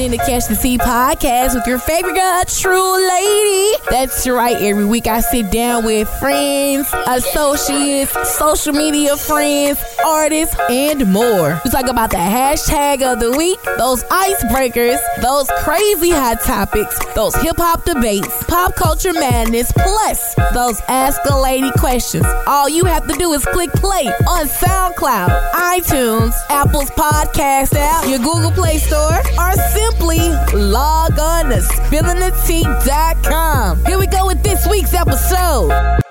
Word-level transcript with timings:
in 0.00 0.10
to 0.12 0.16
Catch 0.16 0.46
the 0.48 0.56
Tea 0.56 0.78
podcast 0.78 1.54
with 1.54 1.66
your 1.66 1.78
favorite 1.78 2.14
girl, 2.14 2.42
True 2.46 3.08
Lady. 3.08 3.76
That's 3.90 4.26
right. 4.26 4.56
Every 4.56 4.84
week 4.84 5.06
I 5.06 5.20
sit 5.20 5.50
down 5.50 5.84
with 5.84 6.08
friends, 6.18 6.88
associates, 7.06 8.12
social 8.36 8.72
media 8.72 9.16
friends, 9.16 9.82
artists, 10.04 10.56
and 10.70 11.12
more. 11.12 11.60
We 11.64 11.70
talk 11.70 11.88
about 11.88 12.10
the 12.10 12.16
hashtag 12.16 13.02
of 13.02 13.20
the 13.20 13.36
week, 13.36 13.58
those 13.76 14.04
icebreakers, 14.04 14.98
those 15.20 15.48
crazy 15.58 16.10
hot 16.10 16.40
topics, 16.42 16.98
those 17.14 17.34
hip 17.36 17.56
hop 17.56 17.84
debates, 17.84 18.42
pop 18.44 18.74
culture 18.74 19.12
madness, 19.12 19.72
plus 19.72 20.34
those 20.54 20.80
Ask 20.88 21.20
a 21.30 21.38
Lady 21.38 21.70
questions. 21.72 22.26
All 22.46 22.68
you 22.68 22.84
have 22.84 23.06
to 23.08 23.14
do 23.14 23.32
is 23.32 23.44
click 23.46 23.72
play 23.72 24.06
on 24.28 24.46
SoundCloud, 24.46 25.52
iTunes, 25.52 26.34
Apple's 26.50 26.90
podcast 26.90 27.74
app, 27.76 28.08
your 28.08 28.18
Google 28.18 28.52
Play 28.52 28.78
Store, 28.78 29.18
or 29.38 29.52
simply 29.82 30.30
log 30.54 31.18
on 31.18 31.50
to 31.50 31.56
spillinthetea.com. 31.56 33.84
Here 33.84 33.98
we 33.98 34.06
go 34.06 34.26
with 34.26 34.42
this 34.42 34.66
week's 34.68 34.94
episode. 34.94 36.01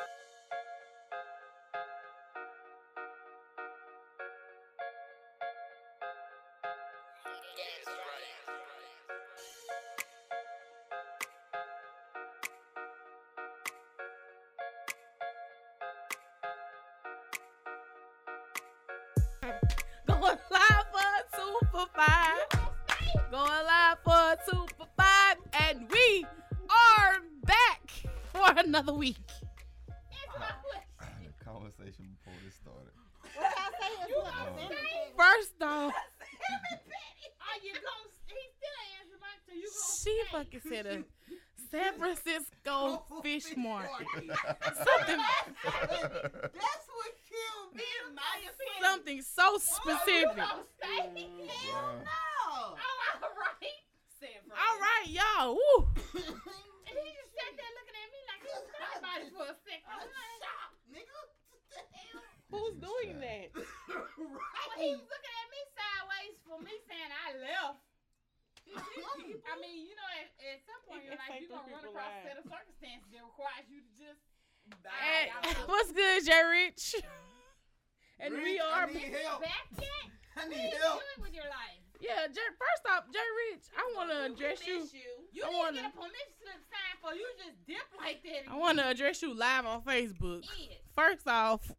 On 89.72 89.82
Facebook. 89.84 90.44
Yes. 90.58 90.80
First 90.96 91.28
off, 91.28 91.72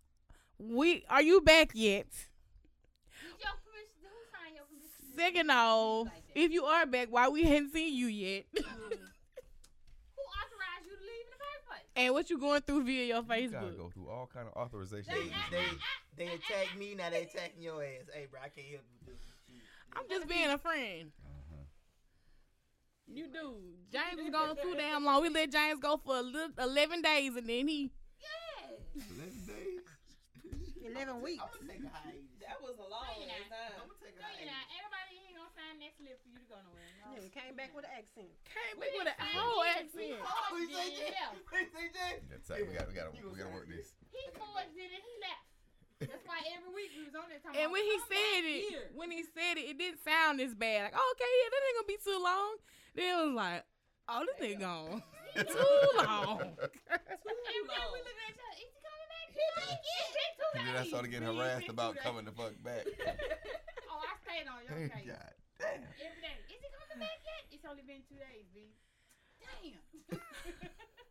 we 0.59 1.05
are 1.09 1.23
you 1.23 1.41
back 1.41 1.71
yet? 1.75 2.07
Did 2.11 3.39
your 3.39 3.53
permission? 3.65 4.01
Who 4.03 4.09
signed 4.33 4.57
your 4.57 4.65
permission? 4.65 5.13
slip? 5.15 5.21
Second 5.21 5.51
off, 5.51 6.07
Like 6.07 6.25
if 6.35 6.51
you 6.53 6.65
are 6.65 6.87
back, 6.87 7.09
why 7.11 7.29
we 7.29 7.43
hadn't 7.45 7.73
seen 7.73 7.95
you 7.95 8.07
yet? 8.07 8.45
Mm. 8.57 8.63
Who 8.63 10.23
authorized 10.41 10.87
you 10.87 10.97
to 10.97 11.03
leave 11.03 11.27
in 11.27 11.31
the 11.31 11.39
first 11.39 11.67
place? 11.69 11.87
and 11.97 12.15
what 12.15 12.31
you 12.31 12.39
going 12.39 12.63
through 12.63 12.85
via 12.85 13.05
your 13.05 13.17
You 13.19 13.23
gotta 13.23 13.67
Facebook? 13.67 13.77
go 13.77 13.91
through 13.93 14.09
all 14.09 14.29
kind 14.33 14.49
of 14.49 14.55
authorization. 14.55 15.13
They, 15.13 15.57
they, 15.57 15.65
they 16.27 16.33
attack 16.35 16.77
me, 16.79 16.95
now 16.95 17.11
they 17.11 17.23
attacking 17.23 17.63
your 17.63 17.83
ass. 17.83 18.09
Hey, 18.13 18.27
bro, 18.31 18.41
I 18.41 18.49
can't 18.49 18.67
help 18.69 18.85
you 18.89 18.99
with 19.07 19.17
this. 19.19 19.23
I'm 19.95 20.09
just 20.09 20.27
being 20.27 20.49
a 20.49 20.57
friend. 20.59 21.11
You 23.07 23.27
do. 23.29 23.61
James 23.93 24.17
was 24.17 24.31
going 24.31 24.57
too 24.63 24.75
damn 24.79 25.05
long. 25.05 25.23
We 25.23 25.29
let 25.29 25.51
James 25.53 25.81
go 25.81 26.01
for 26.01 26.17
a 26.19 26.23
little, 26.23 26.53
11 26.59 27.03
days 27.03 27.37
and 27.37 27.47
then 27.49 27.69
he. 27.69 27.91
Yeah. 28.21 28.77
Eleven 29.17 29.43
days. 29.47 29.85
11 30.83 31.21
weeks. 31.23 31.43
I'm 31.43 31.49
gonna 31.61 31.73
take 31.73 31.85
a 31.85 31.93
hiatus. 31.93 32.27
That 32.43 32.59
was 32.63 32.77
a 32.77 32.87
long 32.89 33.07
No, 33.07 33.23
you're 33.23 33.31
ass 33.33 33.49
not. 33.49 33.55
time. 33.55 33.75
I'm 33.81 33.89
gonna 33.89 34.03
take 34.03 34.17
a 34.17 34.23
No, 34.23 34.29
you 34.39 34.47
know, 34.51 34.59
hiatus. 34.59 34.77
everybody 34.83 35.13
ain't 35.23 35.37
gonna 35.39 35.55
sign 35.55 35.75
that 35.83 35.93
slip 35.99 36.17
for 36.23 36.29
you 36.33 36.39
to 36.43 36.49
go 36.51 36.57
nowhere. 36.63 36.91
No. 37.03 37.07
Yeah, 37.17 37.29
came 37.33 37.55
back 37.55 37.71
with 37.77 37.85
an 37.87 37.95
accent. 37.95 38.33
Came 38.49 38.75
We 38.81 38.87
back 38.89 38.93
with 38.97 39.09
a 39.09 39.15
didn't 39.15 39.23
sign 39.23 39.37
whole 39.39 39.63
it. 39.63 39.77
accent. 39.83 40.19
Oh, 40.23 40.53
he 40.59 40.65
say 40.73 40.87
Yeah. 40.93 40.99
Jay. 40.99 41.37
He 41.53 41.63
say 41.71 41.87
Jay. 41.93 42.13
That's 42.33 42.47
right. 42.51 42.65
We 42.67 42.73
got. 42.75 42.87
We 42.89 42.95
got. 42.97 43.07
We 43.13 43.21
got 43.39 43.49
to 43.49 43.55
work 43.55 43.69
this. 43.71 43.93
He 44.11 44.23
forged 44.37 44.75
it 44.77 44.91
and 44.93 45.05
he 45.05 45.15
left. 45.23 45.47
That's 46.09 46.27
why 46.27 46.41
every 46.57 46.73
week 46.75 46.91
we 46.97 47.05
was 47.07 47.15
on 47.15 47.29
there 47.29 47.39
talking 47.39 47.59
And 47.61 47.71
about, 47.71 47.77
when 47.79 47.85
he 47.85 47.97
said 48.11 48.43
it, 48.47 48.63
here." 48.71 48.89
when 48.95 49.11
he 49.11 49.23
said 49.23 49.55
it, 49.59 49.65
it 49.71 49.77
didn't 49.79 50.01
sound 50.03 50.41
as 50.41 50.55
bad. 50.55 50.91
Like, 50.91 50.97
oh, 50.97 51.09
okay, 51.15 51.29
yeah, 51.31 51.49
that 51.53 51.61
ain't 51.63 51.77
gonna 51.83 51.93
be 51.93 52.01
too 52.03 52.19
long. 52.23 52.53
Then 52.95 53.07
it 53.09 53.19
was 53.29 53.35
like, 53.37 53.61
oh, 54.09 54.21
this 54.27 54.37
nigga 54.43 54.59
gone. 54.61 55.03
too 55.33 55.91
long. 56.03 56.41
Every 56.59 57.69
day 57.69 57.87
we 57.93 57.99
looking 58.03 58.23
at 58.23 58.33
each 58.33 58.43
other, 58.43 58.57
is 58.59 58.71
he 58.73 58.81
coming 58.83 59.09
back? 59.09 59.27
He 59.33 59.43
ain't 59.43 59.81
getting 60.13 60.53
And 60.61 60.65
then 60.69 60.77
I 60.77 60.85
started 60.87 61.09
getting 61.11 61.29
harassed 61.31 61.69
about 61.69 61.97
coming 62.03 62.25
the 62.27 62.33
fuck 62.33 62.55
back. 62.63 62.85
Oh, 63.93 64.01
I 64.01 64.17
stayed 64.25 64.49
on 64.49 64.65
your 64.65 64.89
case. 64.89 65.05
God 65.05 65.37
damn. 65.61 65.85
Every 66.01 66.21
day. 66.25 66.37
Is 66.49 66.61
he 66.65 66.69
coming 66.73 66.97
back 67.05 67.21
yet? 67.29 67.45
It's 67.53 67.65
only 67.69 67.85
been 67.85 68.01
two 68.09 68.17
days, 68.17 68.49
B. 68.57 68.73
Damn. 69.37 70.17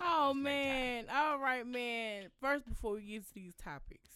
Oh 0.00 0.34
man. 0.34 1.06
All 1.12 1.38
right, 1.38 1.66
man. 1.66 2.24
First, 2.40 2.68
before 2.68 2.94
we 2.94 3.02
get 3.02 3.26
to 3.28 3.34
these 3.34 3.54
topics, 3.54 4.10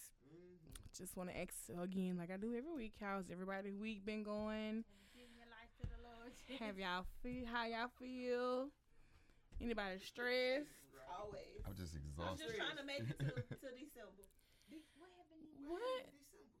just 0.97 1.15
want 1.15 1.29
to 1.29 1.37
ask 1.37 1.53
again, 1.81 2.17
like 2.17 2.31
I 2.31 2.37
do 2.37 2.53
every 2.57 2.73
week, 2.75 2.93
how's 2.99 3.29
everybody 3.31 3.71
week 3.71 4.05
been 4.05 4.23
going? 4.23 4.83
Giving 5.13 5.37
your 5.37 5.49
life 5.53 5.69
to 5.81 5.85
the 5.87 5.99
Lord. 6.01 6.33
Have 6.59 6.77
y'all 6.79 7.05
feel 7.21 7.45
how 7.45 7.65
y'all 7.65 7.91
feel? 7.99 8.69
Anybody 9.61 9.97
stressed? 10.01 10.69
Always. 11.17 11.61
I'm 11.65 11.73
just 11.73 11.95
exhausted. 11.97 12.29
I'm 12.29 12.37
just 12.37 12.57
trying 12.57 12.77
to 12.77 12.85
make 12.85 13.01
it 13.09 13.17
to, 13.17 13.25
to 13.63 13.67
December. 13.73 14.25
What 14.99 15.09
happened? 15.17 15.45
What? 15.65 16.03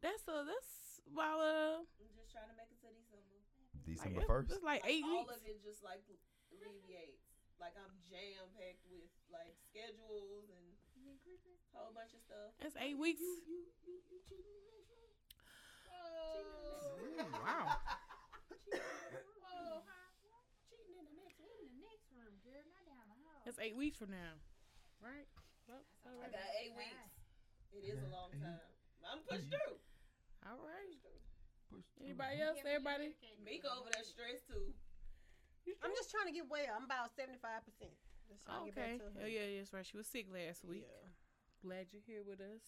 That's 0.01 0.23
a 0.29 0.45
that's 0.45 1.01
while 1.13 1.37
uh 1.41 1.81
I'm 1.85 2.09
just 2.17 2.31
trying 2.33 2.49
to 2.49 2.57
make 2.57 2.69
it 2.73 2.79
to 2.81 2.89
December. 2.93 3.37
December 3.85 4.21
it's- 4.23 4.29
first. 4.29 4.49
It's 4.53 4.63
like 4.65 4.81
Like, 4.81 4.89
eight 4.91 5.05
all 5.05 5.25
weeks. 5.29 5.35
of 5.37 5.41
it 5.45 5.57
just 5.61 5.81
like 5.85 6.01
alleviates. 6.53 7.26
Like 7.57 7.73
I'm 7.73 7.93
jam 8.05 8.45
packed 8.53 8.85
with 8.85 9.09
like 9.33 9.57
schedules 9.69 10.45
and 10.53 10.65
a 11.73 11.77
whole 11.77 11.93
bunch 11.93 12.13
of 12.13 12.21
stuff. 12.21 12.53
That's 12.61 12.77
eight 12.77 12.97
weeks. 12.97 13.21
Oh. 15.89 16.45
Wow. 17.41 17.77
Oh. 19.47 19.81
Cheating 20.69 20.99
in 21.01 21.05
the 21.07 21.17
next 21.17 21.39
room, 21.41 21.65
the 21.71 21.81
next 21.81 22.07
room, 22.13 22.33
girl, 22.45 22.61
not 22.67 22.83
down 22.85 23.05
the 23.09 23.17
hall. 23.25 23.41
That's 23.47 23.57
eight 23.57 23.73
weeks 23.79 23.97
from 23.97 24.11
now, 24.11 24.37
right? 25.01 25.25
Well, 25.65 25.81
all 26.05 26.19
I 26.21 26.29
got 26.29 26.45
eight 26.61 26.75
weeks. 26.77 27.11
It 27.73 27.83
is 27.89 27.99
a 28.03 28.11
long 28.11 28.31
time. 28.37 28.61
I'm 29.01 29.23
pushed 29.25 29.49
through. 29.49 29.79
All 30.45 30.61
right. 30.61 30.99
Push 31.71 31.87
through. 31.95 32.11
Anybody 32.11 32.37
else? 32.43 32.59
Everybody? 32.63 33.15
Mika 33.43 33.67
over 33.71 33.89
there 33.91 34.03
stressed 34.05 34.45
too. 34.47 34.75
I'm 35.83 35.91
just 35.95 36.09
trying 36.11 36.27
to 36.27 36.33
get 36.35 36.45
well. 36.49 36.65
I'm 36.75 36.83
about 36.85 37.11
75%. 37.15 37.39
Just 38.27 38.43
trying 38.45 38.67
to 38.67 38.71
Okay. 38.71 38.99
get 38.99 38.99
back 38.99 39.13
to 39.15 39.23
Oh 39.23 39.27
yeah, 39.27 39.47
yes, 39.59 39.71
right. 39.73 39.85
She 39.85 39.95
was 39.97 40.07
sick 40.07 40.27
last 40.31 40.63
week. 40.65 40.83
Yeah. 40.87 41.09
Glad 41.63 41.87
you're 41.91 42.03
here 42.05 42.23
with 42.23 42.39
us. 42.39 42.63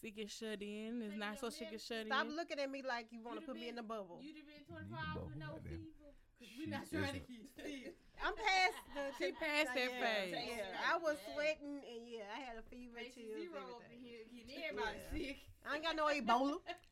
Sick 0.00 0.16
and 0.18 0.30
shut 0.30 0.62
in. 0.62 1.02
It's 1.02 1.16
not 1.18 1.38
so 1.38 1.50
sick 1.50 1.68
and 1.72 1.80
shut 1.80 2.06
Stop 2.06 2.24
in. 2.24 2.32
Stop 2.32 2.36
looking 2.36 2.58
at 2.58 2.70
me 2.70 2.80
like 2.82 3.10
you 3.10 3.20
want 3.20 3.36
to 3.36 3.42
You'd 3.42 3.50
put 3.52 3.56
me 3.60 3.68
in 3.68 3.76
the 3.76 3.82
bubble. 3.84 4.18
You'd 4.22 4.36
have 4.40 4.46
been 4.48 4.64
24 4.64 4.80
Need 4.80 4.96
hours 4.96 5.28
with 5.28 5.36
no 5.38 5.50
goddamn. 5.58 5.70
fever. 5.70 6.08
Because 6.40 6.54
we're 6.56 6.72
not 6.72 6.86
trying 6.88 7.14
to 7.18 7.20
isn't. 7.20 7.28
keep 7.28 7.44
still. 7.52 7.92
I'm 8.24 8.32
past 8.36 8.76
the. 8.96 9.02
She 9.20 9.28
passed 9.36 9.72
that 9.76 9.90
yeah, 9.92 10.00
phase. 10.00 10.34
Yeah, 10.56 10.88
I 10.88 10.96
was 10.96 11.16
sweating 11.34 11.84
and 11.84 12.02
yeah, 12.08 12.32
I 12.32 12.40
had 12.40 12.56
a 12.56 12.64
fever, 12.72 12.96
too. 13.12 13.12
chills, 13.12 13.52
zero 13.52 13.60
up 13.76 13.84
in 13.92 14.00
here 14.00 14.24
getting 14.32 14.56
everybody 14.64 14.96
Yeah. 14.96 15.12
sick. 15.12 15.38
I 15.68 15.74
ain't 15.76 15.84
got 15.84 15.96
no 15.96 16.08
Ebola. 16.08 16.56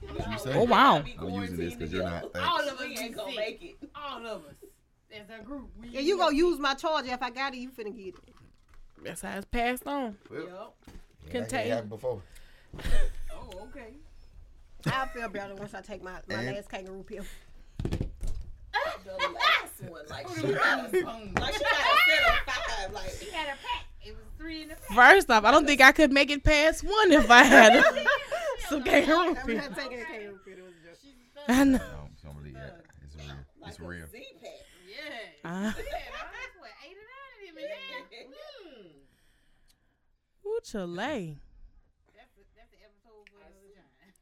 What 0.00 0.30
you 0.32 0.38
say? 0.38 0.52
Oh, 0.54 0.64
wow. 0.64 0.96
I'm 1.18 1.28
using 1.30 1.56
this 1.56 1.74
because 1.74 1.92
you're 1.92 2.02
not- 2.04 2.32
thanks. 2.32 2.48
All 2.48 2.60
of 2.60 2.74
us 2.74 2.80
We 2.80 2.98
ain't 2.98 3.14
gonna 3.16 3.30
sick. 3.32 3.38
make 3.38 3.62
it. 3.82 3.90
All 3.94 4.26
of 4.26 4.44
us. 4.46 4.54
As 5.12 5.40
a 5.40 5.42
group. 5.42 5.68
We 5.80 5.96
And 5.96 6.06
you 6.06 6.16
gonna 6.18 6.36
use 6.36 6.58
my 6.58 6.74
charger 6.74 7.12
if 7.12 7.22
I 7.22 7.30
got 7.30 7.52
it, 7.54 7.58
you 7.58 7.70
finna 7.70 7.94
get 7.96 8.14
it. 8.14 8.34
That's 9.02 9.22
how 9.22 9.36
it's 9.36 9.46
passed 9.46 9.86
on. 9.86 10.16
Well, 10.30 10.42
Yup. 10.46 10.76
yeah, 11.26 11.30
Contain- 11.32 11.70
that 11.70 11.88
before. 11.88 12.22
Oh, 13.32 13.50
okay. 13.68 13.94
I'll 14.86 15.06
feel 15.06 15.28
better 15.28 15.54
once 15.56 15.74
I 15.74 15.80
take 15.80 16.02
my, 16.02 16.12
my 16.28 16.34
And- 16.36 16.54
last 16.56 16.68
kangaroo 16.70 17.02
pill. 17.02 17.24
the 19.04 19.10
last 19.34 19.82
one. 19.90 20.02
Like 20.08 20.26
she 20.28 20.42
got, 20.52 20.92
Boom. 20.92 21.34
like 21.40 21.54
she 21.54 21.60
got 21.60 21.72
a 21.72 21.98
set 22.06 22.28
of 22.28 22.54
five. 22.54 22.92
Like 22.92 23.10
She 23.18 23.30
had 23.30 23.46
a 23.48 23.56
pack. 23.66 23.84
It 24.02 24.12
was 24.12 24.24
three 24.38 24.62
in 24.62 24.68
the 24.68 24.74
pack. 24.76 24.96
First 24.96 25.30
off, 25.30 25.44
I 25.44 25.50
don't 25.50 25.66
think 25.66 25.80
I 25.80 25.92
could 25.92 26.12
make 26.12 26.30
it 26.30 26.44
past 26.44 26.84
one 26.84 27.10
if 27.12 27.30
I 27.30 27.42
had 27.42 27.72
some 28.70 28.82
kangaroo 28.84 29.18
I'm 29.18 29.36
feet. 29.46 29.56
not 29.56 29.76
taking 29.76 30.00
a 30.00 30.04
kangaroo 30.04 30.38
fit. 30.44 30.58
It 30.58 30.62
was 30.64 30.72
a 30.72 30.86
joke. 30.86 30.98
I 31.48 31.64
know. 31.64 31.78
No, 31.78 32.08
don't 32.24 32.36
believe 32.38 32.54
that. 32.54 32.82
It's 33.04 33.14
real. 33.16 33.36
like 33.60 33.70
It's 33.70 33.78
a 33.78 33.82
real. 33.82 34.06
Z 34.10 34.24
pack. 34.40 34.50
Yeah. 34.88 35.50
Uh, 35.50 35.50
Yeah, 35.50 35.72
that's 35.76 36.56
what, 36.58 36.70
eight 36.86 36.96
or 36.96 37.06
nine 37.10 37.30
of 37.34 37.40
them 37.46 37.58
in 37.58 37.64
there. 37.68 38.26
Mm. 38.74 40.46
ooh, 40.46 40.60
Chile. 40.64 41.38
That's 42.14 42.34
a, 42.36 42.42
that's 42.56 42.72
an 42.72 42.78
episode 42.84 43.24
for 43.30 43.38
another 43.40 43.70
time. 43.74 44.14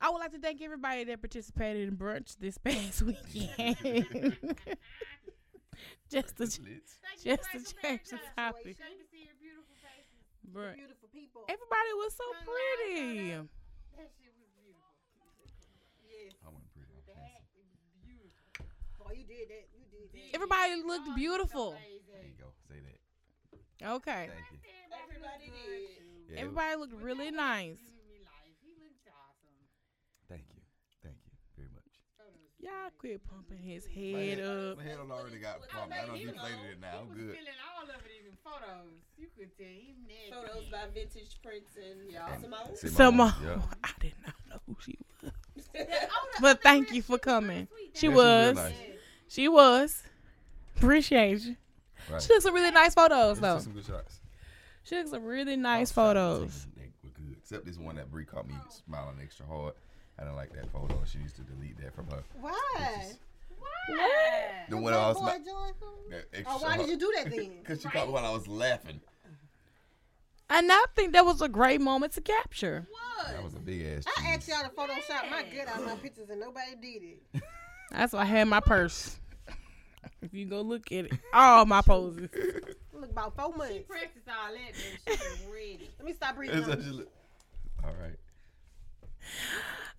I 0.00 0.10
would 0.10 0.18
like 0.18 0.32
to 0.32 0.38
thank 0.38 0.62
everybody 0.62 1.04
that 1.04 1.20
participated 1.20 1.88
in 1.88 1.96
brunch 1.96 2.36
this 2.38 2.56
past 2.58 3.02
weekend. 3.32 3.76
just 6.10 6.36
to, 6.36 6.42
It's 6.44 6.58
lit. 6.60 6.82
Thank 7.02 7.24
you, 7.24 7.36
just 7.36 7.50
to 7.52 7.74
change 7.82 8.00
the 8.10 8.18
topic. 8.36 8.76
Good 8.78 8.98
to 8.98 9.06
see 9.10 9.24
your 9.24 9.34
beautiful 9.40 9.74
faces. 9.82 10.22
Brunch. 10.52 10.76
Beautiful 11.12 11.42
people. 11.42 11.42
Everybody 11.48 11.92
was 11.96 12.12
so 12.14 12.26
pretty. 12.44 13.32
That 13.96 14.08
shit 14.20 14.32
was 14.36 14.50
beautiful. 14.60 14.92
Yes. 16.04 16.32
I 16.44 16.48
wasn't 16.52 16.72
pretty. 16.74 16.92
I'm 16.92 17.04
That 17.08 17.40
was 17.48 17.72
beautiful. 18.04 18.66
Boy, 19.00 19.12
you 19.16 19.24
did 19.24 19.48
that. 19.48 19.66
You 19.72 19.84
did 19.88 20.08
that. 20.12 20.34
Everybody 20.36 20.74
looked 20.84 21.08
Oh, 21.08 21.14
beautiful. 21.16 21.70
There 21.72 22.24
you 22.24 22.36
go. 22.36 22.52
Say 22.68 22.80
that. 22.84 22.98
Okay. 24.04 24.28
Thank 24.28 24.48
you. 24.52 24.58
Everybody 24.92 25.46
did. 25.48 26.34
Yeah, 26.34 26.40
Everybody 26.44 26.76
looked 26.76 26.96
really 27.00 27.30
nice. 27.30 27.80
Giving 27.80 28.04
me 28.04 28.20
life. 28.20 28.56
He 28.60 28.76
looked 28.76 29.08
awesome. 29.08 29.56
Thank 30.28 30.44
you. 30.52 30.60
Thank 31.00 31.16
you 31.24 31.32
very 31.56 31.70
much. 31.72 31.88
Y'all 32.68 32.90
quit 32.98 33.20
pumping 33.26 33.62
his 33.62 33.86
My 33.86 34.02
head 34.20 34.40
up. 34.40 34.76
My 34.76 34.82
head 34.84 34.98
already 35.10 35.38
got 35.38 35.56
I 35.56 35.76
pumped. 35.78 35.94
I 35.94 35.96
bet 36.00 36.08
know 36.08 36.14
he 36.14 36.20
you 36.22 36.28
was- 36.28 36.36
played 36.40 36.52
it 36.70 36.80
now. 36.80 36.90
He 36.92 36.98
I'm 36.98 37.08
was 37.08 37.16
good. 37.16 37.32
feeling 37.36 37.58
all 37.64 37.84
of 37.84 37.90
it 38.04 38.12
in 38.20 38.30
the 38.30 38.36
photos. 38.44 38.92
You 39.16 39.26
could 39.36 39.56
tell 39.56 39.66
he 39.66 39.94
nasty. 40.06 40.30
Photos 40.32 40.64
by 40.70 40.84
Vintage 40.92 41.42
Prince 41.42 41.70
and 41.76 42.10
y'all 42.10 42.40
Simone. 42.40 42.76
Simone. 42.76 43.32
Yeah. 43.42 43.62
I 43.84 43.90
did 44.00 44.12
not 44.24 44.34
know 44.50 44.60
who 44.66 44.76
she 44.84 44.98
was. 45.22 45.32
Oh, 45.80 46.28
But 46.40 46.62
thank 46.62 46.92
you 46.92 47.02
for 47.02 47.18
coming. 47.18 47.68
She 47.76 47.84
Yeah, 47.84 47.90
she 48.00 48.08
was 48.08 48.16
was. 48.16 48.56
real 48.56 48.64
nice. 48.64 48.74
She 49.28 49.48
was. 49.48 50.02
Appreciate 50.76 51.40
you. 51.40 51.56
Right. 52.10 52.20
She 52.22 52.28
took 52.28 52.42
some 52.42 52.54
really 52.54 52.70
nice 52.70 52.94
photos 52.94 53.40
Let's 53.40 53.40
though. 53.40 53.58
some 53.64 53.72
good 53.72 53.84
shots. 53.86 54.20
She 54.84 54.94
took 54.96 55.08
some 55.08 55.24
really 55.24 55.56
nice 55.56 55.90
Outside, 55.90 55.94
photos. 55.94 56.66
They 56.76 56.90
were 57.04 57.10
good. 57.10 57.36
Except 57.38 57.64
this 57.66 57.76
one 57.78 57.96
that 57.96 58.10
Bree 58.10 58.24
caught 58.24 58.46
me 58.48 58.54
oh. 58.56 58.66
smiling 58.86 59.18
extra 59.22 59.46
hard. 59.46 59.74
I 60.18 60.22
didn't 60.22 60.36
like 60.36 60.52
that 60.54 60.70
photo. 60.72 61.00
She 61.04 61.18
used 61.18 61.36
to 61.36 61.42
delete 61.42 61.78
that 61.78 61.94
from 61.94 62.06
her. 62.08 62.22
Why? 62.40 63.12
Why? 63.56 64.64
The 64.68 64.76
one 64.76 64.92
I 64.92 65.08
was 65.08 65.18
boy 65.18 65.26
smi- 65.26 65.44
that 66.10 66.24
oh, 66.24 66.38
extra 66.38 66.54
Oh, 66.54 66.58
why 66.58 66.76
did 66.76 66.88
you 66.88 66.98
do 66.98 67.12
that 67.16 67.30
then? 67.30 67.52
Cause 67.64 67.80
she 67.82 67.88
caught 67.88 68.06
me 68.06 68.12
while 68.12 68.26
I 68.26 68.30
was 68.30 68.48
laughing. 68.48 69.00
And 70.50 70.72
I 70.72 70.84
think 70.96 71.12
that 71.12 71.24
was 71.24 71.42
a 71.42 71.48
great 71.48 71.80
moment 71.80 72.12
to 72.14 72.20
capture. 72.20 72.86
What? 72.90 73.32
That 73.32 73.44
was 73.44 73.54
a 73.54 73.58
big 73.58 73.84
ass. 73.84 74.04
I 74.06 74.30
asked 74.30 74.48
y'all 74.48 74.62
to 74.62 74.70
Photoshop 74.70 75.30
my 75.30 75.44
good 75.44 75.68
out 75.68 75.80
of 75.80 75.86
my 75.86 75.94
pictures 75.96 76.30
and 76.30 76.40
nobody 76.40 76.74
did 76.80 77.02
it. 77.02 77.42
That's 77.90 78.12
why 78.12 78.22
I 78.22 78.24
had 78.24 78.48
my 78.48 78.60
purse. 78.60 79.18
If 80.22 80.34
you 80.34 80.46
go 80.46 80.62
look 80.62 80.90
at 80.90 81.06
it, 81.06 81.12
all 81.32 81.64
my 81.64 81.80
poses. 81.80 82.28
Look 82.92 83.10
about 83.12 83.36
four 83.36 83.54
months. 83.54 83.74
She 83.74 83.80
practiced 83.80 84.26
all 84.28 84.52
that, 84.52 84.74
then 85.06 85.16
she 85.16 85.22
was 85.22 85.46
ready. 85.52 85.90
Let 85.98 86.06
me 86.06 86.12
stop 86.12 86.34
breathing. 86.34 86.58
It's 86.58 86.66
on 86.66 86.76
such 86.76 86.86
you. 86.86 86.92
a 86.92 86.94
look. 86.94 87.12
All 87.84 87.94
right. 88.00 88.16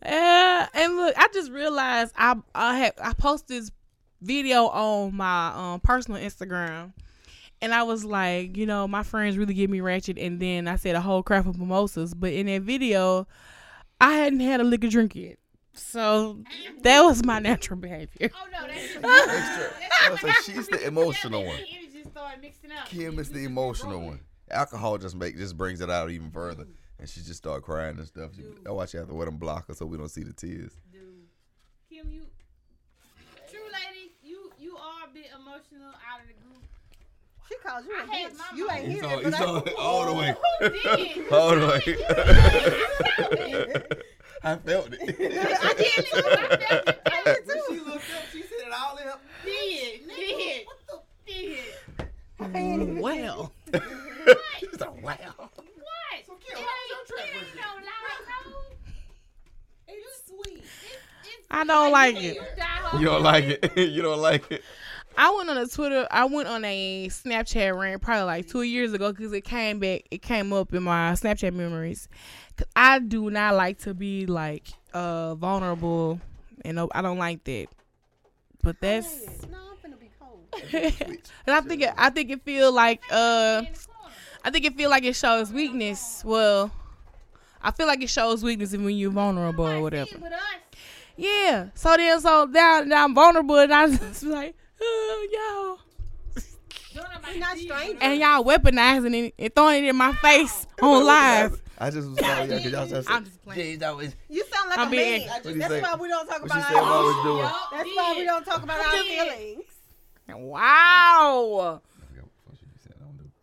Yeah, 0.04 0.68
and 0.74 0.96
look, 0.96 1.14
I 1.18 1.28
just 1.34 1.52
realized 1.52 2.14
I 2.18 2.36
I 2.56 2.78
had 2.78 2.94
I 3.02 3.14
posted 3.14 3.62
this 3.62 3.72
video 4.22 4.68
on 4.68 5.16
my 5.16 5.48
um 5.56 5.80
personal 5.82 6.22
Instagram, 6.22 6.94
and 7.62 7.74
I 7.74 7.84
was 7.84 8.06
like, 8.06 8.56
you 8.56 8.66
know, 8.66 8.88
my 8.88 9.04
friends 9.04 9.38
really 9.38 9.54
get 9.54 9.70
me 9.70 9.82
ratchet, 9.82 10.18
and 10.18 10.40
then 10.40 10.68
I 10.68 10.78
said 10.78 10.96
a 10.96 11.02
whole 11.02 11.22
crap 11.24 11.46
of 11.48 11.58
mimosas, 11.58 12.14
but 12.14 12.32
in 12.32 12.46
that 12.46 12.62
video, 12.62 13.28
I 14.00 14.14
hadn't 14.14 14.40
had 14.40 14.62
a 14.62 14.64
liquor 14.64 14.88
drink 14.88 15.16
yet, 15.16 15.38
so 15.74 16.40
that 16.84 17.02
was 17.02 17.26
my 17.26 17.40
natural 17.40 17.80
behavior. 17.80 18.30
Oh 18.34 18.48
no, 18.52 18.68
that's 18.68 18.96
Extra. 18.96 19.72
I 20.06 20.10
was 20.12 20.24
like, 20.24 20.36
she's 20.46 20.68
the 20.70 20.86
emotional 20.88 21.46
one. 21.46 21.60
It 21.60 21.92
just 21.94 22.12
started 22.12 22.42
mixing 22.42 22.72
up. 22.72 22.86
Kim 22.88 23.20
is 23.20 23.30
the 23.30 23.44
emotional 23.44 24.00
one. 24.00 24.22
Alcohol 24.50 24.98
just 24.98 25.16
make 25.16 25.38
just 25.38 25.58
brings 25.58 25.82
it 25.82 25.90
out 25.90 26.10
even 26.10 26.32
further, 26.32 26.66
and 27.00 27.10
she 27.10 27.22
just 27.22 27.38
start 27.38 27.64
crying 27.64 27.98
and 27.98 28.06
stuff. 28.08 28.32
She, 28.36 28.44
I 28.68 28.72
watch 28.72 28.94
you 28.94 29.00
have 29.00 29.08
to 29.10 29.16
wear 29.16 29.26
them 29.26 29.40
blockers 29.40 29.78
so 29.78 29.86
we 29.86 29.98
don't 29.98 30.10
see 30.10 30.24
the 30.24 30.34
tears. 30.34 30.74
Dude, 30.92 31.02
Kim, 31.90 32.10
you 32.12 32.24
true 33.50 33.60
lady, 33.72 34.12
you 34.24 34.52
you 34.60 34.76
are 34.78 35.06
a 35.10 35.14
bit 35.14 35.28
emotional 35.36 35.88
out 35.90 36.22
of 36.22 36.28
the 36.28 36.34
group. 36.34 36.64
She 37.48 37.56
calls 37.66 37.86
you 37.86 37.94
a 37.96 37.98
I 38.04 38.06
had 38.16 38.32
bitch. 38.32 38.38
my 38.38 38.44
You 38.56 38.70
ain't 38.70 38.88
moment. 38.88 38.92
He's 38.92 39.02
hear 39.02 39.12
it, 39.20 39.24
he's 39.26 39.32
but 39.32 39.42
all, 39.48 39.58
I, 39.58 39.60
all 39.80 40.06
the 40.06 40.14
way, 40.14 40.36
all 41.32 41.56
the 41.56 41.66
way. 41.68 41.82
I 44.44 44.56
felt 44.58 44.88
it. 44.92 45.00
I 45.02 45.04
did 45.74 46.06
too. 46.06 46.16
I 46.16 46.18
felt 46.58 46.88
it. 46.88 47.02
I 47.06 47.08
did 47.26 47.48
When 47.48 47.58
too. 47.58 47.64
she 47.70 47.80
looked 47.80 47.96
up, 47.96 48.02
she 48.32 48.42
said 48.44 48.68
it 48.68 48.74
all 48.74 48.96
in 48.98 49.04
her. 49.08 49.18
Did 49.44 50.02
did 50.16 50.66
What 50.68 50.80
the 50.88 50.98
did. 51.34 51.60
Well, 53.02 53.52
She's 54.60 54.80
like, 54.80 55.04
wow. 55.04 55.50
I 61.52 61.64
don't 61.64 61.92
like 61.92 62.22
you 62.22 62.32
it. 62.32 62.58
die. 62.58 63.00
You 63.00 63.06
don't 63.06 63.24
like 63.24 63.44
it. 63.46 63.78
you 63.90 64.02
don't 64.02 64.20
like 64.22 64.52
it. 64.52 64.64
I 65.18 65.32
went 65.36 65.50
on 65.50 65.58
a 65.58 65.66
Twitter. 65.68 66.08
I 66.12 66.26
went 66.26 66.48
on 66.48 66.64
a 66.64 67.08
Snapchat 67.10 67.78
rant 67.78 68.02
probably 68.02 68.24
like 68.24 68.48
two 68.48 68.62
years 68.62 68.94
ago 68.94 69.12
because 69.12 69.34
it 69.34 69.42
came 69.42 69.80
back. 69.80 70.04
It 70.12 70.22
came 70.22 70.54
up 70.54 70.74
in 70.74 70.84
my 70.84 71.14
Snapchat 71.14 71.54
memories. 71.54 72.08
'Cause 72.56 72.68
I 72.76 73.00
do 73.00 73.30
not 73.30 73.56
like 73.56 73.80
to 73.80 73.94
be 73.94 74.26
like 74.28 74.68
uh 74.94 75.36
vulnerable, 75.36 76.20
and 76.64 76.76
no, 76.76 76.90
I 76.94 77.02
don't 77.02 77.18
like 77.18 77.44
that. 77.46 77.68
But 78.62 78.80
that's, 78.82 79.26
no, 79.50 79.58
I'm 79.58 79.92
finna 79.92 80.00
be 80.00 80.10
cold. 80.20 80.46
and 80.74 81.56
I 81.56 81.62
think 81.62 81.82
it, 81.82 81.94
I 81.98 82.10
think 82.10 82.30
it 82.30 82.44
feel 82.44 82.72
like 82.74 83.02
uh, 83.10 83.64
In 83.66 83.74
the 83.74 83.80
corner. 83.80 83.89
I 84.44 84.52
think 84.52 84.66
it 84.66 84.76
feel 84.76 84.90
like 84.90 85.04
it 85.04 85.16
shows 85.16 85.52
weakness. 85.52 86.22
Well, 86.26 86.72
I 87.62 87.72
feel 87.72 87.88
like 87.88 88.02
it 88.02 88.10
shows 88.10 88.44
weakness 88.44 88.72
when 88.72 88.90
you're 88.96 89.12
vulnerable 89.12 89.68
or 89.68 89.82
whatever. 89.82 90.08
see 90.10 90.16
it 90.16 90.22
but 90.22 90.34
us. 90.34 90.40
Yeah. 91.18 91.68
So 91.76 91.98
then, 91.98 92.22
so 92.22 92.46
now, 92.46 92.82
now 92.86 93.04
I'm 93.04 93.14
vulnerable, 93.14 93.58
and 93.58 93.74
I 93.74 93.90
just 93.96 94.24
like, 94.24 94.56
oh, 94.82 95.28
y'all. 95.32 95.86
Don't 96.96 97.14
nobody 97.14 97.34
We 97.36 97.40
not 97.40 97.56
see 97.58 97.64
it 97.64 97.72
strangers. 97.72 97.94
but 98.00 98.04
us. 98.06 98.12
and 98.12 98.20
y'all 98.22 98.44
weaponizing 98.44 99.28
it 99.28 99.34
and 99.38 99.56
throwing 99.56 99.86
it 99.86 99.90
in 99.90 99.96
my 99.96 100.14
face 100.14 100.66
on 100.82 101.06
live. 101.06 101.62
I 101.78 101.90
just 101.92 102.10
was 102.10 102.20
calling 102.20 102.50
you 102.52 102.58
because 102.58 102.72
y'all 102.72 102.88
just 102.88 103.10
I'm 103.10 103.24
just 103.26 103.42
playing. 103.44 103.60
Jay's 103.60 103.84
always. 103.84 104.16
You 104.30 104.44
sound 104.52 104.70
like 104.70 104.80
I'm 104.80 104.88
a 104.88 104.92
being- 104.92 105.28
man. 105.28 105.30
I 105.30 105.40
That's 105.54 105.68
say? 105.74 105.82
why 105.82 105.96
we 105.96 106.08
don't 106.10 106.28
talk 106.28 106.42
What 106.42 106.52
about 106.52 106.58
our 106.58 106.64
said 106.64 106.78
I 106.78 107.02
was 107.02 107.24
doing? 107.24 107.38
Yup, 107.38 107.56
That's 107.72 107.90
why 107.96 108.14
we 108.18 108.24
don't 108.26 108.46
talk 108.46 108.64
about 108.64 108.80
our 108.80 109.04
feelings. 109.04 109.64
Wow. 110.30 111.82
I 111.82 112.06
forgot 112.08 112.24
what 112.24 112.32
the 112.46 112.52
fuck 112.52 112.58
she 112.60 112.66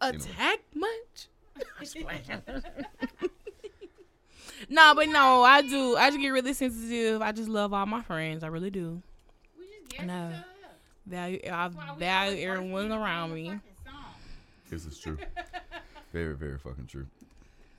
said. 0.00 0.08
I 0.08 0.12
don't 0.12 0.20
know. 0.74 0.86
Anyway. 1.88 2.20
Attack 2.22 2.46
much? 2.46 2.60
no, 4.68 4.94
but 4.96 5.08
no, 5.08 5.42
I 5.42 5.62
do. 5.62 5.96
I 5.96 6.10
just 6.10 6.20
get 6.20 6.28
really 6.28 6.52
sensitive. 6.52 7.22
I 7.22 7.32
just 7.32 7.48
love 7.48 7.72
all 7.72 7.86
my 7.86 8.02
friends. 8.02 8.42
I 8.44 8.48
really 8.48 8.70
do. 8.70 9.02
We 9.58 9.64
just 9.66 9.88
get 9.96 10.06
No. 10.06 10.28
each 10.28 10.34
other 10.34 10.38
up. 10.38 10.44
Value. 11.06 11.40
I 11.44 11.48
That's 11.68 11.74
why 11.76 11.92
we 11.94 11.98
value 12.00 12.48
everyone 12.48 12.92
around 12.92 13.34
me. 13.34 13.44
the 13.50 13.60
fucking. 13.84 14.00
This 14.70 14.86
is 14.86 14.98
true. 14.98 15.18
Very, 16.12 16.34
very 16.34 16.56
fucking 16.58 16.86
true. 16.86 17.06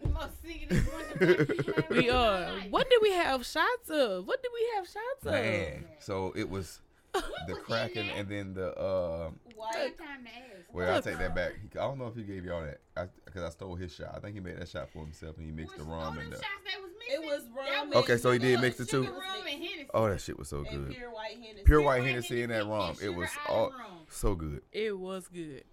The 0.04 0.10
most 0.10 0.42
singing 0.44 0.68
bunch 0.70 1.40
of 1.40 1.48
people 1.48 1.74
ever 1.78 1.86
We 1.96 2.10
in 2.10 2.16
are. 2.16 2.52
What 2.70 2.88
did 2.90 3.00
we 3.02 3.12
have 3.14 3.44
shots 3.46 3.90
of? 3.90 4.28
What 4.28 4.44
did 4.44 4.52
we 4.54 4.70
have 4.76 4.86
shots 4.86 5.26
of? 5.26 5.84
So 6.00 6.34
it 6.36 6.48
was 6.50 6.80
the 7.48 7.54
was 7.54 7.58
in 7.58 7.64
Kraken 7.66 8.08
there? 8.08 8.16
and 8.18 8.30
then 8.30 8.54
the 8.54 8.74
uh 8.78 9.30
White. 9.56 9.98
Time 9.98 10.24
to 10.24 10.30
ask. 10.30 10.74
well 10.74 10.98
I 10.98 11.02
take 11.02 11.18
that 11.18 11.34
back. 11.36 11.54
I 11.74 11.80
don't 11.80 11.98
know 11.98 12.08
if 12.08 12.16
he 12.16 12.24
gave 12.24 12.46
y'all 12.46 12.64
that 12.64 12.80
because 13.26 13.44
I, 13.44 13.50
stole 13.50 13.76
his 13.76 13.94
shot. 13.94 14.14
I 14.16 14.20
think 14.20 14.36
he 14.36 14.40
made 14.40 14.58
that 14.60 14.70
shot 14.70 14.90
for 14.92 15.00
himself 15.00 15.36
and 15.38 15.46
he 15.46 15.52
mixed 15.52 15.78
the 15.78 15.84
rum 15.84 16.18
and 16.20 16.32
the. 16.32 16.36
shots 16.36 16.48
that 16.66 16.82
was 16.82 16.92
It 17.08 17.20
mixing? 17.22 17.26
was 17.30 17.44
rum. 17.56 17.94
Okay, 18.04 18.18
so 18.18 18.32
he 18.32 18.40
did 18.40 18.60
mix 18.62 18.80
it 18.80 18.90
too? 18.90 19.04
Sugar 19.06 19.16
rum 19.16 19.24
and 19.50 19.64
Hennessy. 19.64 19.90
Oh, 19.94 20.08
that 20.10 20.22
shit 20.22 20.38
was 20.38 20.48
so 20.50 20.64
good. 20.64 20.92
pure 20.92 21.10
white 21.12 21.38
Hennessy. 21.42 21.64
Pure 21.66 21.82
white 21.82 22.00
White 22.02 22.08
Hennessy 22.08 22.42
in 22.44 22.50
that 22.52 22.66
rum. 22.68 22.96
It 23.02 23.10
was 23.10 23.30
all 23.48 23.72
so 24.10 24.36
good. 24.36 24.62
It 24.72 24.98
was 24.98 25.28
good. 25.28 25.64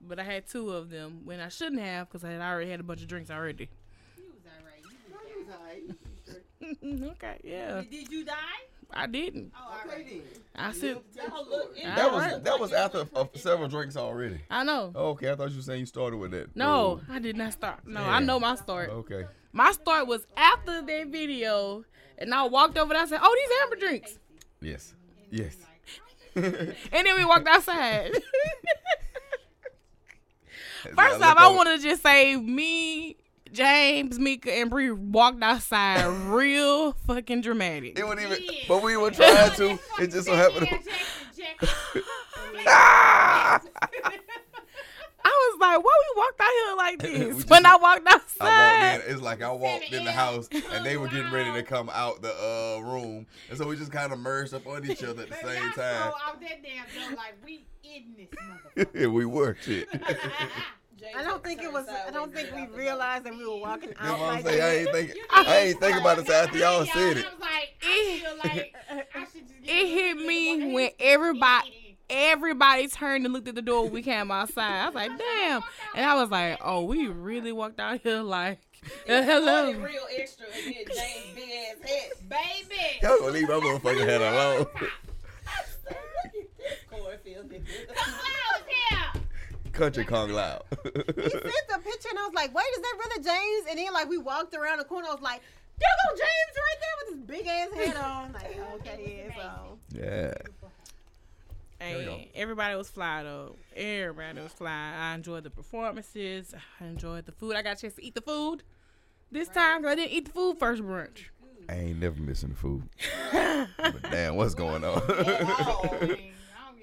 But 0.00 0.18
I 0.18 0.24
had 0.24 0.46
two 0.48 0.70
of 0.70 0.90
them 0.90 1.22
when 1.24 1.40
I 1.40 1.48
shouldn't 1.48 1.80
have 1.80 2.08
because 2.08 2.24
I 2.24 2.30
had 2.32 2.40
already 2.40 2.70
had 2.70 2.80
a 2.80 2.84
bunch 2.84 3.02
of 3.02 3.08
drinks 3.08 3.30
already. 3.30 3.68
You 4.16 4.24
was 4.32 4.42
alright. 4.58 5.96
You 6.60 6.68
was 6.70 6.98
alright. 7.00 7.16
okay, 7.16 7.40
yeah. 7.44 7.82
Did 7.88 8.10
you 8.10 8.24
die? 8.24 8.34
I 8.94 9.06
didn't. 9.06 9.52
Oh, 9.56 9.80
Okay 9.86 10.02
then. 10.04 10.22
I 10.54 10.72
said, 10.72 10.98
Y'all 11.16 11.46
look. 11.48 11.72
it 11.76 11.84
That 11.84 11.96
That 11.96 12.12
was 12.12 12.42
that 12.42 12.60
was 12.60 12.72
after 12.72 12.98
went 13.14 13.16
uh, 13.34 13.38
several 13.38 13.68
drinks 13.68 13.96
already. 13.96 14.40
I 14.50 14.64
know. 14.64 14.92
Okay, 14.94 15.30
I 15.30 15.34
thought 15.34 15.50
you 15.50 15.56
were 15.56 15.62
saying 15.62 15.80
you 15.80 15.86
started 15.86 16.18
with 16.18 16.30
that. 16.32 16.54
No, 16.54 17.00
Oh, 17.00 17.00
I 17.10 17.18
did 17.18 17.36
not 17.36 17.52
start. 17.54 17.86
No, 17.86 18.00
Yeah. 18.00 18.16
I 18.16 18.20
know 18.20 18.38
my 18.38 18.54
start. 18.56 18.90
Okay. 18.90 19.24
My 19.52 19.72
start 19.72 20.06
was 20.06 20.26
after 20.36 20.82
that 20.82 21.06
video, 21.08 21.84
and 22.18 22.34
I 22.34 22.44
walked 22.44 22.76
over 22.78 22.92
there. 22.92 23.02
I 23.02 23.06
said, 23.06 23.20
"Oh, 23.22 23.34
these 23.34 23.58
amber 23.62 23.76
drinks." 23.76 24.18
Yes. 24.60 24.94
Yes. 25.30 25.56
And 26.34 26.74
then 27.06 27.14
we 27.16 27.24
walked 27.26 27.46
outside. 27.48 28.12
First 30.96 31.22
off, 31.22 31.36
I 31.38 31.48
want 31.54 31.68
to 31.68 31.78
just 31.78 32.02
say 32.02 32.36
me, 32.36 33.16
James, 33.52 34.18
Mika, 34.18 34.52
and 34.52 34.70
Bree 34.70 34.90
walked 34.90 35.42
outside 35.42 36.06
real 36.28 36.92
fucking 37.06 37.42
dramatic. 37.42 37.98
It 37.98 38.04
wasn't 38.04 38.32
even, 38.32 38.42
Yeah. 38.44 38.60
but 38.68 38.82
we 38.82 38.96
were 38.96 39.10
trying 39.10 39.50
to. 39.56 39.78
It 40.00 40.10
just 40.10 40.26
so 40.26 40.34
happened. 40.34 40.66
Jackson, 40.68 40.92
to- 41.34 41.42
Jackson! 41.42 42.02
I 45.24 45.50
was 45.54 45.60
like, 45.60 45.84
why 45.84 46.00
we 46.00 46.20
walked 46.20 46.40
out 46.40 46.50
here 46.50 46.76
like 46.76 46.98
this? 47.28 47.36
just- 47.38 47.50
when 47.50 47.64
I 47.66 47.76
walked 47.76 48.08
I 48.08 48.14
outside. 48.14 48.92
walked 48.94 49.04
in. 49.08 49.14
It's 49.14 49.22
like 49.22 49.42
I 49.42 49.52
walked 49.52 49.92
in 49.92 50.04
the 50.04 50.12
house 50.12 50.48
and 50.72 50.84
they 50.84 50.96
were 50.96 51.08
getting 51.08 51.30
ready 51.32 51.52
to 51.52 51.62
come 51.62 51.90
out 51.92 52.22
the 52.22 52.32
uh, 52.34 52.80
room, 52.80 53.26
and 53.48 53.58
so 53.58 53.68
we 53.68 53.76
just 53.76 53.92
kind 53.92 54.12
of 54.12 54.18
merged 54.18 54.54
up 54.54 54.66
on 54.66 54.84
each 54.90 55.04
other 55.04 55.22
at 55.22 55.28
the 55.28 55.36
Baby, 55.42 55.48
same 55.60 55.62
time. 55.72 55.74
so 56.10 56.14
out 56.26 56.40
that 56.40 56.62
damn 56.62 57.08
door 57.08 57.16
like 57.16 57.34
we 57.44 57.64
in 57.84 58.14
this 58.16 58.28
motherfucker. 58.30 59.00
Yeah, 59.00 59.06
we 59.08 59.24
were 59.26 59.56
shit. 59.60 59.88
James 61.02 61.14
I 61.16 61.22
don't 61.24 61.42
think 61.42 61.62
it 61.62 61.72
was. 61.72 61.86
I 61.88 62.10
don't 62.10 62.32
think 62.32 62.52
we 62.54 62.60
out 62.62 62.70
the 62.70 62.76
door. 62.76 62.84
realized 62.84 63.24
that 63.24 63.36
we 63.36 63.44
were 63.46 63.56
walking 63.56 63.88
You 63.90 63.94
know 64.06 64.12
out 64.12 64.18
what 64.20 64.28
I'm 64.28 64.34
like 64.36 64.46
saying? 64.46 64.62
I 64.62 64.74
ain't 64.76 64.90
think. 64.92 65.14
You 65.16 65.24
I 65.30 65.56
ain't 65.58 65.80
think 65.80 66.00
about 66.00 66.18
it 66.18 66.30
after 66.30 66.58
y'all 66.58 66.86
said 66.86 67.16
it. 67.16 67.26
I 67.26 67.30
was 67.30 67.40
like, 67.40 67.68
I 67.82 68.20
feel 68.22 68.36
like 68.52 68.74
I 69.14 69.20
just 69.24 69.36
It 69.64 69.86
hit 69.88 70.16
me 70.16 70.72
when 70.72 70.90
everybody 71.00 71.96
everybody 72.10 72.88
turned 72.88 73.24
and 73.24 73.32
looked 73.32 73.48
at 73.48 73.54
the 73.54 73.62
door 73.62 73.84
when 73.84 73.92
we 73.94 74.02
came 74.02 74.30
outside. 74.30 74.82
I 74.82 74.86
was 74.86 74.94
like, 74.94 75.10
damn. 75.18 75.62
And 75.94 76.04
I 76.06 76.14
was 76.14 76.30
like, 76.30 76.58
oh, 76.62 76.84
we 76.84 77.06
really 77.08 77.52
walked 77.52 77.80
out 77.80 78.00
here 78.02 78.20
like, 78.20 78.60
hello. 79.06 79.72
Real 79.72 80.02
extra 80.16 80.46
and 80.54 80.66
then 80.66 80.84
James 80.86 81.34
big 81.34 81.44
ass 81.50 81.88
head. 81.90 82.10
baby. 82.28 82.80
Y'all 83.02 83.18
gonna 83.18 83.32
leave 83.32 83.48
my 83.48 83.54
motherfucking 83.54 84.06
head 84.06 84.20
alone. 84.20 84.66
I 84.76 85.62
said, 85.84 85.96
look 86.24 86.34
at 86.34 86.58
this 86.58 86.78
cornfield 86.90 87.48
nigga. 87.50 87.94
Come 87.94 88.14
on 88.14 88.60
here. 88.68 89.22
Country 89.72 90.04
Kong 90.04 90.30
loud. 90.30 90.62
He 90.84 90.90
sent 90.90 90.94
the 90.94 91.78
picture 91.84 92.08
and 92.10 92.18
I 92.18 92.26
was 92.26 92.34
like, 92.34 92.54
wait, 92.54 92.64
is 92.76 92.82
that 92.82 92.94
really 92.98 93.24
James? 93.24 93.66
And 93.70 93.78
then 93.78 93.92
like 93.92 94.08
we 94.08 94.18
walked 94.18 94.54
around 94.54 94.78
the 94.78 94.84
corner, 94.84 95.08
I 95.08 95.12
was 95.14 95.22
like, 95.22 95.40
there 95.78 95.88
go 96.10 96.16
James 96.16 96.56
right 96.56 96.78
there 96.80 96.94
with 96.98 97.14
his 97.14 97.24
big 97.26 97.46
ass 97.46 97.72
head 97.74 97.96
on. 98.04 98.32
Like, 98.32 98.58
okay, 98.74 99.24
yeah, 99.28 99.36
so. 99.36 99.78
yeah. 99.94 100.34
And 101.80 102.26
everybody 102.36 102.76
was 102.76 102.88
fly 102.88 103.24
though. 103.24 103.56
Everybody 103.74 104.40
was 104.40 104.52
fly. 104.52 104.92
I 104.96 105.14
enjoyed 105.14 105.42
the 105.42 105.50
performances. 105.50 106.54
I 106.80 106.84
enjoyed 106.84 107.26
the 107.26 107.32
food. 107.32 107.56
I 107.56 107.62
got 107.62 107.76
a 107.78 107.80
chance 107.80 107.94
to 107.94 108.04
eat 108.04 108.14
the 108.14 108.20
food 108.20 108.62
this 109.32 109.48
time. 109.48 109.82
'cause 109.82 109.90
I 109.90 109.94
didn't 109.96 110.12
eat 110.12 110.26
the 110.26 110.30
food 110.32 110.58
first 110.58 110.80
brunch. 110.82 111.24
I 111.68 111.74
ain't 111.74 112.00
never 112.00 112.20
missing 112.20 112.50
the 112.50 112.54
food. 112.54 112.82
but 113.32 114.02
damn, 114.10 114.36
what's 114.36 114.54
going 114.54 114.84
on? 114.84 115.02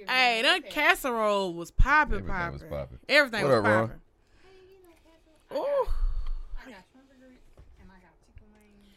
Hey, 0.09 0.41
that 0.41 0.69
casserole 0.69 1.53
was 1.53 1.71
popping, 1.71 2.25
popping. 2.25 2.29
Everything 2.35 2.51
was 2.53 2.61
popping. 2.63 2.77
popping. 2.77 2.99
Everything 3.09 3.43
What 3.43 3.49
was 3.51 3.59
up, 3.59 3.65
Ron? 3.65 3.87
popping. 3.87 4.01
Ooh. 5.57 5.61
I 5.61 6.71
got 6.71 6.83
shrimp 6.91 7.09
and 7.11 7.19
grits 7.21 7.41
and 7.81 7.89
I 7.89 7.99
got 8.01 8.13
chicken 8.25 8.47
wings. 8.53 8.95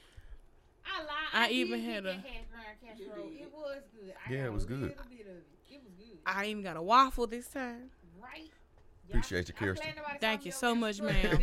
I 0.86 0.98
lied. 1.02 1.08
I 1.34 1.48
did 1.48 1.54
even 1.54 1.80
had 1.80 2.04
that 2.04 2.08
a- 2.10 2.12
hash 2.14 2.24
brown 2.50 2.64
casserole. 2.96 3.30
It 3.32 3.52
was 3.52 3.82
good. 3.94 4.14
I 4.28 4.32
Yeah, 4.32 4.44
it 4.46 4.52
was 4.52 4.64
good. 4.64 4.80
little 4.80 4.96
bit 5.10 5.20
of 5.20 5.26
it. 5.26 5.44
It 5.70 5.80
was 5.84 5.92
good. 5.98 6.18
I 6.26 6.46
even 6.46 6.62
got 6.62 6.76
a 6.76 6.82
waffle 6.82 7.26
this 7.26 7.48
time. 7.48 7.90
Right? 8.22 8.50
Appreciate 9.08 9.48
you, 9.48 9.54
I'm 9.60 9.66
Kirsten. 9.66 9.92
Thank 10.20 10.46
you 10.46 10.52
so 10.52 10.74
much, 10.74 10.98
there 10.98 11.12
ma'am. 11.12 11.38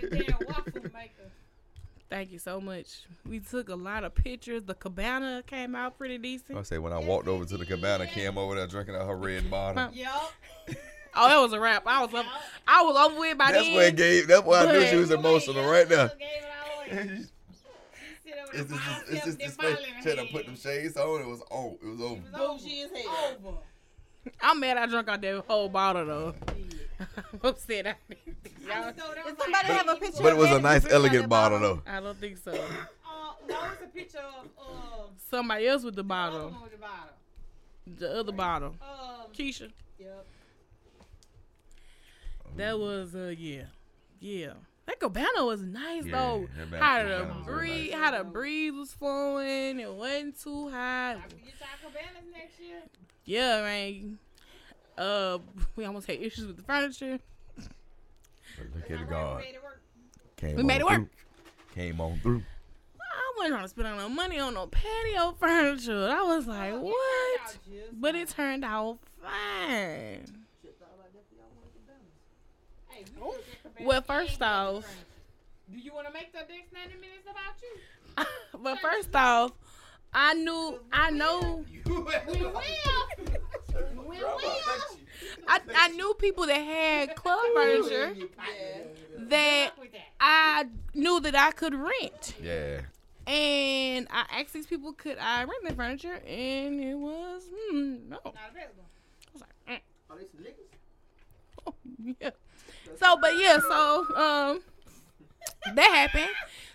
Thank 2.10 2.32
you 2.32 2.40
so 2.40 2.60
much. 2.60 3.04
We 3.28 3.40
took 3.40 3.70
a 3.70 3.76
lot 3.76 4.04
of 4.04 4.16
pictures. 4.16 4.64
The 4.64 4.74
cabana 4.74 5.44
came 5.46 5.76
out 5.76 5.98
pretty 5.98 6.18
decent. 6.18 6.50
I 6.52 6.54
decent. 6.54 6.68
say 6.68 6.78
when 6.80 6.92
I 6.92 6.98
walked 6.98 7.28
over 7.28 7.46
to 7.46 7.58
the 7.58 7.66
cabana, 7.66 8.08
Kim 8.08 8.38
over 8.38 8.56
there 8.56 8.66
drinking 8.66 8.96
out 8.96 9.06
her 9.08 9.16
red 9.16 9.50
bottle. 9.52 9.90
Yup. 9.94 10.34
Oh, 11.16 11.28
that 11.30 11.38
was 11.40 11.54
a 11.54 11.60
wrap. 11.60 11.84
I 11.86 12.04
was 12.04 12.14
up. 12.14 12.26
I 12.68 12.82
was 12.82 12.96
over 12.98 13.20
with 13.20 13.38
by 13.38 13.52
That's 13.52 13.66
then. 13.66 13.76
what 13.76 13.86
it 13.86 13.96
gave. 13.96 14.28
That's 14.28 14.44
why 14.44 14.66
I 14.66 14.72
knew 14.72 14.86
she 14.88 14.96
was 14.96 15.12
emotional 15.12 15.70
right 15.70 15.88
there. 15.90 16.12
It's 16.88 17.32
It's 18.54 18.72
just, 18.72 19.04
it's 19.12 19.26
just 19.26 19.40
this 19.40 19.56
face. 19.56 19.78
She 20.02 20.10
had 20.10 20.18
to 20.18 20.26
put 20.26 20.46
them 20.46 20.56
shades 20.56 20.98
on. 20.98 21.22
It 21.22 21.28
was 21.28 21.42
oh, 21.52 21.78
it 21.84 21.88
was 21.88 22.02
over. 22.02 22.22
Bougie 22.34 22.82
as 22.82 22.92
hell. 22.92 23.38
Over. 23.46 23.58
I'm 24.42 24.60
mad 24.60 24.78
I 24.78 24.86
drunk 24.88 25.08
out 25.10 25.22
that 25.22 25.44
whole 25.48 25.70
bottle 25.70 26.06
though. 26.06 26.36
I'm 27.00 27.40
upset. 27.44 27.88
I, 27.88 27.96
y'all, 28.68 28.92
Did 28.94 29.38
somebody 29.40 29.68
have 29.68 29.88
a 29.90 29.96
picture? 29.96 30.22
But 30.22 30.28
it 30.28 30.34
of 30.34 30.38
was 30.40 30.52
a 30.52 30.60
nice, 30.62 30.86
elegant 30.92 31.24
that 31.24 31.30
bottle 31.30 31.60
though. 31.60 31.82
I 31.88 32.00
don't 32.00 32.18
think 32.20 32.38
so. 32.38 32.52
Uh, 32.52 32.58
no, 33.48 33.58
it's 33.74 33.82
a 33.84 33.88
picture 33.88 34.20
of 34.20 34.46
uh, 34.60 35.04
Somebody 35.30 35.68
else 35.68 35.84
with 35.84 35.96
the 35.96 36.04
the 36.04 36.14
other 36.14 36.32
bottle. 36.32 36.50
one 36.52 36.62
with 36.64 36.72
the 36.72 36.78
bottle. 36.78 37.14
The 37.98 38.20
other 38.20 38.32
bottle. 38.32 38.76
Um, 38.82 39.32
Keisha. 39.34 39.72
yep. 40.00 40.26
That 42.58 42.78
was 42.80 43.16
uh 43.16 43.34
yeah. 43.38 43.64
Yeah. 44.20 44.54
That 44.86 45.00
cabana 45.00 45.46
was 45.46 45.62
nice 45.62 46.06
Yeah, 46.06 46.12
though. 46.12 46.48
that 46.72 46.80
How 46.82 47.04
the 47.04 47.10
cabana 47.10 47.34
was 47.38 47.48
real 47.48 47.56
breeze 47.58 47.92
nice. 47.92 48.00
how 48.00 48.18
the 48.18 48.24
breeze 48.24 48.74
was 48.74 48.94
flowing. 48.94 49.80
It 49.80 49.94
wasn't 49.94 50.42
too 50.42 50.70
hot. 50.70 51.18
I 51.18 51.28
can 51.30 51.38
get 51.46 51.54
y'all 51.60 51.68
cabanas 51.92 52.24
next 52.34 52.60
year. 52.60 52.82
Yeah, 53.26 53.62
man. 53.62 54.18
Uh 55.00 55.40
we 55.76 55.86
almost 55.86 56.08
had 56.08 56.20
issues 56.22 56.46
with 56.46 56.58
the 56.58 56.64
furniture. 56.64 57.20
But 57.56 58.66
look 58.76 58.84
at 58.84 58.90
Y'all 58.90 59.02
it 59.02 59.10
gone. 59.10 59.38
ready 59.38 59.54
to 59.54 59.60
work? 59.64 59.82
Came 60.36 60.56
We 60.58 60.64
made 60.64 60.82
it 60.82 60.86
work. 60.86 60.96
through. 60.96 61.10
Came 61.76 62.02
on 62.02 62.20
through. 62.20 62.44
I 63.02 63.34
wasn't 63.38 63.54
trying 63.54 63.64
to 63.64 63.70
spend 63.70 63.98
no 63.98 64.10
money 64.10 64.40
on 64.40 64.54
no 64.56 64.68
patio 64.68 65.32
furniture. 65.40 66.10
I 66.12 66.22
was 66.24 66.46
like, 66.48 66.72
Y'all 66.72 66.82
what? 66.84 67.40
just 67.72 68.02
But 68.02 68.16
it 68.16 68.28
turned 68.30 68.66
out 68.66 69.00
fine. 69.22 69.30
Hey, 72.90 73.06
we 73.06 73.06
still 73.06 73.32
get 73.32 73.64
cabanas 73.64 73.88
Well, 73.88 74.02
first 74.02 74.42
off- 74.42 75.06
do 75.72 75.78
you 75.78 75.94
want 75.94 76.08
to 76.08 76.14
make 76.14 76.34
the 76.34 76.40
next 76.40 76.74
90 76.74 76.96
minutes 76.96 77.28
about 77.30 77.56
you? 77.62 78.60
but 78.64 78.80
first 78.80 79.16
off, 79.16 79.52
I 80.12 80.34
knew 80.34 80.80
I 80.92 81.12
know 81.12 81.64
We 81.86 81.94
will. 81.94 82.54
We. 84.08 84.18
I, 85.48 85.60
I 85.76 85.88
knew 85.90 86.14
people 86.20 86.46
that 86.48 86.56
had 86.56 87.16
club 87.16 87.40
furniture 87.54 88.14
that 89.18 89.72
I 90.20 90.66
knew 90.94 91.20
that 91.20 91.36
I 91.36 91.52
could 91.52 91.74
rent. 91.76 92.36
Yeah. 92.42 92.82
And 93.28 94.08
I 94.10 94.26
asked 94.40 94.54
these 94.54 94.66
people, 94.66 94.94
could 94.94 95.18
I 95.20 95.44
rent 95.44 95.64
their 95.64 95.76
furniture? 95.76 96.14
And 96.26 96.82
it 96.82 96.96
was, 96.96 97.44
hmm, 97.52 98.10
no. 98.10 98.18
Not 98.26 98.36
available. 98.52 98.86
I 99.28 99.32
was 99.34 99.42
like, 99.42 99.52
mm, 99.70 99.82
Are 100.10 100.18
they 100.18 100.26
some 100.26 100.40
niggas? 100.44 101.68
oh, 101.68 102.16
yeah. 102.20 102.32
So, 103.00 103.18
but 103.18 103.38
yeah, 103.38 103.60
so, 103.60 104.00
um, 104.16 104.62
that 105.76 105.90
happened. 105.92 106.30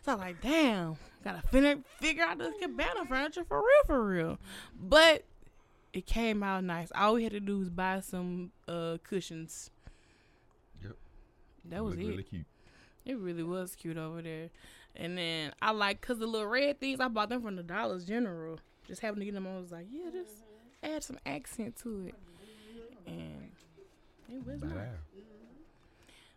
So 0.04 0.12
I'm 0.12 0.18
like, 0.18 0.40
damn, 0.40 0.96
gotta 1.24 1.42
fin- 1.48 1.84
figure 1.98 2.22
out 2.24 2.38
this 2.38 2.54
cabana 2.60 3.04
furniture 3.08 3.44
for 3.44 3.58
real, 3.58 3.86
for 3.86 4.04
real. 4.04 4.38
But 4.80 5.24
it 5.94 6.06
came 6.06 6.42
out 6.42 6.64
nice. 6.64 6.90
All 6.94 7.14
we 7.14 7.22
had 7.22 7.32
to 7.32 7.40
do 7.40 7.58
was 7.60 7.70
buy 7.70 8.00
some 8.00 8.50
uh 8.68 8.98
cushions. 9.02 9.70
Yep. 10.82 10.96
That 11.70 11.84
was 11.84 11.94
it. 11.94 12.06
Really 12.06 12.22
cute. 12.24 12.46
It 13.06 13.18
really 13.18 13.42
was 13.42 13.74
cute 13.76 13.96
over 13.96 14.20
there. 14.20 14.50
And 14.96 15.16
then 15.18 15.52
I 15.62 15.72
like, 15.72 16.00
cause 16.00 16.18
the 16.18 16.26
little 16.26 16.46
red 16.46 16.78
things, 16.80 17.00
I 17.00 17.08
bought 17.08 17.28
them 17.28 17.42
from 17.42 17.56
the 17.56 17.62
Dollar 17.62 17.98
General. 18.00 18.58
Just 18.86 19.00
happened 19.00 19.22
to 19.22 19.24
get 19.24 19.34
them. 19.34 19.46
I 19.46 19.58
was 19.58 19.72
like, 19.72 19.86
yeah, 19.90 20.10
just 20.12 20.34
add 20.82 21.02
some 21.02 21.18
accent 21.26 21.76
to 21.82 22.06
it. 22.08 22.14
And 23.06 23.50
it 24.28 24.46
was 24.46 24.62
nice. 24.62 24.88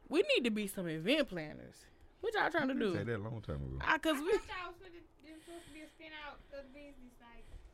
We 0.09 0.23
need 0.35 0.43
to 0.45 0.51
be 0.51 0.67
some 0.67 0.87
event 0.87 1.29
planners. 1.29 1.75
What 2.21 2.33
y'all 2.33 2.49
trying 2.49 2.69
to 2.69 2.73
do? 2.73 2.93
Say 2.93 2.99
do? 2.99 3.05
that 3.05 3.17
a 3.17 3.23
long 3.23 3.41
time 3.41 3.57
ago. 3.57 3.77
Ah, 3.81 3.97
cause 3.97 4.15
I 4.17 4.21
we 4.21 4.31
thought 4.31 4.41
y'all 4.47 4.71
was 4.71 4.79
finna- 4.81 5.03
it 5.27 5.35
supposed 5.45 5.65
to 5.67 5.73
be 5.73 5.81
a 5.81 5.87
spin 5.87 6.07
out 6.25 6.39
of 6.57 6.73
business. 6.73 7.13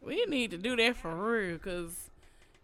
Like, 0.03 0.15
we 0.15 0.25
need 0.25 0.51
to 0.51 0.57
do 0.57 0.75
that 0.75 0.95
for 0.95 1.13
real. 1.15 1.57
Cause 1.57 2.09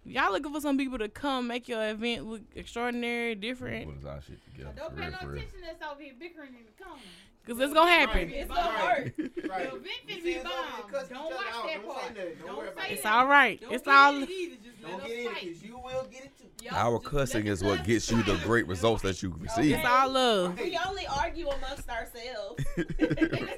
y'all 0.05 0.31
looking 0.31 0.53
for 0.53 0.61
some 0.61 0.77
people 0.77 0.97
to 0.99 1.09
come 1.09 1.47
make 1.47 1.67
your 1.67 1.87
event 1.89 2.25
look 2.25 2.41
extraordinary, 2.55 3.35
different. 3.35 4.01
Put 4.01 4.09
our 4.09 4.21
shit 4.21 4.39
together. 4.45 4.73
don't 4.75 4.89
For 4.91 4.95
pay 4.95 5.01
real, 5.03 5.11
no 5.11 5.17
for 5.19 5.27
real. 5.27 5.37
attention 5.43 5.59
to 5.61 5.67
us 5.85 5.91
over 5.91 6.01
here 6.01 6.13
bickering 6.19 6.49
in 6.49 6.65
the 6.65 6.83
corner. 6.83 7.01
Cause 7.47 7.57
it's 7.59 7.73
gonna 7.73 7.89
happen. 7.89 8.29
It's 8.29 8.51
gonna 8.51 8.83
work. 8.83 9.15
The 9.15 9.23
event 9.23 9.85
finna 10.07 10.23
be 10.23 10.35
bomb. 10.35 10.91
Don't 11.09 11.31
watch 11.33 11.45
that 11.65 11.87
part. 11.87 12.15
Don't 12.45 12.77
say 12.77 12.91
It's 12.93 13.01
that. 13.03 13.13
all 13.13 13.25
right. 13.25 13.59
Don't 13.59 13.73
It's 13.73 13.83
get 13.85 13.95
all. 13.95 14.15
in 14.17 14.23
it 14.23 14.29
either. 14.29 14.55
Just 14.63 14.83
let 14.83 14.91
Don't 14.91 15.01
us 15.01 15.07
get 15.07 15.17
in 15.19 15.25
it 15.25 15.33
because 15.45 15.63
you 15.63 15.77
will 15.79 16.07
get 16.11 16.25
it 16.25 16.37
too. 16.37 16.45
Yup, 16.65 16.73
Our 16.73 16.99
just 16.99 17.05
let 17.05 17.11
cussing 17.11 17.45
the 17.45 17.51
is 17.51 17.63
what 17.63 17.77
cuss 17.79 17.87
gets 17.87 18.11
you 18.11 18.21
the 18.23 18.35
great 18.43 18.67
results 18.67 19.01
that 19.01 19.23
you 19.23 19.33
receive. 19.39 19.75
It's 19.77 19.87
all 19.87 20.09
love. 20.11 20.59
We 20.59 20.77
only 20.87 21.07
argue 21.07 21.47
amongst 21.47 21.89
ourselves. 21.89 22.63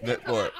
That 0.04 0.22
part. 0.26 0.54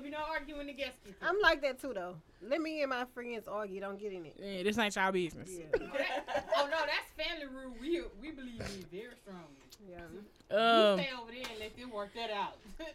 Be 0.00 0.10
there'll 0.10 0.26
be 0.26 0.26
no 0.26 0.32
arguing 0.32 0.66
the 0.66 0.72
guest 0.72 0.96
kitchen. 1.04 1.16
I'm 1.22 1.38
like 1.42 1.60
that 1.62 1.80
too, 1.80 1.92
though. 1.94 2.16
Let 2.46 2.60
me 2.60 2.82
and 2.82 2.90
my 2.90 3.04
friends 3.14 3.46
argue. 3.48 3.80
Don't 3.80 3.98
get 4.00 4.12
in 4.12 4.26
it. 4.26 4.36
Yeah, 4.38 4.62
this 4.62 4.78
ain't 4.78 4.94
y'all 4.96 5.12
business. 5.12 5.50
Yeah. 5.50 5.64
Oh, 5.74 5.78
that- 5.98 6.48
oh 6.56 6.68
no, 6.70 6.78
that's 6.86 7.28
family 7.28 7.46
rule. 7.46 7.74
We 7.80 8.02
we 8.20 8.30
believe 8.30 8.60
in 8.60 8.84
very 8.90 9.14
strongly. 9.22 9.90
yeah. 9.90 9.96
Um, 10.56 10.98
you 10.98 11.04
stay 11.04 11.10
over 11.20 11.30
there 11.32 11.42
and 11.50 11.58
let 11.60 11.76
them 11.76 11.90
work 11.90 12.10
that 12.14 12.30
out. 12.30 12.56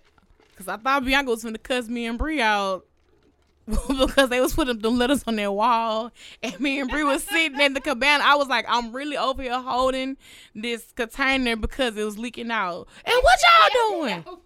cause 0.58 0.68
I 0.68 0.78
thought 0.78 1.06
Bianca 1.06 1.30
was 1.32 1.44
gonna 1.44 1.58
cuss 1.58 1.88
me 1.88 2.06
and 2.08 2.18
Bree 2.18 2.42
out 2.42 2.86
because 3.68 4.30
they 4.30 4.40
was 4.40 4.54
putting 4.54 4.80
them 4.80 4.98
letters 4.98 5.24
on 5.28 5.36
their 5.36 5.52
wall, 5.52 6.12
and 6.42 6.58
me 6.60 6.80
and 6.80 6.90
Bree 6.90 7.04
was 7.04 7.24
sitting 7.24 7.60
in 7.60 7.74
the 7.74 7.82
cabana. 7.82 8.24
I 8.26 8.36
was 8.36 8.48
like, 8.48 8.66
I'm 8.68 8.94
really 8.94 9.18
over 9.18 9.42
here 9.44 9.60
holding 9.60 10.16
this 10.56 10.94
container 10.96 11.56
because 11.58 11.98
it 11.98 12.04
was 12.06 12.18
leaking 12.18 12.50
out. 12.50 12.88
And 13.06 13.16
what 13.22 13.40
y'all 13.44 14.00
doing? 14.00 14.20
Because 14.20 14.38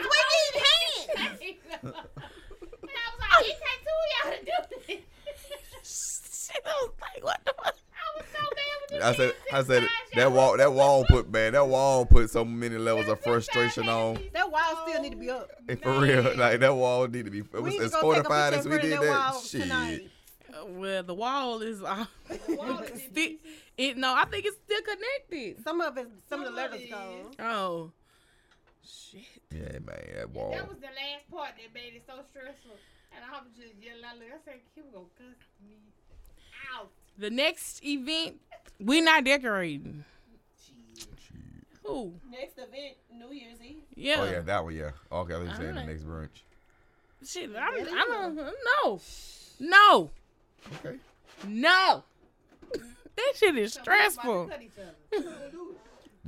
we 0.00 0.02
need 0.02 0.54
hands. 0.54 0.69
And 1.82 1.94
I 1.94 3.06
was 3.10 3.20
like, 3.20 3.46
it 3.46 3.58
takes 3.58 3.82
two 3.84 3.96
of 4.00 4.08
y'all 4.24 4.32
to 4.38 4.44
do 4.44 4.76
this. 4.86 6.50
Shit, 6.52 6.62
I 6.66 6.68
was 6.82 6.90
like, 7.00 7.24
what 7.24 7.40
the 7.44 7.52
fuck? 7.62 7.74
I 7.74 8.18
was 8.18 8.26
so 8.32 8.40
mad 8.40 8.90
with 8.90 9.02
I 9.02 9.14
said, 9.14 9.32
I 9.52 9.62
said 9.62 9.88
that 10.14 10.32
wall, 10.32 10.56
that 10.56 10.72
wall 10.72 11.04
put 11.08 11.30
man, 11.30 11.52
that 11.52 11.66
wall 11.66 12.04
put 12.06 12.30
so 12.30 12.44
many 12.44 12.76
levels 12.76 13.08
of 13.08 13.20
frustration 13.20 13.88
on. 13.88 14.18
That 14.32 14.50
wall 14.50 14.86
still 14.86 15.00
need 15.02 15.10
to 15.12 15.16
be 15.16 15.30
up. 15.30 15.48
And 15.68 15.80
for 15.80 16.00
real, 16.00 16.34
like 16.36 16.60
that 16.60 16.74
wall 16.74 17.06
need 17.06 17.24
to 17.26 17.30
be. 17.30 17.38
It 17.38 17.52
We 17.52 17.60
was 17.60 17.72
need 17.74 17.78
to 17.78 17.84
as 17.84 17.90
go 17.92 18.00
take 18.14 18.24
a 18.24 18.24
fortified 18.24 18.54
as 18.54 18.64
we 18.66 18.72
put 18.72 18.84
in 18.84 18.90
did 18.90 18.98
that 19.00 19.04
that. 19.06 19.32
wall 19.32 19.40
Shit. 19.40 19.62
tonight. 19.62 20.10
Uh, 20.52 20.64
Well, 20.66 21.02
the 21.04 21.14
wall 21.14 21.62
is. 21.62 21.82
Uh, 21.82 22.04
wall 22.48 22.78
is 22.94 23.02
it 23.76 23.96
no, 23.96 24.12
I 24.14 24.24
think 24.26 24.44
it's 24.44 24.56
still 24.64 24.82
connected. 24.82 25.62
Some 25.64 25.80
of 25.80 25.96
it, 25.96 26.06
some 26.28 26.40
of 26.42 26.46
the 26.50 26.54
letters 26.54 26.82
it 26.82 26.90
gone. 26.90 27.30
Oh, 27.38 27.92
shit. 28.84 29.22
Yeah, 29.50 29.78
man, 29.80 29.84
that. 30.16 30.32
That 30.34 30.68
was 30.68 30.78
the 30.78 30.86
last 30.94 31.30
part 31.30 31.50
that 31.56 31.74
made 31.74 31.94
it 31.94 32.02
so 32.06 32.14
stressful. 32.30 32.76
And 33.14 33.24
I 33.24 33.40
was 33.40 33.50
just 33.56 33.74
yelling 33.82 34.04
out, 34.04 34.16
I 34.22 34.38
said, 34.44 34.60
Kim 34.74 34.84
gonna 34.92 35.06
cuss 35.18 35.36
me 35.66 35.76
out. 36.76 36.90
The 37.18 37.30
next 37.30 37.84
event, 37.84 38.36
we're 38.78 39.02
not 39.04 39.24
decorating. 39.24 40.04
Who? 41.84 42.12
Next 42.30 42.56
event, 42.58 42.96
New 43.12 43.32
Year's 43.34 43.58
Eve. 43.60 43.82
Yeah. 43.96 44.16
Oh 44.20 44.24
yeah, 44.30 44.40
that 44.40 44.62
one. 44.64 44.74
Yeah. 44.76 44.90
Okay, 45.10 45.34
let's 45.34 45.58
saying 45.58 45.74
the 45.74 45.84
next 45.84 46.04
brunch. 46.06 46.28
Shit, 47.26 47.50
I'm, 47.50 47.74
I 47.74 48.06
don't 48.08 48.36
no, 48.36 49.00
no, 49.58 50.10
Okay. 50.84 50.96
no. 51.48 52.02
that 52.72 53.32
shit 53.36 53.56
is 53.56 53.74
So 53.74 53.80
we 53.86 53.92
about 53.92 54.04
to 54.04 54.10
stressful. 54.12 54.46
cut 54.48 54.62
each 54.62 54.70
other. 54.78 55.24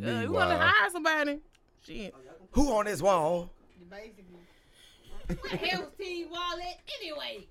Uh, 0.03 0.21
we 0.23 0.29
want 0.29 0.49
to 0.51 0.57
hire 0.57 0.89
somebody. 0.91 1.39
Shit. 1.87 2.15
Oh, 2.17 2.21
who 2.53 2.73
on 2.73 2.85
this 2.87 3.03
wall? 3.03 3.51
Basically. 3.91 4.25
What 5.27 5.43
the 5.51 5.57
hell 5.57 5.81
was 5.83 5.91
Team 5.99 6.31
Wallet 6.31 6.77
anyway? 7.01 7.47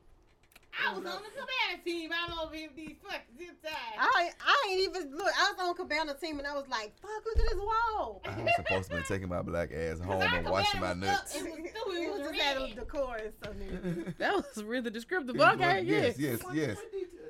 I 0.88 0.94
was 0.94 1.00
on 1.00 1.04
the 1.04 1.30
Cabana 1.30 1.84
team. 1.86 2.12
I 2.14 2.28
don't 2.30 2.54
here 2.56 2.70
with 2.70 2.78
these 2.78 2.96
fucking 3.04 3.22
zip 3.38 3.62
ties. 3.62 3.74
I 3.98 4.30
I 4.40 4.68
ain't 4.70 4.82
even 4.82 5.12
look. 5.18 5.28
I 5.38 5.52
was 5.52 5.68
on 5.68 5.76
Cabana 5.76 6.14
team 6.14 6.40
and 6.40 6.48
I 6.48 6.54
was 6.54 6.66
like, 6.70 6.94
"Fuck, 7.02 7.12
look 7.26 7.38
at 7.46 7.50
this 7.52 7.60
wall." 7.60 8.22
I 8.26 8.42
was 8.42 8.56
supposed 8.56 8.90
to 8.92 8.98
be 8.98 9.04
taking 9.04 9.28
my 9.30 9.42
black 9.42 9.72
ass 9.74 10.00
home 10.06 10.22
and 10.22 10.48
washing 10.50 10.80
my 10.80 10.94
cabana 10.94 11.08
was 11.08 11.10
nuts. 11.12 11.36
up. 11.36 11.42
It 11.42 11.52
was 11.52 11.72
through. 11.72 11.94
It 11.94 12.04
It 12.04 12.12
was 12.12 12.20
was 12.22 12.30
just 12.32 12.42
had 12.42 12.58
a 12.58 12.60
red. 12.62 12.76
decor 12.76 13.16
and 13.18 13.34
stuff. 13.42 13.54
in 13.54 14.06
it. 14.08 14.14
That 14.18 14.34
was 14.36 14.64
really 14.64 14.90
descriptive. 14.92 15.36
Yes, 15.36 15.54
Okay, 15.56 15.82
yes, 15.82 16.18
yes. 16.18 16.40
yes, 16.54 16.78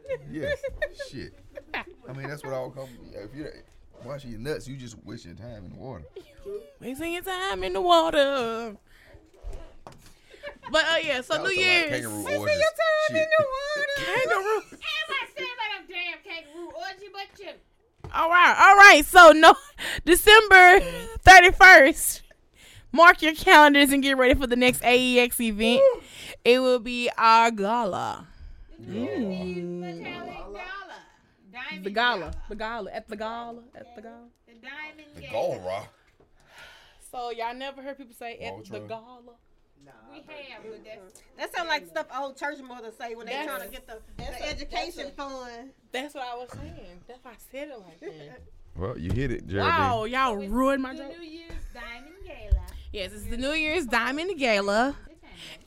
yes, 0.08 0.20
yes. 0.31 0.60
Shit. 1.10 1.34
I 1.74 2.13
mean, 2.13 2.27
that's 2.27 2.43
what 2.43 2.53
all 2.53 2.70
come. 2.70 2.89
If 3.12 3.34
you're 3.36 3.53
washing 4.05 4.31
your 4.31 4.39
nuts, 4.39 4.67
you 4.67 4.77
just 4.77 4.96
waste 5.05 5.25
your 5.25 5.36
time 5.36 5.65
in 5.65 5.70
the 5.74 5.79
water. 5.79 6.03
Wasting 6.81 7.13
your 7.13 7.22
time 7.22 7.63
in 7.63 7.74
the 7.74 7.81
water. 7.81 8.75
But 10.72 10.86
uh, 10.86 10.96
yeah, 11.03 11.22
so 11.22 11.34
That 11.36 11.43
New 11.43 11.50
was 11.50 11.53
a 11.53 11.55
lot 11.55 11.55
of 11.55 11.55
Year's. 11.58 11.89
kangaroo 11.91 12.24
Wasting 12.24 12.60
your 12.60 12.75
time 12.81 13.15
in 13.15 13.27
the 13.38 13.46
water. 13.46 13.88
Kangaroo. 13.98 14.58
Everybody 14.58 15.31
said 15.36 15.46
about 15.53 15.88
them 15.88 15.88
damn 15.89 16.20
kangaroo 16.24 16.67
orgy, 16.67 17.08
but 17.13 17.39
you. 17.39 17.51
All 18.13 18.29
right, 18.29 18.55
all 18.60 18.75
right. 18.75 19.05
So 19.05 19.31
no, 19.31 19.53
December 20.05 20.79
thirty 21.20 21.51
first. 21.51 22.24
Mark 22.93 23.22
your 23.22 23.34
calendars 23.36 23.91
and 23.91 24.03
get 24.03 24.17
ready 24.17 24.34
for 24.34 24.48
the 24.48 24.55
next 24.58 24.84
AEX 24.84 25.39
event. 25.39 25.81
It 26.43 26.60
will 26.60 26.79
be 26.79 27.10
our 27.17 27.50
gala. 27.51 28.27
Metallic 28.79 30.03
gala. 30.03 30.40
Diamond 31.71 31.86
The 31.86 31.89
gala, 31.91 32.31
the 32.49 32.55
gala, 32.55 32.91
at 32.91 33.07
the 33.07 33.15
gala, 33.17 33.63
at 33.75 33.95
the 33.95 34.01
gala. 34.01 34.27
The 34.47 34.53
diamond 34.53 35.07
The 35.15 35.21
gala. 35.21 35.31
gold. 35.31 35.88
So 37.12 37.31
y'all 37.31 37.53
never 37.53 37.81
heard 37.81 37.97
people 37.97 38.13
say 38.17 38.38
at 38.39 38.63
the 38.63 38.79
Voltron. 38.79 38.88
gala. 38.88 39.19
We 40.12 40.17
have, 40.17 40.63
but 40.63 40.84
that's 40.86 41.21
That 41.38 41.55
sounds 41.55 41.67
like 41.69 41.88
stuff 41.88 42.05
old 42.15 42.38
church 42.38 42.60
mothers 42.62 42.93
say 42.99 43.15
when 43.15 43.25
they 43.25 43.31
That's- 43.34 43.47
trying 43.47 43.62
to 43.69 43.75
get 43.75 43.88
the, 43.88 43.99
the 44.17 44.47
education 44.47 45.03
that's 45.05 45.15
fund. 45.15 45.71
That's 45.91 46.13
what 46.13 46.23
I 46.27 46.36
was 46.36 46.49
saying. 46.51 47.01
That's 47.07 47.23
why 47.23 47.31
I 47.31 47.36
said 47.51 47.69
it 47.69 47.79
like 47.79 47.99
that. 47.99 48.41
Well, 48.73 48.97
you 48.97 49.12
hit 49.12 49.31
it, 49.31 49.47
Geraldine. 49.47 49.79
wow, 49.81 50.03
y'all 50.05 50.36
ruined 50.38 50.81
my 50.81 50.93
the 50.93 50.99
joke. 50.99 51.17
New 51.19 51.25
Year's 51.25 51.51
diamond 51.73 52.15
gala. 52.25 52.65
Yes, 52.93 53.12
it's 53.12 53.25
the 53.25 53.36
New 53.36 53.51
Year's 53.51 53.86
Diamond 53.86 54.39
Gala, 54.39 54.95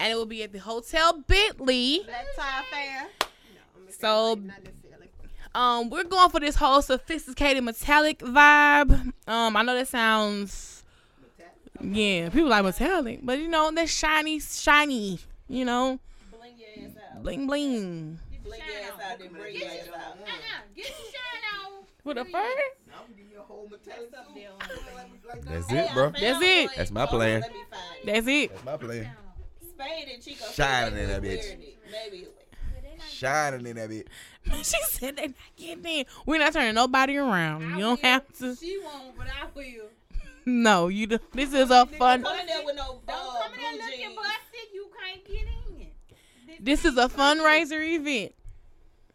and 0.01 0.11
it 0.13 0.15
will 0.15 0.25
be 0.25 0.43
at 0.43 0.53
the 0.53 0.59
Hotel 0.59 1.23
Bentley. 1.27 2.01
Black 2.07 2.25
tie 2.35 2.65
fair. 2.71 3.07
No, 3.21 3.91
So- 3.91 4.35
not 4.37 4.47
necessarily. 4.65 4.84
Um, 5.55 5.89
we're 5.91 6.05
going 6.05 6.31
for 6.31 6.41
this 6.41 6.57
whole 6.57 6.83
sophisticated 6.83 7.63
metallic 7.63 8.19
vibe. 8.19 9.13
Um, 9.29 9.57
I 9.57 9.63
know 9.63 9.75
that 9.75 9.87
sounds, 9.89 10.83
yeah, 11.81 12.29
people 12.31 12.49
like 12.49 12.65
metallic, 12.65 13.21
but 13.23 13.39
you 13.39 13.49
know 13.49 13.71
that 13.71 13.89
shiny, 13.89 14.41
shiny. 14.41 15.21
You 15.49 15.65
know, 15.65 16.01
Bling 16.33 16.55
your 16.59 16.87
ass 16.89 16.97
out. 17.15 17.23
bling 17.23 17.47
bling. 17.47 18.19
Bling 18.43 18.61
your 18.67 18.83
ass 18.93 19.13
out, 19.13 19.19
then 19.19 19.29
bring 19.33 19.55
your 19.55 19.69
ass 19.69 19.89
out. 19.89 19.95
Uh-uh. 19.95 20.27
Get 20.75 20.87
your 20.89 20.97
shine 20.97 21.67
on. 21.67 21.85
With 22.03 22.19
a 22.19 22.25
New 22.25 22.31
fur? 22.31 22.39
Year's. 22.39 22.57
I'm 22.89 22.99
gonna 23.03 23.15
give 23.17 23.31
you 23.31 23.39
a 23.39 23.43
whole 23.43 23.69
metallic 23.71 24.11
That's 24.11 24.15
up 24.23 24.27
suit. 24.29 24.35
there 24.35 24.51
on 24.51 24.59
the 24.59 25.43
thing. 25.43 25.53
That's 25.53 25.73
it, 25.91 25.95
bro. 25.95 26.11
That's 26.11 26.43
it. 26.43 26.71
That's 26.77 26.91
my 26.91 27.07
plan. 27.07 27.41
Let 27.43 27.53
me 27.53 27.59
find 27.71 27.83
it. 28.03 28.07
That's 28.07 28.27
it. 28.27 28.51
That's 28.51 28.65
my 28.65 28.77
plan. 28.77 29.11
Spade 29.69 30.09
and 30.15 30.23
Chico. 30.23 30.45
Shining 30.53 30.99
in 30.99 31.07
Maybe 31.09 31.13
that 31.13 31.23
wearing 31.23 31.39
bitch. 31.39 31.53
it. 31.69 31.79
Maybe. 31.93 32.27
Shining 33.11 33.67
in 33.67 33.77
that 33.77 33.89
bit. 33.91 34.09
she 34.63 34.79
said 34.91 35.17
they 35.17 35.27
not 35.29 35.37
getting 35.57 35.85
in. 35.85 36.05
We're 36.27 36.39
not 36.39 36.53
turning 36.53 36.75
nobody 36.75 37.17
around. 37.17 37.63
I 37.65 37.77
You 37.77 37.83
don't 37.85 38.03
will. 38.03 38.09
have 38.11 38.39
to. 38.39 38.55
She 38.57 38.79
won't, 38.83 39.17
but 39.17 39.27
I 39.29 39.47
will. 39.55 39.89
No, 40.47 40.89
you. 40.89 41.07
Do. 41.07 41.19
This 41.33 41.55
is 41.55 41.71
a 41.71 41.87
fun. 41.87 42.23
Come 42.23 42.39
in 42.39 42.47
there 42.47 42.63
with 42.67 42.77
no 42.77 43.01
Don't 43.07 43.17
uh, 43.17 43.33
come 43.45 43.55
in 43.55 43.61
there 43.61 43.71
blue 43.73 43.81
looking 43.81 44.01
jeans. 44.01 44.15
busted. 44.17 44.75
You 44.75 44.87
can't 45.03 45.25
get 45.27 45.47
in. 46.51 46.65
This 46.65 46.85
is 46.85 46.99
a 46.99 47.09
fundraiser 47.09 47.83
event 47.83 48.35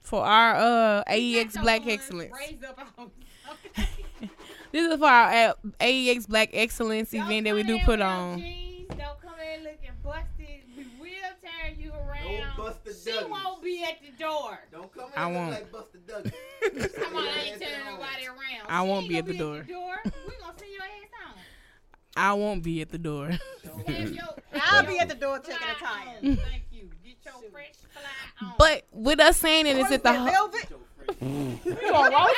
for 0.01 0.23
our 0.25 0.55
uh 0.55 1.03
AEX 1.07 1.53
your 1.53 1.63
Black 1.63 1.85
Excellence. 1.85 2.33
raised 2.35 2.63
up 2.65 2.79
on- 2.97 3.11
Okay. 3.75 3.87
This 4.71 4.91
is 4.91 4.97
for 4.99 5.05
our 5.05 5.49
uh, 5.49 5.53
AEX 5.79 6.25
Black 6.25 6.49
Excellence 6.53 7.11
Don't 7.11 7.21
event 7.27 7.45
that 7.45 7.53
we 7.55 7.61
do 7.63 7.77
put 7.85 8.01
on. 8.01 8.39
jeans. 8.39 8.87
Don't 8.89 9.21
come 9.21 9.39
in 9.39 9.63
looking 9.63 9.91
busted. 10.03 10.47
We 10.75 10.83
will 10.99 11.35
turn 11.43 11.79
you 11.79 11.91
around. 11.91 12.57
Buster 12.57 12.91
she 13.03 13.11
Douglas. 13.11 13.29
won't 13.43 13.58
be 13.69 13.83
at 13.83 14.01
the 14.01 14.23
door. 14.23 14.59
Don't 14.71 14.91
come 14.93 15.05
in 15.05 15.11
I 15.15 15.27
won't. 15.27 15.51
like 15.51 15.71
Buster 15.71 15.99
Douglas. 16.07 16.33
Come 16.97 17.15
on, 17.15 17.23
I 17.23 17.27
ain't 17.27 17.61
ass 17.61 17.69
turning 17.69 17.85
nobody 17.85 18.25
around. 18.27 18.67
I 18.67 18.83
She 18.83 18.89
won't 18.89 19.07
be 19.09 19.17
at 19.17 19.25
gonna 19.25 19.33
the 19.33 19.39
door. 19.43 19.63
we 19.67 19.73
gonna 19.73 20.53
send 20.57 20.71
your 20.71 20.81
ass 20.83 21.11
home. 21.23 21.39
I 22.17 22.33
won't 22.33 22.63
be 22.63 22.81
at 22.81 22.89
the 22.89 22.97
door. 22.97 23.29
Your- 23.87 24.35
I'll 24.61 24.85
be 24.85 24.97
at 24.99 25.07
the 25.09 25.15
door 25.15 25.39
fly 25.39 25.53
checking 25.55 25.67
the 25.67 25.85
tire. 25.85 26.35
Thank 26.49 26.63
you. 26.71 26.89
Get 27.05 27.17
your 27.25 27.49
fresh 27.51 27.67
fly 27.91 28.47
on. 28.47 28.53
But 28.57 28.85
with 28.91 29.19
us 29.19 29.37
saying 29.37 29.67
it's 29.67 29.91
at 29.91 30.03
the. 30.03 30.11
That 30.11 30.31
velvet. 30.31 30.69
You 31.21 31.75
gonna 31.91 32.15
roast? 32.15 32.35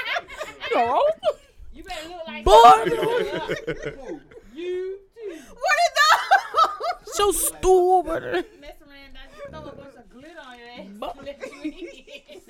You 0.70 0.76
gonna 0.76 0.91
roast? 0.91 1.39
you 1.74 1.84
better 1.84 2.10
look 2.10 2.28
like 2.28 2.44
Boy. 2.46 4.12
you 4.54 5.00
too. 5.15 5.34
What 5.50 5.78
is 5.86 5.91
that? 5.96 7.08
So 7.13 7.32
stupid. 7.32 8.46
Mess 8.60 8.76
around, 8.82 9.15
I 9.15 9.50
throw 9.50 9.60
a 9.60 9.76
bunch 9.76 9.96
of 9.96 10.00
glitter 10.21 10.39
on 10.47 10.57
your 10.60 10.67
ass. 10.69 11.15
to 11.17 11.23
let 11.23 11.39
you 11.63 11.71
in. 11.71 12.41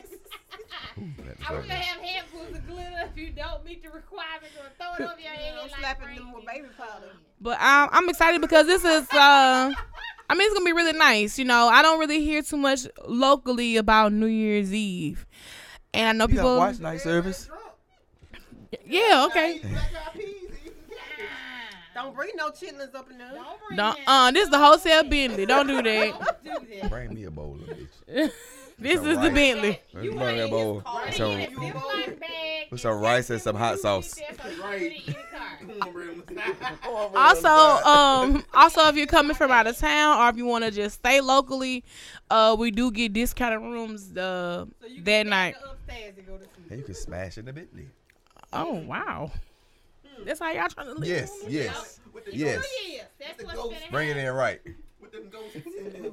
I 1.48 1.54
will 1.54 1.62
have 1.64 2.02
handfuls 2.02 2.56
of 2.56 2.68
glitter 2.68 3.10
if 3.12 3.18
you 3.18 3.32
don't 3.32 3.64
meet 3.66 3.82
the 3.84 3.90
requirements 3.90 4.56
or 4.58 4.70
throw 4.78 4.94
it 5.06 5.10
over 5.12 5.20
your 5.20 5.32
head. 5.32 5.54
I'm 5.62 5.70
like 5.70 5.80
slapping 5.80 6.16
them 6.16 6.34
with 6.34 6.46
baby 6.46 6.68
powder. 6.78 7.12
But 7.40 7.54
um, 7.62 7.90
I'm 7.92 8.10
excited 8.10 8.42
because 8.42 8.68
this 8.68 8.84
is. 8.84 9.08
uh 9.14 9.72
I 10.30 10.34
mean, 10.34 10.46
it's 10.46 10.54
gonna 10.54 10.66
be 10.66 10.72
really 10.74 10.98
nice. 10.98 11.38
You 11.38 11.46
know, 11.46 11.68
I 11.68 11.82
don't 11.82 12.00
really 12.00 12.24
hear 12.24 12.42
too 12.42 12.56
much 12.58 12.88
locally 13.06 13.76
about 13.78 14.14
New 14.14 14.28
Year's 14.28 14.74
Eve, 14.74 15.26
and 15.94 16.08
I 16.08 16.12
know 16.14 16.24
You 16.30 16.36
got 16.36 16.42
people. 16.42 16.58
watch 16.58 16.80
night 16.80 17.02
service. 17.02 17.50
Yeah, 18.86 19.26
okay. 19.30 19.60
Black 19.60 19.74
eyed 19.76 20.14
peas, 20.14 20.26
and 20.50 20.64
you 20.64 20.72
can 20.72 20.98
catch 20.98 21.20
it. 21.20 21.26
Ah, 21.91 21.91
Don't 22.02 22.16
bring 22.16 22.32
no 22.36 22.50
chitlins 22.50 22.96
up 22.96 23.10
in 23.12 23.18
there. 23.18 23.32
Don't 23.34 23.60
bring 23.68 23.78
Don't. 23.78 23.98
that. 23.98 24.08
Uh, 24.08 24.32
this 24.32 24.44
is 24.46 24.50
the 24.50 24.58
wholesale 24.60 25.04
Bentley. 25.04 25.46
Don't 25.46 25.68
do 25.68 25.82
that. 25.82 26.42
Don't 26.44 26.68
do 26.70 26.80
that. 26.82 26.90
Bring 26.90 27.14
me 27.14 27.24
a 27.26 27.32
bowl 27.32 27.56
of 27.56 27.62
bitch. 27.62 28.32
This 28.80 28.96
is 29.00 29.04
the 29.04 29.16
rice. 29.16 29.34
Bentley. 29.34 29.80
Let's 29.94 30.06
You 30.06 30.12
bring 30.12 30.16
want 30.16 30.38
that 30.38 30.46
it, 30.46 30.50
bowl. 30.50 30.82
Put 30.82 31.08
it 31.10 31.14
Some, 31.16 31.32
in 31.32 31.42
a 31.42 31.48
Ziploc 31.48 32.20
bag 32.20 32.68
with 32.72 32.82
some 32.82 33.00
rice 33.00 33.30
and 33.30 33.42
some 33.42 33.56
hot 33.64 33.80
sauce. 33.80 34.20
Right. 34.62 35.16
Also, 37.16 37.48
um, 37.48 38.44
also 38.54 38.88
if 38.88 38.96
you're 38.96 39.06
coming 39.08 39.36
from 39.36 39.52
out 39.52 39.68
of 39.68 39.78
town 39.78 40.20
or 40.20 40.30
if 40.30 40.38
you 40.38 40.46
want 40.46 40.64
to 40.64 40.72
just 40.72 40.96
stay 40.96 41.22
locally, 41.22 41.84
uh, 42.30 42.56
we 42.58 42.72
do 42.72 42.90
get 42.92 43.14
discounted 43.14 43.62
rooms 43.62 44.16
uh 44.18 44.66
that 45.04 45.28
night. 45.28 45.56
Upstairs 45.64 46.14
and 46.18 46.26
go 46.28 46.38
to 46.38 46.44
sleep. 46.44 46.72
and 46.72 46.80
you 46.80 46.86
can 46.86 46.96
smash 46.96 47.38
in 47.38 47.46
the 47.46 47.54
Bentley. 47.54 47.88
Oh 48.54 48.74
wow, 48.74 49.32
that's 50.26 50.40
how 50.40 50.52
y'all 50.52 50.68
trying 50.70 50.88
to 50.88 50.94
live. 50.94 51.08
Yes, 51.10 51.32
yes, 51.48 52.00
yes. 52.32 52.66
Yes, 52.88 53.06
that's 53.20 53.38
The 53.38 53.46
what's 53.46 53.58
ghost. 53.58 53.76
Bring 53.92 54.10
it 54.10 54.18
in 54.18 54.32
right. 54.34 54.60
With 54.66 54.76
with 55.02 55.12
them 55.12 55.30
ghosts 55.30 55.56
in 55.78 55.92
them. 55.94 56.12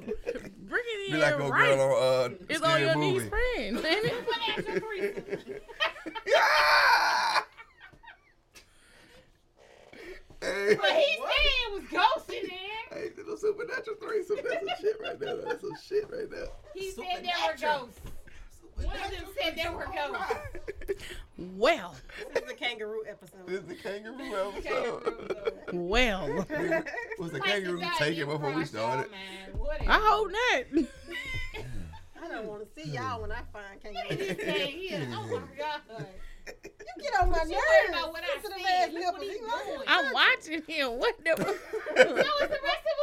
Bring 0.67 0.83
it 0.85 1.07
Be 1.11 1.13
in 1.13 1.19
like 1.19 1.33
a 1.35 1.37
right. 1.49 1.75
girl 1.75 1.81
on 1.81 2.31
uh, 2.31 2.35
it's 2.49 2.61
on 2.61 2.69
Scary 2.69 2.81
your 2.85 2.95
movie. 2.95 3.19
knees, 3.19 3.29
friend. 3.29 3.77
ain't 3.77 4.05
it? 4.05 4.13
Supernatural 4.25 4.79
threesome. 4.79 5.55
Yeah! 6.25 7.41
Hey, 10.41 10.75
But 10.79 10.91
he 10.91 11.17
said 11.17 11.51
it 11.67 11.73
was 11.73 11.83
ghosts 11.91 12.29
in 12.29 12.47
there. 12.47 12.99
hey, 13.01 13.09
little 13.17 13.35
supernatural 13.37 13.97
threesome. 14.01 14.37
That's 14.47 14.59
some 14.65 14.75
shit 14.81 14.97
right 15.01 15.19
now. 15.21 15.35
That's 15.45 15.61
some 15.61 15.75
shit 15.85 16.09
right 16.09 16.31
now. 16.31 16.45
He 16.73 16.91
said 16.91 17.03
there 17.05 17.11
were 17.21 17.57
Supernatural. 17.57 17.85
ghosts. 17.87 17.99
One 18.85 18.95
of 18.95 19.11
them 19.11 19.25
said 19.41 19.55
there 19.55 19.71
were 19.71 19.85
ghosts. 19.85 21.03
Well, 21.37 21.95
This 22.33 22.43
is 22.43 22.51
a 22.51 22.53
kangaroo 22.53 23.03
episode. 23.09 23.47
This 23.47 23.59
is 23.61 23.65
the 23.67 23.75
kangaroo 23.75 24.51
episode. 24.57 25.53
well. 25.71 26.27
Was 27.19 27.31
the 27.31 27.37
Like 27.39 27.43
kangaroo 27.43 27.79
guy 27.79 27.93
taken 27.97 28.27
before 28.27 28.51
we 28.51 28.65
started? 28.65 29.09
man. 29.11 29.57
Whatever. 29.57 29.89
I 29.89 29.99
hope 30.01 30.31
not. 30.31 30.85
I 32.21 32.27
don't 32.27 32.45
want 32.45 32.61
to 32.75 32.81
see 32.83 32.89
y'all 32.91 33.21
when 33.21 33.31
I 33.31 33.41
find 33.53 33.79
He 33.81 33.93
kangaroo. 33.93 34.35
said 34.43 34.67
here. 34.69 35.07
Oh 35.13 35.23
my 35.23 35.39
god. 35.57 36.05
You 36.47 37.03
get 37.03 37.21
on 37.21 37.29
my 37.29 37.37
What 37.37 37.47
you 37.49 37.55
about 37.89 38.01
nerves. 38.01 38.07
what 38.11 38.23
I 38.23 38.41
Sensitive 38.41 38.65
said? 38.65 38.89
ass 38.89 38.93
Look 38.93 39.03
what 39.03 39.21
nipples. 39.21 39.23
he's 39.23 39.39
You 39.39 39.75
doing. 39.75 39.87
I'm 39.87 40.13
watching 40.13 40.61
him. 40.67 40.99
What 40.99 41.15
the? 41.23 41.35
So 41.37 42.03
is 42.03 42.49
the 42.49 42.59
rest 42.63 42.85
of 42.89 42.97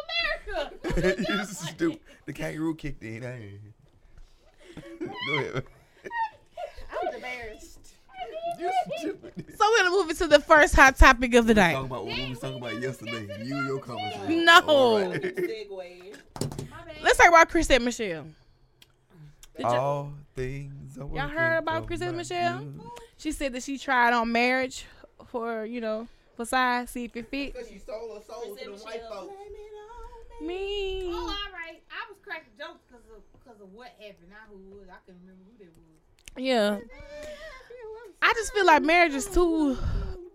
America. 0.99 1.25
you 1.29 1.45
stupid. 1.45 2.01
The 2.27 2.33
kangaroo 2.33 2.75
kicked 2.75 3.03
in. 3.03 3.66
Hey. 4.77 5.07
Go 5.29 5.35
ahead. 5.39 5.65
I'm 7.03 7.15
embarrassed. 7.15 7.79
You 8.59 8.71
stupid. 8.99 9.45
so 9.59 9.65
we're 9.71 9.79
gonna 9.79 9.91
move 9.91 10.11
into 10.11 10.27
the 10.27 10.41
first 10.41 10.75
hot 10.75 10.97
topic 10.97 11.35
of 11.35 11.47
the 11.47 11.55
Talk 11.55 11.63
night. 11.63 11.73
about 11.85 11.91
what 11.91 12.07
we 12.07 12.31
was 12.31 12.39
talking 12.39 12.57
about 12.59 12.81
yesterday. 12.81 13.45
You 13.45 13.57
and 13.59 13.67
your 13.67 13.79
conversation. 13.81 14.45
No. 14.45 14.61
All 14.67 14.99
right. 15.11 15.21
Segue. 15.23 15.71
My 15.71 16.47
bad. 16.87 16.97
Let's 17.03 17.19
talk 17.19 17.29
about 17.29 17.49
Chris 17.51 17.71
and 17.71 17.85
Michelle. 17.85 18.27
Did 19.57 19.63
y'all, 19.63 19.75
All 19.75 20.13
things 20.35 20.97
y'all 20.97 21.29
heard 21.29 21.59
about 21.59 21.83
for 21.83 21.87
Chris 21.89 22.01
and 22.03 22.17
Michelle? 22.17 22.59
good. 22.61 22.81
She 23.19 23.33
said 23.33 23.53
that 23.55 23.63
she 23.63 23.79
tried 23.79 24.13
on 24.15 24.31
marriage 24.33 24.85
for 25.27 25.65
you 25.65 25.81
know 25.81 26.09
for 26.37 26.45
size, 26.45 26.91
see 26.91 27.05
if 27.05 27.17
it 27.17 27.29
fit. 27.29 27.53
Because 27.55 27.69
she 27.69 27.79
sold 27.79 28.19
her 28.19 28.25
soul 28.25 28.55
to 28.57 28.65
them 28.65 28.75
white 28.81 29.03
folks. 29.11 29.33
Me. 30.43 31.09
Oh, 31.11 31.15
all 31.17 31.53
right. 31.53 31.81
I 31.91 32.11
was 32.11 32.19
cracking 32.23 32.53
jokes 32.59 32.81
because 33.57 33.63
of 33.69 33.75
what 33.75 33.89
happened. 33.99 34.29
Not 34.31 34.49
who 34.51 34.57
it 34.57 34.77
was. 34.81 34.89
I 34.91 34.97
couldn't 35.05 35.21
remember 35.23 35.45
who 35.51 35.65
that 35.65 35.73
was. 35.77 36.43
Yeah. 36.43 36.79
I 38.23 38.33
just 38.35 38.53
feel 38.53 38.67
like 38.67 38.83
marriage 38.83 39.15
is 39.15 39.27
too. 39.27 39.77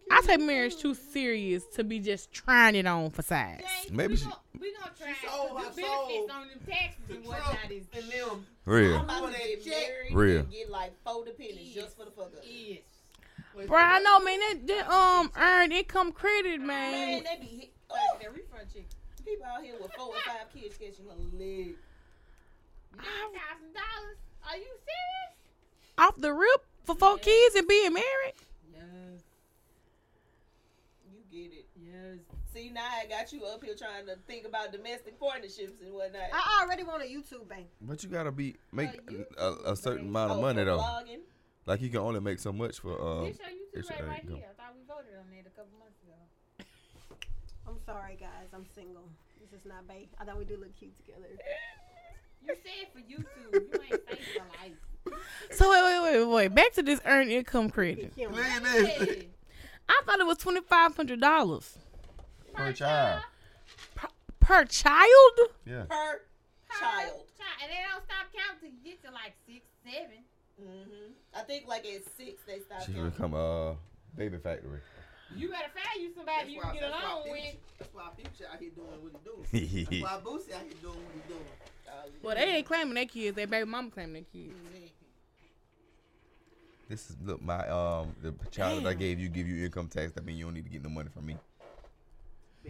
I 0.09 0.21
take 0.25 0.41
marriage 0.41 0.75
too 0.77 0.93
serious 0.93 1.63
to 1.75 1.83
be 1.83 1.99
just 1.99 2.31
trying 2.33 2.75
it 2.75 2.85
on 2.85 3.09
for 3.11 3.21
size. 3.21 3.61
Maybe 3.91 4.13
we 4.13 4.17
she- 4.17 4.23
Gonna, 4.25 4.35
we 4.59 4.73
gonna 4.73 4.91
try 4.97 5.13
She 5.21 5.27
sold 5.27 5.49
to 5.51 5.55
her 5.55 5.71
do 5.73 5.81
soul 5.81 6.07
benefits 6.07 6.33
on 6.33 6.47
them 6.49 6.59
taxes 6.67 7.07
To 7.07 7.15
and 7.15 7.23
Trump 7.25 7.45
whatnot 7.45 7.71
is 7.71 7.85
and 7.93 8.11
them. 8.11 8.45
Real. 8.65 8.95
I'm 8.97 9.03
about 9.05 9.33
to 9.33 9.39
get 9.39 9.65
married 9.65 10.13
Real. 10.13 10.39
and 10.41 10.51
get 10.51 10.69
like 10.69 10.91
four 11.05 11.23
dependents 11.25 11.73
just 11.73 11.97
for 11.97 12.05
the 12.05 12.11
fuck 12.11 12.25
up. 12.37 12.43
is. 12.45 12.79
Bro, 13.67 13.77
I 13.77 13.99
know, 13.99 14.19
man. 14.19 14.39
That, 14.39 14.67
that 14.67 14.91
um 14.91 15.31
earned 15.37 15.73
income 15.73 16.11
credit, 16.11 16.59
Man, 16.59 16.67
man. 16.67 17.23
they 17.23 17.39
be 17.39 17.47
hit. 17.47 17.69
Like 17.89 17.99
Oh, 18.13 18.17
that 18.21 18.33
refund 18.35 18.67
check. 18.73 18.83
people 19.25 19.45
out 19.45 19.63
here 19.63 19.75
with 19.81 19.91
four 19.93 20.07
or 20.07 20.13
five 20.25 20.53
kids 20.53 20.77
catching 20.77 21.05
a 21.07 21.37
leg. 21.37 21.75
Nine 23.01 23.31
thousand 23.33 23.73
dollars. 23.73 24.17
Are 24.49 24.57
you 24.57 24.63
serious? 24.63 25.33
Off 25.97 26.15
the 26.17 26.33
rip 26.33 26.65
for 26.83 26.95
four 26.95 27.17
kids 27.17 27.55
and 27.55 27.67
being 27.67 27.93
married. 27.93 28.33
Yes. 28.73 29.21
You 31.11 31.19
get 31.31 31.53
it. 31.57 31.65
Yes. 31.75 32.17
See, 32.53 32.69
now 32.69 32.81
I 32.85 33.05
got 33.07 33.31
you 33.31 33.45
up 33.45 33.63
here 33.63 33.75
trying 33.75 34.05
to 34.07 34.15
think 34.27 34.45
about 34.45 34.71
domestic 34.71 35.19
partnerships 35.19 35.81
and 35.81 35.93
whatnot. 35.93 36.21
I 36.33 36.63
already 36.63 36.83
want 36.83 37.01
a 37.03 37.05
YouTube 37.05 37.47
bank. 37.47 37.67
But 37.81 38.03
you 38.03 38.09
gotta 38.09 38.31
be 38.31 38.55
make 38.71 38.89
Uh, 38.89 39.11
you- 39.11 39.25
a, 39.37 39.71
a 39.71 39.75
certain 39.75 40.07
amount 40.09 40.31
of 40.31 40.37
Oh, 40.37 40.41
money 40.41 40.63
though. 40.63 40.79
Blogging. 40.79 41.19
Like 41.65 41.81
you 41.81 41.89
can 41.89 41.99
only 41.99 42.19
make 42.19 42.39
so 42.39 42.51
much 42.51 42.79
for 42.79 42.99
um. 42.99 43.25
this 43.25 43.37
your 43.73 43.83
YouTube 43.83 43.89
right, 43.91 44.07
right 44.07 44.25
here. 44.27 44.43
I 44.49 44.53
thought 44.61 44.73
we 44.75 44.81
voted 44.87 45.13
on 45.15 45.31
it 45.37 45.45
a 45.45 45.49
couple 45.51 45.77
months 45.79 46.01
ago. 46.03 46.65
I'm 47.67 47.77
sorry, 47.85 48.17
guys. 48.19 48.49
I'm 48.53 48.65
single. 48.75 49.07
This 49.39 49.59
is 49.61 49.65
not 49.65 49.87
bae. 49.87 50.07
I 50.19 50.25
thought 50.25 50.37
we 50.39 50.45
do 50.45 50.57
look 50.57 50.75
cute 50.77 50.95
together. 50.97 51.27
You 52.47 52.55
said 52.63 52.87
for 52.93 52.99
YouTube. 52.99 53.53
You 53.53 53.81
ain't 53.83 54.01
say 54.09 54.19
for 54.33 54.45
life. 54.61 55.15
So 55.51 55.69
wait, 55.69 55.81
wait, 55.83 56.19
wait, 56.19 56.25
wait. 56.25 56.55
Back 56.55 56.73
to 56.73 56.83
this 56.83 57.01
earned 57.05 57.31
income 57.31 57.69
credit. 57.69 58.13
Look 58.17 58.35
at 58.37 58.63
this 58.63 59.25
I 59.89 60.01
thought 60.05 60.19
it 60.19 60.25
was 60.25 60.37
twenty 60.37 60.61
five 60.61 60.95
hundred 60.95 61.19
dollars 61.19 61.77
per 62.53 62.71
child. 62.71 63.23
per 64.39 64.65
child. 64.65 65.39
Yeah. 65.65 65.83
Per 65.89 66.21
child. 66.79 67.13
And 67.61 67.69
they 67.69 67.77
don't 67.89 68.03
stop 68.03 68.27
counting 68.33 68.59
till 68.59 68.69
you 68.69 68.83
get 68.83 69.03
to 69.05 69.11
like 69.11 69.33
six, 69.45 69.65
seven. 69.83 70.23
Mm-hmm. 70.61 71.11
I 71.35 71.41
think 71.41 71.67
like 71.67 71.85
at 71.85 72.03
six 72.17 72.41
they 72.47 72.59
stop. 72.59 72.81
She 72.85 72.93
counting. 72.93 73.09
become 73.09 73.33
a 73.33 73.75
baby 74.15 74.37
factory. 74.37 74.79
You 75.37 75.49
better 75.49 75.69
find 75.73 76.03
you 76.03 76.11
somebody 76.15 76.53
you 76.53 76.61
can 76.61 76.73
get 76.73 76.83
along 76.83 77.23
Future- 77.23 77.31
with. 77.31 77.55
That's 77.79 77.93
why 77.93 78.09
Future 78.15 78.51
out 78.51 78.59
here 78.59 78.71
doing 78.75 78.87
what 79.01 79.11
he 79.11 79.19
doing. 79.23 79.85
That's 80.01 80.03
why 80.03 80.31
Boosie 80.31 80.53
out 80.53 80.63
here 80.63 80.81
doing 80.81 80.95
what 80.95 81.13
he 81.15 81.33
doing. 81.33 81.45
Well, 82.23 82.35
they 82.35 82.55
ain't 82.55 82.65
claiming 82.65 82.93
their 82.93 83.05
kids. 83.05 83.35
Their 83.35 83.47
baby 83.47 83.65
mama 83.65 83.89
claiming 83.91 84.13
their 84.13 84.23
kids. 84.31 84.53
This 86.87 87.09
is 87.09 87.15
look 87.23 87.41
my 87.41 87.65
um 87.69 88.13
the 88.21 88.33
child 88.49 88.83
that 88.83 88.89
I 88.89 88.93
gave 88.93 89.17
you 89.17 89.29
give 89.29 89.47
you 89.47 89.63
income 89.65 89.87
tax. 89.87 90.11
That 90.11 90.25
mean 90.25 90.35
you 90.35 90.45
don't 90.45 90.53
need 90.53 90.65
to 90.65 90.69
get 90.69 90.83
no 90.83 90.89
money 90.89 91.09
from 91.13 91.25
me. 91.25 91.37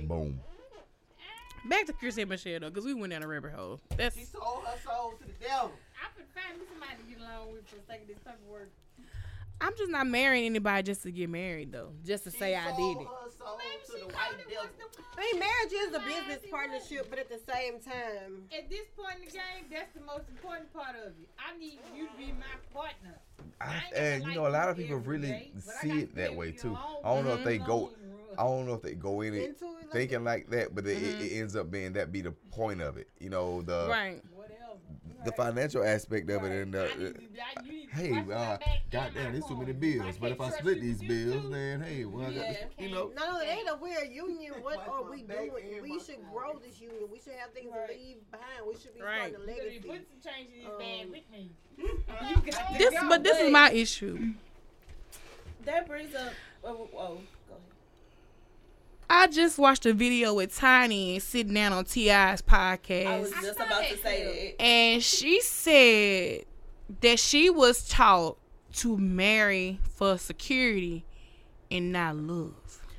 Boom. 0.04 0.40
Back 1.66 1.86
to 1.88 1.94
Chris 1.94 2.18
and 2.18 2.30
Michelle 2.30 2.60
though, 2.60 2.70
because 2.70 2.86
we 2.86 2.94
went 2.94 3.12
down 3.14 3.24
a 3.24 3.28
rabbit 3.28 3.54
hole. 3.54 3.80
That's 3.98 4.16
She 4.16 4.26
sold 4.26 4.64
her 4.66 4.78
soul 4.86 5.14
to 5.20 5.26
the 5.26 5.34
devil. 5.46 5.72
I 5.98 6.10
could 6.16 6.26
find 6.34 6.60
me 6.60 6.66
somebody 6.70 7.02
to 7.02 7.10
get 7.10 7.20
along 7.20 7.54
with 7.54 7.68
for 7.68 7.76
the 7.76 7.86
sake 7.88 8.02
of 8.02 8.08
this 8.08 8.18
paperwork. 8.26 8.70
I'm 9.62 9.74
just 9.78 9.92
not 9.92 10.08
marrying 10.08 10.48
anybody 10.48 10.84
just 10.84 11.04
to 11.04 11.12
get 11.12 11.30
married 11.30 11.72
though, 11.72 11.94
just 12.04 12.24
to 12.26 12.32
She 12.32 12.38
say 12.38 12.56
I 12.56 12.76
did 12.76 12.98
it. 12.98 13.08
her 13.08 13.30
soul 13.38 13.58
Maybe 13.60 13.86
to 13.86 13.92
she 13.92 14.06
the 14.06 14.12
thought 14.12 14.32
white 14.32 14.40
it 14.40 14.50
devil. 14.50 14.64
was 14.64 14.94
the 14.96 15.02
I 15.18 15.22
mean, 15.22 15.40
marriage 15.40 15.74
is 15.74 15.94
a 15.94 16.00
business 16.00 16.50
partnership, 16.50 17.08
but 17.10 17.20
at 17.20 17.30
the 17.30 17.40
same 17.52 17.80
time, 17.80 18.44
At 18.58 18.70
this 18.70 18.88
point 18.98 19.20
in 19.20 19.26
the 19.26 19.32
game, 19.32 19.66
that's 19.70 19.94
the 19.94 20.02
most 20.02 20.28
important 20.30 20.74
part 20.74 20.96
of 20.96 21.14
it. 21.22 21.30
I 21.38 21.58
need 21.60 21.80
you 21.96 22.08
to 22.08 22.14
be 22.18 22.34
my 22.40 22.58
partner. 22.74 23.20
I, 23.60 23.76
ain't 23.76 23.96
and 23.96 24.22
gonna 24.24 24.34
you 24.34 24.40
know, 24.40 24.48
a 24.48 24.50
lot 24.50 24.70
of 24.70 24.78
people 24.78 24.98
really 24.98 25.28
day, 25.28 25.52
see 25.82 26.02
it 26.02 26.16
that 26.16 26.36
way 26.36 26.52
too. 26.52 26.76
I 27.04 27.14
don't 27.14 27.26
know 27.26 27.36
if 27.36 27.44
they 27.44 27.60
go. 27.60 27.92
I 28.38 28.44
don't 28.44 28.66
know 28.66 28.74
if 28.74 28.82
they 28.82 28.94
go 28.94 29.22
in 29.22 29.34
it 29.36 29.50
into 29.50 29.66
it. 29.66 29.82
Like 29.82 29.92
thinking 29.92 30.24
like 30.24 30.50
that, 30.50 30.74
but 30.74 30.88
it, 30.88 30.98
it, 30.98 31.04
it 31.04 31.20
mm-hmm. 31.20 31.40
ends 31.42 31.56
up 31.56 31.70
being 31.70 31.94
that 31.94 32.12
be 32.12 32.22
the 32.22 32.32
point 32.32 32.82
of 32.82 32.98
it. 32.98 33.10
You 33.20 33.30
know, 33.30 33.62
the 33.62 33.88
Right. 33.90 34.22
What 34.34 34.50
else? 34.66 34.80
The 35.26 35.32
financial 35.34 35.84
aspect 35.84 36.30
of 36.30 36.44
it, 36.44 36.52
and 36.64 36.76
uh, 36.76 36.84
need 36.86 36.94
to- 36.98 37.14
I- 37.42 37.64
you 37.64 37.72
need 37.72 37.90
to 37.90 37.96
hey, 37.96 38.12
watch 38.12 38.26
my 38.28 38.34
uh, 38.34 38.58
back 38.58 38.62
and 38.68 38.92
goddamn, 38.92 39.32
there's 39.34 39.46
too 39.46 39.58
many 39.58 39.74
bills. 39.74 40.18
But 40.20 40.32
if 40.32 40.42
I 40.42 40.50
split 40.52 40.82
these 40.82 41.02
bills, 41.02 41.44
too. 41.44 41.50
then 41.50 41.82
hey, 41.82 42.06
well, 42.06 42.26
I 42.26 42.34
got 42.34 42.36
Yeah, 42.36 42.54
to, 42.54 42.84
you 42.84 42.90
know. 42.92 43.12
No, 43.16 43.32
only 43.34 43.46
ain't 43.48 43.68
if 43.68 43.80
we're 43.80 44.00
a 44.00 44.08
union, 44.08 44.54
what 44.62 44.88
are 44.88 45.04
we 45.10 45.24
doing? 45.24 45.52
We 45.82 46.00
should 46.00 46.16
phone. 46.16 46.32
grow 46.34 46.60
this 46.66 46.80
union. 46.80 47.04
We 47.12 47.20
should 47.20 47.34
have 47.34 47.52
things 47.52 47.72
Right. 47.72 47.88
to 47.90 47.94
leave 47.94 48.18
behind. 48.32 48.68
We 48.68 48.74
should 48.80 48.94
be 48.96 49.02
Right. 49.02 49.34
starting 49.34 49.36
a 49.36 49.40
You 49.40 49.46
better 49.48 49.64
legacy. 49.70 49.88
put 49.90 50.08
some 50.24 50.32
change 50.34 50.50
in 50.54 50.64
this 50.64 50.78
bag 50.80 51.06
Um, 51.06 51.12
with 51.12 51.32
me. 51.32 51.52
You 51.78 52.52
got 52.52 52.72
to 52.74 52.78
This, 52.78 52.94
but 53.10 53.24
this 53.24 53.40
is 53.40 53.52
my 53.52 53.72
issue. 53.72 54.34
That 55.66 55.88
brings 55.88 56.16
up. 56.16 56.34
Oh, 56.64 56.90
oh, 56.94 56.98
go 56.98 57.14
ahead. 57.14 57.22
I 59.14 59.28
just 59.28 59.58
watched 59.60 59.86
a 59.86 59.94
video 59.94 60.34
with 60.34 60.56
Tiny 60.56 61.20
sitting 61.20 61.54
down 61.54 61.74
on 61.74 61.84
T.I.'s 61.84 62.16
I 62.16 62.30
was 62.32 62.42
podcast, 62.42 63.42
just 63.42 63.58
saw 63.58 63.66
about 63.66 63.84
to 63.84 63.98
say 63.98 64.56
that. 64.58 64.62
and 64.64 65.04
she 65.04 65.42
said 65.42 66.46
that 67.02 67.20
she 67.20 67.50
was 67.50 67.86
taught 67.90 68.38
to 68.76 68.98
marry 68.98 69.80
for 69.96 70.18
security 70.18 71.04
and 71.70 71.92
not 71.92 72.16
love, 72.16 72.54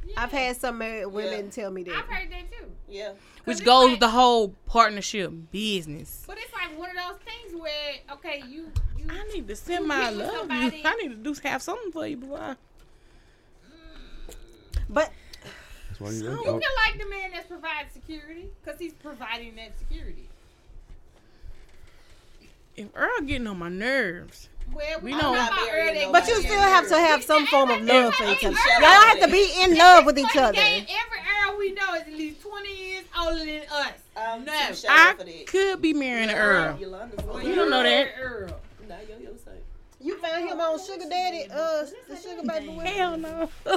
Yeah. 0.06 0.22
I've 0.22 0.32
had 0.32 0.56
some 0.58 0.76
married 0.76 1.06
women 1.06 1.46
Yeah. 1.46 1.50
tell 1.50 1.70
me 1.70 1.82
that. 1.84 1.94
I've 1.94 2.04
heard 2.04 2.30
that 2.30 2.50
too. 2.52 2.66
Yeah. 2.90 3.12
which 3.44 3.64
goes 3.64 3.84
like- 3.84 3.90
with 3.92 4.00
the 4.00 4.10
whole 4.10 4.48
partnership 4.66 5.32
business. 5.50 6.24
But 6.26 6.36
it's 6.38 6.52
like 6.52 6.78
one 6.78 6.90
of 6.90 6.96
those 6.96 7.20
things 7.24 7.58
where, 7.58 7.94
okay, 8.12 8.42
you, 8.46 8.70
you 8.98 9.06
I 9.08 9.24
need 9.32 9.48
to 9.48 9.56
send 9.56 9.86
my 9.88 10.10
love. 10.10 10.30
You. 10.30 10.38
somebody- 10.40 10.82
I 10.84 10.94
need 10.96 11.08
to 11.08 11.16
do 11.16 11.34
have 11.42 11.62
something 11.62 11.90
for 11.90 12.06
you 12.06 12.18
before. 12.18 12.38
I, 12.38 12.50
mm. 12.52 14.34
But 14.90 15.10
That's 16.02 16.20
why 16.22 16.30
you 16.30 16.36
You 16.36 16.42
can 16.60 16.60
like 16.86 16.98
the 17.02 17.08
man 17.08 17.30
that's 17.32 17.46
providing 17.46 17.90
security 17.92 18.48
because 18.64 18.78
he's 18.78 18.92
providing 18.94 19.54
that 19.56 19.78
security. 19.78 20.28
if 22.76 22.88
Earl 22.94 23.20
getting 23.26 23.46
on 23.46 23.58
my 23.58 23.68
nerves, 23.68 24.48
Well, 24.72 25.00
We 25.00 25.12
I'm 25.12 25.20
don't- 25.20 25.34
not 25.34 25.50
I'm 25.50 25.56
not 25.56 25.62
about 25.64 25.66
marrying 25.72 25.96
early, 26.04 26.12
but 26.12 26.26
you 26.28 26.40
still 26.40 26.60
have 26.60 26.88
to 26.88 26.98
have 26.98 27.22
some 27.22 27.46
form 27.46 27.70
of 27.70 27.82
love 27.82 28.14
for 28.14 28.24
each 28.24 28.44
other. 28.44 28.56
Y'all 28.80 28.84
have 28.88 29.20
to 29.20 29.28
be 29.28 29.52
in 29.60 29.76
love 29.76 30.06
with 30.06 30.18
each 30.18 30.34
other. 30.36 30.58
in 30.58 30.80
the 30.80 30.86
game, 30.86 30.86
every 31.04 31.18
Earl 31.20 31.58
we 31.58 31.72
know 31.72 31.94
is 31.94 32.02
at 32.02 32.12
least 32.12 32.40
20 32.42 32.76
years 32.90 33.04
older 33.20 33.44
than 33.44 33.62
us. 33.70 33.92
I'm 34.16 34.44
No. 34.44 34.52
I 34.88 35.44
could 35.46 35.82
be 35.82 35.92
marrying 35.92 36.30
an 36.30 36.36
Earl. 36.36 36.78
Yolanda's 36.78 37.24
Well, 37.24 37.34
like, 37.36 37.46
You 37.46 37.54
don't 37.54 37.70
know 37.70 37.82
that. 37.82 38.08
Earl. 38.18 38.60
You 40.02 40.18
found 40.18 40.48
him 40.48 40.60
on 40.60 40.78
Sugar 40.84 41.08
Daddy, 41.08 41.44
uh, 41.50 41.84
the 42.08 42.16
Sugar 42.16 42.42
Baby. 42.46 42.72
Hell 42.88 43.16
no. 43.16 43.48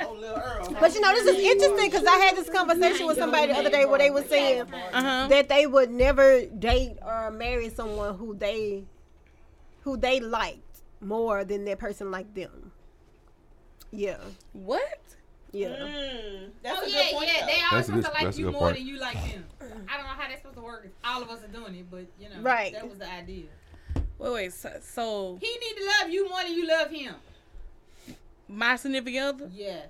Oh, 0.00 0.12
Lil 0.12 0.32
Earl. 0.34 0.76
But 0.80 0.94
you 0.94 1.00
know, 1.00 1.12
this 1.12 1.26
is 1.26 1.38
interesting 1.38 1.90
because 1.90 2.06
I 2.06 2.16
had 2.18 2.36
this 2.36 2.48
conversation 2.50 3.06
with 3.06 3.18
somebody 3.18 3.52
the 3.52 3.58
other 3.58 3.70
day 3.70 3.84
where 3.84 3.98
they 3.98 4.10
were 4.10 4.22
saying 4.22 4.62
Uh 4.92 5.02
huh. 5.02 5.26
that 5.28 5.48
they 5.48 5.66
would 5.66 5.90
never 5.90 6.46
date 6.46 6.96
or 7.04 7.30
marry 7.30 7.68
someone 7.70 8.16
who 8.16 8.34
they 8.34 8.84
who 9.82 9.96
they 9.96 10.20
liked 10.20 10.80
more 11.00 11.44
than 11.44 11.64
that 11.66 11.78
person 11.78 12.10
liked 12.10 12.34
them. 12.34 12.72
Yeah, 13.90 14.18
What? 14.52 14.98
yeah. 15.52 15.68
Mm, 15.68 16.50
that's 16.62 16.78
Oh 16.80 16.84
a 16.84 16.88
yeah, 16.88 17.02
good 17.04 17.12
point. 17.14 17.26
yeah. 17.28 17.40
though. 17.40 17.46
They 17.46 17.60
always 17.70 17.86
supposed 17.86 18.06
to 18.06 18.12
like 18.24 18.38
you 18.38 18.50
more 18.50 18.60
point. 18.60 18.76
than 18.76 18.86
you 18.86 18.98
like 18.98 19.14
them. 19.32 19.44
I 19.88 19.96
don't 19.96 20.06
know 20.06 20.12
how 20.12 20.28
that's 20.28 20.36
supposed 20.42 20.56
to 20.56 20.62
work. 20.62 20.88
All 21.04 21.22
of 21.22 21.30
us 21.30 21.42
are 21.42 21.48
doing 21.48 21.74
it, 21.74 21.90
but 21.90 22.06
you 22.20 22.28
know, 22.28 22.40
Right. 22.40 22.72
That 22.72 22.88
was 22.88 22.98
the 22.98 23.10
idea. 23.10 23.46
Wait, 24.18 24.32
wait. 24.32 24.52
So, 24.52 24.70
so 24.82 25.38
He 25.40 25.48
need 25.48 25.76
to 25.80 25.84
love 26.00 26.10
you 26.10 26.28
more 26.28 26.42
than 26.42 26.52
you 26.54 26.66
love 26.66 26.90
him. 26.90 27.14
my 28.48 28.76
significant 28.76 29.24
other. 29.24 29.50
Yeah. 29.52 29.82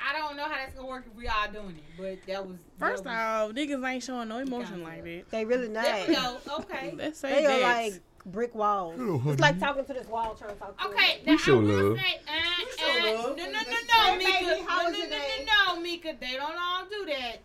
I 0.00 0.16
don't 0.16 0.36
know 0.36 0.44
how 0.44 0.50
that's 0.54 0.74
gonna 0.74 0.86
work 0.86 1.04
if 1.10 1.14
we 1.16 1.26
all 1.26 1.48
doing 1.52 1.76
it, 1.76 1.82
but 1.98 2.18
that 2.32 2.46
was 2.46 2.56
First 2.78 3.02
that 3.04 3.40
was, 3.48 3.50
off, 3.50 3.56
niggas 3.56 3.88
ain't 3.92 4.02
showing 4.02 4.28
no 4.28 4.38
emotion 4.38 4.82
like 4.84 5.02
that. 5.02 5.24
They 5.30 5.44
really 5.44 5.66
There 5.68 6.06
we 6.06 6.14
not. 6.14 6.44
go. 6.44 6.54
Okay. 6.60 6.94
Let's 6.96 7.18
say 7.18 7.42
They 7.44 7.46
are 7.46 7.60
like 7.60 8.00
brick 8.24 8.54
walls. 8.54 8.94
It's 9.26 9.40
like 9.40 9.58
talking 9.58 9.84
to 9.84 9.92
this 9.92 10.06
wall 10.06 10.34
trying 10.34 10.52
to 10.54 10.56
talk 10.56 10.78
to 10.78 10.86
Okay, 10.88 11.14
it. 11.20 11.26
now 11.26 11.36
show 11.36 11.58
I 11.58 11.62
will 11.62 11.88
love. 11.90 11.98
say, 11.98 12.20
uh, 12.28 12.76
show 12.78 13.08
uh, 13.08 13.22
love. 13.28 13.36
no, 13.36 13.44
no, 13.44 13.50
no, 13.50 13.60
no. 13.60 14.16
Mika, 14.16 14.30
Baby, 14.32 14.46
no, 14.46 14.82
no, 14.82 14.90
no, 14.90 14.98
no, 15.08 15.74
no, 15.74 15.80
Mika, 15.80 16.14
they 16.20 16.32
don't 16.36 16.56
all 16.60 16.84
do 16.88 17.06
that 17.06 17.38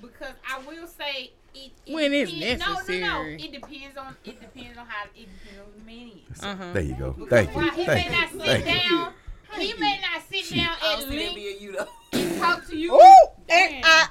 because 0.00 0.32
I 0.50 0.58
will 0.60 0.86
say 0.86 1.32
it. 1.64 1.72
it 1.86 1.94
When 1.94 2.12
it's 2.12 2.30
depends- 2.32 2.60
No, 2.60 2.66
no, 2.66 2.72
necessary. 2.74 3.00
no. 3.00 3.22
It 3.44 3.52
depends 3.52 3.96
on. 3.96 4.16
It 4.24 4.40
depends 4.40 4.78
on 4.78 4.86
how. 4.86 5.04
It 5.14 5.28
depends 5.32 5.60
on 5.60 5.66
the 5.78 5.84
man 5.84 6.10
is. 6.30 6.42
Uh 6.42 6.56
huh. 6.56 6.72
There 6.72 6.82
you 6.82 6.94
go. 6.94 7.10
Because 7.12 7.46
Thank 7.46 7.54
you. 7.56 7.62
he 7.72 7.84
Thank 7.86 8.10
may 8.10 8.16
not 8.20 8.30
sit 8.30 8.40
Thank 8.42 8.66
you. 8.84 8.90
down. 8.98 9.12
He 9.58 9.72
may 9.74 10.00
not 10.00 10.22
sit 10.28 10.56
down 10.56 10.68
at 10.74 10.80
don't 10.80 11.00
see 11.02 11.06
that 11.06 11.22
length 11.22 11.34
being 11.36 11.60
you 11.62 11.72
though. 11.72 11.88
and 12.12 12.38
talk 12.38 12.66
to 12.66 12.76
you. 12.76 12.94
Ooh, 12.94 13.26
and 13.48 13.84
I, 13.84 14.08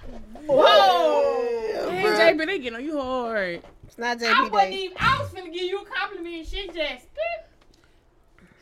Whoa! 0.48 1.90
Hey, 1.92 2.34
JB, 2.34 2.46
they 2.46 2.60
get 2.60 2.74
on 2.74 2.84
you 2.84 3.00
hard. 3.00 3.62
it's 3.84 3.98
not 3.98 4.22
I 4.22 4.26
JB 4.26 4.52
wasn't 4.52 4.72
Day. 4.72 4.78
even. 4.78 4.98
I 5.00 5.20
was 5.20 5.30
finna 5.30 5.54
give 5.54 5.64
you 5.64 5.82
a 5.82 5.86
compliment 5.86 6.36
and 6.36 6.48
shit 6.48 6.74
just. 6.74 7.06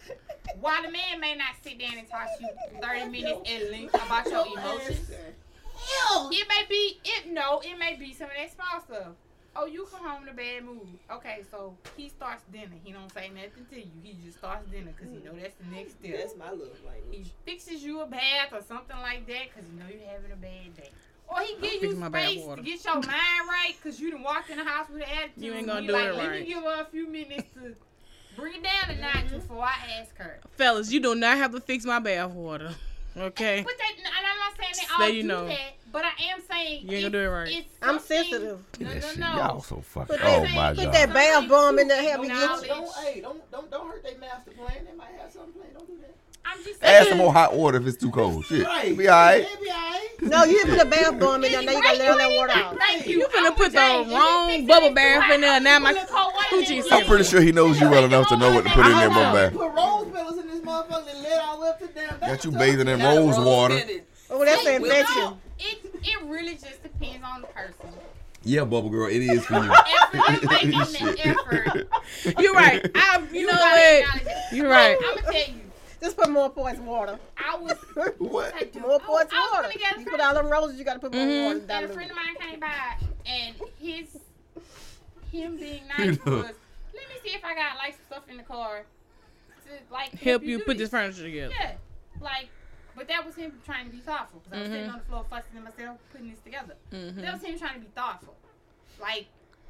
While 0.60 0.82
the 0.84 0.92
man 0.92 1.20
may 1.20 1.36
not 1.36 1.56
sit 1.64 1.80
down 1.80 1.98
and 1.98 2.08
talk 2.10 2.26
to 2.38 2.44
you 2.44 2.82
30 2.82 3.10
minutes 3.12 3.50
at 3.52 3.72
length 3.72 3.96
about 3.96 4.26
your 4.28 4.46
emotions, 4.58 5.12
it 6.32 6.48
may 6.48 6.66
be 6.70 7.00
it 7.04 7.32
no, 7.32 7.60
it 7.64 7.78
may 7.78 7.96
be 7.96 8.14
some 8.14 8.28
of 8.28 8.34
that 8.38 8.52
small 8.54 8.82
stuff. 8.82 9.16
Oh, 9.56 9.66
you 9.66 9.86
come 9.92 10.04
home 10.04 10.24
in 10.24 10.30
a 10.30 10.34
bad 10.34 10.66
mood. 10.66 10.88
Okay, 11.12 11.44
so 11.52 11.78
he 11.96 12.10
starts 12.10 12.44
dinner. 12.52 12.74
He 12.84 12.92
don't 12.92 13.12
say 13.14 13.30
nothing 13.30 13.68
to 13.70 13.80
you. 13.80 13.92
He 14.02 14.18
just 14.26 14.40
starts 14.40 14.68
dinner 14.72 14.92
because 14.98 15.14
he 15.14 15.20
know 15.24 15.38
that's 15.40 15.56
the 15.56 15.76
next 15.76 16.02
mm-hmm. 16.02 16.08
step. 16.08 16.18
That's 16.18 16.38
my 16.38 16.50
love 16.50 16.76
He 17.12 17.26
fixes 17.46 17.84
you 17.84 18.02
a 18.02 18.08
bath 18.08 18.52
or 18.52 18.62
something 18.62 18.98
like 18.98 19.28
that 19.28 19.54
because 19.54 19.70
you 19.70 19.80
know 19.80 19.86
you're 19.88 20.10
having 20.10 20.32
a 20.32 20.36
bad 20.36 20.76
day. 20.76 20.90
Or 21.28 21.40
he 21.40 21.56
give 21.62 21.84
you 21.84 21.96
space 21.96 22.46
to 22.46 22.62
get 22.62 22.84
your 22.84 22.96
mind 22.96 23.06
right 23.48 23.74
because 23.82 24.00
you 24.00 24.12
done 24.12 24.24
walked 24.24 24.50
in 24.50 24.58
the 24.58 24.64
house 24.64 24.88
with 24.90 25.04
an 25.04 25.10
attitude. 25.10 25.44
You 25.44 25.54
ain't 25.54 25.68
gonna 25.68 25.82
be 25.82 25.88
do 25.88 25.94
like, 25.94 26.06
it 26.06 26.16
Let 26.16 26.30
right." 26.30 26.42
me 26.42 26.48
give 26.48 26.64
her 26.64 26.82
a 26.82 26.86
few 26.86 27.08
minutes 27.08 27.54
to 27.56 27.76
bring 28.36 28.56
it 28.56 28.64
down 28.64 28.96
a 28.96 29.02
notch 29.02 29.14
mm-hmm. 29.26 29.36
before 29.38 29.64
I 29.64 30.00
ask 30.00 30.18
her. 30.18 30.40
Fellas, 30.52 30.92
you 30.92 31.00
do 31.00 31.16
not 31.16 31.38
have 31.38 31.52
to 31.52 31.62
fix 31.62 31.86
my 31.86 32.00
bath 32.00 32.32
water. 32.32 32.74
Okay. 33.16 33.62
But 33.64 33.74
that, 33.78 33.92
and 33.98 34.08
I'm 34.26 34.38
not 34.40 34.58
saying 34.58 34.72
they 34.74 34.80
Just 34.82 34.92
all 34.94 35.00
let 35.00 35.14
you 35.14 35.22
do 35.22 35.28
know. 35.28 35.48
that, 35.48 35.74
but 35.92 36.04
I 36.06 36.24
am 36.32 36.40
saying 36.50 36.88
You 36.90 36.98
ain't 36.98 37.04
gonna 37.04 37.10
do 37.12 37.20
it 37.20 37.32
right. 37.32 37.68
I'm 37.82 38.00
sensitive. 38.00 38.60
No, 38.80 38.90
That 38.94 39.18
no, 39.20 39.30
no. 39.32 39.38
y'all 39.38 39.62
so 39.62 39.82
fucking. 39.82 40.08
Put 40.18 40.26
Oh 40.26 40.42
that- 40.42 40.56
my 40.56 40.74
put 40.74 40.86
god. 40.86 40.94
that 40.94 41.14
bath 41.14 41.50
bomb 41.50 41.80
in 41.80 41.88
there, 41.88 42.02
help 42.02 42.22
me 42.22 42.28
Knowledge. 42.30 42.62
get 42.68 42.70
Don't, 42.70 42.96
hey, 42.98 43.22
don't, 43.22 43.52
don't, 43.52 43.70
don't 43.72 43.88
hurt 43.88 44.04
their 44.04 44.18
master 44.18 44.52
plan. 44.52 44.86
They 44.90 44.96
might 44.98 45.12
have 45.20 45.32
something 45.32 45.54
planned. 45.54 45.74
Don't 45.78 45.88
do 45.88 45.98
that. 46.02 46.16
I'm 46.46 46.64
just 46.64 46.84
Add 46.84 47.00
some 47.04 47.08
saying. 47.14 47.18
more 47.18 47.34
hot 47.34 47.56
water 47.56 47.78
if 47.78 47.88
it's 47.88 47.98
too 47.98 48.12
cold. 48.12 48.46
Shit, 48.46 48.66
Right. 48.66 48.98
be 48.98 49.10
alright. 49.10 49.48
They 49.60 49.64
be 49.66 49.72
alright. 49.72 50.00
No, 50.22 50.44
you 50.46 50.58
didn't 50.64 50.78
put 50.78 50.88
a 50.88 50.90
bath 50.90 51.20
bomb 51.20 51.44
in 51.44 51.52
there. 51.52 51.62
Now 51.64 51.72
you 51.72 51.82
gotta 51.82 51.98
let 51.98 52.12
all 52.12 52.18
that 52.18 52.32
water 52.32 52.52
out. 52.54 52.78
Thank 52.78 53.08
you. 53.08 53.20
You 53.20 53.28
finna 53.28 53.48
I'm 53.48 53.54
put 53.56 53.72
the 53.72 53.78
saying, 53.78 54.02
if 54.06 54.08
you 54.12 54.18
wrong 54.18 54.66
bubble 54.68 54.94
bath 54.94 55.28
too 55.28 55.34
in 55.34 55.42
there. 55.42 55.60
Now 55.60 55.80
my 55.80 55.94
Put 55.94 56.04
a 56.04 56.06
cold 56.08 56.34
water 56.34 56.48
coochie 56.52 56.72
in 56.72 56.78
is 56.78 56.90
there. 56.90 57.00
I'm 57.00 57.06
pretty 57.06 57.24
sure 57.26 57.42
he 57.42 57.52
knows 57.52 57.80
you 57.82 57.90
well 57.90 58.06
enough 58.06 58.28
to 58.30 58.38
know 58.38 58.54
what 58.54 58.64
to 58.66 58.70
put 58.72 58.86
in 58.86 58.92
that 58.94 59.10
bubble 59.10 59.34
bath. 59.34 59.54
Put 59.54 59.72
rose 59.74 60.14
petals 60.14 60.38
in 60.40 60.48
this 60.48 60.62
motherfucker 60.62 61.14
and 61.14 61.24
let 61.24 61.44
all 61.44 61.64
up 61.64 61.80
to 61.80 61.88
damn 61.88 62.08
Got 62.20 62.46
you 62.46 62.52
bathtub. 62.52 62.58
bathing 62.58 62.88
in 62.88 63.00
Not 63.00 63.16
rose 63.18 63.40
water. 63.40 63.80
Oh, 64.30 64.46
that's 64.46 64.66
an 64.66 64.82
No, 64.82 64.88
infection. 64.88 65.34
It 65.60 65.80
it 66.04 66.22
really 66.26 66.54
just 66.56 66.84
depends 66.84 67.24
on 67.26 67.42
the 67.42 67.48
person. 67.48 67.74
Yeah, 68.46 68.66
bubble 68.66 68.90
girl, 68.90 69.08
it 69.08 69.22
is 69.22 69.46
for 69.46 69.54
you. 69.56 69.72
Effort, 69.72 70.50
making 70.50 70.72
the 70.72 71.18
effort. 72.26 72.42
You're 72.42 72.54
right. 72.54 72.86
I, 72.94 73.24
You 73.32 73.46
know 73.48 73.54
what? 73.54 74.54
You're 74.54 74.68
right. 74.70 74.98
I'm 75.02 75.16
gonna 75.16 75.32
tell 75.32 75.34
you. 75.34 75.62
Just 76.04 76.18
put 76.18 76.30
more 76.30 76.50
poison 76.50 76.86
water. 76.86 77.18
I 77.38 77.56
was 77.58 77.78
what? 78.18 78.54
I 78.54 78.80
More 78.80 78.92
I 78.92 78.96
was- 78.96 79.02
poison 79.06 79.30
I 79.32 79.40
was 79.40 79.52
water. 79.54 79.62
gonna 79.64 79.74
get 79.80 79.96
a 79.98 80.00
You 80.02 80.06
put 80.06 80.20
all 80.20 80.34
them 80.34 80.48
roses, 80.50 80.78
you 80.78 80.84
gotta 80.84 81.00
put 81.00 81.14
more 81.14 81.26
Mhm. 81.26 81.44
water 81.46 81.58
and 81.60 81.68
down 81.68 81.84
a 81.86 81.88
friend 81.88 82.12
of 82.12 82.18
mine 82.18 82.36
came 82.40 82.60
by, 82.60 82.98
and 83.26 83.56
his 83.80 84.18
him 85.32 85.56
being 85.58 85.88
nice 85.98 86.18
was, 86.26 86.44
let 86.46 87.10
me 87.10 87.16
see 87.24 87.30
if 87.36 87.44
I 87.46 87.56
got 87.56 87.78
like 87.78 87.94
some 87.96 88.06
stuff 88.08 88.24
in 88.30 88.38
the 88.38 88.44
car 88.44 88.84
to 89.66 89.94
like 89.94 90.12
Help 90.20 90.44
you 90.44 90.58
do 90.58 90.64
put 90.66 90.78
this 90.78 90.90
furniture 90.90 91.24
together. 91.24 91.54
Yeah, 91.58 91.72
like, 92.22 92.50
but 92.98 93.08
that 93.08 93.26
was 93.26 93.36
him 93.36 93.54
trying 93.66 93.86
to 93.86 93.92
be 93.92 94.00
thoughtful 94.00 94.42
because 94.44 94.58
I 94.58 94.62
was 94.62 94.70
sitting 94.72 94.90
Mhm. 94.90 94.94
on 94.94 95.00
the 95.00 95.06
floor 95.06 95.26
fussing 95.30 95.56
at 95.58 95.64
myself, 95.64 96.00
putting 96.12 96.30
this 96.30 96.40
together. 96.42 96.76
Mhm. 96.92 97.16
That 97.22 97.34
was 97.34 97.42
him 97.42 97.58
trying 97.58 97.76
to 97.76 97.80
be 97.80 97.88
thoughtful, 97.96 98.36
like 99.00 99.28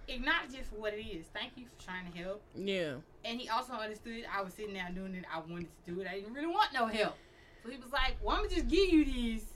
acknowledge 0.08 0.54
it 0.56 0.66
for 0.66 0.76
what 0.78 0.94
it 0.96 1.06
is. 1.06 1.28
Thank 1.28 1.54
you 1.58 1.66
for 1.68 1.86
trying 1.86 2.12
to 2.12 2.18
help. 2.18 2.42
Yeah. 2.56 2.96
And 3.26 3.40
he 3.40 3.50
also 3.50 3.74
understood 3.74 4.26
I 4.32 4.42
was 4.42 4.54
sitting 4.54 4.74
there 4.74 4.90
doing 4.94 5.16
it. 5.16 5.26
I 5.34 5.40
wanted 5.40 5.68
to 5.86 5.92
do 5.94 6.02
it. 6.02 6.08
I 6.08 6.20
didn't 6.20 6.34
really 6.34 6.48
want 6.48 6.74
no 6.74 6.88
help. 6.88 7.16
So 7.64 7.70
he 7.70 7.78
was 7.78 7.92
like, 7.92 8.18
"Well, 8.22 8.36
I'm 8.36 8.44
gonna 8.44 8.56
just 8.56 8.68
give 8.68 8.92
you 8.92 9.06
these. 9.06 9.54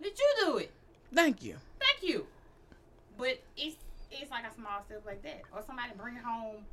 Let 0.00 0.18
you 0.18 0.34
do 0.40 0.56
it. 0.58 0.72
Thank 1.12 1.42
you. 1.42 1.56
Thank 1.78 2.02
you." 2.02 2.26
But 3.16 3.40
it's 3.56 3.76
it's 4.10 4.30
like 4.30 4.44
a 4.44 4.54
small 4.54 4.82
step 4.84 5.02
like 5.06 5.22
that, 5.22 5.42
or 5.52 5.62
somebody 5.64 5.92
bring 5.96 6.16
home 6.16 6.64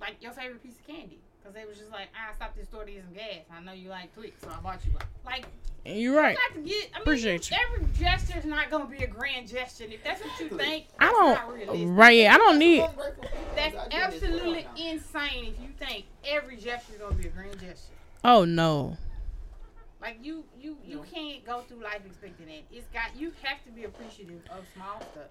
like 0.00 0.16
your 0.22 0.32
favorite 0.32 0.62
piece 0.62 0.78
of 0.78 0.86
candy 0.86 1.20
because 1.40 1.54
they 1.54 1.64
was 1.64 1.78
just 1.78 1.90
like, 1.90 2.08
ah, 2.14 2.30
"I 2.30 2.34
stopped 2.34 2.56
this 2.56 2.68
store 2.68 2.84
to 2.84 2.90
get 2.90 3.02
some 3.04 3.14
gas. 3.14 3.44
I 3.52 3.60
know 3.62 3.72
you 3.72 3.88
like 3.88 4.14
Twix, 4.14 4.40
so 4.42 4.48
I 4.48 4.60
bought 4.60 4.84
you 4.84 4.92
one." 4.92 5.02
Like, 5.24 5.46
And 5.86 5.98
you're 5.98 6.16
right. 6.16 6.36
not 6.36 6.54
to 6.62 6.68
get. 6.68 6.90
I 6.94 6.98
mean, 6.98 7.02
Appreciate 7.02 7.50
you. 7.50 7.56
Every 7.74 7.86
gesture 7.98 8.38
is 8.38 8.44
not 8.44 8.70
gonna 8.70 8.86
be 8.86 8.98
a 9.04 9.06
grand 9.06 9.48
gesture. 9.48 9.84
If 9.84 10.02
that's 10.04 10.22
what 10.22 10.38
you 10.40 10.48
think, 10.56 10.86
I 10.98 11.06
that's 11.06 11.18
not 11.18 11.66
don't. 11.66 11.94
Right. 11.94 12.18
Yeah, 12.18 12.34
I 12.34 12.38
don't 12.38 12.58
need. 12.58 12.80
That's 13.56 13.76
I 13.76 13.84
do 13.84 13.88
this 13.88 14.22
absolutely 14.22 14.64
all 14.66 14.74
the 14.74 14.80
time. 14.82 14.86
insane 14.96 15.44
if 15.54 15.60
you 15.62 15.68
think 15.78 16.04
every 16.26 16.56
gesture 16.56 16.94
is 16.94 17.00
gonna 17.00 17.14
be 17.14 17.26
a 17.28 17.30
grand 17.30 17.52
gesture. 17.60 17.94
Oh 18.24 18.44
no. 18.44 18.96
Like 20.02 20.18
you, 20.22 20.44
you, 20.58 20.78
you 20.82 21.04
can't 21.12 21.44
go 21.44 21.60
through 21.60 21.82
life 21.82 22.00
expecting 22.06 22.46
that. 22.46 22.62
It's 22.72 22.86
got 22.88 23.14
you 23.18 23.32
have 23.42 23.62
to 23.66 23.70
be 23.70 23.84
appreciative 23.84 24.40
of 24.50 24.64
small 24.74 24.98
stuff. 25.12 25.28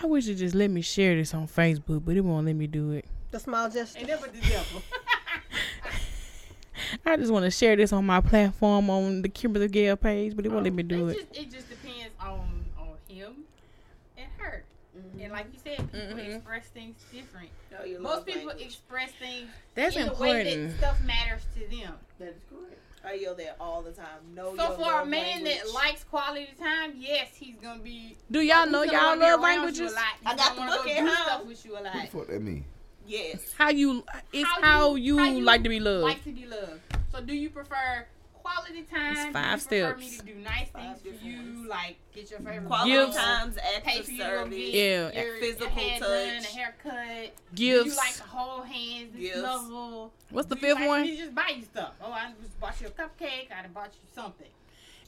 I 0.00 0.06
wish 0.06 0.26
it 0.28 0.34
just 0.34 0.54
let 0.56 0.70
me 0.70 0.82
share 0.82 1.14
this 1.16 1.32
on 1.34 1.46
Facebook, 1.46 2.04
but 2.04 2.16
it 2.16 2.20
won't 2.22 2.44
let 2.46 2.56
me 2.56 2.66
do 2.66 2.90
it. 2.92 3.04
The 3.30 3.38
small 3.38 3.70
gesture. 3.70 3.98
And 4.00 4.08
never 4.08 4.26
the 4.26 4.40
devil. 4.40 4.82
I 7.06 7.16
just 7.16 7.32
want 7.32 7.44
to 7.44 7.50
share 7.50 7.76
this 7.76 7.92
on 7.92 8.04
my 8.06 8.20
platform 8.20 8.90
on 8.90 9.22
the 9.22 9.28
Kimberly 9.28 9.68
Gale 9.68 9.96
page, 9.96 10.34
but 10.36 10.44
it 10.46 10.50
won't 10.52 10.64
let 10.64 10.72
me 10.72 10.82
do 10.82 11.08
it. 11.08 11.12
it. 11.18 11.32
Just, 11.34 11.40
it 11.42 11.50
just 11.52 11.68
depends 11.70 12.14
on 12.20 12.64
on 12.78 12.88
him 13.08 13.34
and 14.16 14.26
her. 14.38 14.64
And 15.20 15.32
like 15.32 15.46
you 15.52 15.58
said, 15.62 15.78
people 15.92 16.16
Mhm. 16.16 16.36
express 16.36 16.66
things 16.68 16.96
different. 17.12 17.50
Know 17.70 17.84
your 17.84 18.00
Most 18.00 18.26
people 18.26 18.46
language. 18.48 18.66
express 18.66 19.10
things 19.12 19.48
That's 19.74 19.94
in 19.96 20.06
the 20.06 20.14
way 20.14 20.40
important. 20.40 20.70
that 20.70 20.78
stuff 20.78 21.00
matters 21.04 21.42
to 21.54 21.60
them. 21.76 21.94
That 22.18 22.28
is 22.30 22.42
correct. 22.50 22.80
I 23.04 23.12
yell 23.14 23.36
that 23.36 23.56
all 23.60 23.80
the 23.82 23.92
time. 23.92 24.34
Know 24.34 24.56
So 24.56 24.72
for 24.72 25.00
a 25.02 25.06
man 25.06 25.44
language. 25.44 25.54
that 25.58 25.72
likes 25.72 26.02
quality 26.04 26.48
time, 26.58 26.94
yes, 26.98 27.28
he's 27.36 27.54
gonna 27.56 27.80
be. 27.80 28.16
Do 28.30 28.40
y'all 28.40 28.66
know 28.66 28.82
y'all 28.82 28.92
wanna 29.10 29.20
be 29.20 29.30
love 29.30 29.40
around 29.40 29.40
you 29.40 29.42
languages? 29.42 29.92
a 29.92 29.94
lot. 29.94 30.04
I 30.26 30.34
got 30.34 30.38
gonna 30.38 30.54
the 30.54 30.60
wanna 30.60 30.76
book 30.82 30.86
at 30.88 30.98
do 30.98 31.06
home. 31.06 31.16
stuff 31.24 31.44
with 31.46 31.64
you 31.64 31.70
a 31.70 31.74
What 31.74 31.84
lot. 31.84 31.94
the 32.10 32.18
fuck 32.18 32.26
that 32.26 32.42
mean? 32.42 32.64
Yes, 33.08 33.52
How 33.58 33.70
you? 33.70 34.04
It's 34.32 34.48
How 34.48 34.60
how, 34.62 34.94
you- 34.94 35.16
you, 35.16 35.18
how 35.18 35.24
you 35.30 35.44
like 35.44 35.62
to 35.64 35.68
be 35.68 35.80
loved. 35.80 36.04
like 36.04 36.22
to 36.24 36.30
be 36.32 36.46
loved. 36.46 36.80
So 37.12 37.20
do 37.22 37.34
you 37.34 37.50
prefer 37.50 38.06
quality 38.34 38.82
time? 38.82 39.12
It's 39.16 39.32
five 39.32 39.60
you 39.60 39.66
prefer 39.68 39.98
steps. 39.98 40.00
me 40.00 40.16
to 40.18 40.24
do 40.24 40.34
nice 40.36 40.68
Five 40.70 41.00
things 41.00 41.18
for 41.20 41.24
you, 41.26 41.36
ones. 41.36 41.66
like 41.68 41.96
get 42.14 42.30
your 42.30 42.40
favorite 42.40 42.66
quality 42.66 42.92
Gifts. 42.92 43.16
times, 43.16 43.56
pay 43.56 43.76
acts 43.76 43.92
for 43.96 44.00
of 44.02 44.08
you 44.10 44.16
to 44.18 44.22
go 44.24 44.28
service. 44.30 44.54
get 44.58 44.74
Yeah. 44.74 45.22
your, 45.24 45.36
Physical 45.40 45.66
your 45.66 45.70
hair 45.74 46.00
done, 46.00 46.42
touch. 46.42 46.44
a 46.52 46.56
haircut. 46.56 47.34
Gifts. 47.54 47.54
Do 47.54 47.64
you 47.90 47.96
like 47.96 48.14
to 48.16 48.22
hold 48.24 48.66
hands, 48.66 49.10
and 49.14 49.20
Gifts. 49.22 49.38
snuggle? 49.40 50.12
What's 50.30 50.48
the 50.48 50.54
Do 50.54 50.60
you 50.66 50.66
fifth 50.74 50.80
like 50.80 50.88
one? 50.88 51.02
Me 51.02 51.16
just 51.16 51.34
buy 51.34 51.52
you 51.56 51.62
stuff. 51.64 51.94
Oh, 52.02 52.12
I 52.12 52.30
just 52.42 52.60
bought 52.60 52.80
you 52.80 52.86
a 52.86 52.90
cupcake. 52.90 53.50
I 53.56 53.62
done 53.62 53.72
bought 53.72 53.90
you 53.92 54.08
something. 54.14 54.46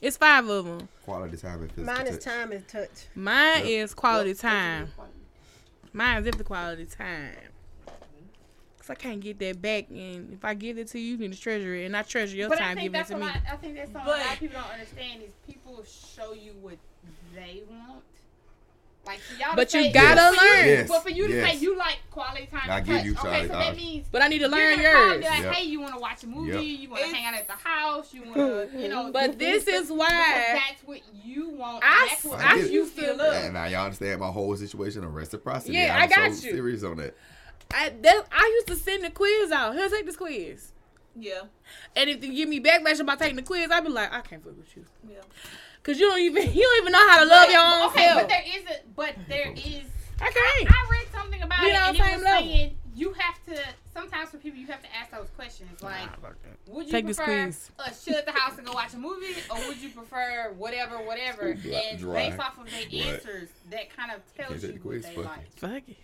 It's 0.01 0.17
five 0.17 0.47
of 0.49 0.65
them. 0.65 0.89
Quality 1.03 1.37
time 1.37 1.61
and 1.61 1.71
physical 1.71 1.83
Mine 1.95 2.07
is 2.07 2.15
touch. 2.17 2.23
time 2.33 2.51
and 2.51 2.67
touch. 2.67 2.89
Mine 3.15 3.57
Yep. 3.57 3.65
is 3.65 3.93
quality 3.93 4.29
Yep. 4.31 4.37
time. 4.39 4.91
Mine 5.93 6.25
is 6.25 6.35
the 6.37 6.43
quality 6.43 6.85
time. 6.85 7.35
Cause 8.81 8.89
I 8.89 8.95
can't 8.95 9.19
get 9.19 9.37
that 9.37 9.61
back, 9.61 9.85
and 9.91 10.33
if 10.33 10.43
I 10.43 10.55
give 10.55 10.79
it 10.79 10.87
to 10.87 10.99
you, 10.99 11.11
you 11.11 11.17
need 11.19 11.33
to 11.33 11.39
treasure 11.39 11.75
it, 11.75 11.85
and 11.85 11.95
I 11.95 12.01
treasure 12.01 12.35
your 12.35 12.49
but 12.49 12.57
I 12.59 12.61
time 12.61 12.77
think 12.77 12.91
giving 12.93 12.95
it 12.95 12.97
that's 12.97 13.09
to 13.11 13.15
me. 13.17 13.21
lot. 13.27 13.37
I 13.51 13.55
think 13.57 13.75
that's 13.75 13.91
something 13.91 14.07
a 14.11 14.17
lot 14.17 14.33
of 14.33 14.39
people 14.39 14.59
don't 14.59 14.73
understand 14.73 15.21
is 15.21 15.29
people 15.47 15.83
show 15.85 16.33
you 16.33 16.53
what 16.61 16.77
they 17.35 17.61
want. 17.69 18.01
Like 19.05 19.19
for 19.19 19.39
y'all 19.39 19.51
to 19.51 19.55
But 19.55 19.73
you 19.75 19.83
say- 19.83 19.91
gotta 19.91 20.35
for 20.35 20.43
learn. 20.45 20.65
Yes, 20.67 20.87
But 20.87 21.03
for 21.03 21.09
you 21.09 21.27
to 21.27 21.33
say 21.43 21.57
you 21.57 21.77
like 21.77 21.99
quality 22.09 22.47
time, 22.47 22.69
I 22.69 22.77
and 22.77 22.85
give 22.87 22.95
touch, 22.97 23.05
you 23.05 23.11
okay, 23.13 23.19
quality 23.21 23.47
so 23.47 23.53
that 23.53 23.75
means 23.75 24.07
But 24.11 24.21
I 24.23 24.27
need 24.27 24.37
to 24.37 24.41
you're 24.41 24.49
learn 24.49 24.75
call 24.79 24.83
and 24.83 24.83
yours. 24.83 25.17
be 25.17 25.25
Like, 25.29 25.41
Yep. 25.43 25.53
hey, 25.53 25.63
you 25.65 25.79
want 25.81 25.93
to 25.93 25.99
watch 25.99 26.23
a 26.23 26.27
movie? 26.27 26.51
Yep. 26.51 26.79
You 26.81 26.89
want 26.89 27.03
to 27.03 27.09
hang 27.15 27.25
out 27.25 27.33
at 27.35 27.47
the 27.47 27.53
house? 27.53 28.13
You 28.15 28.21
want 28.23 28.35
to, 28.35 28.69
you 28.81 28.87
know. 28.89 29.11
But 29.11 29.37
this 29.39 29.67
is 29.67 29.91
why 29.91 30.09
that's 30.09 30.81
what 30.85 31.01
you 31.23 31.49
want. 31.49 31.83
I 31.83 32.07
that's 32.09 32.23
what 32.25 32.39
I 32.39 32.55
get 32.57 32.65
it. 32.65 32.71
you 32.71 32.85
feel 32.87 33.17
to- 33.17 33.23
love. 33.23 33.33
And 33.43 33.53
now 33.53 33.65
y'all 33.65 33.85
understand 33.85 34.19
my 34.21 34.27
whole 34.31 34.55
situation 34.57 35.03
of 35.03 35.13
reciprocity. 35.13 35.73
Yeah, 35.73 35.95
I'm 35.95 36.03
I 36.03 36.07
got 36.07 36.33
so 36.33 36.45
you. 36.47 36.53
serious 36.55 36.83
on 36.83 36.97
that. 36.97 37.15
I 37.73 37.89
that, 38.01 38.25
I 38.31 38.51
used 38.55 38.67
to 38.67 38.75
send 38.75 39.03
the 39.03 39.09
quiz 39.11 39.51
out. 39.51 39.75
Here, 39.75 39.89
take 39.89 40.05
this 40.05 40.15
quiz. 40.17 40.71
Yeah. 41.15 41.41
And 41.95 42.09
if 42.09 42.23
you 42.23 42.33
give 42.33 42.49
me 42.49 42.59
backlash 42.61 42.99
about 42.99 43.19
taking 43.19 43.35
the 43.35 43.41
quiz, 43.43 43.69
I'd 43.71 43.83
be 43.83 43.89
like, 43.89 44.13
I 44.13 44.21
can't 44.21 44.43
fuck 44.43 44.57
with 44.57 44.75
you. 44.75 44.85
Yeah. 45.09 45.17
Cause 45.83 45.99
you 45.99 46.07
don't 46.09 46.19
even 46.19 46.43
you 46.53 46.61
don't 46.63 46.81
even 46.81 46.91
know 46.93 47.09
how 47.09 47.19
to 47.23 47.25
love 47.25 47.49
your 47.49 47.59
own 47.61 47.89
okay, 47.89 48.05
self. 48.07 48.21
but 48.21 48.29
there 48.29 48.43
is 48.45 48.63
a, 48.65 48.79
but 48.95 49.15
there 49.27 49.51
is. 49.51 49.83
I 50.21 50.31
can't. 50.31 50.71
I 50.71 50.87
read 50.91 51.07
something 51.11 51.41
about 51.41 51.61
We 51.63 51.71
it, 51.71 51.75
on 51.75 51.87
and 51.89 51.95
the 51.97 52.01
it 52.01 52.05
same 52.05 52.13
was 52.15 52.23
level. 52.23 52.47
saying 52.47 52.75
you 52.95 53.13
have 53.13 53.43
to. 53.45 53.63
Sometimes 53.93 54.29
for 54.29 54.37
people, 54.37 54.59
you 54.59 54.67
have 54.67 54.81
to 54.83 54.95
ask 54.95 55.11
those 55.11 55.29
questions 55.35 55.81
like. 55.81 56.07
Would 56.67 56.85
you 56.85 56.91
Take 56.91 57.07
this 57.07 57.17
prefer 57.17 57.43
quiz. 57.45 57.71
us 57.79 58.03
shut 58.05 58.25
the 58.25 58.31
house 58.31 58.57
and 58.57 58.65
go 58.65 58.71
watch 58.73 58.93
a 58.93 58.97
movie, 58.97 59.33
or 59.49 59.57
would 59.67 59.77
you 59.77 59.89
prefer 59.89 60.53
whatever, 60.57 60.97
whatever? 60.99 61.49
And 61.51 61.99
dry. 61.99 62.29
based 62.29 62.39
off 62.39 62.57
of 62.59 62.65
their 62.69 62.79
Right. 62.83 62.93
answers, 63.15 63.49
that 63.71 63.95
kind 63.97 64.11
of 64.11 64.21
tells 64.35 64.61
you 64.61 64.67
the 64.69 64.73
what 64.75 64.81
quiz, 64.81 65.03
they 65.03 65.15
fuck 65.15 65.25
like. 65.25 65.51
Fuck 65.57 65.89
it. 65.89 65.97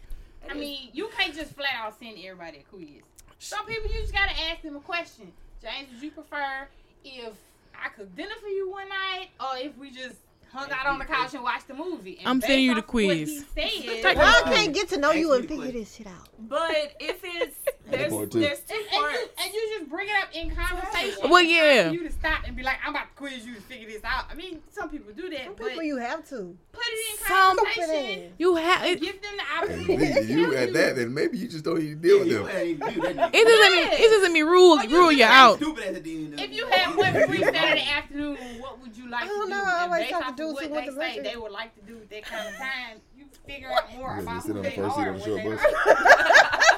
I 0.49 0.53
mean, 0.53 0.89
you 0.93 1.09
can't 1.17 1.33
just 1.33 1.53
flat 1.53 1.73
out 1.75 1.99
send 1.99 2.17
everybody 2.17 2.59
a 2.59 2.63
quiz. 2.63 3.03
Some 3.39 3.65
people 3.65 3.91
you 3.91 4.01
just 4.01 4.13
gotta 4.13 4.33
ask 4.49 4.61
them 4.61 4.75
a 4.75 4.79
question. 4.79 5.31
James, 5.61 5.89
would 5.91 6.01
you 6.01 6.11
prefer 6.11 6.67
if 7.03 7.33
I 7.75 7.89
cooked 7.89 8.15
dinner 8.15 8.35
for 8.41 8.47
you 8.47 8.69
one 8.69 8.89
night, 8.89 9.29
or 9.39 9.57
if 9.57 9.77
we 9.77 9.91
just 9.91 10.17
hung 10.57 10.71
out 10.71 10.87
on 10.87 10.99
the 10.99 11.05
couch 11.05 11.33
and 11.33 11.43
watched 11.43 11.67
the 11.67 11.73
movie? 11.73 12.17
And 12.19 12.27
I'm 12.27 12.41
sending 12.41 12.65
you 12.65 12.75
the 12.75 12.81
quiz. 12.81 13.45
he 13.55 13.61
said, 13.85 14.01
Take 14.03 14.17
Well, 14.17 14.43
I 14.45 14.53
can't 14.55 14.73
get 14.73 14.89
to 14.89 14.97
know 14.97 15.11
you 15.11 15.33
and 15.33 15.47
figure 15.47 15.71
this 15.71 15.95
shit 15.95 16.07
out. 16.07 16.29
But 16.39 16.93
if 16.99 17.19
it's 17.23 17.55
there's 17.89 18.11
there's 18.11 18.29
two 18.29 18.39
And, 18.39 18.45
and, 18.45 18.91
you, 18.91 18.99
parts. 18.99 19.17
and 19.43 19.53
you 19.53 19.77
just 19.79 19.89
bring 19.89 20.07
it 20.09 20.15
up 20.21 20.29
in 20.33 20.53
conversation. 20.55 21.29
Well, 21.29 21.41
yeah. 21.43 21.87
for 21.89 21.93
You 21.93 22.03
to 22.07 22.11
stop 22.11 22.43
and 22.45 22.55
be 22.55 22.63
like, 22.63 22.77
I'm 22.83 22.91
about 22.91 23.07
to 23.09 23.13
quiz 23.15 23.45
you 23.45 23.55
to 23.55 23.61
figure 23.61 23.87
this 23.87 24.03
out. 24.03 24.25
I 24.29 24.35
mean, 24.35 24.59
some 24.71 24.89
people 24.89 25.13
do 25.13 25.29
that, 25.29 25.45
Some 25.45 25.55
but 25.57 25.67
people 25.69 25.83
you 25.83 25.97
have 25.97 26.27
to. 26.29 26.55
put 26.71 26.83
it 26.85 27.11
in 27.21 27.27
Some- 27.27 27.57
conversation. 27.57 28.33
You 28.37 28.55
have 28.55 28.83
it. 28.85 29.01
Give 29.01 29.21
them 29.21 29.31
the 29.37 29.57
opportunity. 29.57 30.13
to 30.13 30.33
you 30.33 30.55
at 30.55 30.73
that, 30.73 30.95
then 30.97 31.13
maybe 31.13 31.37
you 31.37 31.47
just 31.47 31.63
don't 31.63 31.81
even 31.81 32.01
deal 32.01 32.19
with 32.19 32.29
them. 32.29 32.47
ain't 32.49 32.69
even 32.81 32.93
do 32.93 33.01
that. 33.13 33.31
It 33.33 33.45
doesn't 33.47 33.71
mean 33.71 33.87
it 33.91 34.09
doesn't 34.11 34.33
mean 34.33 34.45
rule 34.45 34.83
you 34.83 34.89
rule 34.97 35.11
you 35.11 35.23
out. 35.25 35.57
Stupid 35.57 35.95
at 35.95 36.03
the 36.03 36.15
end. 36.15 36.33
of 36.33 36.39
If 36.39 36.51
you 36.53 36.67
had 36.67 36.95
one 36.95 37.13
free 37.27 37.43
Saturday 37.43 37.87
afternoon, 37.95 38.37
what 38.59 38.79
would 38.81 38.95
you 38.97 39.09
like 39.09 39.23
I 39.23 39.27
to 39.27 39.33
don't 39.33 39.45
do? 39.45 39.49
know, 39.55 39.63
I 39.65 39.81
always 39.83 40.05
have 40.11 40.35
to 40.35 40.43
do 40.43 40.46
of 40.49 40.53
what 40.55 40.63
some 40.63 40.73
they 40.73 40.85
the 40.87 40.91
say 40.93 41.19
they 41.21 41.35
would 41.37 41.51
like 41.51 41.75
to 41.75 41.81
do 41.81 41.95
with 41.97 42.09
that 42.09 42.23
kind 42.25 42.47
of 42.47 42.55
time, 42.57 43.01
you 43.17 43.25
figure 43.45 43.71
out 43.71 43.91
more 43.95 44.15
Yeah, 44.17 44.21
about 44.23 44.33
just 44.35 44.45
sit 44.47 44.51
who 44.53 44.57
on 44.59 44.63
the 44.63 44.69
they 44.69 44.75
first 44.75 44.95
seat 44.95 45.01
are. 45.01 45.09
on 45.09 45.19
the 45.19 45.31
what 45.31 45.43
they 45.43 45.49
bus. 45.49 46.65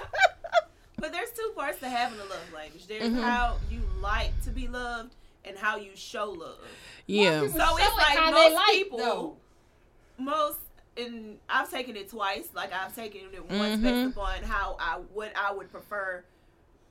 But 0.98 1.14
there's 1.14 1.32
two 1.32 1.52
parts 1.56 1.80
to 1.80 1.88
having 1.88 2.20
a 2.20 2.24
love 2.26 2.54
language. 2.54 2.86
There's 2.88 3.04
Mhm. 3.10 3.22
how 3.22 3.56
you 3.72 3.82
like 4.02 4.32
to 4.44 4.50
be 4.50 4.68
loved 4.68 5.16
and 5.46 5.58
how 5.58 5.78
you 5.78 5.92
show 5.96 6.30
love. 6.32 6.60
Yeah. 7.08 7.42
People 7.44 7.58
So 7.60 7.78
it's 7.78 7.96
like 7.96 8.18
how 8.18 8.32
most 8.32 8.54
like, 8.54 8.68
people, 8.72 8.98
though. 8.98 9.38
most, 10.18 10.60
and 10.98 11.40
I've 11.48 11.72
taken 11.72 11.96
it 11.96 12.10
twice. 12.10 12.50
Like 12.54 12.74
I've 12.74 12.94
taken 12.94 13.22
it 13.34 13.46
once 13.50 13.80
Mhm. 13.80 13.84
based 13.84 14.18
upon 14.18 14.44
how 14.44 14.76
I 14.78 14.96
what 15.14 15.32
I 15.38 15.54
would 15.54 15.72
prefer 15.72 16.26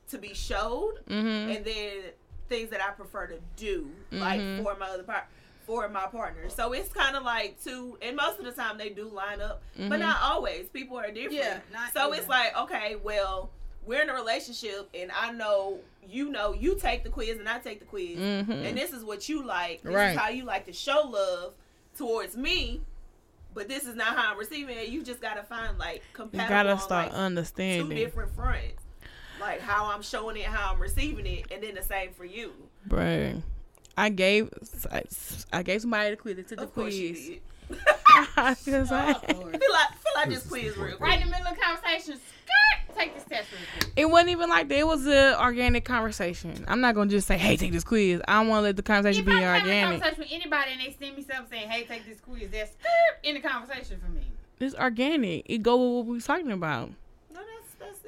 to 0.09 0.17
be 0.17 0.33
showed, 0.33 1.03
Mhm. 1.07 1.55
and 1.57 1.63
then 1.65 2.03
things 2.49 2.71
that 2.71 2.81
I 2.81 2.89
prefer 2.93 3.27
to 3.27 3.39
do, 3.57 3.91
like 4.09 4.39
Mhm. 4.39 4.63
for 4.63 4.75
my 4.75 4.87
other 4.89 5.03
part. 5.03 5.25
For 5.69 5.87
my 5.87 6.07
partner, 6.07 6.49
so 6.49 6.73
it's 6.73 6.91
kind 6.91 7.15
of 7.15 7.21
like 7.21 7.63
two, 7.63 7.95
and 8.01 8.15
most 8.15 8.39
of 8.39 8.45
the 8.45 8.51
time 8.51 8.79
they 8.79 8.89
do 8.89 9.07
line 9.07 9.39
up, 9.39 9.61
Mhm. 9.77 9.87
but 9.89 9.99
not 9.99 10.17
always. 10.19 10.67
People 10.69 10.97
are 10.97 11.11
different. 11.11 11.33
Yeah, 11.33 11.59
not- 11.71 11.93
so 11.93 12.11
yeah. 12.11 12.17
it's 12.19 12.27
like, 12.27 12.57
okay, 12.57 12.95
well, 12.95 13.51
we're 13.85 14.01
in 14.01 14.09
a 14.09 14.15
relationship, 14.15 14.89
and 14.95 15.11
I 15.11 15.31
know 15.31 15.77
you 16.07 16.29
know 16.29 16.53
you 16.53 16.73
take 16.73 17.03
the 17.03 17.11
quiz 17.11 17.37
and 17.37 17.47
I 17.47 17.59
take 17.59 17.77
the 17.81 17.85
quiz, 17.85 18.17
Mhm. 18.17 18.65
and 18.67 18.75
this 18.75 18.91
is 18.93 19.03
what 19.03 19.29
you 19.29 19.43
like. 19.45 19.83
This 19.83 19.93
Right. 19.93 20.11
is 20.13 20.17
how 20.17 20.29
you 20.29 20.43
like 20.43 20.65
to 20.65 20.73
show 20.73 21.01
love 21.01 21.53
towards 21.95 22.35
me. 22.35 22.81
But 23.53 23.67
this 23.67 23.83
is 23.85 23.93
not 23.95 24.15
how 24.17 24.31
I'm 24.31 24.39
receiving 24.39 24.75
it. 24.75 24.87
You 24.89 25.03
just 25.03 25.21
gotta 25.21 25.43
find 25.43 25.77
like 25.77 25.97
You 25.97 26.01
compatible. 26.13 26.49
gotta 26.49 26.71
on, 26.71 26.79
start 26.79 27.11
understanding 27.11 27.89
two 27.89 27.95
different 27.95 28.33
fronts, 28.35 28.81
like 29.39 29.59
how 29.61 29.85
I'm 29.85 30.01
showing 30.01 30.35
it, 30.37 30.45
how 30.45 30.73
I'm 30.73 30.79
receiving 30.79 31.27
it, 31.27 31.45
and 31.51 31.61
then 31.61 31.75
the 31.75 31.83
same 31.83 32.11
for 32.13 32.25
you. 32.25 32.53
Bruh. 32.87 33.43
I 33.99 34.09
gave 34.09 34.49
I, 34.91 35.03
I 35.51 35.63
gave 35.63 35.81
somebody 35.81 36.11
the 36.11 36.15
quiz. 36.15 36.35
They 36.37 36.43
took 36.43 36.57
the 36.59 36.63
Of 36.63 36.73
course 36.75 36.93
you 36.95 37.09
quiz. 37.13 37.27
did. 37.27 37.41
I- 38.37 38.51
Of 38.51 38.65
course. 38.65 38.91
I 38.91 39.13
feel 39.13 39.29
like, 39.29 39.29
I 39.29 39.33
feel 39.93 40.13
like 40.15 40.29
this 40.29 40.47
quiz 40.47 40.77
real 40.77 40.87
quick. 40.97 40.99
Right 40.99 41.21
in 41.21 41.27
the 41.27 41.31
middle 41.35 41.47
of 41.47 41.55
the 41.55 41.61
conversation, 41.61 42.15
skirt, 42.15 42.97
take 42.97 43.13
this 43.13 43.23
test 43.25 43.47
real 43.51 43.91
it 43.95 44.05
wasn't 44.09 44.29
even 44.29 44.49
like 44.49 44.69
that. 44.69 44.77
It 44.77 44.87
was 44.87 45.05
an 45.05 45.35
organic 45.35 45.85
conversation. 45.85 46.65
I'm 46.67 46.81
not 46.81 46.95
gonna 46.95 47.09
just 47.09 47.27
say, 47.27 47.37
"Hey, 47.37 47.57
take 47.57 47.71
this 47.73 47.83
quiz." 47.83 48.21
I 48.27 48.33
don't 48.39 48.47
want 48.47 48.59
to 48.59 48.63
let 48.63 48.75
the 48.77 48.81
conversation 48.83 49.21
If 49.21 49.25
be 49.27 49.31
I'm 49.33 49.41
having 49.43 49.61
a 49.61 49.65
organic. 49.73 50.01
conversation 50.01 50.19
with 50.23 50.31
anybody 50.31 50.71
and 50.71 50.81
they 50.81 50.95
send 50.99 51.17
me 51.17 51.23
something 51.23 51.45
saying, 51.51 51.69
"Hey, 51.69 51.83
take 51.83 52.05
this 52.07 52.19
quiz," 52.21 52.49
that's 52.51 52.71
in 53.23 53.35
the 53.35 53.41
conversation 53.41 53.99
for 54.03 54.09
me. 54.11 54.21
It's 54.59 54.75
organic. 54.75 55.43
It 55.45 55.59
go 55.63 55.75
with 55.77 55.97
what 55.97 56.05
we 56.07 56.13
was 56.15 56.25
talking 56.25 56.51
about. 56.51 56.91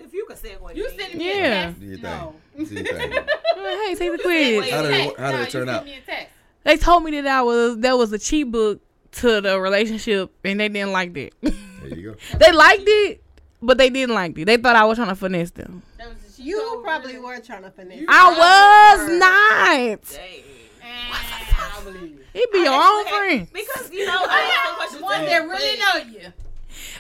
No, 0.02 0.08
that's, 0.08 0.08
that's 0.08 0.08
if 0.08 0.14
you 0.14 0.26
could 0.26 0.38
segue. 0.38 0.76
You 0.76 0.84
to 0.90 0.96
send 1.00 1.14
me. 1.14 1.20
me 1.20 1.38
Yeah. 1.40 1.62
a 1.62 1.66
text. 1.68 1.80
Do 1.82 1.98
No. 1.98 2.36
thing. 2.58 2.66
Do 2.66 2.74
your 2.76 2.86
thing. 3.00 3.12
Hey, 3.56 3.96
take 3.96 3.98
the 4.12 4.28
Wait, 4.28 4.58
quiz. 4.58 4.72
How 4.72 4.82
did 4.82 4.92
it- 4.94 5.20
how 5.20 5.32
did 5.32 5.38
No, 5.38 5.44
it 5.44 5.50
turn 5.50 5.68
you 5.68 5.74
out? 5.74 5.86
me 5.86 5.96
a 5.98 6.02
text. 6.02 6.28
They 6.64 6.78
told 6.78 7.04
me 7.04 7.12
that 7.22 7.28
I 7.28 7.42
was 7.42 7.78
that 7.80 7.98
was 7.98 8.12
a 8.14 8.20
cheat 8.20 8.52
book 8.52 8.80
to 9.14 9.42
the 9.42 9.60
relationship, 9.60 10.32
and 10.44 10.60
they 10.60 10.70
didn't 10.70 10.92
like 10.92 11.14
that. 11.16 11.32
There 11.42 11.54
you 11.98 12.12
go. 12.32 12.38
they 12.38 12.52
liked 12.52 12.84
it, 12.86 13.24
but 13.62 13.78
they 13.78 13.90
didn't 13.90 14.14
like 14.16 14.38
it. 14.38 14.46
They 14.46 14.58
thought 14.58 14.76
I 14.76 14.86
was 14.86 14.98
trying 14.98 15.10
to 15.10 15.16
finesse 15.16 15.52
them. 15.52 15.82
That 15.98 16.08
was 16.10 16.36
the- 16.38 16.44
You 16.44 16.60
told 16.62 16.84
probably 16.84 17.14
me. 17.14 17.20
were 17.20 17.40
trying 17.40 17.64
to 17.64 17.72
finesse. 17.72 18.00
You- 18.00 18.06
I 18.08 18.98
was 19.00 19.12
not. 19.20 20.02
Dang. 20.18 20.44
And 20.84 21.14
I 21.14 21.82
believe 21.84 22.20
it. 22.20 22.26
It 22.34 22.52
be 22.54 22.60
your 22.60 22.70
I 22.74 22.76
own 22.76 23.08
actually 23.08 23.38
friend. 23.38 23.48
Because 23.54 23.92
you 23.92 24.06
know, 24.06 24.18
I 24.28 24.40
have 24.40 24.90
so 24.92 25.00
much 25.00 25.02
One 25.04 25.20
to 25.22 25.26
that 25.26 25.48
really 25.48 25.80
know 25.80 26.20
you. 26.20 26.34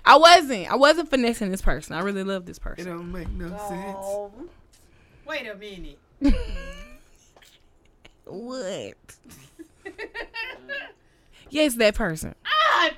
I 0.05 0.17
wasn't. 0.17 0.71
I 0.71 0.75
wasn't 0.75 1.09
finessing 1.09 1.51
this 1.51 1.61
person. 1.61 1.95
I 1.95 2.01
really 2.01 2.23
love 2.23 2.45
this 2.45 2.59
person. 2.59 2.87
It 2.87 2.89
don't 2.89 3.11
make 3.11 3.29
no 3.29 3.49
sense. 3.49 3.97
Oh, 3.99 4.31
Wait 5.27 5.47
a 5.47 5.55
minute. 5.55 5.99
What? 8.25 8.95
Yes, 11.49 11.75
that 11.75 11.95
person. 11.95 12.33
ah, 12.45 12.89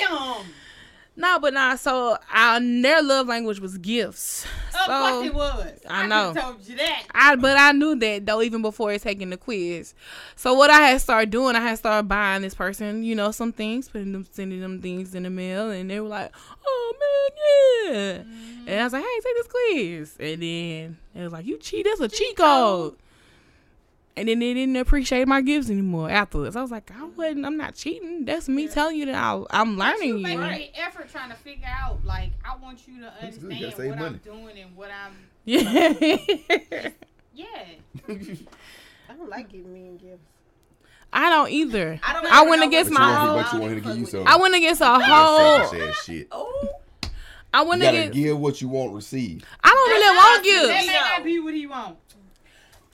damn. 0.00 0.44
No, 1.20 1.38
but 1.38 1.52
nah. 1.52 1.76
So 1.76 2.16
our 2.32 2.60
their 2.60 3.02
love 3.02 3.28
language 3.28 3.60
was 3.60 3.76
gifts. 3.76 4.44
Of 4.44 4.72
So 4.72 4.86
course 4.86 5.26
it 5.26 5.34
was. 5.34 5.72
I 5.88 6.06
know. 6.06 6.32
could've 6.32 6.42
told 6.42 6.68
you 6.68 6.76
that. 6.76 7.04
I 7.14 7.36
but 7.36 7.58
I 7.58 7.72
knew 7.72 7.94
that 7.96 8.24
though 8.24 8.40
even 8.40 8.62
before 8.62 8.96
taking 8.98 9.28
the 9.30 9.36
quiz. 9.36 9.94
So 10.36 10.54
what 10.54 10.70
I 10.70 10.78
had 10.88 11.00
started 11.00 11.30
doing, 11.30 11.56
I 11.56 11.60
had 11.60 11.78
started 11.78 12.08
buying 12.08 12.42
this 12.42 12.54
person, 12.54 13.02
you 13.02 13.14
know, 13.14 13.30
some 13.32 13.52
things, 13.52 13.88
putting 13.88 14.12
them, 14.12 14.26
sending 14.30 14.60
them 14.60 14.80
things 14.80 15.14
in 15.14 15.24
the 15.24 15.30
mail, 15.30 15.70
and 15.70 15.90
they 15.90 16.00
were 16.00 16.08
like, 16.08 16.32
"Oh 16.66 16.94
man, 17.86 17.94
yeah." 17.94 18.72
And 18.72 18.80
I 18.80 18.84
was 18.84 18.92
like, 18.94 19.02
"Hey, 19.02 19.20
take 19.22 19.36
this 19.36 19.46
quiz," 19.48 20.16
and 20.18 20.42
then 20.42 20.98
it 21.14 21.22
was 21.22 21.32
like, 21.32 21.44
"You 21.46 21.58
cheat? 21.58 21.84
That's 21.84 22.00
a 22.00 22.08
cheat 22.08 22.36
code." 22.36 22.96
And 24.20 24.28
then 24.28 24.38
they 24.38 24.52
didn't 24.52 24.76
appreciate 24.76 25.26
my 25.26 25.40
gifts 25.40 25.70
anymore 25.70 26.10
afterwards. 26.10 26.54
I 26.54 26.60
was 26.60 26.70
like, 26.70 26.90
I 26.94 27.04
wasn't. 27.04 27.46
I'm 27.46 27.56
not 27.56 27.74
cheating. 27.74 28.26
That's 28.26 28.48
me 28.48 28.68
telling 28.68 28.96
you 28.98 29.06
that 29.06 29.14
I, 29.14 29.42
I'm 29.50 29.76
But 29.78 29.98
you 30.00 30.18
learning 30.18 30.22
make 30.22 30.72
effort 30.78 31.08
trying 31.10 31.30
to 31.30 31.36
figure 31.36 31.66
out, 31.66 32.04
like, 32.04 32.30
I 32.44 32.54
want 32.56 32.86
you 32.86 33.00
to 33.00 33.12
That's. 33.20 33.38
You 33.38 33.50
understand 33.50 33.90
what 33.90 33.98
money. 33.98 34.20
I'm 34.26 34.32
doing 34.44 34.58
and 34.58 34.76
what 34.76 34.90
I'm. 34.90 35.16
Yeah. 35.46 36.90
Yeah. 37.34 37.46
I 39.08 39.14
don't 39.16 39.30
like 39.30 39.48
giving 39.48 39.72
me 39.72 39.98
gifts. 39.98 40.18
I 41.12 41.28
don't 41.30 41.50
either. 41.50 41.98
I 42.06 42.12
don't 42.12 42.26
I 42.26 42.40
ever 42.42 42.50
went 42.50 42.60
know 42.62 42.68
against 42.68 42.90
what 42.92 42.98
But 42.98 43.00
you 43.00 43.06
my 43.06 43.22
you 43.24 43.32
want, 43.34 43.46
whole. 43.46 43.60
you 43.60 43.66
want 43.66 43.84
to 43.84 43.94
give 44.04 44.12
you. 44.12 44.24
I 44.26 44.36
went 44.36 44.54
against 44.54 44.80
a 44.80 44.86
whole. 44.86 45.58
selfish 45.60 45.96
shit. 46.04 46.28
Oh, 46.30 46.68
I 47.52 47.62
You 47.62 47.68
went 47.68 47.82
gotta 47.82 47.96
against. 47.98 48.14
give 48.14 48.38
what 48.38 48.60
you 48.60 48.68
won't 48.68 48.94
receive. 48.94 49.44
I 49.64 49.68
don't 49.70 49.88
really 49.90 50.16
want 50.16 50.44
That 50.44 50.76
gifts. 50.76 50.86
may 50.86 50.92
not 50.94 51.24
be 51.24 51.40
what 51.40 51.54
he 51.54 51.66
wants. 51.66 52.14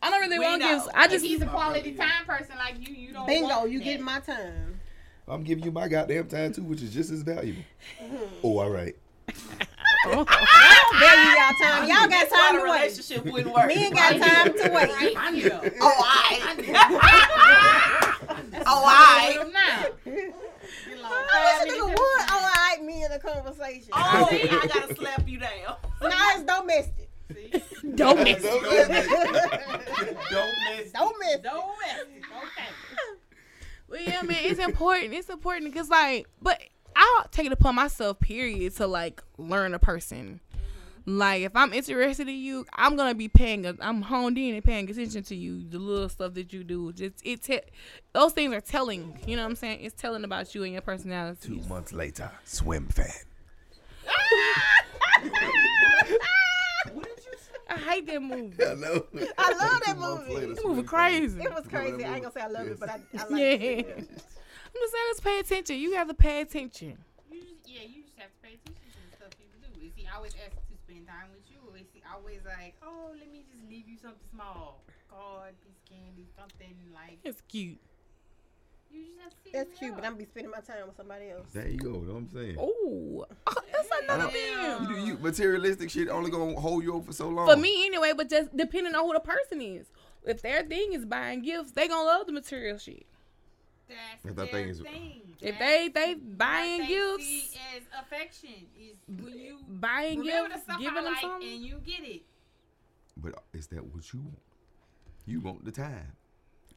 I 0.06 0.10
don't 0.10 0.20
really 0.20 0.38
We 0.38 0.44
want 0.44 0.60
know. 0.62 0.76
gifts. 0.78 0.88
I 0.94 1.04
If 1.06 1.10
just. 1.10 1.24
he's 1.24 1.42
a 1.42 1.46
quality 1.46 1.92
time 1.92 2.24
person 2.26 2.54
like 2.58 2.76
you, 2.88 2.94
you 2.94 3.12
don't. 3.12 3.26
Bingo, 3.26 3.48
want 3.48 3.70
you 3.70 3.78
that. 3.80 3.84
get 3.84 4.00
my 4.00 4.20
time. 4.20 4.78
I'm 5.28 5.42
giving 5.42 5.64
you 5.64 5.72
my 5.72 5.88
goddamn 5.88 6.28
time 6.28 6.52
too, 6.52 6.62
which 6.62 6.80
is 6.82 6.94
just 6.94 7.10
as 7.10 7.22
valuable. 7.22 7.62
Hmm. 7.98 8.16
Oh, 8.44 8.58
all 8.58 8.70
right. 8.70 8.94
I 9.28 9.32
don't 10.04 10.28
value 11.00 11.30
y'all 11.34 11.54
time. 11.60 11.88
Y'all 11.88 12.06
got 12.08 12.28
time 12.30 12.54
to 12.56 12.62
wait. 12.70 12.82
relationship 12.82 13.24
wouldn't 13.24 13.52
work. 13.54 13.66
Me 13.66 13.74
ain't 13.86 13.94
got 13.94 14.12
time 14.16 14.52
to 14.52 14.68
wait. 14.72 15.16
I 15.16 15.30
know. 15.32 15.60
Oh, 15.80 15.94
I. 16.00 16.54
That's 16.56 16.66
Oh, 18.68 18.84
I- 18.86 19.32
I'm 19.32 19.38
with 19.38 19.46
him 19.46 19.52
now. 19.52 19.84
Get 20.04 20.34
along 20.98 21.12
I 21.12 21.14
wish 21.64 21.72
a 21.72 21.76
nigga 21.76 21.84
would 21.86 21.92
at 21.92 21.98
oh, 21.98 22.26
a 22.28 22.30
all 22.34 22.42
right 22.42 22.78
me 22.84 23.04
in 23.04 23.12
a 23.12 23.18
conversation. 23.18 23.88
Oh, 23.92 24.28
I 24.30 24.66
gotta 24.72 24.94
slap 24.94 25.28
you 25.28 25.38
down. 25.38 25.76
Now 26.02 26.28
it's 26.34 26.42
domestic. 26.42 27.05
Time. 27.28 27.36
See? 27.36 27.52
Don't 27.94 28.22
miss. 28.22 28.42
Don't 28.42 28.62
miss. 28.62 28.88
Don't 28.88 28.92
mess. 28.92 29.06
Domestic. 30.92 30.92
Don't 30.92 31.18
mess 31.20 31.42
it. 31.42 31.46
Okay. 32.24 32.68
Well, 33.88 34.02
yeah, 34.02 34.22
man, 34.22 34.38
it's 34.42 34.60
important. 34.60 35.14
It's 35.14 35.28
important 35.28 35.72
because, 35.72 35.88
like, 35.88 36.26
but 36.42 36.60
I'll 36.96 37.28
take 37.30 37.46
it 37.46 37.52
upon 37.52 37.74
myself, 37.74 38.18
period, 38.18 38.74
to 38.76 38.86
like 38.86 39.22
learn 39.38 39.74
a 39.74 39.78
person. 39.78 40.40
Mm-hmm. 40.52 41.18
Like 41.18 41.42
if 41.42 41.54
I'm 41.54 41.72
interested 41.72 42.28
in 42.28 42.34
you, 42.34 42.66
I'm 42.74 42.96
gonna 42.96 43.14
be 43.14 43.28
paying. 43.28 43.66
I'm 43.80 44.02
honed 44.02 44.38
in 44.38 44.54
and 44.54 44.64
paying 44.64 44.90
attention 44.90 45.22
to 45.24 45.36
you. 45.36 45.68
The 45.68 45.78
little 45.78 46.08
stuff 46.08 46.34
that 46.34 46.52
you 46.52 46.64
do, 46.64 46.92
just 46.92 47.14
it. 47.24 47.42
Te- 47.42 47.60
those 48.12 48.32
things 48.32 48.52
are 48.54 48.60
telling. 48.60 49.18
You 49.26 49.36
know 49.36 49.42
what 49.42 49.50
I'm 49.50 49.56
saying? 49.56 49.80
It's 49.82 50.00
telling 50.00 50.24
about 50.24 50.54
you 50.54 50.64
and 50.64 50.72
your 50.72 50.82
personality. 50.82 51.60
Two 51.60 51.68
months 51.68 51.92
later, 51.92 52.30
Swimfan. 52.44 53.24
I 57.68 57.76
hate 57.78 58.06
that 58.06 58.22
movie. 58.22 58.62
I 58.64 58.74
know. 58.74 59.04
I 59.38 59.50
love 59.52 59.80
that 59.86 59.96
movie. 59.98 60.34
later, 60.34 60.54
That 60.54 60.64
movie 60.66 60.82
crazy. 60.84 61.40
It 61.42 61.52
was 61.54 61.66
crazy. 61.66 62.04
I 62.04 62.14
ain't 62.14 62.22
gonna 62.22 62.32
say 62.32 62.40
I 62.42 62.46
love 62.46 62.66
it, 62.68 62.78
but 62.78 62.88
I, 62.90 63.00
I 63.18 63.22
like 63.28 63.30
Yeah. 63.30 63.46
it. 63.46 63.98
I'm 63.98 64.82
just 64.82 64.92
saying, 64.92 65.04
let's 65.08 65.20
pay 65.20 65.38
attention. 65.40 65.76
You 65.76 65.94
have 65.94 66.08
to 66.08 66.14
pay 66.14 66.40
attention. 66.42 66.98
You 67.32 67.40
just, 67.40 67.66
yeah, 67.66 67.82
you 67.82 68.02
just 68.04 68.14
have 68.18 68.28
to 68.30 68.38
pay 68.42 68.54
attention 68.54 68.86
to 68.92 69.00
the 69.10 69.16
stuff 69.16 69.30
people 69.38 69.58
do. 69.62 69.86
Is 69.86 69.92
he 69.96 70.06
always 70.14 70.32
asking 70.38 70.62
to 70.70 70.76
spend 70.86 71.06
time 71.08 71.26
with 71.34 71.42
you, 71.50 71.58
or 71.66 71.76
is 71.76 71.86
he 71.92 72.02
always 72.06 72.38
like, 72.46 72.74
oh, 72.86 73.10
let 73.18 73.30
me 73.32 73.42
just 73.50 73.62
leave 73.68 73.88
you 73.88 73.96
something 73.98 74.22
small, 74.30 74.82
card, 75.10 75.58
piece 75.64 75.74
of 75.74 75.84
candy, 75.90 76.26
something 76.38 76.76
like? 76.94 77.18
It's 77.24 77.40
cute. 77.50 77.78
You 77.82 77.82
just 77.82 77.82
have 78.46 78.70
to 78.70 78.85
see 78.85 78.85
That's 79.52 79.70
it 79.70 79.78
cute, 79.78 79.94
but. 79.94 80.04
I'm 80.04 80.16
be 80.16 80.24
spending 80.24 80.50
my 80.50 80.60
time 80.60 80.86
with 80.86 80.96
somebody 80.96 81.30
else. 81.30 81.46
There 81.52 81.68
you 81.68 81.78
go. 81.78 81.90
Know 81.92 82.14
what 82.14 82.18
I'm 82.18 82.28
saying? 82.28 82.56
Oh, 82.58 83.24
that's 83.72 83.88
another 84.02 84.30
Damn. 84.32 84.82
You 84.82 84.88
do 84.96 85.00
you 85.06 85.18
materialistic 85.18 85.90
shit 85.90 86.08
only 86.08 86.30
gonna 86.30 86.58
hold 86.60 86.82
you 86.84 86.94
over 86.94 87.06
for 87.06 87.12
so 87.12 87.28
long. 87.28 87.48
For 87.48 87.56
me, 87.56 87.86
anyway, 87.86 88.12
but 88.16 88.28
just 88.28 88.54
depending 88.56 88.94
on 88.94 89.04
who 89.04 89.12
the 89.12 89.20
person 89.20 89.60
is. 89.62 89.86
If 90.24 90.42
their 90.42 90.64
thing 90.64 90.92
is 90.92 91.04
buying 91.04 91.42
gifts, 91.42 91.70
they 91.72 91.86
gonna 91.88 92.04
love 92.06 92.26
the 92.26 92.32
material 92.32 92.78
shit. 92.78 93.06
That's 93.88 94.24
If 94.24 94.34
their 94.36 94.44
that 94.46 94.52
thing 94.52 94.68
is- 94.68 94.80
thing. 94.80 95.22
If 95.40 95.58
they 95.58 95.88
they 95.94 96.14
buying 96.14 96.80
they 96.80 96.86
gifts, 96.88 97.24
see 97.24 97.58
as 97.76 97.82
affection 98.00 98.66
is 98.78 98.96
when 99.06 99.38
you 99.38 99.58
buying 99.68 100.20
remember 100.20 100.48
the 100.48 100.54
gifts, 100.56 100.78
giving 100.80 100.94
them 100.94 101.04
like 101.04 101.20
something. 101.20 101.48
and 101.52 101.62
you 101.62 101.76
get 101.84 102.00
it. 102.04 102.22
but 103.16 103.44
is 103.52 103.66
that 103.68 103.84
what 103.84 104.12
you 104.12 104.20
want? 104.20 104.38
You 105.26 105.40
want 105.40 105.64
the 105.64 105.72
time. 105.72 106.15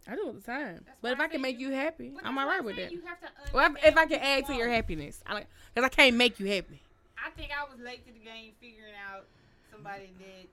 I 0.07 0.15
do 0.15 0.25
all 0.27 0.33
the 0.33 0.41
time. 0.41 0.81
That's 0.85 0.97
But 1.01 1.11
if 1.13 1.19
I 1.19 1.25
I 1.25 1.27
can 1.27 1.41
make 1.41 1.59
you- 1.59 1.69
you 1.69 1.75
happy, 1.75 2.13
I'm 2.23 2.37
alright 2.37 2.63
with 2.63 2.73
I'm 2.75 2.81
that. 2.81 2.89
saying, 2.89 3.01
You 3.01 3.07
have 3.07 3.19
to 3.21 3.27
Well, 3.53 3.75
if, 3.75 3.85
if 3.85 3.97
I 3.97 4.05
can 4.05 4.19
add 4.19 4.45
to 4.47 4.53
your 4.55 4.69
happiness, 4.69 5.21
I 5.27 5.45
because 5.73 5.85
I 5.85 5.89
can't 5.89 6.15
make 6.15 6.39
you 6.39 6.47
happy. 6.47 6.81
I 7.17 7.29
think 7.31 7.51
I 7.51 7.63
was 7.69 7.79
late 7.79 8.05
to 8.07 8.13
the 8.13 8.19
game 8.19 8.53
figuring 8.59 8.93
out 9.09 9.25
somebody 9.71 10.13
that 10.19 10.47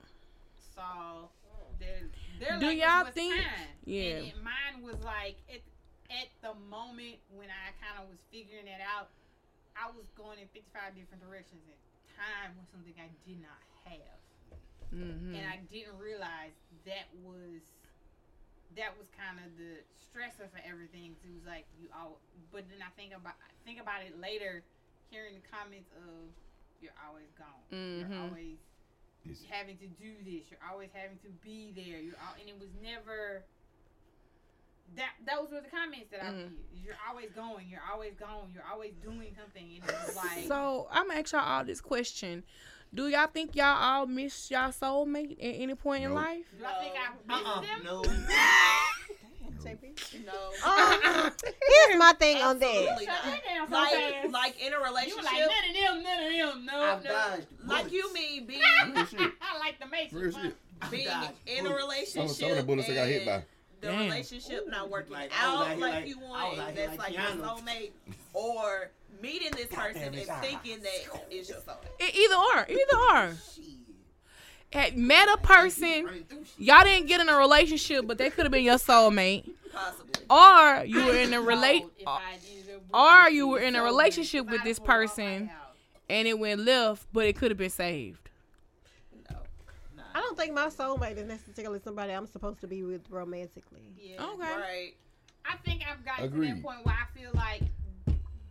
saw 0.75 1.27
their 1.79 2.01
their 2.39 2.59
Do 2.59 2.67
y'all 2.75 3.05
think- 3.05 3.33
time. 3.35 3.67
Yeah. 3.85 4.17
And 4.29 4.43
mine 4.43 4.83
was 4.83 5.01
like 5.03 5.37
at 5.49 5.61
at 6.09 6.27
the 6.41 6.53
moment 6.69 7.17
when 7.35 7.49
I 7.49 7.71
kind 7.83 7.99
of 8.03 8.09
was 8.09 8.19
figuring 8.31 8.67
it 8.67 8.79
out, 8.79 9.09
I 9.75 9.87
was 9.91 10.05
going 10.15 10.39
in 10.39 10.47
55 10.49 10.95
different 10.95 11.19
directions 11.23 11.61
and 11.67 11.75
time 12.15 12.55
was 12.57 12.67
something 12.71 12.93
I 12.99 13.09
did 13.27 13.41
not 13.41 13.59
have. 13.85 14.19
hmm 14.91 15.35
And 15.35 15.45
I 15.47 15.57
didn't 15.71 15.97
realize 15.99 16.53
that 16.85 17.07
was 17.23 17.59
that 18.77 18.93
was 18.97 19.07
kind 19.17 19.37
of 19.43 19.49
the 19.57 19.81
stressor 19.97 20.49
for 20.49 20.61
everything. 20.63 21.15
'cause 21.15 21.25
It 21.29 21.33
was 21.35 21.45
like 21.45 21.65
you 21.79 21.89
all, 21.93 22.19
but 22.51 22.69
then 22.69 22.81
I 22.81 22.89
think 22.95 23.13
about 23.13 23.35
think 23.65 23.79
about 23.81 24.01
it 24.03 24.17
later, 24.19 24.63
hearing 25.09 25.35
the 25.41 25.47
comments 25.49 25.89
of 25.97 26.29
you're 26.81 26.93
always 27.05 27.31
gone, 27.37 27.63
Mhm. 27.71 28.09
you're 28.09 28.19
always 28.21 28.57
It's- 29.25 29.43
having 29.49 29.77
to 29.79 29.87
do 29.87 30.15
this, 30.23 30.49
you're 30.51 30.63
always 30.69 30.91
having 30.93 31.17
to 31.19 31.29
be 31.43 31.71
there. 31.71 31.99
You're 31.99 32.17
all, 32.21 32.35
and 32.39 32.47
it 32.47 32.57
was 32.59 32.69
never. 32.81 33.43
That 34.95 35.15
those 35.25 35.51
were 35.51 35.59
the 35.59 35.69
comments 35.69 36.09
that 36.11 36.23
I 36.23 36.27
Mhm. 36.29 36.49
read. 36.49 36.65
You're 36.85 36.97
always 37.09 37.29
going. 37.31 37.67
You're 37.67 37.83
always 37.83 38.15
gone. 38.15 38.51
You're 38.53 38.63
always 38.63 38.93
doing 38.95 39.35
something. 39.35 39.75
And 39.81 39.83
it 39.83 39.91
was 40.07 40.15
like 40.15 40.47
So 40.47 40.87
I'm 40.89 41.07
gonna 41.07 41.19
ask 41.19 41.33
y'all 41.33 41.41
all 41.41 41.65
this 41.65 41.81
question: 41.81 42.45
Do 42.97 43.07
y'all 43.09 43.27
think 43.27 43.55
y'all 43.55 43.77
all 43.77 44.07
miss 44.07 44.49
y'all 44.49 44.69
soulmate 44.71 45.33
at 45.33 45.61
any 45.61 45.75
point 45.75 46.03
in 46.03 46.15
life? 46.15 46.45
do 46.57 46.65
I 46.65 46.73
think 46.81 46.95
I 46.97 47.09
missed 47.27 47.45
Uh-uh. 47.47 47.61
them? 47.61 47.81
No. 47.83 48.01
JP? 49.63 50.25
No. 50.25 50.33
Um, 50.65 51.31
here's 51.43 51.99
my 51.99 52.13
thing 52.13 52.37
on 52.41 52.57
that. 52.59 52.85
Not. 52.85 52.99
that 53.25 53.41
down 53.45 53.67
so 53.69 53.73
Like, 53.75 53.91
fast. 53.91 54.31
like 54.31 54.61
in 54.61 54.73
a 54.73 54.77
You 54.77 54.83
relationship, 54.83 55.23
like 55.25 55.39
none 55.39 55.49
of 55.69 55.75
them, 55.75 56.03
none 56.03 56.23
of 56.25 56.55
them. 56.55 56.65
No, 56.65 56.81
I've 56.81 57.03
no. 57.03 57.11
dodged. 57.11 57.47
like 57.65 57.91
you 57.91 58.13
mean 58.13 58.45
being 58.45 58.61
I 58.63 59.57
like 59.59 59.79
the 59.79 59.85
Matrix. 59.87 60.13
Real 60.13 60.31
huh? 60.33 60.41
shit. 60.43 60.55
I've 60.81 60.91
being 60.91 61.07
in 61.47 61.65
a 61.67 61.73
relationship. 61.75 62.29
Some, 62.29 62.35
some 62.35 62.51
of 62.51 62.57
the 62.57 62.63
bullets 62.63 62.89
I 62.89 62.93
got 62.95 63.07
hit 63.07 63.25
by. 63.25 63.31
and 63.33 63.43
The 63.81 63.87
Damn. 63.89 63.99
relationship 64.05 64.67
not 64.69 64.89
working 64.89 65.13
Like, 65.13 65.31
out 65.39 65.67
out 65.67 65.67
here 65.69 65.77
like, 65.77 65.93
like- 65.95 66.07
you 66.07 66.19
want, 66.19 66.57
out 66.59 66.71
here 66.73 66.87
that's 66.87 66.97
like 66.97 66.99
like 66.99 67.13
your 67.13 67.21
Keanu. 67.45 67.61
soulmate, 67.63 67.91
or 68.33 68.89
meeting 69.21 69.51
this 69.55 69.67
God 69.67 69.79
person 69.93 70.13
and 70.13 70.27
thinking 70.41 70.79
that 70.81 71.21
is 71.31 71.49
your 71.49 71.59
soulmate. 71.59 72.13
Either 72.15 72.35
or, 72.35 72.65
either 72.69 72.97
or. 73.31 73.35
Shit. 73.55 73.63
Had 74.73 74.97
met 74.97 75.29
a 75.33 75.37
person, 75.37 76.05
Running 76.05 76.23
through 76.25 76.43
shit. 76.43 76.53
y'all 76.67 76.83
didn't 76.83 77.07
get 77.07 77.21
in 77.21 77.29
a 77.29 77.37
relationship, 77.37 78.05
but 78.05 78.17
they 78.17 78.29
could 78.29 78.43
have 78.45 78.51
been 78.51 78.65
your 78.65 78.75
soulmate, 78.75 79.49
Possibly. 79.73 80.23
or 80.29 80.83
you 80.85 81.05
were 81.05 81.15
in 81.15 81.33
a 81.33 81.41
relate, 81.41 81.83
uh, 82.05 82.09
I 82.11 82.33
ended 82.33 82.75
up 82.75 82.81
with 82.81 82.93
or 82.93 83.29
you 83.29 83.47
were 83.47 83.59
in 83.59 83.75
a 83.75 83.83
relationship 83.83 84.45
with 84.47 84.63
this 84.65 84.77
I 84.77 84.79
pulled 84.85 84.89
off 84.89 85.17
my 85.17 85.25
person. 85.27 85.49
and 86.09 86.27
it 86.27 86.37
went 86.37 86.61
left, 86.65 87.07
but 87.13 87.25
it 87.25 87.37
could 87.37 87.49
have 87.51 87.57
been 87.57 87.69
saved. 87.69 88.29
No. 89.29 89.37
I 90.13 90.19
don't 90.19 90.37
think 90.37 90.53
my 90.53 90.67
soulmate 90.67 91.17
is 91.17 91.27
necessarily 91.27 91.79
somebody 91.79 92.11
I'm 92.11 92.27
supposed 92.27 92.59
to 92.61 92.67
be 92.67 92.83
with 92.83 93.09
romantically. 93.09 93.93
Yeah. 93.97 94.21
Okay. 94.21 94.41
Right. 94.41 94.91
I 95.45 95.55
think 95.63 95.81
I've 95.89 96.03
gotten 96.03 96.29
to 96.29 96.35
Agreed. 96.35 96.57
that 96.57 96.61
point 96.63 96.85
where 96.85 96.95
I 96.95 97.17
feel 97.17 97.29
like 97.33 97.61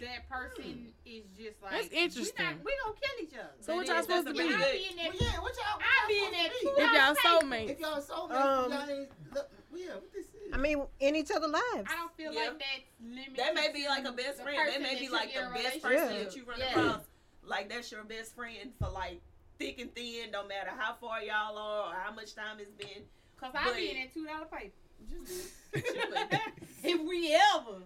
that 0.01 0.29
person 0.29 0.89
is 1.05 1.23
just 1.37 1.63
like 1.63 1.73
That's 1.73 1.89
interesting. 1.93 2.35
We, 2.39 2.45
not, 2.45 2.65
we 2.65 2.73
gonna 2.85 2.97
kill 3.01 3.25
each 3.25 3.35
other. 3.35 3.51
So 3.61 3.77
what 3.77 3.87
y'all 3.87 4.03
supposed 4.03 4.27
to 4.27 4.33
be? 4.35 4.41
a 4.41 4.43
I 4.45 4.49
good- 4.49 4.73
be 4.73 4.87
in 4.91 4.97
Well, 4.97 5.13
yeah, 5.21 5.41
what 5.41 5.55
y'all? 5.57 5.81
I 5.81 6.01
what 6.03 6.09
be 6.09 6.19
in 6.25 6.33
that 6.33 6.51
supposed 6.53 6.61
two 6.61 6.75
to 6.77 6.83
If 6.83 6.93
y'all 6.93 7.01
house 7.01 7.19
soulmates. 7.25 7.71
If 7.71 7.81
y'all 7.81 8.01
soulmates, 8.03 8.65
Um, 8.65 8.73
y'all 8.73 8.91
ain't. 8.91 9.09
Look, 9.35 9.51
yeah, 9.75 9.87
what 9.95 10.13
this 10.13 10.27
is? 10.27 10.53
I 10.53 10.57
mean, 10.59 10.83
in 11.01 11.17
each 11.17 11.31
other's 11.31 11.51
lives. 11.51 11.89
I 11.91 11.97
don't 11.97 12.17
feel 12.17 12.33
Yeah. 12.33 12.41
like 12.41 12.59
that's 12.59 12.89
limited. 13.03 13.37
That 13.37 13.55
may 13.55 13.73
be 13.73 13.89
like 13.89 14.05
a 14.05 14.13
best 14.13 14.43
friend. 14.43 14.59
That 14.73 14.83
may 14.83 14.99
be 14.99 15.09
like 15.09 15.33
the 15.35 15.41
best 15.41 15.55
relationship 15.55 15.83
person 15.83 16.13
Yeah. 16.17 16.23
that 16.25 16.37
you 16.37 16.45
run 16.45 16.59
Yeah. 16.59 16.71
across. 16.71 17.03
Like 17.43 17.69
that's 17.69 17.91
your 17.93 18.05
best 18.05 18.35
friend 18.35 18.73
for 18.79 18.89
like 18.91 19.21
thick 19.59 19.79
and 19.81 19.95
thin, 19.95 20.31
no 20.31 20.47
matter 20.47 20.71
how 20.77 20.95
far 21.01 21.23
y'all 21.23 21.57
are 21.57 21.93
or 21.93 21.95
how 21.99 22.13
much 22.13 22.35
time 22.35 22.59
it's 22.61 22.73
been. 22.73 23.05
Cause 23.41 23.53
I 23.55 23.65
be 23.65 23.71
But- 23.71 23.97
in 23.97 24.03
that 24.03 24.15
two 24.15 24.25
dollar 24.27 24.47
paper. 24.47 24.73
Just 25.11 25.53
if 26.85 27.01
we 27.03 27.35
ever 27.55 27.83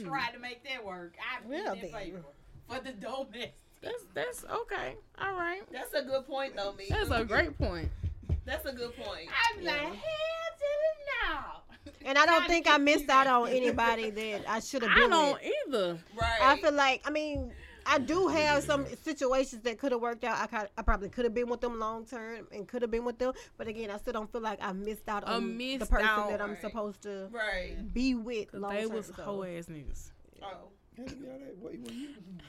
Hmm. 0.00 0.08
try 0.08 0.30
to 0.30 0.38
make 0.38 0.64
that 0.64 0.84
work, 0.84 1.14
I 1.20 1.42
be 1.42 1.48
Well, 1.50 1.58
in 1.58 1.64
that 1.80 1.80
then. 1.82 1.90
paper 1.92 2.22
for 2.68 2.80
the 2.80 2.92
domestic. 2.92 3.54
That's 3.82 4.04
that's 4.14 4.44
okay. 4.44 4.94
All 5.20 5.32
right. 5.34 5.62
That's 5.72 5.92
a 5.94 6.02
good 6.02 6.26
point 6.26 6.56
though, 6.56 6.72
me. 6.72 6.86
That's 6.88 7.10
a 7.10 7.24
great 7.24 7.58
point. 7.58 7.88
That's 8.44 8.64
a 8.66 8.72
good 8.72 8.96
point. 8.96 9.28
I 9.30 9.58
be 9.58 9.64
like, 9.66 9.76
hell 9.76 9.90
to 9.92 10.66
the 10.82 11.28
no. 11.28 11.92
And 12.04 12.16
I 12.18 12.26
don't 12.26 12.46
think 12.46 12.68
I 12.68 12.78
missed 12.78 13.08
out 13.08 13.26
on 13.26 13.48
anybody 13.48 14.10
that 14.10 14.42
I 14.48 14.60
should 14.60 14.82
have 14.82 14.92
I 14.92 14.94
been 15.00 15.10
don't 15.10 15.32
with. 15.34 15.52
either. 15.68 15.98
Right. 16.16 16.38
I 16.40 16.60
feel 16.60 16.72
like, 16.72 17.02
I 17.04 17.10
mean, 17.10 17.52
I 17.86 17.98
do 17.98 18.28
have 18.28 18.62
some 18.64 18.86
situations 19.02 19.62
that 19.62 19.78
could 19.78 19.92
have 19.92 20.00
worked 20.00 20.24
out. 20.24 20.38
I, 20.38 20.46
kind 20.46 20.68
I 20.78 20.82
probably 20.82 21.08
could 21.08 21.24
have 21.24 21.34
been 21.34 21.48
with 21.48 21.60
them 21.60 21.78
long 21.78 22.04
term 22.06 22.46
and 22.52 22.66
could 22.68 22.82
have 22.82 22.90
been 22.90 23.04
with 23.04 23.18
them. 23.18 23.32
But 23.56 23.66
again, 23.68 23.90
I 23.90 23.96
still 23.98 24.12
don't 24.12 24.30
feel 24.30 24.40
like 24.40 24.58
I 24.62 24.72
missed 24.72 25.08
out 25.08 25.26
I 25.26 25.34
on 25.34 25.48
the 25.48 25.54
missed 25.78 25.90
person 25.90 26.06
out. 26.06 26.30
that 26.30 26.40
I'm 26.40 26.50
Right. 26.50 26.60
supposed 26.60 27.02
to 27.02 27.28
right. 27.32 27.76
be 27.92 28.14
with 28.14 28.52
Cause 28.52 28.60
long 28.60 28.74
they 28.74 28.86
was 28.86 29.06
so. 29.14 29.22
hoe 29.22 29.42
ass 29.42 29.66
niggas. 29.66 30.10
Oh. 30.42 30.68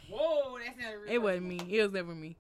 Whoa, 0.09 0.57
that's 0.63 0.77
not 0.77 0.93
a 0.93 0.97
real 0.99 1.11
It 1.13 1.21
wasn't 1.21 1.45
me. 1.47 1.59
It 1.69 1.81
was 1.84 1.91
never 1.93 2.13
me. 2.13 2.38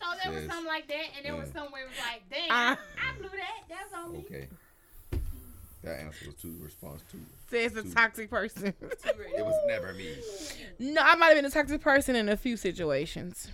So 0.00 0.06
there 0.22 0.32
was 0.32 0.44
something 0.46 0.66
like 0.66 0.86
that, 0.88 1.04
and 1.16 1.24
there 1.24 1.34
was 1.36 1.48
somewhere 1.50 1.82
it 1.84 1.88
was 1.88 1.98
like, 1.98 2.22
damn, 2.30 2.50
Uh. 2.50 2.76
I, 2.76 3.10
I 3.10 3.18
blew 3.18 3.28
that. 3.30 3.62
That's 3.68 3.94
on 3.94 4.12
me. 4.12 4.24
Okay. 4.26 4.48
That 5.84 6.00
answer 6.00 6.26
was 6.26 6.34
two 6.36 6.56
response 6.60 7.02
two. 7.12 7.18
Says 7.50 7.76
a 7.76 7.82
toxic 7.94 8.30
person. 8.30 8.72
It 9.36 9.44
was 9.44 9.54
never 9.66 9.92
me. 9.92 10.14
no, 10.78 11.00
I 11.02 11.14
might 11.16 11.26
have 11.28 11.36
been 11.36 11.44
a 11.44 11.50
toxic 11.50 11.80
person 11.80 12.16
in 12.16 12.28
a 12.28 12.36
few 12.36 12.56
situations. 12.56 13.48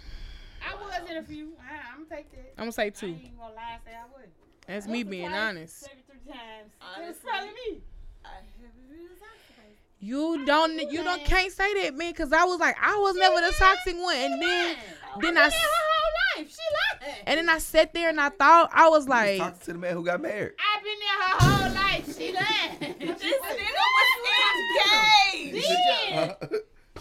I 0.65 0.75
was 0.77 1.11
in 1.11 1.17
a 1.17 1.23
few. 1.23 1.53
I, 1.59 1.93
I'm 1.93 2.05
gonna 2.05 2.17
take 2.23 2.31
that. 2.33 2.53
I'm 2.57 2.65
gonna 2.65 2.73
say 2.73 2.87
I 2.87 2.91
two. 2.91 3.07
ain't 3.07 3.39
gonna 3.39 3.55
lie 3.55 3.73
and 3.75 3.83
say 3.85 3.91
I 3.93 4.05
would. 4.17 4.29
That's 4.67 4.87
me 4.87 5.03
being 5.03 5.33
honest. 5.33 5.81
Seventy-three 5.81 6.33
times. 6.33 6.71
It 6.99 7.09
was 7.09 7.17
probably 7.17 7.49
me. 7.49 7.81
I 8.25 8.29
haven't 8.29 8.89
been 8.89 9.09
toxic. 9.19 9.79
You 9.99 10.45
don't. 10.45 10.93
You 10.93 11.03
don't. 11.03 11.25
Can't 11.25 11.53
say 11.53 11.83
that, 11.83 11.97
man. 11.97 12.13
Cause 12.15 12.33
I 12.33 12.45
was 12.45 12.61
like, 12.61 12.77
I 12.81 12.97
was 12.97 13.17
never 13.17 13.37
the 13.41 13.53
toxic 13.59 13.97
one, 13.99 14.17
and 14.17 14.41
then, 14.41 14.77
then 15.21 15.39
I, 15.39 15.51
life. 16.41 16.51
She 16.51 17.07
lied. 17.07 17.17
and 17.27 17.39
then 17.39 17.49
I 17.49 17.59
sat 17.59 17.93
there 17.95 18.09
and 18.09 18.21
I 18.21 18.29
thought 18.31 18.71
I 18.73 18.89
was 18.89 19.09
like, 19.09 19.39
Talk 19.39 19.61
to 19.61 19.73
the 19.73 19.79
man 19.79 19.95
who 19.95 20.05
got 20.05 20.21
married. 20.21 20.53
I've 20.59 20.83
been 20.85 20.99
there 21.01 21.19
her 21.23 21.37
whole 21.39 21.75
life. 21.75 22.17
She 22.17 22.33
lied. 22.33 22.97
This 23.21 23.37
nigga 23.37 23.81
was 23.97 24.11
engaged. 25.43 25.67
Yeah. 25.69 26.35
Uh, 26.43 26.47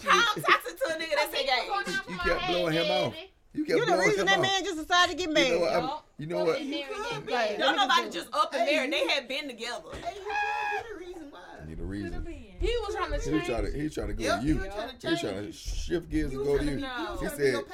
How 0.02 0.24
I'm 0.36 0.42
toxic 0.42 0.78
to 0.78 0.84
a 0.88 0.98
nigga 0.98 1.14
that's 1.14 1.34
Going 1.34 1.86
engaged? 1.86 2.00
You 2.08 2.16
kept 2.18 2.46
blowing 2.48 2.72
him 2.72 2.90
off. 2.90 3.14
You 3.52 3.64
You 3.66 3.84
the 3.84 3.96
reason 3.98 4.26
that 4.26 4.36
off. 4.38 4.42
man 4.42 4.64
just 4.64 4.76
decided 4.78 5.18
to 5.18 5.26
get 5.26 5.28
You 5.28 5.34
know 5.34 5.40
married. 5.40 5.60
what? 5.60 5.72
I'm- 5.72 5.90
you 6.18 6.26
know 6.26 6.44
what? 6.44 6.58
And 6.60 6.70
then 6.72 6.84
we 7.24 7.32
get 7.32 7.58
Don't 7.58 7.76
nobody 7.76 8.02
just- 8.10 8.14
just 8.30 8.34
up 8.34 8.52
and 8.54 8.62
Hey, 8.68 8.76
married. 8.76 8.92
They 8.92 9.08
had 9.08 9.26
been 9.26 9.48
together. 9.48 9.82
Hey, 10.04 10.14
you 10.16 10.22
could 10.22 10.84
be 10.84 10.92
the 10.92 11.06
reason 11.06 11.30
why. 11.30 11.40
I 11.62 11.66
need 11.66 11.80
a 11.80 11.82
reason. 11.82 12.26
He 12.60 12.66
was 12.66 12.94
trying 12.94 13.10
to 13.12 13.18
He 13.18 13.30
was 13.30 13.42
change. 13.42 13.46
trying 13.46 13.64
to 13.64 13.70
he 13.78 13.82
was 13.84 13.94
trying 13.94 14.06
to 14.08 14.12
go 14.12 14.22
Yep, 14.24 14.34
to 14.36 14.42
he 14.42 14.48
you. 14.48 14.54
was 14.58 14.66
trying 14.66 14.88
to 14.98 15.06
He 15.06 15.12
was 15.12 15.20
trying 15.20 15.46
to 15.46 15.52
shift 15.52 16.10
gears 16.10 16.32
and 16.34 16.44
go 16.44 16.58
to 16.58 16.64
you. 16.64 16.70
be- 16.76 16.82
he 16.82 16.86
was 16.86 17.20
to 17.20 17.30
said 17.30 17.64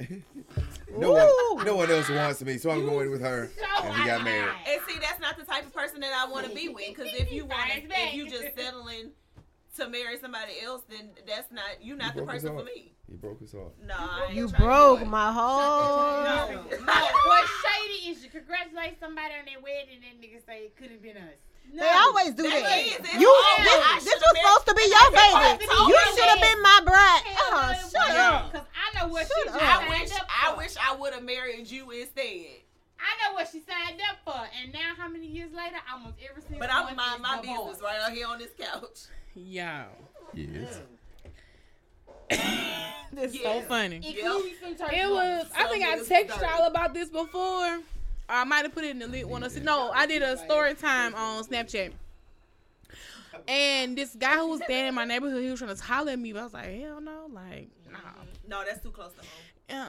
your 0.00 0.08
pastor. 0.54 0.82
no 0.96 1.12
one 1.12 1.66
no 1.66 1.76
one 1.76 1.90
else 1.90 2.08
wants 2.08 2.42
me, 2.42 2.58
so 2.58 2.70
I'm 2.70 2.84
going 2.86 3.10
with 3.10 3.20
her. 3.20 3.50
And 3.82 3.94
he 3.96 4.04
got 4.04 4.24
married. 4.24 4.54
And 4.66 4.80
see, 4.88 4.98
that's 5.00 5.20
not 5.20 5.36
the 5.38 5.44
type 5.44 5.66
of 5.66 5.74
person 5.74 6.00
that 6.00 6.12
I 6.12 6.30
want 6.30 6.46
to 6.48 6.54
be 6.54 6.68
with. 6.68 6.84
Because 6.88 7.12
if 7.14 7.30
you 7.32 7.44
want, 7.44 7.68
Right, 7.68 7.84
if 7.88 8.14
you 8.14 8.28
just 8.28 8.54
settling 8.56 9.10
to 9.76 9.88
marry 9.88 10.18
somebody 10.18 10.54
else, 10.64 10.82
then 10.88 11.10
that's 11.26 11.50
not 11.52 11.82
you're 11.82 11.96
Not 11.96 12.14
the 12.16 12.22
person 12.22 12.56
for 12.56 12.64
me. 12.64 12.92
You 13.10 13.16
broke 13.16 13.40
his 13.40 13.52
heart. 13.52 13.72
Nah, 13.86 13.94
I 13.96 14.26
ain't 14.26 14.34
You 14.34 14.48
broke 14.48 15.06
my 15.06 15.32
whole. 15.32 16.24
No. 16.24 16.62
No, 16.84 17.06
what's 17.26 17.50
shady 17.64 18.10
is 18.10 18.22
you 18.22 18.28
congratulate 18.30 19.00
somebody 19.00 19.32
on 19.38 19.46
their 19.46 19.60
wedding 19.62 19.96
and 19.96 20.02
then 20.04 20.14
niggas 20.20 20.44
say 20.46 20.66
it 20.68 20.76
could 20.76 20.90
have 20.90 21.02
been 21.02 21.16
us. 21.16 21.40
They 21.72 21.84
always 21.84 22.32
do 22.32 22.42
That 22.44 22.64
that. 22.64 22.80
is, 22.80 22.96
You, 23.20 23.28
this, 23.60 24.04
this 24.04 24.16
was 24.16 24.34
supposed 24.40 24.66
to 24.68 24.74
be 24.74 24.88
your 24.88 25.08
baby. 25.12 25.36
supposed 25.36 25.60
to 25.60 25.68
be 25.68 25.76
You 25.92 25.98
should 26.16 26.30
have 26.32 26.40
been 26.40 26.60
my 26.64 26.80
bride. 26.84 27.22
Hell 27.28 27.44
Oh, 27.48 27.60
no, 27.60 27.70
it 27.72 27.76
shut 27.76 28.08
wasn't. 28.08 28.18
up. 28.18 28.52
Cause 28.52 28.66
I 28.72 28.86
know 29.08 29.12
what 29.12 29.26
Shut 29.26 29.30
she 29.44 29.48
up. 29.50 29.54
just 29.60 29.64
I 29.64 29.88
wish 29.88 30.12
up 30.12 30.28
I 30.44 30.56
wish 30.56 30.74
I 30.90 30.96
would 30.96 31.12
have 31.14 31.22
married 31.24 31.70
you 31.70 31.90
instead. 31.90 32.46
I 33.00 33.28
know 33.28 33.34
what 33.34 33.48
she 33.50 33.60
signed 33.60 34.00
up 34.10 34.18
for, 34.24 34.40
and 34.62 34.72
now 34.72 34.94
how 34.96 35.08
many 35.08 35.26
years 35.26 35.50
later, 35.52 35.76
I 35.88 35.92
almost 35.94 36.16
every 36.28 36.42
single 36.42 36.58
But 36.58 36.70
I 36.70 36.80
one 36.80 36.88
would 36.90 36.96
mind 36.96 37.14
is 37.16 37.22
my 37.22 37.40
divorced. 37.40 37.64
business 37.66 37.82
right 37.82 38.00
out 38.00 38.12
here 38.12 38.26
on 38.26 38.38
this 38.38 38.50
couch. 38.58 38.98
Yo, 39.34 39.84
Yes. 40.34 40.80
this 43.12 43.32
is 43.34 43.40
Yeah. 43.40 43.60
so 43.60 43.68
funny. 43.68 43.96
Including 43.96 44.54
some 44.60 44.76
church 44.76 44.92
It 44.96 45.08
was. 45.10 45.46
I 45.56 45.68
think 45.68 45.84
I 45.84 45.96
niggas 45.98 46.08
texted 46.08 46.40
y'all 46.42 46.66
about 46.66 46.92
this 46.92 47.08
before. 47.08 47.76
Or 48.30 48.34
I 48.34 48.44
might 48.44 48.64
have 48.64 48.74
put 48.74 48.84
it 48.84 48.90
in 48.90 48.98
the 48.98 49.06
lit 49.06 49.28
one. 49.28 49.42
Or 49.44 49.48
no, 49.60 49.90
I 49.90 50.06
did 50.06 50.22
a 50.22 50.36
story 50.36 50.74
time 50.74 51.14
on 51.14 51.42
Snapchat. 51.44 51.92
And 53.46 53.96
this 53.96 54.14
guy 54.16 54.34
who 54.38 54.48
was 54.50 54.62
staying 54.64 54.88
in 54.88 54.94
my 54.94 55.04
neighborhood, 55.04 55.42
he 55.42 55.50
was 55.50 55.60
trying 55.60 55.74
to 55.74 55.82
holler 55.82 56.12
at 56.12 56.18
me, 56.18 56.32
but 56.32 56.40
I 56.40 56.44
was 56.44 56.52
like, 56.52 56.80
hell 56.80 57.00
no, 57.00 57.30
like, 57.32 57.68
nah. 57.77 57.77
No, 58.48 58.64
that's 58.66 58.82
too 58.82 58.90
close 58.90 59.12
to 59.12 59.20
home. 59.20 59.28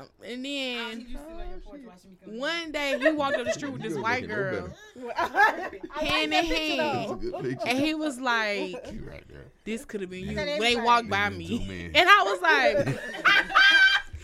Um, 0.02 0.10
and 0.26 0.44
then 0.44 1.00
used 1.08 1.16
on 1.16 1.62
porch 1.66 1.80
me 2.26 2.38
one 2.38 2.72
day 2.74 3.00
he 3.00 3.12
walked 3.14 3.38
up 3.38 3.46
the 3.46 3.54
street 3.54 3.72
with 3.72 3.82
this 3.82 3.98
white 3.98 4.28
girl, 4.28 4.70
hand 5.16 6.34
in 6.34 6.46
hand, 6.46 7.34
and 7.66 7.78
he 7.80 7.94
was 7.94 8.20
like, 8.20 8.74
right 9.08 9.24
"This 9.64 9.86
could 9.86 10.02
have 10.02 10.10
been 10.10 10.26
you." 10.26 10.36
That 10.36 10.48
When 10.48 10.56
is 10.56 10.60
they 10.60 10.76
right. 10.76 10.86
walked 10.86 11.10
by 11.10 11.30
me, 11.30 11.92
and 11.96 12.10
I 12.10 12.24
was 12.24 12.42
like, 12.42 12.86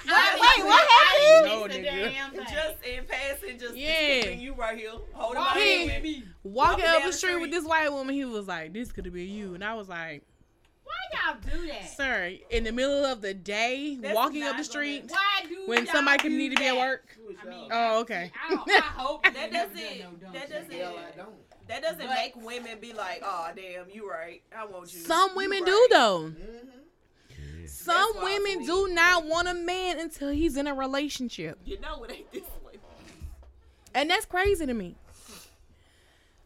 Wait, 0.08 0.66
what 0.66 0.88
happened? 0.92 1.46
No, 1.46 1.68
nigga. 1.68 2.36
Just 2.52 2.84
in 2.86 3.06
passing, 3.06 3.58
just 3.58 3.76
Yeah. 3.76 4.26
yeah. 4.26 4.30
you 4.32 4.54
right 4.54 4.78
here 4.78 4.92
holding 5.14 5.40
Why 5.42 5.54
my 5.56 5.60
He- 5.62 5.78
hand 5.88 5.92
with 5.94 6.04
me. 6.04 6.24
walking 6.44 6.84
Walking 6.84 6.86
up 6.86 7.02
the 7.04 7.08
the 7.08 7.14
street 7.14 7.40
with 7.42 7.52
this 7.52 7.64
white 7.66 7.90
woman. 7.92 8.14
He 8.14 8.26
was 8.26 8.46
like, 8.48 8.74
"This 8.74 8.92
could 8.92 9.06
have 9.06 9.14
been 9.14 9.30
you," 9.30 9.56
and 9.56 9.64
I 9.64 9.74
was 9.74 9.88
like, 9.90 10.24
Why 10.86 11.32
y'all 11.34 11.60
do 11.60 11.68
that? 11.68 11.90
"Sir, 11.90 12.34
in 12.50 12.64
the 12.64 12.72
middle 12.72 13.04
of 13.06 13.22
the 13.22 13.34
day, 13.34 13.98
That's 14.00 14.16
walking 14.16 14.44
up 14.44 14.56
the 14.58 14.64
street 14.64 15.06
Why 15.10 15.48
do 15.50 15.64
when 15.66 15.86
y'all 15.86 15.94
somebody 15.94 16.20
can 16.20 16.38
need 16.38 16.50
to 16.56 16.60
be 16.60 16.68
at 16.68 16.76
work." 16.78 17.18
I 17.42 17.50
mean, 17.50 17.70
Oh, 17.72 18.00
okay. 18.02 18.32
I, 18.50 18.54
I 18.54 18.80
hope 18.82 19.24
That 19.34 19.52
doesn't- 19.52 20.00
no 20.00 20.32
that 20.32 20.50
doesn't- 20.50 20.72
Hell, 20.72 20.96
I 20.98 21.18
don't. 21.18 21.36
That 21.68 21.82
doesn't 21.82 21.98
But- 22.08 22.10
make 22.16 22.36
women 22.36 22.80
be 22.80 22.94
like, 22.94 23.22
"Oh, 23.26 23.50
damn, 23.56 23.90
you 23.90 24.10
right. 24.10 24.42
I 24.56 24.66
want 24.66 24.94
you." 24.94 25.00
Some 25.00 25.32
You 25.32 25.36
women 25.38 25.60
right." 25.64 25.66
do 25.66 25.88
though. 25.92 26.20
Mm-hmm. 26.32 27.66
Some 27.68 28.12
That's 28.14 28.24
women 28.24 28.66
do 28.66 28.88
not 28.94 29.26
want 29.26 29.48
a 29.48 29.54
man 29.54 30.00
until 30.00 30.30
he's 30.30 30.56
in 30.58 30.68
a 30.68 30.74
relationship, 30.76 31.58
You 31.66 31.80
know 31.80 32.04
it 32.04 32.12
ain't 32.12 32.32
this 32.32 32.44
way. 32.64 32.74
and 33.96 34.10
that's 34.10 34.26
crazy 34.26 34.66
to 34.66 34.74
me. 34.74 34.96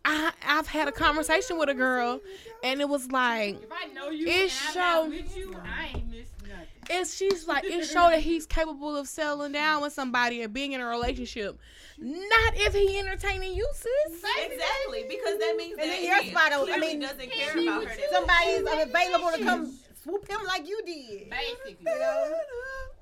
I 0.05 0.31
I've 0.45 0.67
had 0.67 0.87
a 0.87 0.91
conversation 0.91 1.57
with 1.57 1.69
a 1.69 1.73
girl, 1.73 2.21
and 2.63 2.81
it 2.81 2.87
was 2.89 3.11
like, 3.11 3.61
If 3.61 3.71
I 3.71 3.87
know 3.93 4.09
you 4.09 4.27
It 4.27 4.41
and 4.43 4.51
show- 4.51 5.07
not 5.07 5.35
you, 5.37 5.55
I 5.63 5.87
ain't 5.95 6.09
missed 6.09 6.31
nothing. 6.41 6.67
it's 6.89 7.15
she's 7.15 7.47
like 7.47 7.63
it 7.65 7.85
showed 7.85 8.11
that 8.11 8.21
he's 8.21 8.45
capable 8.45 8.95
of 8.95 9.07
settling 9.07 9.51
down 9.51 9.81
with 9.81 9.93
somebody 9.93 10.41
and 10.41 10.53
being 10.53 10.71
in 10.71 10.81
a 10.81 10.85
relationship. 10.87 11.59
Not 11.97 12.53
if 12.55 12.73
he 12.73 12.97
entertaining 12.97 13.53
you, 13.53 13.67
sis. 13.73 14.23
Exactly, 14.39 15.05
because 15.09 15.37
that 15.37 15.55
means 15.57 15.71
And 15.73 15.79
that 15.81 15.87
then 15.87 15.99
he 15.99 16.07
your 16.07 16.23
spot, 16.23 16.51
I 16.53 16.77
mean, 16.77 17.01
doesn't 17.01 17.29
care 17.31 17.51
about 17.51 17.83
her. 17.85 17.93
you. 17.93 17.99
that 17.99 18.11
Somebody 18.11 18.45
is 18.47 18.61
available 18.87 19.31
to 19.37 19.43
come 19.43 19.73
swoop 20.01 20.27
him 20.29 20.39
like 20.47 20.65
you 20.67 20.79
did. 20.85 21.29
Basically. 21.29 21.77
You 21.91 21.99
know? 21.99 22.37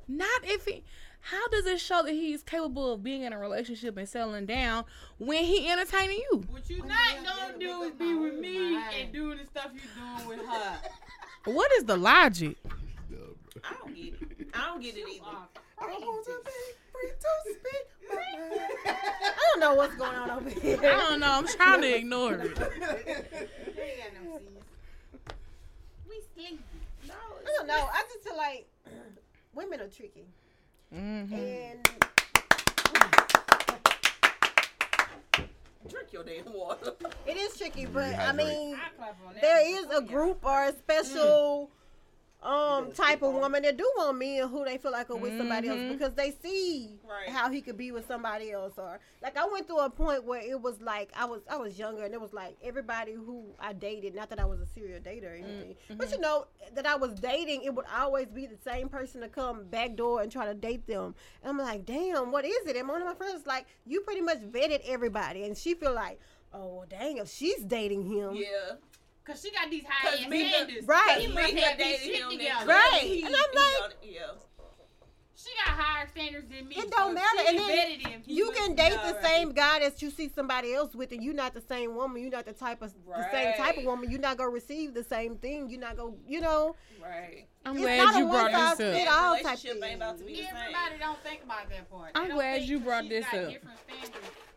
Not 0.07 0.41
if 0.45 0.65
he. 0.65 0.83
How 1.29 1.45
does 1.49 1.65
it 1.65 1.81
show 1.81 2.03
that 2.03 2.13
he's 2.13 2.41
capable 2.41 2.93
of 2.93 3.03
being 3.03 3.23
in 3.23 3.33
a 3.33 3.37
relationship 3.37 3.97
and 3.97 4.07
settling 4.07 4.45
down 4.45 4.85
when 5.17 5.43
he 5.43 5.69
entertaining 5.69 6.19
you? 6.31 6.45
What 6.49 6.69
you 6.69 6.81
not 6.83 6.97
gonna 7.21 7.59
do 7.59 7.81
is 7.81 7.91
be 7.95 8.15
with 8.15 8.35
me 8.35 8.77
and 8.77 9.11
do 9.11 9.35
the 9.35 9.45
stuff 9.45 9.71
you 9.73 9.81
doing 10.25 10.39
with 10.39 10.47
her. 10.47 10.77
What 11.43 11.71
is 11.77 11.85
the 11.85 11.95
logic? 11.95 12.57
I 13.63 13.73
don't 13.79 13.95
get 13.95 14.13
it. 14.21 14.47
I 14.53 14.65
don't 14.67 14.81
get 14.81 14.95
it 14.97 15.05
either. 15.07 15.37
I 15.79 15.85
want 15.85 16.25
to 16.25 16.39
be 16.45 17.09
to 17.09 17.53
speak. 17.53 18.09
I 18.87 19.35
don't 19.51 19.59
know 19.59 19.73
what's 19.75 19.95
going 19.95 20.15
on 20.15 20.29
over 20.29 20.49
here. 20.49 20.77
I 20.77 21.09
don't 21.09 21.19
know. 21.21 21.31
I'm 21.31 21.47
trying 21.47 21.81
to 21.81 21.95
ignore 21.95 22.33
it. 22.35 22.57
You 22.57 22.63
ain't 22.63 24.13
no 24.25 24.33
sense. 24.33 24.43
We 26.09 26.21
sleepy. 26.35 26.59
I 27.05 27.57
don't 27.57 27.67
know. 27.67 27.87
I 27.93 28.03
just 28.13 28.25
feel 28.25 28.37
like 28.37 28.67
women 29.53 29.79
are 29.81 29.87
tricky. 29.87 30.25
Hmm 30.93 31.33
And 31.33 31.89
Drink 35.89 36.11
your 36.11 36.23
damn 36.23 36.51
water. 36.53 36.93
it 37.25 37.37
is 37.37 37.57
tricky, 37.57 37.85
but 37.85 38.13
I 38.15 38.33
mean, 38.33 38.75
I 38.75 38.89
clap 38.97 39.17
on 39.25 39.33
that. 39.33 39.41
there 39.41 39.65
is 39.79 39.85
a 39.97 40.01
group 40.01 40.39
or 40.45 40.65
a 40.65 40.73
special 40.73 41.71
um 42.47 42.91
type 42.93 43.21
of 43.23 43.33
woman 43.33 43.61
that 43.63 43.75
do 43.75 43.91
want 43.97 44.17
men 44.17 44.47
who 44.47 44.63
they 44.63 44.77
feel 44.77 44.91
like 44.93 45.09
are 45.09 45.17
with 45.17 45.37
somebody 45.37 45.67
else 45.67 45.79
Mhm. 45.79 45.91
because 45.91 46.13
they 46.13 46.31
see 46.41 46.97
Right. 47.03 47.27
how 47.29 47.49
he 47.49 47.61
could 47.61 47.75
be 47.77 47.91
with 47.91 48.07
somebody 48.07 48.51
else 48.51 48.73
or 48.77 48.99
like 49.21 49.35
I 49.37 49.45
went 49.47 49.67
through 49.67 49.79
a 49.79 49.89
point 49.89 50.23
where 50.23 50.39
it 50.41 50.61
was 50.61 50.79
like 50.79 51.11
I 51.15 51.25
was 51.25 51.41
I 51.49 51.57
was 51.57 51.77
younger 51.77 52.03
and 52.03 52.13
it 52.13 52.21
was 52.21 52.31
like 52.33 52.55
everybody 52.63 53.11
who 53.13 53.43
I 53.59 53.73
dated 53.73 54.15
not 54.15 54.29
that 54.29 54.39
I 54.39 54.45
was 54.45 54.61
a 54.61 54.65
serial 54.65 55.01
dater 55.01 55.31
or 55.31 55.35
anything 55.35 55.75
but 55.97 56.09
you 56.11 56.19
know 56.19 56.45
that 56.73 56.85
I 56.85 56.95
was 56.95 57.13
dating 57.19 57.63
it 57.63 57.75
would 57.75 57.85
always 57.93 58.27
be 58.27 58.45
the 58.45 58.57
same 58.63 58.87
person 58.87 59.19
to 59.21 59.27
come 59.27 59.65
back 59.65 59.95
door 59.95 60.21
and 60.21 60.31
try 60.31 60.45
to 60.45 60.53
date 60.53 60.87
them 60.87 61.15
and 61.43 61.49
I'm 61.49 61.57
like 61.57 61.85
damn 61.85 62.31
what 62.31 62.45
is 62.45 62.65
it 62.65 62.77
and 62.77 62.87
one 62.87 63.01
of 63.01 63.07
my 63.07 63.15
friends 63.15 63.33
was 63.33 63.45
like 63.47 63.65
you 63.85 63.99
pretty 64.01 64.21
much 64.21 64.39
vetted 64.39 64.81
everybody 64.87 65.43
and 65.43 65.57
she 65.57 65.73
feel 65.73 65.93
like 65.93 66.17
oh 66.53 66.67
well, 66.67 66.85
dang 66.89 67.17
if 67.17 67.29
she's 67.29 67.61
dating 67.65 68.03
him 68.09 68.33
Yeah. 68.33 68.75
Cause 69.27 69.41
she 69.41 69.51
got 69.51 69.69
these 69.69 69.83
high 69.87 70.09
Cause 70.11 70.21
ass 70.21 70.29
Mika- 70.29 70.49
standards. 70.49 70.87
Right. 70.87 71.17
He 71.19 71.27
Me 71.27 71.33
must 71.33 71.53
had 71.53 71.63
have 71.63 71.77
these 71.77 71.85
dated 71.99 72.15
shit 72.15 72.21
him. 72.23 72.29
together. 72.31 72.65
Right. 72.65 72.99
He, 73.01 73.23
And 73.23 73.35
I'm 73.35 73.41
like- 73.53 73.83
on- 73.83 73.91
yeah. 74.01 74.21
She 75.35 75.49
got 75.65 75.75
higher 75.77 76.07
standards 76.07 76.49
than 76.49 76.67
me. 76.67 76.75
It 76.77 76.89
don't 76.89 77.09
so 77.09 77.13
matter. 77.13 77.41
And 77.47 77.59
then 77.59 77.99
him. 77.99 78.21
He 78.25 78.33
you 78.33 78.51
can 78.51 78.73
date 78.73 78.89
the 78.93 78.99
alright. 79.15 79.23
same 79.23 79.51
guy 79.53 79.79
that 79.79 80.01
you 80.01 80.09
see 80.09 80.29
somebody 80.33 80.73
else 80.73 80.95
with, 80.95 81.11
and 81.11 81.23
you're 81.23 81.33
not 81.33 81.53
the 81.53 81.61
same 81.61 81.93
woman. 81.95 82.21
You're 82.23 82.31
not 82.31 82.45
the 82.45 82.53
type 82.53 82.81
of 82.81 82.91
the 83.05 83.31
same 83.31 83.53
type 83.55 83.77
of 83.77 83.83
woman. 83.83 84.09
You're 84.09 84.19
not 84.19 84.37
gonna 84.37 84.49
receive 84.49 84.93
the 84.95 85.03
same 85.03 85.35
thing. 85.37 85.69
You're 85.69 85.79
not 85.79 85.95
gonna, 85.95 86.15
you 86.27 86.41
know. 86.41 86.75
Right. 87.01 87.45
I'm 87.65 87.75
It's 87.75 87.81
glad 87.83 87.97
not 87.97 88.15
a 88.15 88.19
you 88.19 88.25
brought 88.25 88.51
one-size 88.51 88.77
this 88.77 88.97
fit 88.97 89.07
up. 89.07 89.13
all 89.21 89.35
type 89.35 89.43
relationship 89.43 89.73
thing. 89.81 89.83
ain't 89.91 90.01
about 90.01 90.17
to 90.17 90.23
be 90.23 90.31
the 90.33 90.37
same. 90.37 90.47
Everybody 90.55 90.95
don't 90.99 91.23
think 91.23 91.43
about 91.43 91.69
that 91.69 91.91
part. 91.91 92.11
I'm 92.15 92.29
glad 92.31 92.61
you 92.63 92.79
brought 92.79 93.07
this 93.09 93.25
up. 93.33 93.51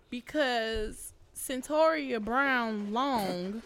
because 0.09 1.13
Centauria 1.37 2.25
Brown 2.25 2.93
Long, 2.93 3.63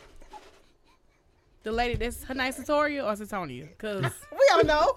the 1.65 1.73
lady 1.73 1.95
that's 1.97 2.23
her 2.25 2.35
name 2.35 2.53
Centauria 2.53 3.03
or 3.05 3.15
Centonia, 3.17 3.77
cause 3.79 4.03
We 4.33 4.39
don't 4.49 4.67
know. 4.67 4.93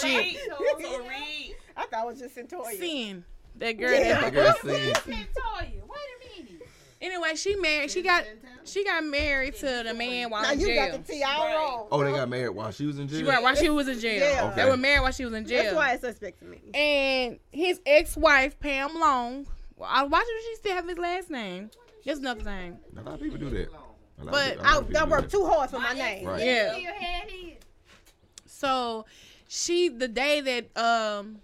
Shit. 0.00 0.38
So 0.48 1.00
read. 1.08 1.56
I 1.76 1.86
thought 1.86 2.04
it 2.04 2.06
was 2.06 2.18
just 2.20 2.34
Centoria. 2.36 2.78
Sin 2.78 3.24
that 3.58 3.72
girl. 3.78 3.92
Yeah. 3.92 4.20
That, 4.20 4.32
That 4.32 4.34
girl 4.34 4.54
seen 4.74 4.92
Centoria, 4.94 5.82
wait 5.82 6.36
a 6.38 6.42
minute. 6.42 6.68
anyway, 7.00 7.34
she 7.34 7.54
married. 7.56 7.90
She 7.90 8.02
got 8.02 8.24
she 8.64 8.84
got 8.84 9.04
married 9.04 9.54
to 9.56 9.82
the 9.84 9.92
man 9.94 10.30
while 10.30 10.42
Now 10.42 10.52
in 10.52 10.60
you 10.60 10.74
got 10.74 10.92
the 10.92 10.98
T 11.12 11.22
all 11.22 11.44
Right. 11.46 11.54
wrong. 11.56 11.88
Oh, 11.90 12.02
they 12.04 12.12
got 12.12 12.28
married 12.28 12.50
while 12.50 12.70
she 12.70 12.86
was 12.86 12.98
in 12.98 13.08
jail. 13.08 13.18
She 13.18 13.24
right 13.24 13.42
while 13.42 13.54
she 13.56 13.68
was 13.68 13.88
in 13.88 13.98
jail. 13.98 14.20
Yeah. 14.20 14.50
They 14.54 14.64
were 14.64 14.76
married 14.76 15.00
while 15.02 15.12
she 15.12 15.24
was 15.24 15.34
in 15.34 15.46
jail. 15.46 15.64
That's 15.64 15.74
why 15.76 15.92
it's 15.92 16.02
suspect 16.02 16.38
to 16.40 16.44
me. 16.46 16.60
And 16.72 17.38
his 17.50 17.80
ex-wife 17.84 18.58
Pam 18.60 18.94
Long. 18.98 19.46
Well, 19.76 19.88
I- 19.92 20.04
why 20.04 20.20
does 20.20 20.44
she 20.46 20.54
still 20.56 20.74
have 20.74 20.88
his 20.88 20.98
last 20.98 21.28
name? 21.30 21.70
That's 22.06 22.20
another 22.20 22.42
thing. 22.42 22.78
A 22.96 23.02
lot 23.02 23.14
of 23.14 23.20
people 23.20 23.38
do 23.38 23.50
that. 23.50 23.68
A 24.22 24.24
lot 24.24 24.28
of 24.28 24.32
But 24.32 24.50
people- 24.50 24.66
I, 24.66 24.76
of 24.78 24.96
I 24.96 25.10
worked 25.10 25.30
too 25.30 25.44
hard 25.46 25.70
for 25.70 25.78
my 25.78 25.92
name. 25.92 26.26
Right. 26.26 26.44
Yeah. 26.44 26.72
Still 26.74 26.94
had 26.94 27.30
his. 27.30 27.52
So 28.46 29.04
she 29.48 29.88
the 29.88 30.08
day 30.08 30.40
that 30.40 30.76
um 30.76 31.40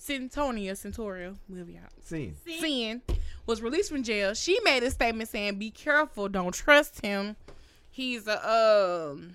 Centonia, 0.00 0.72
Centauria, 0.72 1.36
wherever 1.48 1.70
y'all 1.70 1.80
Seen. 2.04 2.36
Sin 2.60 3.02
was 3.46 3.60
released 3.60 3.90
from 3.90 4.02
jail, 4.04 4.32
she 4.34 4.58
made 4.64 4.82
a 4.84 4.90
statement 4.92 5.28
saying, 5.28 5.58
"Be 5.58 5.70
careful, 5.70 6.28
don't 6.28 6.54
trust 6.54 7.04
him. 7.04 7.34
He's 7.90 8.26
a 8.28 8.38
um 9.10 9.34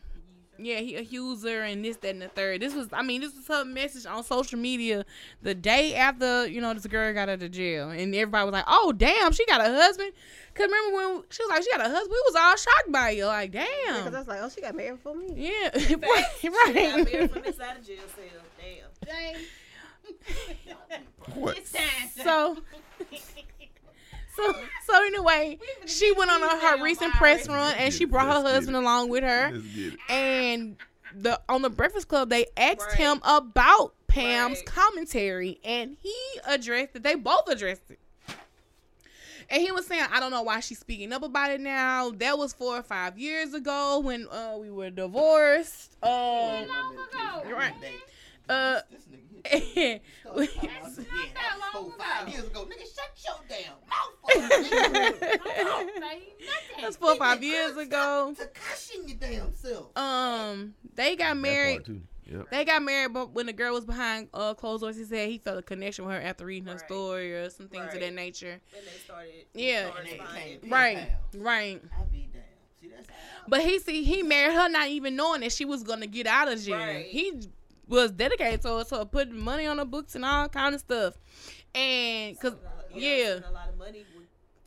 yeah, 0.66 0.80
he 0.80 0.96
accused 0.96 1.46
her 1.46 1.62
and 1.64 1.84
this, 1.84 1.98
that, 1.98 2.10
and 2.10 2.22
the 2.22 2.28
third. 2.28 2.62
This 2.62 2.74
was, 2.74 2.88
I 2.92 3.02
mean, 3.02 3.22
this 3.22 3.36
was 3.36 3.48
her 3.48 3.66
message 3.66 4.06
on 4.06 4.24
social 4.24 4.60
media 4.60 5.06
the 5.42 5.54
day 5.56 5.96
after, 5.96 6.48
you 6.48 6.62
know, 6.62 6.74
this 6.74 6.86
girl 6.88 7.14
got 7.14 7.30
out 7.30 7.42
of 7.42 7.52
jail. 7.52 7.90
And 7.90 8.14
everybody 8.16 8.46
was 8.46 8.54
like, 8.54 8.66
oh, 8.68 8.92
damn, 8.92 9.32
she 9.32 9.46
got 9.46 9.62
a 9.62 9.66
husband. 9.66 10.14
Because 10.54 10.68
remember 10.68 10.96
when 10.96 11.24
she 11.30 11.44
was 11.44 11.50
like, 11.50 11.64
she 11.64 11.72
got 11.72 11.82
a 11.82 11.90
husband? 11.90 12.10
We 12.10 12.24
was 12.28 12.36
all 12.36 12.56
shocked 12.56 12.92
by 12.92 13.12
it. 13.12 13.26
Like, 13.26 13.52
damn. 13.52 13.66
Because 14.04 14.14
I 14.14 14.20
was 14.20 14.28
like, 14.28 14.40
oh, 14.42 14.50
she 14.50 14.62
got 14.62 14.76
married 14.76 15.00
for 15.00 15.16
me. 15.16 15.34
Yeah, 15.36 15.70
Facts. 15.72 15.88
She 16.42 16.50
got 16.50 16.76
right. 16.76 17.12
married 17.12 17.32
from 17.32 17.44
inside 17.44 17.78
a 17.82 17.86
jail 17.86 17.98
cell. 18.16 18.42
Damn. 19.06 19.34
Dang. 19.34 19.42
What? 21.36 21.58
It's 21.58 21.72
time. 21.72 22.10
So, 22.24 22.58
so, 24.44 24.56
so 24.88 25.06
anyway, 25.06 25.58
she 25.86 26.12
went 26.14 26.32
on 26.32 26.42
a, 26.44 26.50
her 26.60 26.84
recent 26.84 27.14
press 27.14 27.48
run 27.48 27.76
and 27.78 27.94
she 27.94 28.06
brought 28.06 28.28
her 28.28 28.42
husband 28.50 28.76
it. 28.76 28.80
along 28.80 29.10
with 29.10 29.24
her. 29.24 29.52
Let's 29.54 29.68
get 29.68 29.94
it. 29.94 30.00
and 30.10 30.78
the 31.16 31.40
on 31.50 31.62
the 31.62 31.70
Breakfast 31.70 32.08
Club 32.08 32.30
they 32.30 32.46
asked 32.56 32.82
Right. 32.88 32.98
him 32.98 33.22
about 33.24 33.94
Pam's 34.08 34.58
Right. 34.60 34.66
commentary, 34.66 35.60
and 35.64 35.96
he 36.02 36.16
addressed 36.46 36.96
it. 36.96 37.04
They 37.04 37.16
both 37.16 37.48
addressed 37.48 37.90
it. 37.90 38.00
And 39.50 39.62
he 39.62 39.72
was 39.74 39.86
saying, 39.86 40.06
I 40.12 40.22
don't 40.22 40.32
know 40.32 40.44
why 40.44 40.62
she's 40.62 40.80
speaking 40.80 41.12
up 41.12 41.24
about 41.24 41.52
it 41.52 41.60
now. 41.60 42.12
That 42.12 42.38
was 42.38 42.54
four 42.54 42.78
or 42.78 42.84
five 42.84 43.18
years 43.20 43.54
ago 43.54 44.00
when 44.00 44.26
uh, 44.30 44.56
we 44.58 44.70
were 44.72 44.90
divorced. 44.90 45.98
Um, 46.02 46.10
Long 46.12 46.94
ago. 46.94 47.44
You're 47.48 47.58
right. 47.58 47.74
uh, 48.48 48.80
This 49.44 49.64
we- 49.76 50.48
Talking 50.48 50.70
about, 50.70 50.96
that 51.34 51.58
was 51.58 51.64
four, 51.74 51.94
five 51.98 52.30
years 52.30 52.46
ago. 52.46 52.66
Nigga, 52.66 52.86
shut 52.96 53.12
your 53.26 53.40
damn 53.50 53.74
mouth. 53.90 54.16
Don't 54.52 55.20
say 55.20 56.00
nothing. 56.00 56.22
that's 56.82 56.96
four 56.98 57.12
or 57.12 57.16
five 57.18 57.44
years 57.44 57.76
ago. 57.78 58.34
To 58.38 58.46
cussing 58.48 59.08
your 59.08 59.18
damn 59.18 59.54
self. 59.54 59.96
Um, 59.98 60.74
they 60.96 61.16
got 61.16 61.38
married. 61.38 61.82
Yep. 62.26 62.50
They 62.50 62.64
got 62.64 62.82
married, 62.82 63.12
but 63.14 63.32
when 63.34 63.46
the 63.48 63.54
girl 63.54 63.74
was 63.74 63.84
behind 63.84 64.30
uh, 64.34 64.54
closed 64.54 64.82
doors, 64.84 64.96
he 64.96 65.04
said 65.04 65.28
he 65.28 65.38
felt 65.38 65.58
a 65.60 65.62
connection 65.62 66.06
with 66.06 66.14
her 66.16 66.22
after 66.22 66.46
reading 66.46 66.66
her 66.68 66.76
Right. 66.76 66.86
story 66.86 67.34
or 67.34 67.50
some 67.50 67.68
things 67.68 67.94
of 67.94 68.00
that 68.00 68.14
nature. 68.14 68.62
When 68.72 68.86
they 68.86 68.92
started. 69.04 69.46
Yeah. 69.54 69.90
corresponding. 69.90 70.60
Pen 70.62 70.70
Right, 70.70 71.08
right. 71.36 71.82
I 72.00 72.04
be 72.06 72.30
damn. 72.32 72.42
See, 72.80 72.88
that's. 72.88 73.08
But 73.50 73.62
he 73.62 73.80
see 73.80 74.04
he 74.04 74.24
married 74.24 74.54
her 74.54 74.70
not 74.70 74.88
even 74.88 75.18
knowing 75.18 75.42
that 75.42 75.52
she 75.52 75.66
was 75.66 75.84
gonna 75.84 76.08
get 76.08 76.26
out 76.26 76.50
of 76.50 76.62
jail. 76.64 76.78
Right. 76.78 77.06
He 77.06 77.34
was 77.92 78.12
dedicated 78.12 78.62
to 78.64 78.78
her, 78.78 78.84
so 78.86 79.06
putting 79.06 79.38
money 79.38 79.68
on 79.68 79.78
her 79.78 79.86
books 79.86 80.16
and 80.16 80.26
all 80.26 80.48
kind 80.50 80.74
of 80.74 80.82
stuff. 80.82 81.14
And 81.76 82.40
cause 82.40 82.54
yeah, 82.96 83.40
a 83.48 83.52
lot 83.52 83.70
of 83.70 83.78
money 83.78 84.06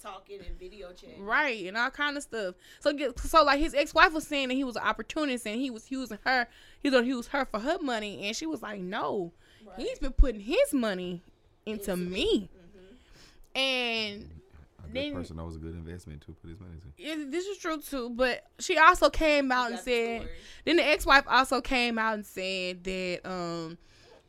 talking 0.02 0.40
and 0.46 0.58
video 0.58 0.92
chatting. 0.92 1.24
right, 1.24 1.64
and 1.66 1.76
all 1.78 1.90
kind 1.90 2.16
of 2.16 2.22
stuff. 2.22 2.54
So 2.80 2.92
get- 2.92 3.18
so 3.18 3.42
like 3.42 3.58
his 3.58 3.74
ex 3.74 3.94
wife 3.94 4.12
was 4.12 4.26
saying 4.26 4.48
that 4.48 4.54
he 4.54 4.64
was 4.64 4.76
an 4.76 4.82
opportunist 4.82 5.46
and 5.46 5.58
he 5.60 5.70
was 5.70 5.90
using 5.90 6.18
her. 6.24 6.46
He 6.82 6.90
was 6.90 6.94
gonna 6.98 7.06
use 7.06 7.28
her 7.28 7.44
for 7.46 7.58
her 7.60 7.78
money, 7.80 8.26
and 8.26 8.36
she 8.36 8.44
was 8.46 8.60
like, 8.62 8.80
no, 8.80 9.32
Right. 9.66 9.78
he's 9.78 9.98
been 9.98 10.12
putting 10.12 10.40
his 10.42 10.72
money 10.74 11.22
into 11.66 11.92
Into 11.92 11.96
me. 11.96 12.50
Mhm. 13.56 13.58
And 13.58 14.33
Then- 14.94 15.14
person 15.14 15.36
that 15.36 15.44
was 15.44 15.56
a 15.56 15.58
good 15.58 15.74
investment 15.74 16.22
to 16.22 16.32
put 16.32 16.50
his 16.50 16.60
money 16.60 16.74
to. 16.80 17.02
it, 17.02 17.30
this 17.30 17.46
is 17.46 17.58
true 17.58 17.80
too, 17.80 18.10
but 18.10 18.44
she 18.58 18.78
also 18.78 19.10
came 19.10 19.50
out 19.52 19.66
and 19.68 19.76
got 19.76 19.84
the 19.84 20.18
said. 20.18 20.28
Then 20.64 20.76
the 20.76 20.86
ex-wife 20.86 21.24
also 21.28 21.60
came 21.60 21.98
out 21.98 22.14
and 22.14 22.24
said 22.26 22.84
that 22.84 23.20
um 23.24 23.78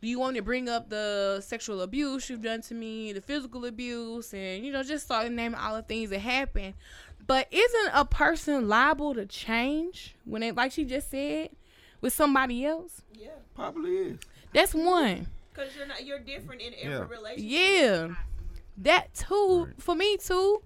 do 0.02 0.10
you 0.10 0.20
want 0.20 0.36
to 0.36 0.42
bring 0.44 0.70
up 0.70 0.90
the 0.90 1.42
sexual 1.42 1.82
abuse 1.82 2.30
you've 2.30 2.42
done 2.44 2.62
to 2.64 2.74
me, 2.76 3.12
the 3.14 3.22
physical 3.22 3.66
abuse, 3.66 4.34
and 4.34 4.64
you 4.64 4.72
know, 4.72 4.84
just 4.84 5.06
started 5.06 5.32
naming 5.32 5.58
all 5.60 5.76
the 5.76 5.82
things 5.82 6.10
that 6.12 6.20
happened. 6.20 6.74
But 7.26 7.48
isn't 7.52 7.92
a 7.94 8.06
person 8.06 8.68
liable 8.68 9.16
to 9.16 9.26
change 9.26 10.14
when 10.26 10.42
they 10.42 10.52
like 10.52 10.72
she 10.74 10.84
just 10.86 11.10
said 11.10 11.50
with 12.02 12.14
somebody 12.14 12.66
else? 12.66 13.02
Yeah, 13.14 13.30
Probably 13.56 13.96
is. 13.98 14.20
That's 14.54 14.76
one. 14.76 15.28
because 15.52 15.76
you're 15.76 15.88
not. 15.88 16.06
You're 16.06 16.20
different 16.20 16.62
in 16.62 16.74
every 16.80 16.92
Yeah. 16.92 17.08
relationship. 17.10 17.50
Yeah. 17.50 18.16
That 18.78 19.14
too, 19.14 19.66
Right. 19.66 19.82
for 19.82 19.96
me 19.96 20.18
too. 20.18 20.62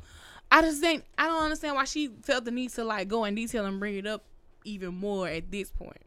I 0.52 0.62
just 0.62 0.82
think 0.82 1.06
I 1.18 1.28
don't 1.28 1.44
understand 1.44 1.76
why 1.76 1.86
she 1.86 2.10
felt 2.24 2.46
the 2.46 2.52
need 2.52 2.72
to 2.72 2.84
like 2.84 3.08
go 3.08 3.24
in 3.26 3.36
detail 3.36 3.66
and 3.66 3.80
bring 3.80 3.96
it 3.96 4.08
up 4.08 4.24
even 4.66 4.96
more 4.96 5.28
at 5.28 5.52
this 5.52 5.72
point. 5.72 6.02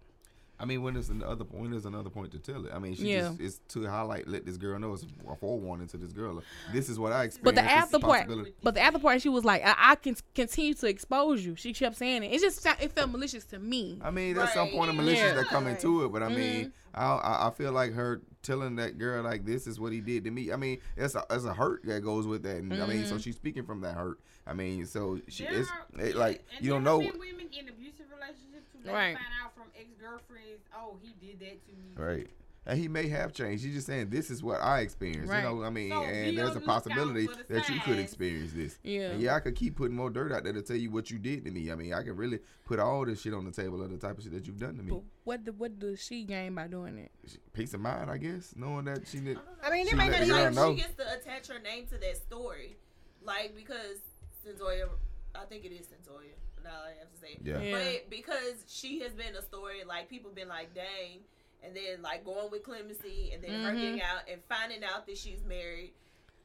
I 0.62 0.64
mean, 0.64 0.80
when 0.82 0.94
there's 0.94 1.08
another 1.08 1.44
when 1.50 1.72
there's 1.72 1.86
another 1.86 2.08
point 2.08 2.30
to 2.30 2.38
tell 2.38 2.64
it. 2.64 2.72
I 2.72 2.78
mean, 2.78 2.94
she 2.94 3.10
Yeah. 3.12 3.30
just 3.30 3.40
it's 3.40 3.60
to 3.74 3.84
highlight, 3.88 4.28
let 4.28 4.46
this 4.46 4.56
girl 4.56 4.78
know 4.78 4.92
it's 4.92 5.02
a 5.02 5.34
forewarning 5.36 5.88
to 5.88 5.96
this 5.96 6.12
girl. 6.12 6.40
This 6.72 6.88
is 6.88 7.00
what 7.00 7.12
I 7.12 7.24
experienced. 7.24 7.42
But 7.44 7.54
the 7.56 7.62
This 7.62 7.70
after 7.72 7.98
part, 7.98 8.28
but 8.62 8.74
the 8.76 8.80
after 8.80 9.00
part, 9.00 9.20
she 9.20 9.28
was 9.28 9.44
like, 9.44 9.62
I, 9.66 9.74
"I 9.76 9.94
can 9.96 10.14
continue 10.36 10.74
to 10.74 10.86
expose 10.86 11.44
you." 11.44 11.56
She 11.56 11.72
kept 11.72 11.96
saying 11.96 12.22
it. 12.22 12.32
It 12.32 12.40
just 12.40 12.64
it 12.64 12.92
felt 12.92 13.10
malicious 13.10 13.44
to 13.46 13.58
me. 13.58 13.98
I 14.02 14.12
mean, 14.12 14.36
there's 14.36 14.52
some 14.52 14.68
point 14.68 14.90
of 14.90 14.94
malicious 14.96 15.18
Yeah. 15.20 15.34
that 15.34 15.46
come 15.46 15.66
into 15.66 16.04
it, 16.04 16.12
but 16.12 16.22
I 16.22 16.28
Mhm. 16.30 16.36
mean, 16.36 16.72
I, 16.94 17.06
I 17.06 17.48
I 17.48 17.50
feel 17.50 17.72
like 17.72 17.92
her 17.94 18.22
telling 18.42 18.76
that 18.76 18.98
girl 18.98 19.24
like 19.24 19.44
this 19.44 19.66
is 19.66 19.80
what 19.80 19.92
he 19.92 20.00
did 20.00 20.22
to 20.24 20.30
me. 20.30 20.52
I 20.52 20.56
mean, 20.56 20.78
it's 20.96 21.16
a 21.16 21.24
it's 21.30 21.44
a 21.44 21.54
hurt 21.54 21.84
that 21.86 22.02
goes 22.04 22.26
with 22.28 22.44
that, 22.44 22.58
and 22.58 22.72
I 22.74 22.86
mean, 22.86 23.04
so 23.04 23.16
Mhm. 23.16 23.22
she's 23.24 23.34
speaking 23.34 23.64
from 23.64 23.80
that 23.80 23.96
hurt. 23.96 24.20
I 24.46 24.54
mean, 24.54 24.86
so 24.86 25.20
she 25.28 25.42
There 25.44 25.54
it's 25.54 25.70
are- 25.70 26.00
it, 26.00 26.14
like 26.16 26.44
and 26.54 26.64
you 26.64 26.70
don't 26.70 26.84
know. 26.84 27.00
have 27.00 27.10
been 27.12 27.20
women 27.20 27.48
in 27.52 27.68
abusive 27.68 28.06
relationships 28.12 28.68
who 28.72 28.90
Right. 28.90 29.14
find 29.16 29.26
out 29.41 29.41
from 29.41 29.41
ex 29.82 29.90
girlfriends, 30.00 30.62
oh, 30.76 30.96
he 31.02 31.14
did 31.24 31.40
that 31.40 31.66
to 31.66 31.72
me. 31.72 31.94
Right. 31.96 32.28
And 32.64 32.78
he 32.78 32.86
may 32.86 33.08
have 33.08 33.32
changed. 33.32 33.64
He's 33.64 33.74
just 33.74 33.88
saying 33.88 34.10
this 34.10 34.30
is 34.30 34.40
what 34.40 34.62
I 34.62 34.80
experienced. 34.80 35.28
Right. 35.28 35.42
You 35.42 35.56
know, 35.56 35.64
I 35.64 35.70
mean, 35.70 35.90
So 35.90 36.04
and 36.04 36.38
there's 36.38 36.54
a 36.54 36.60
possibility 36.60 37.26
the 37.26 37.54
that 37.54 37.68
you 37.68 37.80
could 37.80 37.98
experience 37.98 38.52
this. 38.52 38.78
Yeah. 38.84 39.10
And 39.10 39.20
yeah, 39.20 39.34
I 39.34 39.40
could 39.40 39.56
keep 39.56 39.74
putting 39.74 39.96
more 39.96 40.10
dirt 40.10 40.30
out 40.30 40.44
there 40.44 40.52
to 40.52 40.62
tell 40.62 40.76
you 40.76 40.88
what 40.92 41.10
you 41.10 41.18
did 41.18 41.44
to 41.44 41.50
me. 41.50 41.72
I 41.72 41.74
mean, 41.74 41.92
I 41.92 42.04
could 42.04 42.16
really 42.16 42.38
put 42.64 42.78
all 42.78 43.04
this 43.04 43.20
shit 43.20 43.34
on 43.34 43.44
the 43.44 43.50
table 43.50 43.82
of 43.82 43.90
the 43.90 43.98
type 43.98 44.16
of 44.16 44.22
shit 44.22 44.32
that 44.32 44.46
you've 44.46 44.60
done 44.60 44.76
to 44.76 44.82
me. 44.84 44.92
But 44.92 45.02
what 45.24 45.44
the, 45.44 45.52
what 45.52 45.80
does 45.80 46.00
she 46.00 46.22
gain 46.22 46.54
by 46.54 46.68
doing 46.68 46.98
it? 46.98 47.10
Peace 47.52 47.74
of 47.74 47.80
mind, 47.80 48.08
I 48.08 48.18
guess, 48.18 48.54
knowing 48.54 48.84
that 48.84 49.08
she 49.08 49.18
did. 49.18 49.38
I 49.64 49.70
mean, 49.70 49.88
it 49.88 49.96
may 49.96 50.08
not 50.08 50.22
even. 50.22 50.54
know. 50.54 50.68
Like 50.68 50.76
she 50.76 50.82
gets 50.82 50.94
to 50.94 51.14
attach 51.14 51.48
her 51.48 51.58
name 51.58 51.86
to 51.88 51.98
that 51.98 52.16
story, 52.16 52.76
like 53.24 53.56
because 53.56 53.98
Cyntoia, 54.46 54.88
I 55.34 55.46
think 55.46 55.64
it 55.64 55.72
is 55.72 55.86
Cyntoia. 55.86 56.34
Now 56.64 56.70
I 56.86 56.98
have 56.98 57.10
to 57.12 57.18
say, 57.20 57.32
it. 57.32 57.40
Yeah. 57.44 57.60
Yeah. 57.60 57.78
but 57.78 58.10
because 58.10 58.64
she 58.68 59.00
has 59.00 59.12
been 59.12 59.34
a 59.36 59.42
story, 59.42 59.84
like 59.86 60.08
people 60.08 60.30
been 60.30 60.48
like, 60.48 60.74
dang, 60.74 61.20
and 61.64 61.74
then 61.76 62.02
like 62.02 62.24
going 62.24 62.50
with 62.50 62.62
clemency, 62.64 63.30
and 63.34 63.42
then 63.42 63.62
her 63.62 63.72
Mhm. 63.72 63.80
getting 63.80 64.02
out 64.02 64.28
and 64.30 64.40
finding 64.48 64.82
out 64.84 65.06
that 65.06 65.16
she's 65.18 65.42
married, 65.44 65.92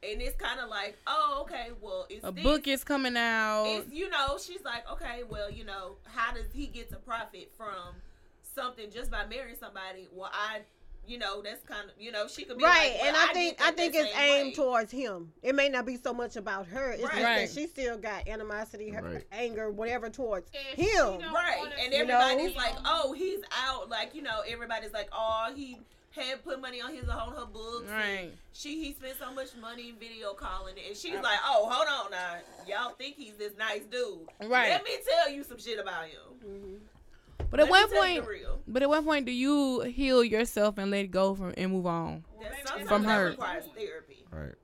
and 0.02 0.22
it's 0.22 0.36
kind 0.36 0.60
of 0.60 0.68
like, 0.68 0.96
oh, 1.06 1.38
okay, 1.42 1.70
well, 1.80 2.06
it's 2.08 2.24
A 2.24 2.30
this, 2.32 2.42
book 2.44 2.68
is 2.68 2.84
coming 2.84 3.16
out. 3.16 3.64
it's 3.66 3.92
you 3.92 4.08
know 4.10 4.38
she's 4.38 4.62
like 4.64 4.88
okay 4.90 5.22
well 5.28 5.50
you 5.50 5.64
know 5.64 5.96
how 6.04 6.32
does 6.32 6.46
he 6.52 6.66
get 6.68 6.88
to 6.90 6.96
profit 6.96 7.50
from 7.56 7.94
something 8.54 8.90
just 8.90 9.10
by 9.10 9.24
marrying 9.26 9.56
somebody 9.58 10.08
well 10.12 10.30
i 10.32 10.60
you 11.08 11.18
know 11.18 11.40
that's 11.42 11.62
kind 11.64 11.84
of 11.88 11.90
you 12.00 12.12
know 12.12 12.26
she 12.28 12.44
could 12.44 12.58
be 12.58 12.64
Right, 12.64 12.90
like, 12.92 12.98
well, 13.00 13.08
and 13.08 13.16
I 13.16 13.26
did 13.26 13.34
think 13.34 13.60
I 13.62 13.70
think 13.72 13.94
it's 13.94 14.16
aimed 14.18 14.48
way. 14.48 14.54
towards 14.54 14.92
him. 14.92 15.32
It 15.42 15.54
may 15.54 15.68
not 15.68 15.86
be 15.86 15.96
so 15.96 16.12
much 16.12 16.36
about 16.36 16.66
her. 16.68 16.92
It's 16.92 17.02
just 17.02 17.12
Right. 17.14 17.22
Right. 17.24 17.48
that 17.48 17.50
she 17.54 17.66
still 17.66 17.96
got 17.96 18.28
animosity, 18.28 18.90
her 18.90 19.02
Right. 19.02 19.24
anger, 19.32 19.70
whatever 19.70 20.10
towards 20.10 20.50
If 20.52 20.78
she 20.78 20.90
him. 20.96 21.20
right 21.32 21.56
wanna 21.58 21.74
and 21.80 21.94
everybody's 21.94 22.50
him, 22.50 22.56
like 22.56 22.74
oh 22.84 23.12
he's 23.12 23.40
out 23.64 23.88
like 23.88 24.14
you 24.14 24.22
know 24.22 24.40
everybody's 24.46 24.92
like 24.92 25.08
oh 25.12 25.52
he 25.54 25.78
had 26.10 26.42
put 26.42 26.60
money 26.60 26.80
on 26.80 26.92
his 26.92 27.08
on 27.08 27.32
her 27.34 27.44
books 27.46 27.88
Right. 27.90 28.30
she 28.52 28.82
he 28.82 28.92
spent 28.92 29.18
so 29.18 29.32
much 29.32 29.48
money 29.60 29.94
video 30.00 30.32
calling 30.32 30.74
and 30.84 30.96
she's 30.96 31.14
like 31.14 31.38
oh 31.44 31.68
hold 31.70 31.86
on 31.86 32.10
now 32.10 32.34
y'all 32.66 32.94
think 32.94 33.14
he's 33.16 33.34
this 33.36 33.52
nice 33.58 33.82
dude 33.90 34.26
Right. 34.40 34.70
let 34.70 34.82
me 34.84 34.90
tell 35.08 35.30
you 35.30 35.44
some 35.44 35.58
shit 35.58 35.78
about 35.78 36.06
him 36.06 36.18
Mm-hmm. 36.44 36.74
But 37.50 37.60
at 37.60 37.70
Let 37.70 37.90
me 37.90 37.98
one 37.98 38.22
point, 38.24 38.60
but 38.66 38.82
at 38.82 38.88
one 38.88 39.04
point, 39.04 39.26
do 39.26 39.32
you 39.32 39.80
heal 39.80 40.22
yourself 40.22 40.76
and 40.78 40.90
let 40.90 41.10
go 41.10 41.34
from 41.34 41.54
and 41.56 41.72
move 41.72 41.86
on? 41.86 42.24
Well, 42.34 42.42
That 42.42 42.50
maybe 42.52 42.62
sometimes 42.66 42.88
From 42.88 43.04
her. 43.04 43.30
requires 43.30 43.64
therapy 43.74 44.24
Right. 44.30 44.54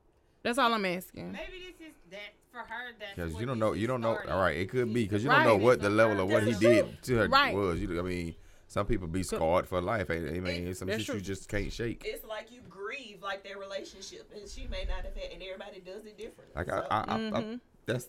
That's 0.42 0.58
all 0.58 0.74
I'm 0.74 0.84
asking. 0.84 1.32
Maybe 1.32 1.52
this 1.78 1.88
is 1.88 1.94
that 2.10 2.34
for 2.52 2.58
her. 2.58 2.92
That's 3.00 3.14
Because 3.16 3.40
you 3.40 3.46
don't 3.46 3.58
know, 3.58 3.72
you 3.72 3.86
don't 3.86 4.02
know. 4.02 4.18
All 4.28 4.40
right, 4.40 4.56
it 4.56 4.68
could 4.68 4.92
be 4.92 5.04
because 5.04 5.24
you 5.24 5.30
Right. 5.30 5.36
don't 5.42 5.44
know 5.44 5.56
what 5.56 5.80
the 5.80 5.88
level 5.88 6.20
of 6.20 6.28
what 6.28 6.42
he 6.42 6.52
did 6.54 7.02
to 7.04 7.16
her 7.16 7.28
Right. 7.28 7.54
was. 7.54 7.80
You, 7.80 7.98
I 7.98 8.02
mean, 8.02 8.34
some 8.66 8.86
people 8.86 9.08
be 9.08 9.22
scarred 9.22 9.66
for 9.66 9.80
life. 9.80 10.10
I 10.10 10.14
I 10.16 10.40
mean, 10.40 10.68
it's 10.68 10.80
some 10.80 10.88
shit 10.88 11.06
true. 11.06 11.14
you 11.16 11.20
just 11.22 11.48
can't 11.48 11.72
shake. 11.72 12.02
it's 12.04 12.24
like 12.26 12.52
you 12.52 12.60
grieve 12.68 13.22
like 13.22 13.42
their 13.42 13.56
relationship, 13.56 14.30
and 14.34 14.46
she 14.46 14.66
may 14.66 14.84
not 14.84 15.04
have 15.04 15.16
had, 15.16 15.32
and 15.32 15.42
everybody 15.42 15.80
does 15.80 16.04
it 16.04 16.18
differently. 16.18 16.54
Like 16.54 16.68
I, 16.68 16.80
So, 16.80 16.86
I, 16.90 16.96
I, 16.98 17.14
I 17.14 17.42
Mhm. 17.42 17.60
that's 17.86 18.08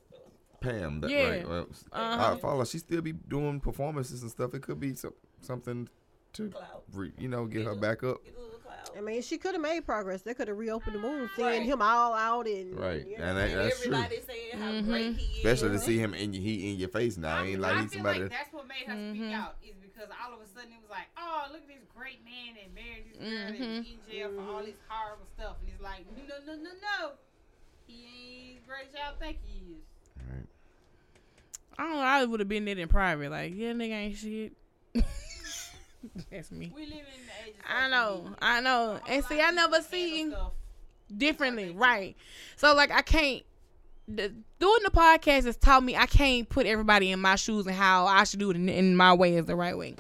Pam. 0.60 1.02
That, 1.02 1.10
Yeah. 1.12 1.30
Right. 1.30 1.48
Well, 1.50 1.68
Uh-huh. 1.92 2.34
I 2.36 2.40
follow. 2.40 2.64
She 2.66 2.80
still 2.80 3.02
be 3.02 3.14
doing 3.14 3.60
performances 3.60 4.22
and 4.22 4.32
stuff. 4.32 4.54
It 4.54 4.62
could 4.62 4.80
be 4.80 4.94
some, 4.96 5.14
something 5.42 5.90
to, 6.34 6.52
re, 6.94 7.12
you 7.18 7.28
know, 7.30 7.46
get 7.46 7.66
her 7.66 7.76
back 7.76 8.04
up. 8.04 8.24
Get 8.26 8.36
a 8.36 8.40
little 8.42 8.60
clout. 8.60 8.92
I 8.98 9.02
mean, 9.02 9.22
she 9.22 9.38
could 9.38 9.54
have 9.54 9.62
made 9.62 9.86
progress. 9.86 10.22
They 10.22 10.34
could 10.34 10.48
have 10.48 10.58
reopened 10.58 10.96
the 10.96 11.00
wound, 11.00 11.30
seeing 11.36 11.48
Right. 11.48 11.62
him 11.64 11.82
all 11.82 12.14
out 12.14 12.48
and 12.48 12.78
Right. 12.78 13.06
you 13.08 13.18
know. 13.18 13.24
And 13.24 13.38
that, 13.38 13.50
And 13.52 13.60
that's 13.60 13.82
true. 13.84 13.94
everybody 13.96 14.22
saying 14.22 14.58
how 14.58 14.72
Mhm. 14.72 14.86
great 14.86 15.16
he 15.16 15.26
is. 15.26 15.38
Especially 15.46 15.70
to 15.78 15.80
see 15.80 15.98
him 15.98 16.14
in 16.14 16.34
your, 16.34 16.42
he 16.44 16.72
in 16.74 16.80
your 16.80 16.90
face 16.90 17.18
now. 17.18 17.38
I, 17.38 17.46
Ain't 17.48 17.62
like 17.62 17.76
I 17.78 17.82
he's 17.84 17.92
feel 17.92 17.98
somebody. 18.00 18.20
like 18.22 18.32
that's 18.32 18.54
what 18.54 18.68
made 18.68 18.84
her 18.88 18.94
Mhm. 18.94 19.16
speak 19.16 19.34
out 19.34 19.56
is 19.64 19.76
because 19.82 20.10
all 20.24 20.34
of 20.34 20.42
a 20.42 20.48
sudden 20.48 20.72
it 20.74 20.82
was 20.82 20.90
like, 20.90 21.08
oh, 21.18 21.48
look 21.52 21.62
at 21.62 21.68
this 21.68 21.84
great 21.96 22.24
man 22.26 22.56
and 22.62 22.74
married 22.76 23.06
this 23.12 23.18
girl 23.18 23.28
and 23.28 23.56
Mhm. 23.56 23.94
in 23.94 24.00
jail 24.12 24.30
for 24.36 24.42
all 24.52 24.64
this 24.64 24.76
horrible 24.90 25.26
stuff, 25.26 25.56
and 25.62 25.70
it's 25.72 25.82
like, 25.82 26.06
no, 26.18 26.24
no, 26.46 26.56
no, 26.62 26.72
no, 26.84 27.12
he 27.88 28.52
ain't 28.52 28.58
as 28.60 28.64
great 28.68 28.88
as 28.88 28.94
y'all 28.94 29.16
think 29.20 29.38
he 29.44 29.74
is. 29.80 29.84
Right. 30.30 30.46
I 31.78 31.84
don't 31.84 31.94
know. 31.96 32.02
I 32.02 32.26
would 32.26 32.40
have 32.40 32.50
been 32.50 32.66
there 32.66 32.78
in 32.78 32.88
private. 32.88 33.32
Like, 33.32 33.54
yeah, 33.56 33.72
nigga 33.74 33.92
ain't 33.92 34.18
shit. 34.18 34.54
That's 36.32 36.52
me. 36.52 36.72
We 36.76 36.84
live 36.86 36.92
in 36.94 36.98
the 37.00 37.48
age 37.50 37.56
I 37.68 37.90
know. 37.90 38.30
I 38.42 38.62
know. 38.62 39.00
And 39.08 39.24
see, 39.26 39.42
I 39.42 39.52
never 39.52 39.78
people 39.78 39.90
see 39.90 40.24
differently, 40.24 40.52
Differently. 41.18 41.72
right? 41.72 42.16
So 42.56 42.74
like, 42.76 42.92
I 42.92 43.02
can't. 43.02 43.44
The, 44.08 44.30
doing 44.60 44.80
the 44.84 44.92
podcast 44.92 45.46
has 45.46 45.58
taught 45.58 45.84
me 45.84 45.96
I 45.98 46.06
can't 46.06 46.48
put 46.48 46.68
everybody 46.68 47.12
in 47.12 47.20
my 47.20 47.36
shoes 47.36 47.66
and 47.66 47.76
how 47.76 48.06
I 48.06 48.24
should 48.24 48.40
do 48.40 48.52
it 48.52 48.56
in, 48.56 48.70
in 48.70 48.96
my 48.96 49.14
way 49.16 49.36
is 49.36 49.46
the 49.46 49.56
right 49.56 49.76
way. 49.76 49.96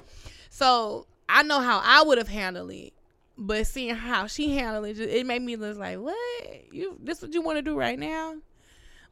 So 0.52 1.08
I 1.28 1.42
know 1.42 1.60
how 1.60 1.82
I 1.84 2.04
would 2.04 2.20
have 2.20 2.28
handled 2.28 2.70
it, 2.72 2.94
but 3.36 3.66
seeing 3.66 3.96
how 3.96 4.28
she 4.28 4.56
handled 4.56 4.86
it, 4.86 4.94
just, 4.98 5.10
it 5.10 5.26
made 5.26 5.42
me 5.42 5.56
just 5.58 5.80
like, 5.80 5.98
what 5.98 6.16
you? 6.72 7.00
This 7.02 7.24
what 7.24 7.34
you 7.34 7.42
want 7.42 7.58
to 7.58 7.64
do 7.64 7.76
right 7.76 7.98
now? 7.98 8.36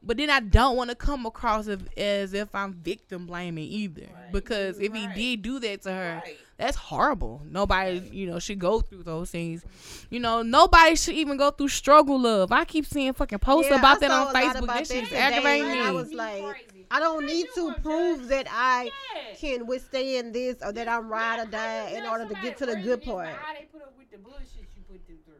But 0.06 0.18
then 0.18 0.28
I 0.28 0.40
don't 0.40 0.76
want 0.76 0.90
to 0.90 0.96
come 0.96 1.24
across 1.24 1.66
as, 1.66 1.78
as 1.96 2.34
if 2.34 2.54
I'm 2.54 2.74
victim 2.74 3.26
blaming 3.26 3.64
either, 3.64 4.02
Right. 4.02 4.32
because 4.32 4.78
if 4.78 4.92
he 4.92 5.06
did 5.08 5.40
do 5.42 5.58
that 5.60 5.82
to 5.82 5.90
her, 5.92 6.22
Right. 6.22 6.36
that's 6.58 6.76
horrible. 6.76 7.40
Nobody, 7.48 8.02
you 8.12 8.26
know, 8.26 8.38
should 8.38 8.58
go 8.58 8.80
through 8.80 9.04
those 9.04 9.30
things. 9.30 9.64
You 10.10 10.20
know, 10.20 10.42
nobody 10.42 10.94
should 10.96 11.14
even 11.14 11.38
go 11.38 11.50
through 11.50 11.68
struggle 11.68 12.20
love. 12.20 12.52
I 12.52 12.64
keep 12.66 12.84
seeing 12.84 13.14
fucking 13.14 13.38
posts 13.38 13.70
Yeah, 13.70 13.78
about 13.78 13.96
I 13.96 14.00
that 14.00 14.10
on 14.10 14.34
Facebook. 14.34 14.64
about 14.64 14.66
That 14.66 14.86
shit's 14.88 15.12
aggravating 15.12 15.70
and 15.70 15.80
I 15.80 15.90
was 15.92 16.12
like. 16.12 16.44
I 16.90 17.00
don't 17.00 17.26
They 17.26 17.32
need 17.32 17.46
to 17.54 17.72
prove 17.82 18.20
judge. 18.20 18.28
that 18.28 18.46
I 18.50 18.84
Yeah. 18.84 19.34
can 19.36 19.66
withstand 19.66 20.34
this 20.34 20.56
or 20.62 20.70
that 20.72 20.86
I'm 20.86 21.08
ride 21.08 21.40
or 21.40 21.50
die 21.50 21.88
in 21.92 22.04
order 22.04 22.26
to 22.28 22.34
get 22.42 22.58
to 22.58 22.66
the 22.66 22.76
good 22.76 23.02
part. 23.02 23.28
How 23.28 23.54
they 23.54 23.64
put 23.72 23.80
up 23.82 23.94
with 23.96 24.10
the 24.10 24.18
bullshit 24.18 24.68
you 24.76 24.82
put 24.86 25.04
them 25.08 25.16
through. 25.24 25.34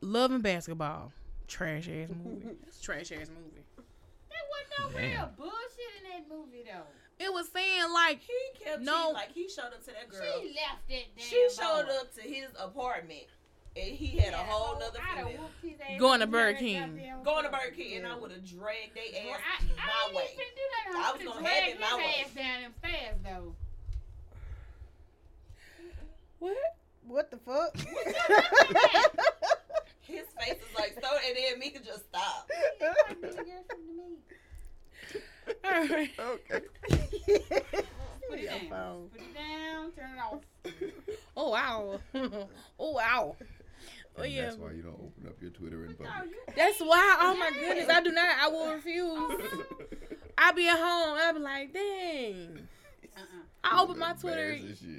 Love 0.00 0.30
and 0.30 0.42
basketball, 0.42 1.12
trash 1.48 1.88
ass 1.88 2.08
movie. 2.24 2.56
It's 2.66 2.80
trash 2.80 3.10
ass 3.12 3.28
movie. 3.28 3.64
There 4.28 4.44
wasn't 4.50 4.94
no 4.94 5.00
Damn. 5.00 5.10
real 5.10 5.30
bullshit 5.36 5.92
in 5.98 6.10
that 6.12 6.28
movie 6.28 6.64
though. 6.64 7.24
It 7.24 7.32
was 7.32 7.48
saying 7.48 7.92
like, 7.92 8.20
He 8.20 8.64
kept 8.64 8.82
No. 8.82 8.92
cheating, 9.00 9.14
like 9.14 9.32
he 9.32 9.48
showed 9.48 9.64
up 9.74 9.80
to 9.84 9.90
that 9.92 10.08
girl. 10.08 10.20
She 10.40 10.48
left 10.54 10.88
that 10.88 11.04
damn 11.16 11.24
She 11.26 11.48
showed 11.50 11.86
boy. 11.86 11.92
up 12.00 12.14
to 12.14 12.20
his 12.22 12.50
apartment, 12.58 13.24
and 13.76 13.84
he 13.96 14.18
had 14.18 14.34
a 14.34 14.36
whole 14.38 14.76
oh, 14.76 14.78
nother 14.78 15.00
female. 15.16 15.42
whooped 15.42 15.62
his 15.62 15.80
ass 15.80 15.98
Going 15.98 16.20
to 16.20 16.26
Burger 16.28 16.58
King. 16.58 17.00
Going 17.24 17.44
to. 17.44 17.50
Burger 17.50 17.74
King, 17.74 17.96
and 17.98 18.06
I 18.06 18.14
would 18.16 18.30
have 18.30 18.44
dragged 18.44 18.94
Well, 18.94 19.04
their 19.12 19.34
ass 19.34 19.64
I, 19.78 19.82
I 19.82 20.12
my 20.12 20.16
way. 20.16 20.24
even 20.32 20.44
do 20.54 20.62
that. 20.70 20.96
I 20.96 21.08
I 21.08 21.12
was 21.12 21.18
was 21.20 21.28
gonna 21.28 21.40
gonna 21.42 21.48
have 21.48 21.64
drag 21.64 21.74
it 21.74 21.80
my 21.80 21.86
his 21.86 21.96
way. 21.98 22.14
ass 22.22 22.30
down 22.34 22.62
them 22.62 22.74
stairs 22.78 23.16
though. 23.24 23.54
what? 26.38 26.56
What 27.06 27.30
the 27.30 27.38
fuck? 27.38 27.74
His 30.08 30.26
face 30.40 30.56
is 30.56 30.74
like 30.78 30.94
so, 31.02 31.08
and 31.26 31.36
then 31.36 31.58
Mika 31.58 31.80
just 31.80 32.06
stop. 32.08 32.50
All 35.64 35.70
right. 35.70 36.10
Okay. 36.18 36.62
Put 38.28 38.38
it 38.40 38.46
down. 38.50 38.68
phone. 38.68 39.08
Put 39.10 39.20
it 39.22 39.34
down. 39.34 39.92
Turn 39.92 40.10
it 40.10 40.20
off. 40.20 40.42
Oh 41.36 41.50
wow. 41.50 42.00
oh 42.78 42.90
wow. 42.92 43.36
Oh 44.18 44.22
yeah. 44.24 44.42
That's 44.46 44.56
why 44.56 44.72
you 44.72 44.82
don't 44.82 44.94
open 44.94 45.26
up 45.28 45.40
your 45.40 45.50
Twitter 45.50 45.84
in 45.86 45.92
No, 45.92 45.96
public. 46.10 46.34
That's 46.56 46.78
why. 46.80 47.16
Oh 47.20 47.36
my 47.38 47.50
goodness, 47.58 47.88
I 47.88 48.02
do 48.02 48.10
not. 48.10 48.28
I 48.38 48.48
will 48.48 48.74
refuse. 48.74 49.02
Oh, 49.06 49.38
I 50.36 50.52
be 50.52 50.68
at 50.68 50.76
home. 50.76 51.18
I 51.18 51.32
be 51.32 51.38
like, 51.38 51.72
dang. 51.72 52.68
Uh-uh. 53.16 53.24
I 53.64 53.80
opened 53.82 53.98
my 53.98 54.12
Twitter 54.14 54.54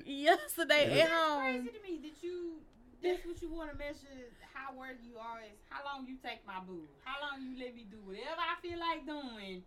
yesterday 0.05 1.01
at 1.01 1.09
home. 1.09 1.67
crazy 1.67 1.69
to 1.77 1.83
me 1.83 1.99
that 2.09 2.23
you. 2.23 2.53
That's 3.01 3.25
what 3.25 3.41
you 3.41 3.49
want 3.49 3.71
to 3.71 3.77
measure 3.77 4.27
how 4.53 4.75
worthy 4.77 5.07
you 5.07 5.17
are 5.17 5.39
is 5.39 5.55
how 5.69 5.81
long 5.85 6.05
you 6.07 6.17
take 6.21 6.45
my 6.45 6.59
boo. 6.59 6.83
How 7.03 7.15
long 7.23 7.41
you 7.41 7.55
let 7.63 7.73
me 7.75 7.85
do 7.89 7.97
whatever 8.03 8.39
I 8.43 8.59
feel 8.61 8.77
like 8.79 9.05
doing 9.05 9.63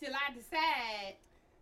till 0.00 0.10
I 0.14 0.34
decide 0.34 1.14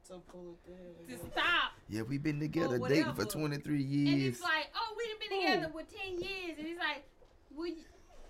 To 0.08 0.22
pull 0.32 0.56
it. 0.66 1.08
to 1.08 1.16
the 1.16 1.30
stop. 1.30 1.76
Yeah, 1.88 2.02
we've 2.02 2.22
been 2.22 2.40
together 2.40 2.78
dating 2.78 3.12
for 3.14 3.28
whatever. 3.28 3.60
23 3.60 3.74
And 3.76 3.84
years. 3.84 4.34
it's 4.34 4.42
like, 4.42 4.72
oh, 4.74 4.96
we've 4.96 5.20
been 5.20 5.40
Who? 5.40 5.46
together 5.46 5.72
for 5.72 5.84
10 5.84 6.18
years. 6.24 6.56
And 6.58 6.66
it's 6.68 6.80
like, 6.80 7.04
well, 7.52 7.72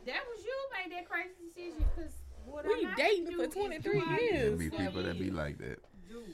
that 0.06 0.20
was 0.26 0.38
you 0.44 0.56
made 0.74 0.90
that 0.96 1.08
crazy 1.08 1.34
decision 1.46 1.84
because 1.94 2.12
what 2.44 2.66
We 2.66 2.74
I'm 2.74 2.82
not 2.90 2.96
dating 2.96 3.36
for 3.36 3.46
23 3.46 3.92
years. 3.94 4.06
There 4.32 4.50
this 4.50 4.58
be 4.58 4.70
people 4.70 5.02
that 5.04 5.18
be 5.18 5.30
like 5.30 5.58
that. 5.58 5.78
Dude, 6.08 6.24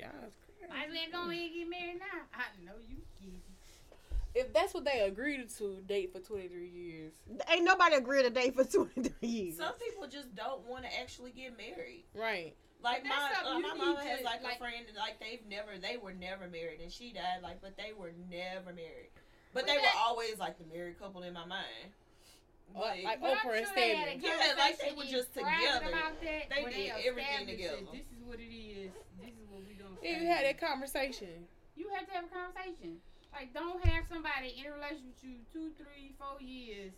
Y'all 0.00 0.10
is 0.26 0.34
crazy. 0.42 0.66
might 0.72 0.88
as 0.88 1.12
well 1.12 1.24
go 1.26 1.30
ahead 1.30 1.44
and 1.44 1.54
get 1.54 1.68
married 1.70 2.00
now. 2.00 2.20
I 2.34 2.44
know 2.64 2.78
you 2.88 2.96
kidding. 3.20 3.42
If 4.38 4.52
that's 4.52 4.72
what 4.72 4.84
they 4.84 5.00
agreed 5.00 5.48
to, 5.58 5.82
date 5.88 6.12
for 6.12 6.20
23 6.20 6.68
years. 6.68 7.12
Ain't 7.50 7.64
nobody 7.64 7.96
agreed 7.96 8.22
to 8.22 8.30
date 8.30 8.54
for 8.54 8.62
23 8.62 9.12
years. 9.28 9.56
Some 9.56 9.74
people 9.74 10.06
just 10.06 10.32
don't 10.36 10.64
want 10.64 10.84
to 10.84 11.00
actually 11.00 11.32
get 11.32 11.58
married. 11.58 12.04
Right. 12.14 12.54
Like 12.80 13.02
my 13.04 13.10
uh, 13.10 13.54
my 13.54 13.56
you 13.56 13.62
mama 13.62 13.98
need 14.00 14.08
has 14.08 14.22
like, 14.22 14.44
like- 14.44 14.54
a 14.54 14.58
friend 14.58 14.86
and 14.86 14.96
like 14.96 15.18
they've 15.18 15.42
never 15.50 15.76
they 15.82 15.96
were 15.96 16.14
never 16.14 16.46
married 16.46 16.78
and 16.80 16.92
she 16.92 17.12
died 17.12 17.42
like 17.42 17.60
but 17.60 17.76
they 17.76 17.90
were 17.92 18.12
never 18.30 18.72
married. 18.72 19.10
But, 19.52 19.66
But 19.66 19.66
they 19.66 19.74
that- 19.74 19.82
were 19.82 19.98
always 20.06 20.38
like 20.38 20.56
the 20.58 20.72
married 20.72 21.00
couple 21.00 21.22
in 21.24 21.34
my 21.34 21.44
mind. 21.44 21.90
But, 22.72 23.02
like 23.02 23.20
But 23.20 23.38
Oprah 23.38 23.58
and 23.58 23.66
sure 23.66 23.74
they 23.74 23.96
had. 23.96 24.22
Yeah, 24.22 24.54
like 24.56 24.78
they 24.78 24.94
were 24.94 25.10
just 25.10 25.34
together. 25.34 25.88
About 25.88 26.20
that, 26.22 26.46
They 26.54 26.62
where 26.62 26.70
did 26.70 26.92
everything 27.02 27.26
established 27.26 27.46
that 27.46 27.50
together. 27.50 27.90
This 27.90 28.06
is 28.14 28.22
what 28.22 28.38
it 28.38 28.54
is. 28.54 28.90
This 29.18 29.34
is 29.34 29.46
what 29.50 29.62
we 29.66 29.74
gonna. 29.74 29.98
You 30.20 30.26
had 30.30 30.44
that 30.46 30.60
conversation. 30.60 31.48
You 31.74 31.88
have 31.96 32.06
to 32.06 32.12
have 32.14 32.24
a 32.24 32.28
conversation. 32.28 33.00
Like, 33.32 33.52
don't 33.54 33.78
have 33.86 34.04
somebody 34.10 34.56
in 34.58 34.66
a 34.66 34.74
relationship 34.74 35.14
with 35.14 35.22
you 35.22 35.36
two, 35.52 35.68
three, 35.78 36.16
four 36.18 36.40
years, 36.42 36.90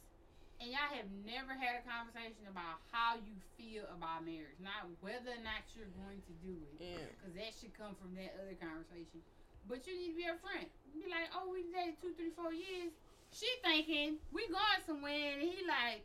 and 0.62 0.70
y'all 0.72 0.92
have 0.92 1.08
never 1.24 1.52
had 1.52 1.80
a 1.80 1.84
conversation 1.84 2.48
about 2.48 2.80
how 2.92 3.16
you 3.20 3.34
feel 3.58 3.84
about 3.92 4.24
marriage, 4.24 4.56
not 4.60 4.88
whether 5.04 5.32
or 5.36 5.42
not 5.44 5.64
you're 5.76 5.90
going 6.00 6.20
to 6.24 6.34
do 6.44 6.54
it, 6.56 6.76
Yeah. 6.80 7.08
because 7.16 7.34
that 7.36 7.52
should 7.56 7.74
come 7.76 7.92
from 7.98 8.14
that 8.16 8.36
other 8.40 8.56
conversation. 8.56 9.20
But 9.68 9.84
you 9.84 9.92
need 9.96 10.16
to 10.16 10.18
be 10.20 10.26
upfront. 10.28 10.68
Be 10.96 11.08
like, 11.12 11.28
oh, 11.36 11.48
we 11.52 11.68
dated 11.68 12.00
two, 12.00 12.12
three, 12.16 12.32
four 12.32 12.52
years. 12.52 12.92
She 13.32 13.46
thinking 13.62 14.16
we 14.32 14.48
going 14.48 14.82
somewhere, 14.86 15.36
and 15.36 15.42
he 15.44 15.60
like, 15.68 16.02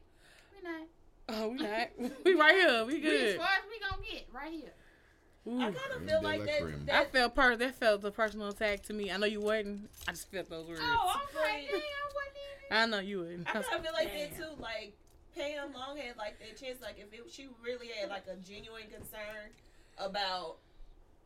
we 0.52 0.60
not. 0.62 0.86
Oh, 1.32 1.48
we 1.50 1.58
not. 1.64 1.88
we 2.28 2.36
right 2.36 2.56
here. 2.56 2.86
We 2.86 3.00
We 3.00 3.34
as 3.34 3.40
far 3.40 3.56
as 3.56 3.66
we 3.72 3.80
gonna 3.82 4.04
get 4.04 4.28
right 4.36 4.52
here. 4.52 4.74
Mm. 5.48 5.60
I 5.60 5.64
kind 5.72 5.78
of 5.96 6.10
feel 6.10 6.24
like 6.24 6.44
that. 6.46 6.62
Creme. 6.62 6.90
I 6.92 7.06
felt 7.06 7.36
per 7.36 7.56
that 7.56 7.76
felt 7.76 8.04
a 8.04 8.12
personal 8.12 8.50
attack 8.50 8.82
to 8.84 8.94
me. 8.94 9.12
I 9.12 9.18
know 9.18 9.28
you 9.28 9.42
wasn't. 9.42 9.90
I 10.08 10.12
just 10.12 10.32
felt 10.32 10.50
those 10.50 10.68
words. 10.68 10.82
Oh, 10.84 10.86
I 10.86 11.20
was 11.20 11.36
like, 11.36 11.68
damn, 11.70 11.80
I 11.80 12.10
wasn't 12.16 12.38
even. 12.66 12.78
I 12.78 12.86
know 12.88 13.00
you 13.00 13.20
wouldn't. 13.20 13.48
I 13.48 13.52
kind 13.52 13.66
of 13.76 13.84
feel 13.84 13.94
like 13.94 14.12
that 14.12 14.36
too. 14.36 14.60
Like 14.60 14.94
Pam 15.36 15.74
Long 15.74 15.98
had 15.98 16.18
like 16.18 16.40
that 16.40 16.60
chance. 16.60 16.82
Like 16.82 16.98
if 16.98 17.14
it, 17.14 17.32
she 17.32 17.48
really 17.64 17.90
had 18.00 18.10
like 18.10 18.26
a 18.28 18.36
genuine 18.38 18.90
concern 18.92 19.54
about 20.00 20.58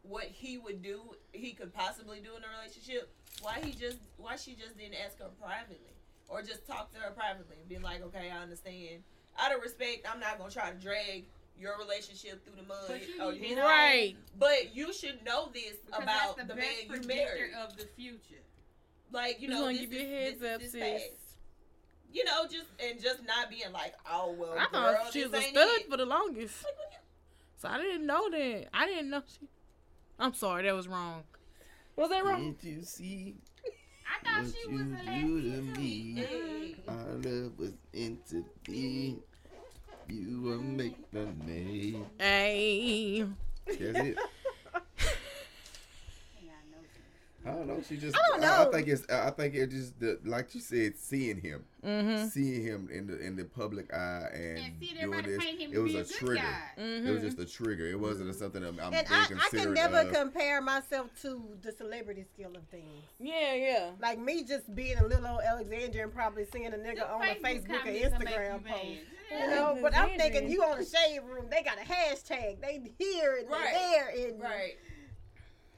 what 0.03 0.26
he 0.26 0.57
would 0.57 0.82
do, 0.82 1.01
he 1.32 1.53
could 1.53 1.74
possibly 1.74 2.20
do 2.20 2.36
in 2.36 2.43
a 2.43 2.59
relationship. 2.59 3.09
Why 3.41 3.59
he 3.63 3.72
just 3.72 3.99
why 4.17 4.36
she 4.36 4.53
just 4.53 4.78
didn't 4.78 4.95
ask 5.05 5.20
her 5.20 5.30
privately 5.41 5.95
or 6.28 6.41
just 6.41 6.67
talk 6.67 6.91
to 6.93 6.99
her 6.99 7.11
privately 7.11 7.55
and 7.59 7.70
be 7.70 7.78
like, 7.78 8.03
okay, 8.03 8.30
I 8.30 8.41
understand. 8.41 9.03
Out 9.39 9.55
of 9.55 9.61
respect, 9.61 10.05
I'm 10.11 10.20
not 10.20 10.38
gonna 10.38 10.51
try 10.51 10.72
to 10.72 10.76
drag 10.76 11.26
your 11.60 11.78
relationship 11.78 12.43
through 12.45 12.55
the 12.55 12.68
mud. 12.68 12.78
But 12.88 13.07
you 13.07 13.22
or 13.24 13.32
need 13.34 13.41
his 13.43 13.55
to- 13.55 13.62
own. 13.62 13.68
Right. 13.68 14.16
But 14.38 14.76
you 14.76 14.93
should 14.93 15.24
know 15.26 15.49
this 15.53 15.74
Because 15.86 16.03
about 16.03 16.38
the, 16.38 16.45
the, 16.45 16.55
man 16.55 16.66
you 16.84 16.89
predictor 16.89 17.07
married. 17.16 17.51
of 17.62 17.76
the 17.78 17.86
future. 17.95 18.41
Like 19.12 19.41
you 19.41 19.47
know, 19.49 19.62
wanna 19.64 19.74
this 19.74 19.82
give 19.82 19.93
your 19.93 20.01
is- 20.01 20.10
heads 20.10 20.39
this 20.41 20.55
up, 20.55 20.62
is 20.62 20.72
sis. 20.72 20.82
past 20.82 21.26
you 22.12 22.24
know, 22.26 22.43
just 22.45 22.66
and 22.84 22.99
just 22.99 23.24
not 23.28 23.51
being 23.51 23.72
like, 23.72 23.93
oh 24.10 24.36
well, 24.38 24.53
I 24.57 24.66
girl, 24.72 24.95
thought 25.03 25.14
she 25.14 25.24
was 25.26 25.34
a 25.34 25.41
stud 25.43 25.68
it. 25.80 25.89
for 25.91 25.97
the 25.97 26.05
longest. 26.07 26.66
So 27.57 27.68
I 27.70 27.78
didn't 27.78 28.05
know 28.07 28.30
that. 28.32 28.68
I 28.74 28.88
didn't 28.88 29.10
know 29.12 29.22
she. 29.28 29.47
I'm 30.18 30.34
sorry, 30.34 30.64
that 30.64 30.74
was 30.74 30.88
wrong. 30.88 31.24
Was 31.95 32.10
that 32.10 32.26
wrong? 32.26 32.55
Did 32.62 32.68
you 32.78 32.84
see 32.84 33.36
I 34.07 34.26
thought 34.26 34.43
what 34.43 34.53
she 34.55 34.72
you 34.72 34.78
was 34.78 34.82
a 35.07 35.22
do 35.22 35.41
to 35.51 35.62
me? 35.80 36.14
Hey. 36.16 36.76
Our 36.88 37.14
love 37.14 37.60
was 37.60 37.74
into 37.93 38.43
be. 38.64 39.18
You 40.10 40.41
will 40.41 40.62
make 40.62 41.12
the 41.12 41.28
name. 41.45 42.05
Hey. 42.18 43.26
That's 43.68 43.80
it. 43.80 44.18
Yeah, 46.41 46.51
I 46.51 46.66
know. 46.72 46.84
I 47.50 47.54
don't 47.56 47.68
know. 47.68 47.82
She 47.88 47.97
just. 47.97 48.16
I 48.16 48.20
don't 48.32 48.41
know. 48.41 48.54
I, 48.54 48.64
know. 48.66 48.72
think 48.72 48.88
it's. 48.88 49.10
I 49.10 49.30
think 49.32 49.56
it 49.56 49.70
just 49.72 50.00
the, 50.00 50.20
like 50.26 50.54
you 50.56 50.62
said, 50.62 50.97
seeing 50.97 51.41
him, 51.41 51.66
Mm-hmm. 51.86 52.28
seeing 52.28 52.62
him 52.62 52.89
in 52.91 53.08
the 53.08 53.20
in 53.26 53.38
the 53.38 53.45
public 53.45 53.93
eye 53.93 54.28
and, 54.34 54.58
And 54.58 54.74
see 54.82 54.93
doing 55.02 55.24
this. 55.24 55.43
him 55.43 55.72
It 55.74 55.78
was 55.80 55.95
a 55.95 56.00
a 56.00 56.04
trigger. 56.06 56.41
Mm-hmm. 56.78 57.08
It 57.08 57.12
was 57.12 57.22
just 57.24 57.39
a 57.39 57.45
trigger. 57.45 57.88
It 57.88 57.97
wasn't 58.00 58.36
something 58.36 58.62
I'm, 58.66 58.78
I'm 58.82 58.93
and 58.93 59.08
I, 59.10 59.24
I 59.24 59.50
can 59.50 59.74
never 59.74 60.00
of. 60.00 60.12
compare 60.14 60.62
myself 60.62 61.08
to 61.22 61.41
the 61.62 61.72
celebrity 61.72 62.26
skill 62.34 62.52
of 62.56 62.64
things. 62.70 63.04
Yeah, 63.20 63.54
yeah. 63.54 63.89
Like 64.02 64.20
me 64.20 64.43
just 64.43 64.76
being 64.76 64.97
a 64.97 65.06
little 65.08 65.26
old 65.26 65.39
Alexandria 65.41 66.04
and 66.04 66.14
probably 66.14 66.45
seeing 66.52 66.68
a 66.68 66.72
nigga 66.72 66.95
The 66.97 67.12
on 67.14 67.22
a 67.24 67.36
Facebook 67.36 67.70
or 67.70 67.78
comments 67.78 68.12
will 68.12 68.20
make 68.26 68.36
Instagram 68.36 68.66
post. 68.66 69.00
You 69.32 69.47
know, 69.47 69.78
but 69.82 69.95
I'm 69.95 70.18
thinking 70.18 70.50
you 70.50 70.64
on 70.64 70.80
the 70.80 70.86
shade 70.86 71.20
room, 71.30 71.45
they 71.50 71.64
got 71.64 71.78
a 71.78 71.86
hashtag. 71.86 72.60
They 72.62 72.91
here 73.00 73.38
and 73.39 73.50
Right. 73.50 73.70
they 73.72 74.24
there 74.26 74.28
and 74.32 74.41
Right. 74.41 74.74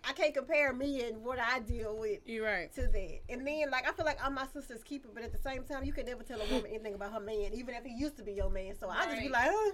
I 0.08 0.14
can't 0.14 0.34
compare 0.34 0.74
me 0.74 1.04
and 1.04 1.24
what 1.24 1.38
I 1.40 1.60
deal 1.60 1.96
with 1.98 2.20
You're 2.26 2.46
right. 2.46 2.74
to 2.74 2.82
that. 2.88 3.20
And 3.30 3.46
then 3.46 3.70
like 3.72 3.88
I 3.88 3.92
feel 3.94 4.06
like 4.06 4.18
I'm 4.24 4.34
my 4.34 4.48
sister's 4.54 4.84
keeper, 4.84 5.10
but 5.14 5.24
at 5.24 5.32
the 5.32 5.38
same 5.38 5.64
time 5.64 5.84
you 5.84 5.94
can 5.94 6.06
never 6.06 6.24
tell 6.24 6.42
a 6.42 6.46
woman 6.46 6.66
anything 6.72 6.96
about 6.96 7.14
her 7.14 7.20
man, 7.20 7.52
even 7.54 7.76
if 7.76 7.84
he 7.84 7.94
used 7.96 8.18
to 8.18 8.24
be 8.24 8.34
your 8.34 8.50
man. 8.50 8.74
So 8.80 8.90
I 8.90 9.06
just 9.06 9.22
be 9.22 9.30
like, 9.30 9.50
huh? 9.52 9.72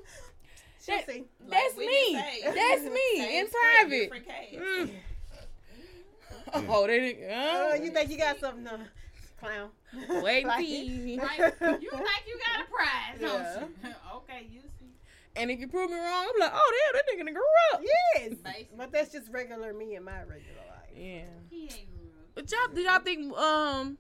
She'll 0.86 0.98
That- 0.98 1.06
see. 1.08 1.24
That's 1.50 1.76
we 1.76 1.88
me. 1.88 2.14
say, 2.14 2.42
That's 2.44 2.82
me 2.84 3.40
in 3.40 3.48
private. 3.48 3.90
different 3.90 4.28
cast. 4.28 4.54
Mm. 4.54 4.90
Oh, 6.54 6.88
they 6.88 7.00
didn't. 7.00 7.30
Oh, 7.30 7.72
Oh, 7.74 7.76
you 7.84 7.92
think 7.92 8.10
you 8.10 8.18
got 8.18 8.40
something, 8.40 8.66
uh, 8.68 8.78
clown? 9.40 9.70
Wait, 10.24 10.46
Like- 10.46 10.60
see. 10.66 11.20
Right? 11.22 11.40
you 11.82 11.90
like 11.92 12.24
you 12.26 12.40
got 12.40 12.62
a 12.62 12.72
prize, 12.72 13.20
don't 13.20 13.42
Yeah. 13.42 13.60
you? 13.90 13.96
okay, 14.16 14.48
you 14.50 14.62
see. 14.77 14.77
And 15.38 15.52
if 15.52 15.60
you 15.60 15.68
prove 15.68 15.90
me 15.92 15.98
wrong, 15.98 16.28
I'm 16.34 16.40
like, 16.40 16.52
oh 16.54 16.74
damn, 16.94 16.94
that 16.96 17.04
nigga 17.14 17.26
done 17.26 17.34
grew 17.34 17.44
up. 17.74 17.82
Yes, 17.84 18.30
Basically. 18.44 18.70
but 18.78 18.92
that's 18.92 19.12
just 19.12 19.32
regular 19.32 19.74
me 19.74 19.96
in 19.96 20.04
my 20.04 20.20
regular 20.20 20.62
life. 20.70 20.90
Yeah. 20.96 21.22
He 21.50 21.64
ain't 21.64 21.88
real. 22.00 22.12
But 22.36 22.52
y'all, 22.52 22.74
do 22.74 22.82
y'all 22.82 23.00
think? 23.00 23.36
Um, 23.38 23.98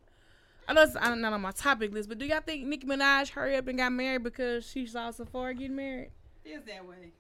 I 0.67 0.73
know 0.73 0.81
it's 0.83 0.95
I'm 0.99 1.21
not 1.21 1.33
on 1.33 1.41
my 1.41 1.51
topic 1.51 1.93
list, 1.93 2.09
but 2.09 2.17
do 2.17 2.25
y'all 2.25 2.41
think 2.45 2.65
Nicki 2.65 2.85
Minaj 2.87 3.29
hurry 3.29 3.55
up 3.55 3.67
and 3.67 3.77
got 3.77 3.91
married 3.91 4.23
because 4.23 4.67
she 4.67 4.85
saw 4.85 5.11
Safaree 5.11 5.57
getting 5.57 5.75
married? 5.75 6.11
Feels 6.43 6.65
that 6.65 6.85
way. 6.87 7.11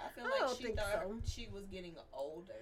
I 0.00 0.08
feel 0.14 0.24
I 0.24 0.30
like 0.30 0.40
don't 0.40 0.56
she 0.56 0.62
think 0.64 0.76
thought 0.78 0.86
so. 0.92 1.14
she 1.26 1.48
was 1.52 1.64
getting 1.66 1.94
older. 2.12 2.52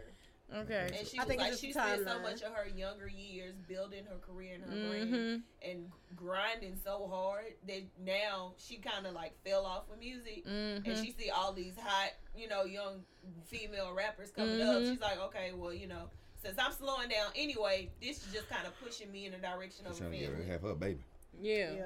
Okay. 0.54 0.90
And 0.98 1.06
she 1.08 1.18
I 1.18 1.22
was 1.22 1.28
think 1.28 1.40
like 1.40 1.52
she 1.54 1.72
spent 1.72 2.06
so 2.06 2.18
much 2.20 2.42
of 2.42 2.52
her 2.52 2.68
younger 2.68 3.08
years 3.08 3.54
building 3.68 4.04
her 4.04 4.16
career 4.18 4.54
and 4.56 4.64
her 4.64 4.70
Mm-hmm. 4.70 5.10
brand 5.10 5.42
and 5.62 5.90
grinding 6.14 6.76
so 6.84 7.08
hard 7.10 7.54
that 7.66 7.82
now 8.04 8.52
she 8.58 8.76
kind 8.76 9.06
of 9.06 9.14
like 9.14 9.32
fell 9.46 9.64
off 9.64 9.84
with 9.88 9.98
music 9.98 10.44
Mm-hmm. 10.46 10.88
and 10.90 10.98
she 11.04 11.12
see 11.12 11.30
all 11.30 11.52
these 11.54 11.74
hot 11.78 12.10
you 12.36 12.48
know 12.48 12.64
young 12.64 13.00
female 13.46 13.94
rappers 13.94 14.30
coming 14.30 14.60
up 14.60 14.82
Mhm. 14.82 14.90
she's 14.90 15.00
like 15.00 15.18
okay 15.20 15.52
well 15.56 15.72
you 15.72 15.86
know 15.86 16.10
since 16.42 16.58
i'm 16.58 16.72
slowing 16.72 17.08
down 17.08 17.30
anyway 17.36 17.88
this 18.02 18.18
is 18.26 18.32
just 18.32 18.48
kind 18.50 18.66
of 18.66 18.78
pushing 18.84 19.10
me 19.10 19.24
in 19.26 19.32
the 19.32 19.38
direction 19.38 19.86
of 19.86 19.92
a 19.92 19.98
Trying 19.98 20.12
to 20.12 20.18
get 20.18 20.28
her 20.30 20.36
to 20.36 20.46
have 20.50 20.62
her 20.62 20.74
baby. 20.74 20.98
Yeah, 21.40 21.72
Yeah. 21.72 21.82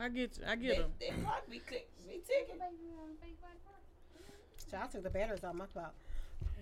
I 0.00 0.08
get 0.08 0.38
you. 0.38 0.44
I 0.48 0.56
get 0.56 0.76
that, 0.78 0.82
him. 0.84 0.92
that 1.00 1.24
clock 1.24 1.50
be, 1.50 1.58
be 2.08 2.20
ticking 2.26 2.56
So 4.56 4.78
I 4.82 4.86
took 4.86 5.02
the 5.02 5.10
batteries 5.10 5.44
out 5.44 5.54
my 5.54 5.66
clock. 5.66 5.94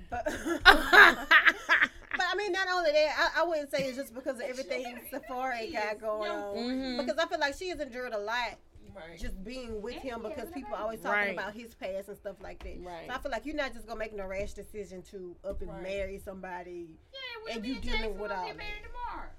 But, 0.08 0.24
but 0.64 2.26
I 2.26 2.34
mean, 2.36 2.52
not 2.52 2.68
only 2.68 2.90
that, 2.92 3.30
I, 3.36 3.42
I 3.42 3.44
wouldn't 3.46 3.70
say 3.70 3.84
it's 3.84 3.96
just 3.96 4.14
because 4.14 4.36
of 4.36 4.42
everything 4.42 4.98
Safaree 5.12 5.72
got 5.72 6.00
going 6.00 6.30
on. 6.30 6.56
Mhm. 6.56 6.98
Because 6.98 7.18
I 7.18 7.26
feel 7.26 7.40
like 7.40 7.54
she 7.56 7.68
has 7.68 7.80
endured 7.80 8.12
a 8.12 8.18
lot 8.18 8.56
right 8.94 9.16
just 9.18 9.42
being 9.44 9.80
with 9.80 9.94
him 9.94 10.20
because 10.22 10.50
people 10.50 10.74
always 10.74 10.98
talking 11.00 11.20
Right. 11.20 11.32
about 11.32 11.54
his 11.54 11.74
past 11.76 12.08
and 12.08 12.16
stuff 12.16 12.36
like 12.42 12.60
that. 12.64 12.78
Right. 12.80 13.06
So 13.06 13.14
I 13.14 13.18
feel 13.18 13.30
like 13.30 13.46
you're 13.46 13.54
not 13.54 13.72
just 13.72 13.86
gonna 13.86 14.00
make 14.00 14.12
a 14.18 14.26
rash 14.26 14.52
decision 14.54 15.02
to 15.12 15.36
up 15.44 15.60
and 15.62 15.70
Right. 15.70 15.82
marry 15.82 16.18
somebody. 16.18 16.88
Yeah, 17.12 17.54
And 17.54 17.62
we 17.62 17.68
you 17.68 17.74
and 17.76 17.82
dealing 17.84 18.00
Jackson 18.00 18.18
with 18.18 18.30
gonna 18.30 18.40
all 18.40 18.46
get 18.48 18.56
married 18.56 18.82
tomorrow. 18.84 19.30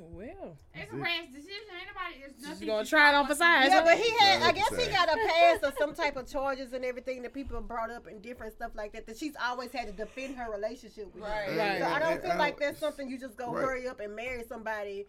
Well, 0.00 0.56
It's 0.74 0.92
a 0.92 0.96
rash 0.96 1.26
decision. 1.32 1.50
Ain't 1.76 1.88
nobody. 1.88 2.24
It's 2.24 2.46
she's 2.60 2.68
gonna 2.68 2.84
try 2.84 3.10
it 3.10 3.14
on 3.16 3.26
for 3.26 3.34
fucking- 3.34 3.38
size. 3.64 3.70
Yeah, 3.72 3.82
but 3.82 3.98
he 3.98 4.10
had, 4.18 4.42
I 4.42 4.52
guess 4.52 4.68
he 4.76 4.88
got 4.90 5.08
a 5.08 5.16
pass 5.16 5.62
of 5.64 5.74
some 5.76 5.92
type 5.92 6.16
of 6.16 6.28
charges 6.30 6.72
and 6.72 6.84
everything 6.84 7.22
that 7.22 7.34
people 7.34 7.60
brought 7.60 7.90
up 7.90 8.06
and 8.06 8.22
different 8.22 8.52
stuff 8.52 8.70
like 8.76 8.92
that. 8.92 9.06
That 9.08 9.16
she's 9.16 9.34
always 9.42 9.72
had 9.72 9.86
to 9.88 9.92
defend 9.92 10.36
her 10.36 10.52
relationship 10.52 11.06
with. 11.14 11.24
him. 11.24 11.30
Right. 11.30 11.56
Right. 11.58 11.78
So 11.80 11.86
I 11.86 11.98
don't 11.98 12.22
feel 12.22 12.30
and 12.30 12.38
like 12.38 12.60
that's 12.60 12.78
something 12.78 13.10
you 13.10 13.18
just 13.18 13.36
go 13.36 13.52
Right. 13.52 13.64
hurry 13.64 13.88
up 13.88 13.98
and 13.98 14.14
marry 14.14 14.44
somebody. 14.48 15.06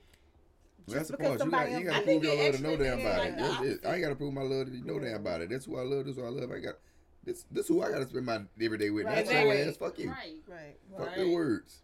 That's 0.87 1.09
the 1.09 1.17
because 1.17 1.37
part. 1.43 1.69
You 1.69 1.71
got, 1.71 1.79
you 1.81 1.85
gotta 1.85 2.01
prove 2.03 2.23
your 2.23 2.35
love 2.35 2.45
to 2.45 2.51
think 2.57 2.63
no 2.63 2.75
damn 2.83 2.99
actually 2.99 3.05
about 3.05 3.25
it. 3.25 3.29
it 3.29 3.37
That's 3.37 3.59
like 3.59 3.67
it. 3.69 3.79
I 3.85 3.93
ain't 3.93 4.01
got 4.01 4.09
to 4.09 4.15
prove 4.15 4.33
my 4.33 4.41
love 4.41 4.65
to 4.67 4.87
no 4.87 4.99
damn 4.99 5.15
about 5.17 5.41
it. 5.41 5.49
That's 5.51 5.65
who 5.65 5.77
I 5.77 5.83
love. 5.83 6.05
That's 6.05 6.17
who 6.17 6.25
I 6.25 6.29
love. 6.29 6.51
I 6.51 6.59
got 6.59 6.75
this. 7.23 7.45
This 7.51 7.67
who 7.67 7.83
I 7.83 7.91
got 7.91 7.99
to 7.99 8.07
spend 8.07 8.25
my 8.25 8.41
everyday 8.59 8.89
with. 8.89 9.05
Right. 9.05 9.17
That's 9.17 9.29
Exactly. 9.29 9.59
your 9.59 9.67
ass. 9.69 9.77
Fuck 9.77 9.99
you. 9.99 10.09
Right. 10.09 10.35
Right. 10.47 10.77
Fuck 10.97 11.07
Right. 11.09 11.17
your 11.19 11.29
words. 11.35 11.83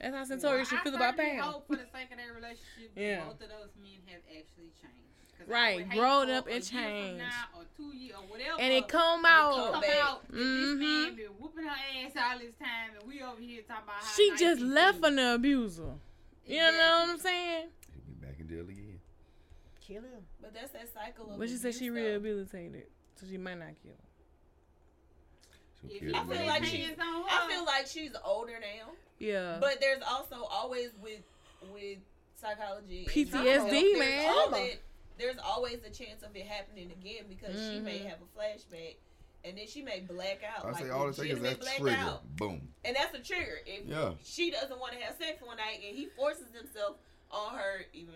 That's 0.00 0.14
how 0.14 0.24
Centauri 0.24 0.64
should 0.64 0.78
I 0.78 0.82
feel 0.84 0.94
about 0.94 1.16
certainly 1.16 1.40
Pam. 1.40 1.50
hope 1.52 1.66
for 1.66 1.76
the 1.76 1.86
sake 1.92 2.10
of 2.12 2.18
their 2.18 2.32
relationship, 2.32 2.92
Yeah. 2.96 3.24
both 3.24 3.40
of 3.42 3.48
those 3.48 3.74
men 3.82 3.98
have 4.06 4.20
actually 4.30 4.70
changed. 4.80 4.94
Right, 5.46 5.88
grown 5.90 6.30
up 6.30 6.46
and 6.46 6.62
changed. 6.64 7.18
now 7.18 7.46
or 7.56 7.64
two 7.76 7.96
years 7.96 8.14
or 8.16 8.22
whatever. 8.26 8.60
And 8.60 8.72
it 8.72 8.86
come 8.88 9.22
come 9.22 9.24
out. 9.24 9.80
back. 9.80 9.90
out. 10.02 10.22
that 10.28 10.32
This 10.36 10.42
mm-hmm. 10.44 10.80
man 10.80 11.14
been 11.16 11.26
whooping 11.38 11.64
her 11.64 11.70
ass 11.70 12.12
all 12.16 12.38
this 12.38 12.54
time, 12.60 12.90
and 12.98 13.08
we 13.08 13.22
over 13.22 13.40
here 13.40 13.62
talking 13.62 13.84
about 13.84 13.96
how 13.96 14.14
She 14.16 14.32
just 14.36 14.60
left 14.60 14.96
is. 14.98 15.04
from 15.04 15.16
the 15.16 15.34
abuser. 15.34 15.94
You 16.44 16.56
know 16.58 16.70
what 17.06 17.10
I'm 17.10 17.18
saying? 17.18 17.68
He'll 17.94 18.14
be 18.14 18.26
back 18.26 18.38
in 18.40 18.48
jail 18.48 18.60
again. 18.68 19.00
Kill 19.80 20.02
him. 20.02 20.26
but 20.40 20.52
that's 20.54 20.70
that 20.72 20.92
cycle 20.92 21.32
of 21.32 21.38
But 21.38 21.48
she 21.48 21.56
said 21.56 21.74
she 21.74 21.88
though. 21.88 21.94
rehabilitated, 21.94 22.86
so 23.16 23.26
she 23.28 23.38
might 23.38 23.58
not 23.58 23.70
kill. 23.82 23.92
She'll 25.80 25.90
If 25.90 26.00
kill 26.00 26.16
I 26.16 26.24
feel 26.26 26.46
like 26.46 26.60
put 26.60 26.68
she- 26.68 26.96
I 26.98 27.48
feel 27.48 27.64
like 27.64 27.86
she's 27.86 28.12
older 28.24 28.58
now 28.60 28.92
Yeah. 29.18 29.58
But 29.60 29.80
there's 29.80 30.02
also 30.02 30.44
always 30.50 30.90
with 31.02 31.20
with 31.72 31.98
psychology, 32.36 33.00
and 33.00 33.08
PTSD, 33.08 33.32
mental 33.32 33.70
there's 33.70 33.98
man. 33.98 34.28
always- 34.28 34.76
There's 35.18 35.38
always 35.44 35.78
a 35.84 35.90
chance 35.90 36.22
of 36.22 36.36
it 36.36 36.46
happening 36.46 36.92
again 36.92 37.24
because 37.28 37.56
she 37.60 37.80
may 37.80 37.98
Mhm. 37.98 38.06
have 38.10 38.18
a 38.22 38.38
flashback, 38.38 38.94
and 39.42 39.58
then 39.58 39.66
she 39.66 39.82
may 39.82 39.98
black 39.98 40.44
out. 40.44 40.64
I 40.64 40.70
like 40.70 40.84
say 40.84 40.90
all 40.90 41.08
it 41.08 41.16
takes 41.16 41.18
is 41.18 41.40
legitimate 41.40 41.60
that 41.62 41.76
trigger. 41.78 41.96
out. 41.96 42.36
Boom. 42.36 42.72
and 42.84 42.94
that's 42.94 43.12
a 43.14 43.18
trigger. 43.18 43.60
If 43.66 43.86
Yeah. 43.86 44.14
she 44.22 44.52
doesn't 44.52 44.78
want 44.78 44.92
to 44.92 45.00
have 45.00 45.16
sex 45.18 45.42
one 45.42 45.56
night 45.56 45.80
and 45.84 45.96
he 45.96 46.06
forces 46.06 46.46
himself 46.54 46.98
on 47.32 47.58
her, 47.58 47.84
even, 47.92 48.14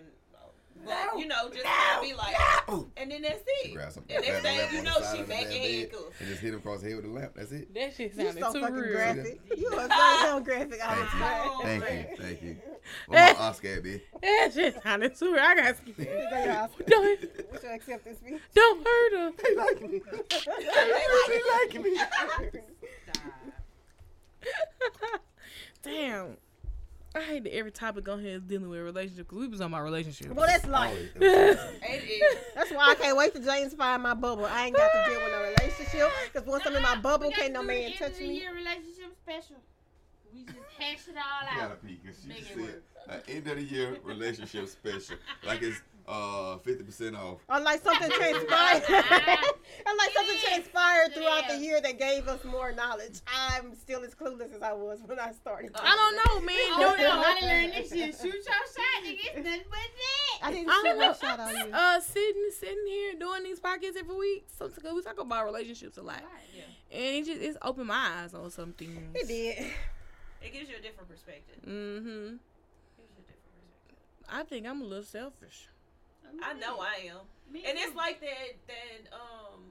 but 0.85 1.17
you 1.17 1.27
know, 1.27 1.49
just 1.49 1.63
to 1.63 2.01
be 2.01 2.13
like, 2.13 2.35
No. 2.67 2.89
and 2.97 3.09
then 3.11 3.21
that's 3.21 3.41
She 3.63 3.69
it. 3.69 3.73
grabs 3.75 3.93
some 3.95 4.03
And 4.09 4.21
next 4.25 4.41
grab 4.41 4.43
thing 4.69 4.77
you 4.77 4.83
know, 4.83 4.99
side 4.99 5.15
she 5.15 5.21
of 5.21 5.27
the 5.27 5.33
back 5.33 5.43
in 5.43 5.49
damn 5.51 5.61
bed 5.61 5.71
handcuffs. 5.71 6.19
And 6.19 6.27
just 6.29 6.41
hit 6.41 6.53
him 6.53 6.59
across 6.59 6.81
the 6.81 6.87
head 6.89 6.95
with 6.97 7.05
a 7.05 7.09
lamp. 7.09 7.31
That's 7.35 7.51
it. 7.51 7.73
that 7.73 7.95
shit 7.95 8.15
You 8.15 8.23
sounded 8.25 8.43
so 8.43 8.53
too 8.53 8.59
fucking 8.61 8.75
real. 8.75 8.91
graphic. 8.93 9.41
You 9.57 9.67
are 9.69 9.87
so 9.89 10.39
damn 10.39 10.43
graphic. 10.43 10.79
I 10.83 10.99
was 10.99 11.61
Thank 11.63 11.83
you. 11.83 11.87
like, 11.89 11.89
Thank 11.89 12.09
you. 12.09 12.17
Thank 12.25 12.41
you. 12.43 12.57
Where 13.07 13.33
my 13.33 13.39
Oscar 13.39 13.67
at, 13.75 13.83
bitch? 13.83 14.01
That 14.21 14.51
shit 14.53 14.83
sounded 14.83 15.15
too 15.15 15.31
real. 15.33 15.41
I 15.41 15.55
got 15.55 15.77
scared. 15.77 15.95
They 15.97 16.43
asked- 16.49 16.85
Don't, 16.85 17.19
What's 17.49 17.63
your 17.63 17.73
acceptance 17.73 18.17
speech? 18.19 18.41
don't 18.53 18.85
hurt 18.85 19.13
her. 19.13 19.31
They 19.41 19.55
like 19.55 19.81
me. 19.81 20.01
They 21.29 21.41
like 21.51 21.83
me. 21.83 21.97
Damn. 25.81 26.37
I 27.15 27.21
hate 27.21 27.43
that 27.43 27.55
every 27.55 27.71
topic 27.71 28.07
on 28.09 28.19
here 28.21 28.37
is 28.37 28.41
dealing 28.41 28.69
with 28.69 28.79
a 28.79 28.83
relationship 28.83 29.27
because 29.27 29.37
we 29.39 29.47
was 29.47 29.61
on 29.61 29.69
my 29.71 29.79
relationship. 29.79 30.33
Well, 30.33 30.47
that's 30.47 30.65
life. 30.67 30.97
That's 31.19 32.71
why 32.71 32.89
I 32.91 32.95
can't 32.99 33.15
wait 33.17 33.33
till 33.33 33.43
James 33.43 33.73
find 33.75 34.01
my 34.01 34.13
bubble. 34.15 34.45
I 34.45 34.65
ain't 34.65 34.75
got 34.75 34.89
to 34.91 35.11
deal 35.11 35.19
with 35.21 35.31
no 35.31 35.41
relationship 35.43 36.11
because 36.31 36.47
once 36.47 36.63
I'm 36.65 36.75
in 36.75 36.81
my 36.81 36.95
bubble, 36.97 37.29
can't 37.31 37.53
no 37.53 37.61
to 37.61 37.67
do 37.67 37.73
man 37.73 37.83
end 37.83 37.95
touch 37.99 38.11
of 38.13 38.17
the 38.17 38.27
me. 38.27 38.39
year 38.39 38.53
relationship 38.53 39.15
special. 39.21 39.57
We 40.33 40.43
just 40.45 40.57
hash 40.79 41.07
it 41.07 41.15
all 41.15 41.47
I 41.47 41.55
got 41.55 41.69
a 41.69 41.73
out. 41.73 41.85
peek 41.85 42.01
because 42.03 42.19
she 42.21 42.27
Make 42.29 42.37
just 42.39 42.49
said 42.49 42.57
work. 42.61 42.83
uh, 43.07 43.17
end 43.27 43.47
of 43.47 43.55
the 43.57 43.63
year 43.63 43.97
relationship 44.03 44.67
special. 44.67 45.17
Like 45.45 45.61
it's 45.61 45.81
uh 46.07 46.57
fifty 46.57 46.83
percent 46.83 47.15
off. 47.15 47.39
Unlike 47.49 47.81
something 47.83 48.09
transpired. 48.17 48.83
Unlike 49.85 50.11
something 50.13 50.37
transpired 50.45 51.13
throughout 51.13 51.47
the 51.47 51.57
year 51.57 51.79
that 51.81 51.97
gave 51.97 52.27
us 52.27 52.43
more 52.43 52.71
knowledge. 52.73 53.21
I'm 53.27 53.73
still 53.75 54.03
as 54.03 54.13
clueless 54.13 54.53
as 54.55 54.61
I 54.61 54.73
was 54.73 54.99
when 55.05 55.19
I 55.19 55.31
started. 55.31 55.71
I 55.75 55.95
don't 55.95 56.15
know, 56.41 56.45
man. 56.45 56.55
Oh 56.57 56.79
Don't- 56.81 56.97
no, 56.99 57.21
I 57.21 57.39
done 57.39 57.49
learned 57.49 57.73
this 57.73 57.89
shit. 57.89 58.15
Shoot 58.15 58.33
your 58.33 58.41
shot, 58.43 59.03
nigga. 59.03 59.37
It's 59.37 59.45
nothing 59.45 59.61
but 59.69 59.79
that. 59.79 60.39
I 60.47 60.51
didn't 60.51 60.71
shoot 60.71 60.83
my 60.97 61.07
know. 61.07 61.13
shot 61.13 61.39
on 61.39 61.55
you. 61.55 61.73
Uh, 61.73 61.99
sitting, 62.01 62.49
sitting 62.59 62.85
here 62.87 63.13
doing 63.17 63.43
these 63.43 63.59
podcasts 63.61 63.97
every 63.97 64.15
week. 64.15 64.45
Sometimes 64.47 64.93
we 64.95 65.01
talk 65.01 65.19
about 65.19 65.45
relationships 65.45 65.97
a 65.97 66.01
lot, 66.01 66.21
yeah, 66.55 66.63
and 66.91 67.15
it 67.15 67.25
just 67.25 67.41
it's 67.41 67.57
opened 67.61 67.87
my 67.87 68.23
eyes 68.23 68.33
on 68.33 68.51
something. 68.51 69.09
It 69.15 69.27
did. 69.27 69.57
it 70.41 70.51
gives 70.53 70.69
you 70.69 70.75
a 70.77 70.81
different 70.81 71.09
perspective. 71.09 71.55
Mm-hmm. 71.65 72.35
Gives 72.97 73.09
you 73.09 73.19
a 73.19 73.25
different 73.25 73.39
perspective. 73.71 74.29
I 74.29 74.43
think 74.43 74.67
I'm 74.67 74.81
a 74.81 74.85
little 74.85 75.03
selfish. 75.05 75.69
I 76.41 76.53
know 76.53 76.79
I 76.79 77.07
am. 77.11 77.17
Me 77.51 77.63
And 77.67 77.77
it's 77.77 77.95
like 77.95 78.19
that 78.21 78.55
that 78.67 79.13
um 79.13 79.61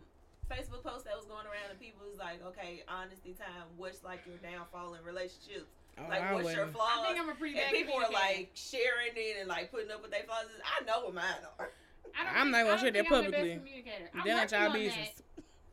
Facebook 0.50 0.82
post 0.84 1.04
that 1.06 1.16
was 1.16 1.24
going 1.24 1.46
around 1.46 1.70
and 1.70 1.80
people 1.80 2.04
was 2.08 2.18
like, 2.18 2.44
okay, 2.46 2.82
honesty 2.88 3.32
time. 3.32 3.64
What's 3.76 4.04
like 4.04 4.20
your 4.26 4.36
downfall 4.38 4.94
in 4.94 5.02
relationships? 5.04 5.66
Oh, 5.98 6.02
like, 6.08 6.22
I 6.22 6.32
what's 6.34 6.48
your 6.54 6.66
wouldn't. 6.66 6.76
flaws? 6.76 7.00
I 7.00 7.06
think 7.08 7.20
I'm 7.20 7.28
a 7.30 7.34
pretty 7.34 7.58
and 7.58 7.70
people 7.72 7.94
are 7.96 8.10
like 8.12 8.50
sharing 8.54 9.12
it 9.16 9.36
and 9.40 9.48
like 9.48 9.70
putting 9.70 9.90
up 9.90 10.02
with 10.02 10.10
their 10.10 10.22
flaws. 10.24 10.46
I 10.62 10.84
know 10.84 11.04
what 11.04 11.14
mine 11.14 11.24
are. 11.58 11.70
I 12.18 12.24
don't 12.24 12.36
I'm 12.36 12.42
think- 12.44 12.52
not 12.52 12.58
gonna 12.58 12.58
I 12.58 12.70
don't 12.70 12.80
share 12.80 12.90
that 12.90 12.92
think 12.92 13.08
the 13.08 13.14
best 13.14 13.24
publicly. 13.32 13.56
communicator. 13.56 14.10
I'm 14.14 14.20
That 14.26 14.28
ain't 14.28 14.38
working 14.52 14.58
y'all 14.58 14.66
on 14.68 14.72
business. 14.78 15.08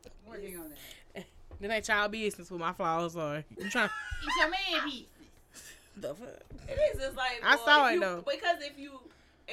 that. 0.04 0.12
Working 0.28 0.56
on 0.58 0.70
that. 0.70 1.24
That 1.60 1.70
ain't 1.70 1.88
y'all 1.88 2.08
business 2.08 2.50
what 2.50 2.60
my 2.60 2.72
flaws 2.72 3.16
are. 3.16 3.44
You 3.58 3.68
trying 3.70 3.90
It's 4.26 4.36
your 4.38 4.48
man 4.50 4.90
piece. 4.90 5.04
the 5.96 6.14
fuck? 6.14 6.28
It 6.68 6.72
is. 6.96 7.02
It's 7.02 7.16
like 7.16 7.42
I 7.44 7.56
well, 7.56 7.64
saw 7.66 7.88
it, 7.88 7.94
you- 7.94 8.00
though. 8.00 8.22
Because 8.26 8.62
if 8.62 8.78
you 8.78 8.92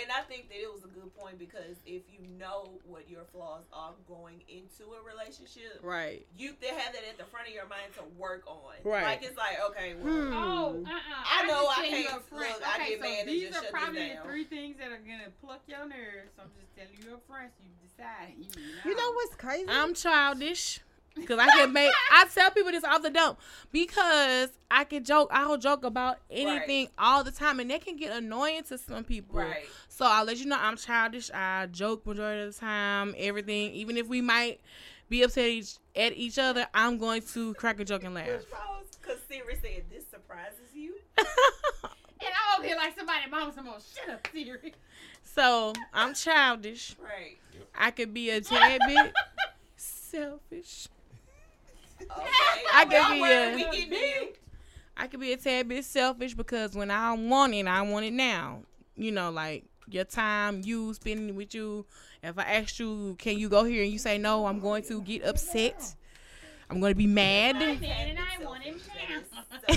and 0.02 0.12
I 0.12 0.22
think 0.22 0.50
that 0.50 0.58
it 0.62 0.72
was 0.72 0.84
a 0.84 0.88
good 0.88 1.14
point 1.16 1.40
because 1.40 1.78
if 1.86 2.04
you 2.12 2.20
know 2.38 2.80
what 2.86 3.10
your 3.10 3.24
flaws 3.32 3.64
are 3.74 3.94
going 4.08 4.42
into 4.48 4.94
a 4.94 5.02
relationship, 5.04 5.80
Right. 5.82 6.26
you 6.38 6.54
they 6.62 6.68
have 6.68 6.94
that 6.94 7.04
at 7.10 7.18
the 7.18 7.26
front 7.26 7.48
of 7.48 7.54
your 7.54 7.68
mind 7.68 7.94
to 7.98 8.04
work 8.18 8.44
on. 8.48 8.76
Right. 8.84 9.04
Like 9.04 9.24
it's 9.24 9.38
like 9.38 9.58
okay, 9.72 9.96
well, 9.96 10.14
Hmm. 10.14 10.34
Oh, 10.34 10.84
uh-uh. 10.86 11.24
I 11.26 11.48
know 11.48 11.68
I 11.68 11.76
tell 11.76 11.86
you 11.86 11.92
can't- 12.06 12.14
up 12.16 12.30
front. 12.30 12.44
look, 12.54 12.68
I 12.68 12.76
okay, 12.82 12.90
get 12.90 13.00
so 13.00 13.04
mad 13.10 13.20
and 13.20 13.30
these 13.30 13.44
just 13.44 13.52
are 13.52 13.54
shut 13.56 13.64
this 13.64 13.72
probably 13.72 14.08
down. 14.08 14.16
the 14.24 14.30
three 14.30 14.44
things 14.46 14.78
that 14.80 14.92
are 14.92 14.98
gonna 14.98 15.32
pluck 15.42 15.62
your 15.68 15.86
nerves. 15.88 16.32
So 16.36 16.44
I'm 16.44 16.52
just 16.60 16.76
telling 16.76 16.98
you 17.04 17.14
up 17.16 17.28
front. 17.28 17.52
So 17.58 17.64
you 17.66 17.76
decide. 17.88 18.34
You 18.38 18.46
know, 18.46 18.82
You 18.86 18.96
know 18.96 19.12
what's 19.14 19.36
crazy? 19.36 19.66
I'm 19.70 19.94
childish. 19.94 20.80
Cause 21.26 21.40
I 21.40 21.48
can 21.48 21.74
make 21.74 21.92
I 22.12 22.26
tell 22.34 22.52
people 22.52 22.72
this 22.72 22.84
off 22.84 23.02
the 23.02 23.10
dump 23.10 23.40
because 23.72 24.50
I 24.70 24.84
can 24.84 25.04
joke 25.04 25.30
I'll 25.32 25.58
joke 25.58 25.84
about 25.84 26.18
anything 26.30 26.90
all 26.98 27.24
the 27.24 27.32
time 27.32 27.60
and 27.60 27.70
that 27.72 27.84
can 27.86 27.96
get 27.98 28.16
annoying 28.16 28.64
to 28.66 28.78
some 28.78 29.04
people. 29.04 29.40
right. 29.40 29.66
So 29.90 30.06
I'll 30.06 30.26
let 30.26 30.38
you 30.38 30.46
know 30.46 30.58
I'm 30.60 30.78
childish. 30.78 31.32
I 31.32 31.68
joke 31.72 32.06
majority 32.06 32.44
of 32.44 32.54
the 32.54 32.60
time. 32.60 33.16
Everything, 33.18 33.72
even 33.74 33.98
if 33.98 34.08
we 34.08 34.22
might 34.22 34.60
be 35.10 35.24
upset 35.24 35.46
each, 35.50 35.76
at 35.96 36.16
each 36.16 36.38
other, 36.38 36.68
I'm 36.74 36.98
going 36.98 37.22
to 37.34 37.54
crack 37.56 37.80
a 37.80 37.86
joke 37.86 38.04
and 38.04 38.14
laugh. 38.14 38.28
Because 39.02 39.20
Siri 39.28 39.56
said 39.62 39.84
this 39.90 40.04
surprises 40.10 40.70
you. 40.74 40.96
And 42.20 42.30
I'm 42.34 42.60
over 42.60 42.68
here 42.68 42.76
like 42.76 42.98
somebody, 42.98 43.30
mama, 43.30 43.54
some 43.54 43.66
more 43.66 43.76
shut 43.76 44.10
up, 44.14 44.28
Siri. 44.34 44.74
so 45.24 45.72
I'm 45.94 46.16
childish. 46.16 46.96
Right. 47.00 47.38
I 47.76 47.92
could 47.92 48.12
be 48.12 48.32
a 48.32 48.42
tad 48.42 48.82
bit 48.88 49.14
selfish. 49.76 50.88
Okay. 52.02 52.64
I 52.74 52.84
could 52.86 52.92
Don't 52.92 53.14
be 53.14 53.22
worry, 53.22 53.54
a- 53.54 53.56
we 53.56 53.64
get 53.86 53.90
you. 53.92 54.34
I 54.96 55.08
could 55.08 55.20
be 55.20 55.32
a 55.34 55.38
tad 55.38 55.68
bit 55.70 55.86
selfish 55.86 56.34
because 56.34 56.76
when 56.76 56.90
I 56.92 57.14
want 57.14 57.54
it, 57.54 57.68
I 57.68 57.82
want 57.84 58.06
it 58.06 58.14
now. 58.14 58.62
You 58.96 59.12
know, 59.12 59.30
like 59.30 59.66
your 59.90 60.06
time, 60.06 60.62
you 60.64 60.94
spending 60.94 61.36
with 61.36 61.54
you. 61.54 61.86
If 62.24 62.38
I 62.40 62.44
ask 62.44 62.80
you, 62.80 63.16
can 63.20 63.38
you 63.38 63.48
go 63.48 63.64
here, 63.64 63.84
and 63.84 63.92
you 63.92 64.00
say 64.00 64.18
no, 64.18 64.48
I'm 64.48 64.60
going 64.60 64.84
to 64.84 65.02
get 65.04 65.24
upset. 65.24 65.94
I'm 66.70 66.80
going 66.80 66.92
to 66.94 66.98
be 66.98 67.08
mad. 67.08 67.56
I 67.58 67.76
said, 67.78 67.84
and 67.84 68.18
I 68.20 68.44
want 68.44 68.64
him 68.64 68.80
now. 69.70 69.76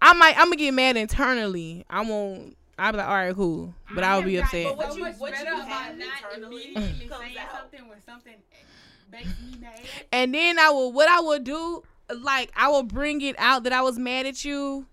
I 0.00 0.12
might, 0.12 0.36
I'm 0.36 0.46
gonna 0.46 0.56
get 0.56 0.72
mad 0.74 0.96
internally. 0.96 1.84
I 1.88 2.02
won't. 2.02 2.56
I'll 2.78 2.92
be 2.92 2.98
like, 2.98 3.08
all 3.08 3.14
right, 3.14 3.34
cool, 3.34 3.74
but 3.94 4.04
I'll 4.04 4.22
be 4.22 4.36
upset. 4.36 4.64
But 4.66 4.76
what 4.76 4.96
you- 4.96 5.04
what 5.04 5.16
you 5.38 5.44
better 5.44 5.56
have 5.56 5.66
about 5.66 5.98
not 5.98 6.08
immediately 6.36 7.08
comes 7.08 7.20
saying 7.22 7.36
something 7.52 7.88
when 7.88 8.02
something 8.04 8.32
makes 8.32 8.50
me 8.50 8.55
mad. 8.55 8.55
And 10.12 10.34
then 10.34 10.58
I 10.58 10.70
will, 10.70 10.92
what 10.92 11.08
I 11.08 11.20
will 11.20 11.38
do, 11.38 11.82
like 12.20 12.50
I 12.56 12.68
will 12.68 12.82
bring 12.82 13.20
it 13.22 13.34
out 13.38 13.64
that 13.64 13.72
I 13.72 13.82
was 13.82 13.98
mad 13.98 14.26
at 14.26 14.44
you 14.44 14.86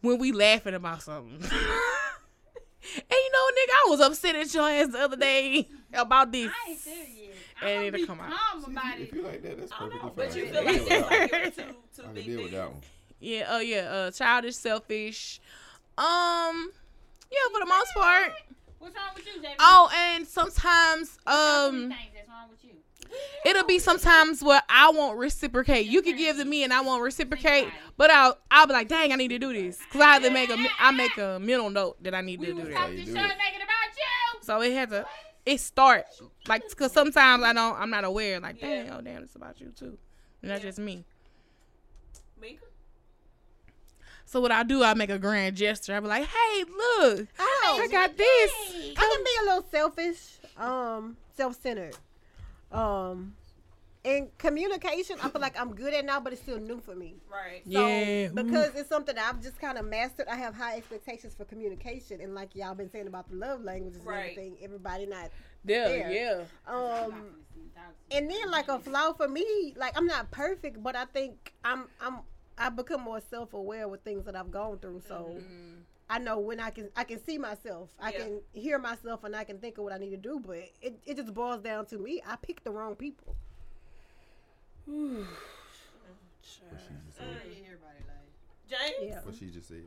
when 0.00 0.18
we 0.18 0.32
laughing 0.32 0.74
about 0.74 1.02
something. 1.02 1.32
and 1.42 1.50
you 1.50 3.30
know, 3.32 3.46
nigga, 3.50 3.72
I 3.72 3.86
was 3.88 4.00
upset 4.00 4.34
at 4.36 4.52
your 4.52 4.68
ass 4.68 4.88
the 4.88 4.98
other 4.98 5.16
day 5.16 5.68
about 5.92 6.32
this. 6.32 6.50
I 6.66 6.70
ain't 6.70 6.78
serious. 6.78 7.10
And 7.62 7.70
I'm 7.70 7.84
it'll 7.86 8.00
be 8.00 8.06
come 8.06 8.20
out. 8.20 8.30
calm 8.32 8.64
about 8.64 8.98
If 8.98 9.12
it. 9.12 9.14
you 9.16 9.22
like 9.22 9.42
that, 9.42 9.58
that's 9.58 9.72
I 9.72 9.78
don't 9.88 9.92
perfectly 10.00 10.02
know, 10.08 10.12
but 10.16 10.36
you 10.36 10.44
I 10.44 10.48
feel 10.50 10.54
can 10.54 10.64
like 10.66 10.74
deal 10.74 10.84
with 10.84 10.88
that. 10.88 11.10
like 11.10 11.32
it 11.32 11.44
was 11.46 11.54
two, 11.56 11.62
two 11.96 12.02
I 12.02 12.04
can 12.06 12.14
big 12.14 12.24
deal 12.26 12.42
with 12.42 12.52
that 12.52 12.70
one. 12.70 12.80
Yeah, 13.20 13.46
oh 13.48 13.60
yeah, 13.60 13.76
uh, 13.90 14.10
childish, 14.10 14.56
selfish. 14.56 15.40
Um, 15.96 16.70
yeah, 17.30 17.38
for 17.52 17.60
the 17.60 17.66
most 17.66 17.94
part. 17.94 18.32
What's 18.80 18.94
wrong 18.96 19.04
with 19.14 19.24
you, 19.26 19.40
Jamie? 19.40 19.54
Oh, 19.60 19.88
and 19.94 20.26
sometimes, 20.26 21.16
um, 21.26 21.88
things 21.88 22.00
that's 22.14 22.28
wrong 22.28 22.50
with 22.50 22.62
you. 22.64 22.72
It'll 23.44 23.64
be 23.64 23.78
sometimes 23.78 24.42
where 24.42 24.62
I 24.68 24.90
won't 24.90 25.18
reciprocate. 25.18 25.86
You 25.86 26.02
can 26.02 26.16
give 26.16 26.36
to 26.38 26.44
me 26.44 26.64
and 26.64 26.72
I 26.72 26.80
won't 26.80 27.02
reciprocate, 27.02 27.68
but 27.96 28.10
I'll 28.10 28.38
I'll 28.50 28.66
be 28.66 28.72
like, 28.72 28.88
dang, 28.88 29.12
I 29.12 29.16
need 29.16 29.28
to 29.28 29.38
do 29.38 29.52
this 29.52 29.78
because 29.78 30.00
I 30.00 30.12
have 30.14 30.22
to 30.22 30.30
make 30.30 30.50
a 30.50 30.56
I 30.80 30.90
make 30.92 31.16
a 31.18 31.38
mental 31.40 31.70
note 31.70 32.02
that 32.02 32.14
I 32.14 32.20
need 32.20 32.40
to 32.42 32.54
do 32.54 32.60
stop 32.70 32.86
that. 32.86 32.90
you 32.92 32.98
the 32.98 33.04
do 33.04 33.12
show 33.12 33.18
it. 33.18 33.22
and 33.22 33.38
make 33.38 33.54
it 33.54 33.62
about 33.62 33.96
you. 33.96 34.40
So 34.42 34.60
it 34.62 34.72
had 34.72 34.90
to 34.90 35.06
it 35.46 35.60
start 35.60 36.06
like 36.48 36.68
because 36.68 36.92
sometimes 36.92 37.42
I 37.42 37.52
don't 37.52 37.76
I'm 37.78 37.90
not 37.90 38.04
aware 38.04 38.40
like 38.40 38.60
dang 38.60 38.90
oh 38.90 39.00
damn 39.00 39.22
it's 39.22 39.34
about 39.36 39.60
you 39.60 39.72
too, 39.76 39.98
and 40.42 40.50
that's 40.50 40.62
Yeah. 40.64 40.70
just 40.70 40.78
me. 40.78 41.04
So 44.26 44.40
what 44.40 44.50
I 44.50 44.62
do, 44.62 44.82
I 44.82 44.94
make 44.94 45.10
a 45.10 45.18
grand 45.18 45.54
gesture. 45.56 45.94
I 45.94 46.00
be 46.00 46.06
like, 46.08 46.26
hey, 46.26 46.64
look, 46.64 47.28
Oh, 47.38 47.78
I 47.80 47.86
got 47.88 48.16
this. 48.16 48.52
I 48.96 49.14
can 49.14 49.22
be 49.24 49.30
a 49.42 49.44
little 49.54 49.70
selfish, 49.70 50.18
um, 50.56 51.16
self-centered. 51.36 51.94
Um, 52.74 53.34
in 54.02 54.28
communication, 54.36 55.16
I 55.22 55.30
feel 55.30 55.40
like 55.40 55.58
I'm 55.58 55.74
good 55.74 55.94
at 55.94 56.04
now, 56.04 56.20
but 56.20 56.34
it's 56.34 56.42
still 56.42 56.58
new 56.60 56.78
for 56.80 56.94
me. 56.94 57.14
Right. 57.30 57.62
So, 57.64 57.88
Yeah. 57.88 58.28
because 58.34 58.74
it's 58.74 58.88
something 58.90 59.14
that 59.14 59.26
I've 59.34 59.42
just 59.42 59.58
kind 59.58 59.78
of 59.78 59.86
mastered. 59.86 60.28
I 60.28 60.36
have 60.36 60.54
high 60.54 60.76
expectations 60.76 61.34
for 61.34 61.46
communication, 61.46 62.20
and 62.20 62.34
like 62.34 62.54
y'all 62.54 62.74
been 62.74 62.90
saying 62.90 63.06
about 63.06 63.30
the 63.30 63.36
love 63.36 63.62
languages 63.62 64.02
Right. 64.02 64.16
and 64.16 64.22
everything, 64.38 64.58
everybody 64.62 65.06
not. 65.06 65.30
Yeah, 65.64 65.84
There. 65.88 66.10
yeah. 66.10 66.44
Um, 66.66 67.36
and 68.10 68.30
then 68.30 68.50
like 68.50 68.68
a 68.68 68.78
flaw 68.78 69.14
for 69.14 69.26
me, 69.28 69.72
like 69.76 69.96
I'm 69.96 70.06
not 70.06 70.30
perfect, 70.30 70.82
but 70.82 70.94
I 70.96 71.06
think 71.06 71.54
I'm 71.64 71.86
I'm 72.00 72.18
I 72.58 72.68
become 72.68 73.00
more 73.00 73.20
self 73.20 73.54
aware 73.54 73.88
with 73.88 74.02
things 74.02 74.24
that 74.26 74.36
I've 74.36 74.50
gone 74.50 74.78
through. 74.78 75.00
So 75.08 75.38
I 76.08 76.18
know 76.18 76.38
when 76.38 76.60
I 76.60 76.70
can 76.70 76.90
I 76.96 77.04
can 77.04 77.18
see 77.24 77.38
myself, 77.38 77.88
I 77.98 78.12
Yeah. 78.12 78.18
can 78.18 78.40
hear 78.52 78.78
myself, 78.78 79.24
and 79.24 79.34
I 79.34 79.44
can 79.44 79.58
think 79.58 79.78
of 79.78 79.84
what 79.84 79.92
I 79.92 79.98
need 79.98 80.10
to 80.10 80.16
do. 80.18 80.38
But 80.44 80.58
it, 80.82 80.98
it 81.06 81.16
just 81.16 81.32
boils 81.32 81.62
down 81.62 81.86
to 81.86 81.98
me. 81.98 82.22
I 82.26 82.36
picked 82.36 82.64
the 82.64 82.70
wrong 82.70 82.94
people. 82.94 83.34
What 84.86 85.26
she 86.42 86.60
just 86.70 86.86
said. 87.16 87.26
Uh, 87.26 87.34
James? 88.68 88.94
Yeah. 89.02 89.20
What 89.22 89.34
she 89.34 89.46
just 89.46 89.68
said. 89.68 89.82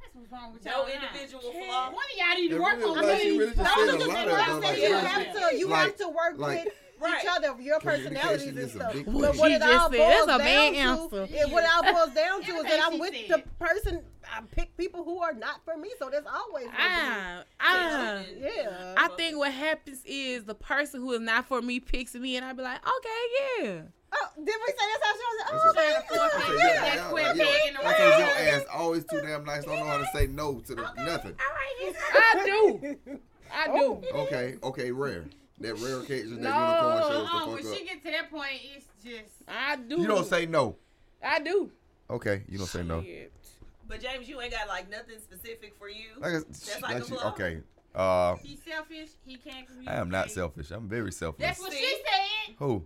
That's 0.00 0.14
what's 0.14 0.32
wrong 0.32 0.52
with 0.52 0.64
No 0.64 0.72
y'all. 0.72 0.86
now. 0.88 0.94
individual 0.94 1.42
flaw. 1.52 1.86
One 1.86 1.94
of 1.94 2.18
y'all 2.18 2.34
need 2.40 2.48
to 2.48 2.56
It 2.56 2.60
work 2.60 2.76
really- 2.76 2.98
on 2.98 3.06
like, 3.06 3.20
she 3.20 3.30
me. 3.32 3.38
really 3.38 3.54
just 3.54 3.58
No, 3.58 3.64
said 3.64 3.94
I'm 3.94 4.00
a 4.00 4.04
lot 4.32 4.48
of 4.48 4.54
what 4.54 4.62
like, 4.64 4.78
you 4.80 4.94
have 4.94 5.32
to 5.50 5.56
you 5.56 5.68
Like- 5.68 5.86
have 5.86 5.96
to 5.96 6.08
work 6.08 6.38
like- 6.38 6.64
with 6.64 6.74
Right. 7.02 7.22
each 7.24 7.30
other, 7.30 7.60
your 7.60 7.80
personalities 7.80 8.42
Communication 8.46 8.48
and 8.50 8.58
is 8.58 8.74
a 8.74 8.78
stuff. 8.78 8.92
big 8.92 9.04
But 9.06 9.12
question. 9.14 9.38
what 9.38 9.48
She 9.48 9.54
it 9.54 9.58
just 9.60 9.80
all 9.82 9.90
boils 9.90 10.22
a 10.24 10.26
down 10.26 10.38
bad 10.38 10.72
to, 10.72 10.78
answer. 10.78 11.26
what 11.52 11.64
it 11.64 11.70
all 11.74 11.92
boils 11.92 12.14
down 12.14 12.42
to 12.42 12.52
is 12.56 12.62
that 12.64 12.80
I'm 12.86 12.98
with 12.98 13.14
said. 13.14 13.28
the 13.28 13.64
person. 13.64 14.02
I 14.34 14.40
pick 14.54 14.76
people 14.76 15.04
who 15.04 15.18
are 15.20 15.34
not 15.34 15.60
for 15.64 15.76
me, 15.76 15.90
so 15.98 16.08
that's 16.10 16.26
always 16.26 16.64
gonna 16.66 16.76
Ah, 16.78 17.42
ah. 17.60 18.22
yeah. 18.38 18.94
I 18.96 19.08
think 19.16 19.36
what 19.36 19.52
happens 19.52 20.02
is 20.06 20.44
the 20.44 20.54
person 20.54 21.00
who 21.00 21.12
is 21.12 21.20
not 21.20 21.46
for 21.46 21.60
me 21.60 21.80
picks 21.80 22.14
me, 22.14 22.36
and 22.36 22.46
I'd 22.46 22.56
be 22.56 22.62
like, 22.62 22.78
okay, 22.78 23.62
yeah. 23.64 23.82
Oh, 24.14 24.28
did 24.36 24.44
we 24.46 24.52
say 24.52 24.84
that's 24.92 25.04
how 25.04 25.12
she 25.12 25.22
was? 25.24 25.44
Oh, 25.50 25.56
what- 25.56 25.76
okay. 25.76 25.92
Trying 25.92 26.02
to 26.02 26.08
force 26.08 26.20
I 26.34 26.38
that- 26.38 26.46
said, 26.46 26.56
that 26.58 26.86
yeah, 26.86 26.94
yeah, 26.94 27.08
square 27.08 27.22
yeah. 27.36 27.44
peg 27.44 27.68
in 27.68 27.74
the 27.74 27.80
your 28.18 28.54
ass 28.60 28.64
always 28.72 29.04
too 29.06 29.20
damn 29.22 29.44
nice. 29.44 29.64
Don't 29.64 29.78
know 29.78 29.84
how 29.86 29.98
to 29.98 30.06
say 30.14 30.26
no 30.28 30.60
to 30.60 30.74
the 30.74 30.82
nothing. 31.04 31.34
I 31.38 32.42
do. 32.44 32.96
I 33.54 33.66
do. 33.66 34.02
Okay, 34.14 34.56
okay, 34.62 34.90
rare. 34.92 35.24
That 35.62 35.74
rare 35.78 36.00
occasion 36.00 36.40
that 36.42 36.42
No. 36.42 36.48
unicorn 36.50 37.02
shows 37.02 37.28
Uh-uh, 37.32 37.44
the 37.46 37.50
when 37.52 37.62
fuck 37.64 37.74
she 37.74 37.80
up. 37.82 37.88
get 37.88 38.02
to 38.04 38.10
that 38.10 38.30
point, 38.30 38.52
it's 38.76 38.86
just. 39.04 39.34
I 39.48 39.76
do. 39.76 40.00
You 40.00 40.06
don't 40.06 40.26
say 40.26 40.46
no. 40.46 40.76
I 41.22 41.40
do. 41.40 41.70
Okay, 42.10 42.42
you 42.48 42.58
don't 42.58 42.66
say 42.66 42.82
no. 42.82 43.02
Shit. 43.02 43.32
But 43.88 44.00
James, 44.00 44.28
you 44.28 44.40
ain't 44.40 44.52
got 44.52 44.68
like 44.68 44.90
nothing 44.90 45.18
specific 45.18 45.74
for 45.78 45.88
you. 45.88 46.06
Like, 46.18 46.32
I- 46.32 46.38
That's 46.38 46.82
like 46.82 46.94
like 46.94 47.02
a 47.02 47.06
she- 47.06 47.12
flaw? 47.14 47.28
okay. 47.32 47.60
Uh, 47.94 48.36
He's 48.42 48.58
selfish. 48.66 49.10
He 49.24 49.36
can't 49.36 49.66
communicate. 49.66 49.94
I 49.98 50.00
am 50.00 50.10
not 50.10 50.30
selfish. 50.30 50.70
I'm 50.70 50.88
very 50.88 51.12
selfish. 51.12 51.40
That's 51.44 51.60
what 51.60 51.72
she 51.72 51.78
See? 51.78 51.96
said. 52.46 52.54
Who? 52.58 52.84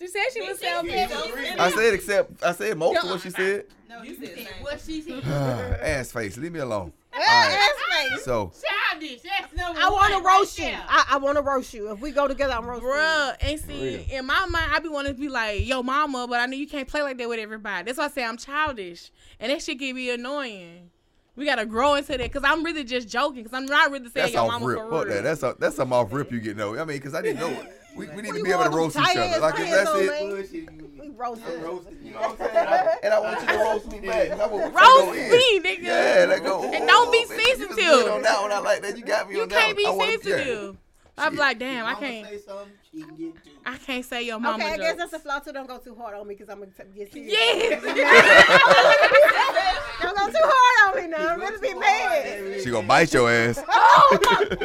She 0.00 0.06
said 0.08 0.22
she 0.32 0.40
was 0.42 0.58
She 0.58 0.64
selfish. 0.66 0.92
said 0.92 1.08
Don't 1.10 1.26
she 1.26 1.32
say 1.32 1.44
said- 1.48 1.58
I 1.60 1.70
said 1.70 1.94
except 1.94 2.42
I 2.44 2.52
said 2.52 2.76
most 2.78 3.04
of 3.04 3.10
what 3.10 3.20
she 3.20 3.30
said. 3.30 3.66
No, 3.88 4.02
You 4.02 4.10
you, 4.10 4.16
said 4.26 4.36
said 4.36 4.48
what 4.62 4.80
she 4.80 5.00
said. 5.02 5.24
Ass 5.24 6.12
face, 6.12 6.36
leave 6.36 6.52
me 6.52 6.58
alone. 6.60 6.92
Alright. 7.18 8.20
So 8.22 8.52
Childish. 8.90 9.20
That's 9.22 9.54
number 9.54 9.80
I 9.80 9.88
want 9.90 10.12
to 10.12 10.20
one 10.20 10.38
roast 10.38 10.58
you. 10.58 10.74
I, 10.88 11.04
I 11.10 11.16
want 11.18 11.36
to 11.36 11.42
roast 11.42 11.74
you. 11.74 11.90
If 11.92 12.00
we 12.00 12.10
go 12.10 12.28
together, 12.28 12.54
I'm 12.54 12.66
roasting 12.66 12.88
you. 12.88 12.94
Bruh, 12.94 13.36
and 13.40 13.60
see, 13.60 14.06
in 14.10 14.26
my 14.26 14.46
mind, 14.46 14.70
I 14.72 14.78
be 14.80 14.88
wanting 14.88 15.14
to 15.14 15.20
be 15.20 15.28
like, 15.28 15.66
yo, 15.66 15.82
mama, 15.82 16.26
but 16.28 16.40
I 16.40 16.46
know 16.46 16.56
you 16.56 16.66
can't 16.66 16.88
play 16.88 17.02
like 17.02 17.18
that 17.18 17.28
with 17.28 17.38
everybody. 17.38 17.84
That's 17.84 17.98
why 17.98 18.04
I 18.04 18.08
say 18.08 18.24
I'm 18.24 18.36
childish. 18.36 19.10
And 19.40 19.50
that 19.52 19.62
shit 19.62 19.78
can 19.78 19.94
be 19.94 20.10
annoying. 20.10 20.90
We 21.36 21.44
gotta 21.44 21.66
grow 21.66 21.94
into 21.94 22.08
that, 22.08 22.18
because 22.18 22.42
I'm 22.44 22.64
really 22.64 22.82
just 22.82 23.08
joking, 23.08 23.44
because 23.44 23.56
I'm 23.56 23.66
not 23.66 23.92
really 23.92 24.08
saying 24.08 24.12
that's 24.14 24.32
your 24.32 24.42
off 24.42 24.48
mama 24.48 24.66
rip. 24.66 24.78
for 24.78 24.90
Fuck 24.90 25.04
real. 25.04 25.14
that. 25.14 25.22
That's 25.22 25.42
a, 25.44 25.54
that's 25.56 25.76
some 25.76 25.92
off 25.92 26.12
rip 26.12 26.32
you 26.32 26.40
get 26.40 26.56
no. 26.56 26.74
I 26.74 26.78
mean, 26.78 26.96
because 26.96 27.14
I 27.14 27.22
didn't 27.22 27.38
know 27.38 27.48
it. 27.48 27.77
We, 27.96 28.06
we 28.08 28.22
need 28.22 28.34
to 28.34 28.42
be 28.44 28.50
able 28.52 28.64
to 28.64 28.70
roast 28.70 28.96
each 28.96 29.16
other. 29.16 29.40
Like 29.40 29.58
if 29.58 29.70
that's 29.70 29.90
it. 29.90 29.94
on, 29.94 30.06
man. 30.06 30.28
Bullshit, 30.30 30.52
We 31.00 31.06
you- 31.06 31.12
roasting. 31.16 31.56
I'm. 31.56 31.62
You 32.04 32.12
know 32.12 32.20
what 32.20 32.30
I'm 32.30 32.36
saying? 32.38 32.88
And 33.02 33.14
I- 33.14 33.20
want 33.20 33.40
you 33.40 33.46
to 33.48 33.58
roast 33.58 33.86
me 33.90 33.98
back. 34.00 34.28
That's 34.38 34.40
what 34.40 34.52
we 34.52 34.58
finna 34.58 34.74
Roast 34.74 35.04
go 35.06 35.12
in. 35.14 35.30
me, 35.30 35.60
nigga. 35.60 35.82
Yeah, 35.82 36.26
let 36.28 36.42
go. 36.44 36.62
And 36.72 36.86
don't 36.86 37.10
be 37.12 37.18
Ooh, 37.18 37.26
bitch, 37.26 37.58
you 37.58 37.66
was 37.68 37.76
sensitive. 37.76 38.12
On 38.12 38.22
that 38.22 38.40
one, 38.42 38.52
I 38.52 38.58
like 38.60 38.82
that. 38.82 38.96
You 38.96 39.04
got 39.04 39.28
me 39.28 39.34
You 39.36 39.42
on 39.42 39.48
that 39.48 39.60
can't 39.64 39.76
be 39.76 39.82
one. 39.84 39.92
I 39.92 39.96
wanna- 39.96 40.10
sensitive. 40.12 40.76
I'm 41.20 41.32
Shit. 41.32 41.38
like, 41.40 41.58
damn, 41.58 41.84
I 41.86 41.94
can't. 41.94 42.26
Say 42.28 42.38
something, 42.38 42.68
she 42.92 43.02
can 43.02 43.16
get 43.16 43.34
to. 43.42 43.50
I 43.66 43.76
can't 43.78 44.04
say 44.04 44.22
your 44.22 44.38
mama 44.38 44.62
Okay, 44.62 44.74
I 44.74 44.76
guess 44.76 44.90
jokes. 44.90 44.98
that's 45.10 45.14
a 45.14 45.18
flaw 45.18 45.40
too. 45.40 45.50
Don't 45.52 45.66
go 45.66 45.78
too 45.78 45.96
hard 45.96 46.14
on 46.14 46.28
me 46.28 46.34
because 46.36 46.48
I'm 46.48 46.60
gonna 46.60 46.70
t- 46.70 46.84
get 46.96 47.12
serious. 47.12 47.32
Yes. 47.32 47.82
Don't 50.00 50.16
go 50.16 50.26
too 50.28 50.38
hard 50.40 50.96
on 50.96 51.02
me 51.02 51.08
now. 51.08 51.28
I'm 51.30 51.40
gonna 51.40 51.58
be 51.58 51.74
mad. 51.74 52.60
She 52.62 52.70
gonna 52.70 52.86
bite 52.86 53.12
your 53.12 53.28
ass. 53.28 53.58
oh 53.68 54.08
my 54.12 54.18
god. 54.22 54.58
I 54.62 54.64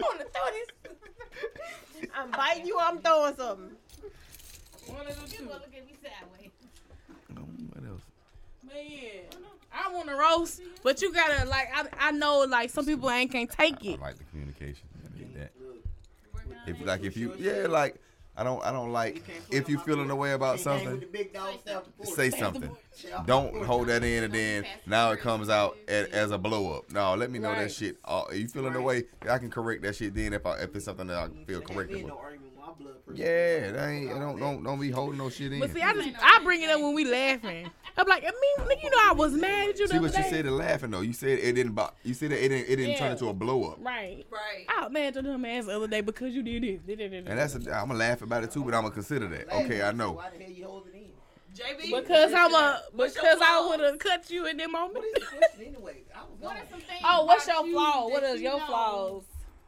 wanna 0.00 0.24
throw 0.32 0.50
this. 0.52 0.68
I'm 2.14 2.30
biting 2.30 2.66
you. 2.66 2.76
or 2.76 2.82
I'm 2.82 2.98
throwing 2.98 3.36
something. 3.36 3.70
One 4.86 5.06
of 5.06 5.06
the 5.30 5.36
two. 5.36 5.44
Look 5.44 5.62
at 5.64 5.86
me 5.86 5.94
sideways. 6.02 6.50
What 7.72 7.84
else? 7.88 8.00
Man, 8.66 9.42
I 9.72 9.92
want 9.92 10.08
to 10.08 10.14
roast, 10.16 10.60
but 10.82 11.00
you 11.02 11.12
gotta 11.12 11.44
like. 11.48 11.68
I, 11.74 12.08
I 12.08 12.10
know 12.12 12.40
like 12.48 12.70
some 12.70 12.86
people 12.86 13.10
ain't 13.10 13.30
can't 13.32 13.50
take 13.50 13.74
I 13.84 13.88
it. 13.90 14.00
like 14.00 14.16
the 14.18 14.24
communication. 14.24 14.86
I 15.04 15.18
need 15.18 15.34
that. 15.34 15.50
If 16.66 16.84
like 16.84 17.02
if 17.04 17.16
you 17.16 17.34
yeah 17.38 17.66
like 17.68 17.96
I 18.36 18.44
don't 18.44 18.62
I 18.64 18.70
don't 18.70 18.92
like 18.92 19.22
if 19.50 19.68
you're 19.68 19.80
feeling 19.80 20.08
the 20.08 20.16
way 20.16 20.32
about 20.32 20.58
can't 20.58 20.66
hang 20.66 20.74
with 20.74 20.82
something, 20.84 21.00
the 21.00 21.06
big 21.06 21.32
dog, 21.32 21.60
stay 21.60 21.74
off 21.74 21.84
the 21.84 21.90
porch. 21.90 22.08
say 22.08 22.30
something. 22.30 22.76
Stay 22.92 23.12
off 23.12 23.26
the 23.26 23.32
Don't 23.32 23.64
hold 23.64 23.88
that 23.88 24.04
in 24.04 24.24
and 24.24 24.34
then 24.34 24.64
now 24.86 25.10
it 25.12 25.20
comes 25.20 25.48
out 25.48 25.76
as, 25.88 26.08
as 26.08 26.30
a 26.32 26.38
blow 26.38 26.76
up. 26.76 26.90
No, 26.92 27.14
let 27.14 27.30
me 27.30 27.38
know 27.38 27.54
that 27.54 27.72
shit. 27.72 27.96
Uh, 28.04 28.24
you 28.32 28.46
feeling 28.48 28.74
the 28.74 28.82
way 28.82 29.04
I 29.28 29.38
can 29.38 29.50
correct 29.50 29.82
that 29.82 29.96
shit 29.96 30.14
then 30.14 30.34
if 30.34 30.44
I, 30.44 30.58
if 30.58 30.74
it's 30.76 30.84
something 30.84 31.06
that 31.06 31.16
I 31.16 31.28
feel 31.46 31.60
correctable. 31.62 32.10
No 32.66 32.72
argument 32.72 32.76
with 32.76 32.76
my 32.78 32.84
blood 32.84 33.06
pressure. 33.06 33.22
Yeah, 33.22 33.72
that 33.72 33.88
ain't 33.88 34.10
don't 34.10 34.38
don't 34.40 34.62
don't 34.64 34.80
be 34.80 34.90
holding 34.90 35.18
no 35.18 35.30
shit 35.30 35.52
in. 35.52 35.60
But 35.60 35.72
see, 35.72 35.82
I 35.82 35.92
just 35.94 36.08
I 36.22 36.40
bring 36.42 36.62
it 36.62 36.70
up 36.70 36.80
when 36.80 36.94
we 36.94 37.04
laughing. 37.04 37.70
I'm 37.98 38.06
like, 38.06 38.24
I 38.24 38.26
mean, 38.26 38.68
nigga, 38.68 38.82
you 38.82 38.90
know, 38.90 38.98
I 39.00 39.12
was 39.14 39.32
mad 39.32 39.70
at 39.70 39.78
you. 39.78 39.86
the 39.86 39.94
See 39.94 39.98
what 39.98 40.10
other 40.14 40.18
you 40.22 40.30
said 40.30 40.44
it 40.46 40.50
laughing 40.50 40.90
though. 40.90 41.00
You 41.00 41.14
said 41.14 41.38
it 41.38 41.52
didn't. 41.54 41.72
bo- 41.72 41.90
You 42.04 42.12
said 42.12 42.30
it, 42.32 42.36
it 42.44 42.48
didn't. 42.50 42.70
It 42.70 42.76
didn't 42.76 42.98
turn 42.98 43.12
into 43.12 43.28
a 43.28 43.32
blow 43.32 43.70
up. 43.70 43.78
Right. 43.80 44.26
Right. 44.30 44.66
I 44.68 44.82
was 44.84 44.92
mad 44.92 45.16
at 45.16 45.24
them 45.24 45.44
ass 45.46 45.64
the 45.64 45.76
other 45.76 45.86
day 45.88 46.02
because 46.02 46.34
you 46.34 46.42
did 46.42 46.62
this. 46.86 46.98
And 47.00 47.26
that's 47.38 47.54
a, 47.54 47.58
I'm 47.58 47.88
gonna 47.88 47.94
laugh 47.94 48.20
about 48.22 48.44
it 48.44 48.50
too, 48.50 48.62
but 48.64 48.74
I'm 48.74 48.82
gonna 48.82 48.94
consider 48.94 49.28
that. 49.28 49.50
Okay, 49.52 49.82
I 49.82 49.92
know. 49.92 50.12
Why 50.12 50.28
the 50.36 50.44
hell 50.44 50.52
you 50.52 50.66
hold 50.66 50.86
it 50.88 50.94
in? 50.94 51.06
JB. 51.56 52.02
Because 52.02 52.34
I'm 52.34 52.52
a 52.54 52.82
What's 52.92 53.14
because 53.14 53.38
I 53.42 53.66
would 53.70 53.80
have 53.80 53.98
cut 53.98 54.28
you 54.30 54.46
in 54.46 54.58
that 54.58 54.70
moment. 54.70 55.02
is 55.06 55.14
the 55.14 55.20
question 55.38 55.66
anyway? 55.68 56.02
I 56.14 56.20
was 56.20 56.28
What 56.38 56.48
gone. 56.52 56.56
are 56.58 56.66
some 56.70 56.80
things? 56.80 57.00
Oh, 57.02 57.24
what's 57.24 57.46
your 57.46 57.66
you 57.66 57.72
flaw? 57.72 58.08
What 58.10 58.20
that 58.20 58.34
is 58.34 58.42
you 58.42 58.48
your 58.50 58.58
know? 58.58 58.66
flaws? 58.66 59.22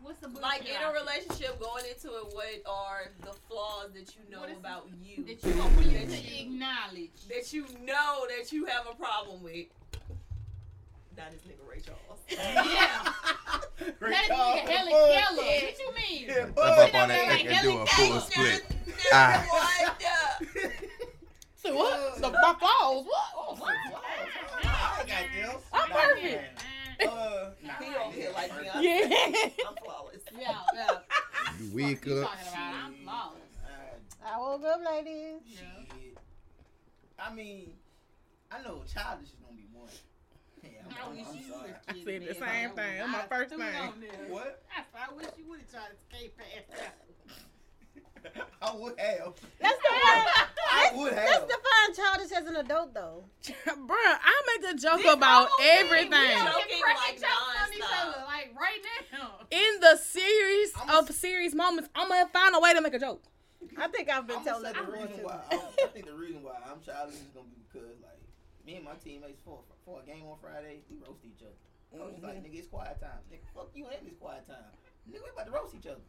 What's 0.09 0.21
the 0.21 0.29
Like 0.41 0.63
in 0.63 0.75
a 0.83 0.91
relationship, 0.91 1.61
going 1.61 1.85
into 1.85 2.09
it, 2.09 2.33
what 2.33 2.47
are 2.65 3.11
the 3.21 3.35
flaws 3.47 3.91
that 3.93 4.15
you 4.17 4.23
know 4.33 4.41
What 4.41 4.49
is- 4.49 4.57
about 4.57 4.87
you 5.03 5.23
that 5.25 5.45
you 5.45 5.59
want 5.61 5.77
me 5.77 5.85
that 5.99 6.09
to 6.09 6.17
you, 6.17 6.47
acknowledge? 6.47 7.11
that 7.29 7.53
you 7.53 7.67
know 7.85 8.27
that 8.27 8.51
you 8.51 8.65
have 8.65 8.87
a 8.91 8.95
problem 8.95 9.43
with? 9.43 9.67
Not 11.19 11.31
this 11.31 11.43
nigga 11.43 11.69
Ray 11.69 11.81
Charles. 11.81 12.21
Yeah. 12.31 13.13
Ray 14.01 14.11
That 14.13 14.25
Charles, 14.29 14.61
nigga 14.61 14.69
Helen 14.71 14.93
fuck. 14.93 15.37
Keller. 15.37 15.43
What 15.45 15.79
you 15.79 15.95
mean? 15.95 16.25
Yeah, 16.27 16.35
Jump 16.47 16.59
up 16.59 16.95
on 16.95 17.09
that 17.11 17.29
Like 17.29 17.41
and, 17.45 17.49
and 17.53 17.63
do 17.63 17.79
a 17.79 17.87
full 17.87 18.21
split. 18.21 18.63
Ah. 19.13 19.97
So 21.63 21.75
what? 21.77 22.17
The, 22.17 22.31
my 22.31 22.55
flaws? 22.59 23.05
What? 23.05 23.25
Oh, 23.37 23.57
What? 23.59 23.75
I 24.65 25.05
got 25.07 25.09
them. 25.53 25.61
I'm 25.71 25.91
perfect. 25.91 26.65
Uh, 27.01 27.51
nah, 27.63 27.73
He 27.81 27.93
don't 27.93 28.13
feel 28.15 28.33
like 28.33 28.61
me. 28.61 28.69
I'm, 28.75 28.83
Yeah. 28.83 29.49
I'm 29.69 29.75
flawless. 29.85 30.23
Yeah, 30.39 30.55
yeah. 30.75 30.99
You 31.61 31.71
weak 31.75 32.05
You 32.07 32.19
up. 32.19 32.31
talking 32.31 32.49
about? 32.49 32.75
I'm 32.75 32.95
flawless. 33.05 33.43
Uh, 33.65 34.29
I 34.35 34.39
woke 34.39 34.65
up, 34.65 34.81
ladies. 34.85 35.41
Shit. 35.49 36.19
I 37.19 37.35
mean, 37.35 37.73
I 38.51 38.63
know 38.63 38.83
childish 38.93 39.29
is 39.29 39.35
gonna 39.43 39.57
be 39.57 39.67
one. 39.73 39.89
Yeah, 40.63 40.71
I 40.91 41.07
I'm, 41.07 41.17
wish 41.17 41.25
I'm, 41.27 41.33
I'm 41.33 41.39
you 41.39 41.49
sorry. 41.51 41.71
would 41.71 41.77
I 41.89 42.05
said 42.05 42.29
the 42.29 42.35
same 42.35 42.71
thing. 42.71 42.99
That's 42.99 43.09
my 43.13 43.23
first 43.29 43.51
thing. 43.51 43.61
What? 44.29 44.63
I 44.95 45.15
wish 45.15 45.27
you 45.39 45.45
would 45.49 45.61
have 45.61 45.71
tried 45.71 45.89
to 45.91 46.17
escape 46.17 46.37
past 46.39 46.71
that. 46.79 46.95
I 48.63 48.75
would 48.75 48.99
have. 48.99 49.35
Let's 49.63 49.79
define, 49.83 50.27
I 50.71 50.93
would 50.95 51.13
let's 51.13 51.45
define 51.47 51.95
childish 51.95 52.33
as 52.37 52.47
an 52.47 52.57
adult, 52.57 52.95
though. 52.95 53.25
Bruh, 53.45 53.95
I 53.97 54.43
make 54.59 54.75
a 54.75 54.77
joke 54.77 54.99
This 55.03 55.13
about 55.15 55.49
everything. 55.63 56.11
we 56.11 56.19
We 56.19 56.35
Joking 56.35 56.81
don't 56.81 56.97
like 56.97 57.15
jokes 57.21 57.63
on 57.63 57.73
each 57.73 57.81
nonstop. 57.83 58.09
other, 58.09 58.25
like 58.27 58.55
right 58.59 58.83
now. 59.13 59.31
In 59.51 59.81
the 59.81 59.97
series 59.97 60.73
I'm- 60.77 60.91
of 61.05 61.11
serious 61.15 61.55
moments, 61.55 61.89
I'm 61.95 62.09
gonna 62.09 62.29
find 62.29 62.55
a 62.55 62.61
way 62.61 62.75
to 62.75 62.81
make 62.81 62.95
a 62.95 62.99
joke. 62.99 63.23
I 63.77 63.89
think 63.89 64.09
I've 64.09 64.27
been 64.27 64.43
telling 64.45 64.63
gonna 64.63 64.75
that 64.75 64.81
say 64.81 64.87
the 64.87 64.93
reason 64.93 65.19
too. 65.19 65.25
why. 65.25 65.41
I, 65.51 65.55
I 65.57 65.87
think 65.89 66.07
the 66.07 66.15
reason 66.15 66.43
why 66.43 66.57
I'm 66.67 66.81
childish 66.85 67.17
is 67.17 67.31
gonna 67.35 67.47
be 67.47 67.63
because 67.73 67.99
like 68.03 68.19
me 68.67 68.77
and 68.77 68.85
my 68.85 68.95
teammates 69.03 69.41
for 69.45 69.61
for 69.85 70.01
a 70.03 70.07
game 70.07 70.25
on 70.27 70.37
Friday, 70.41 70.83
we 70.91 70.97
roast 71.07 71.25
each 71.27 71.43
other. 71.43 71.55
I 71.95 72.05
was 72.05 72.21
like, 72.23 72.37
mm-hmm. 72.37 72.45
nigga, 72.53 72.59
it's 72.59 72.69
quiet 72.69 73.01
time. 73.01 73.19
Nigga, 73.33 73.47
fuck 73.55 73.71
you 73.75 73.87
and 73.87 74.07
it's 74.07 74.19
quiet 74.19 74.47
time. 74.47 74.71
Nigga, 75.09 75.25
we 75.25 75.31
about 75.33 75.47
to 75.47 75.53
roast 75.53 75.75
each 75.75 75.87
other. 75.87 76.05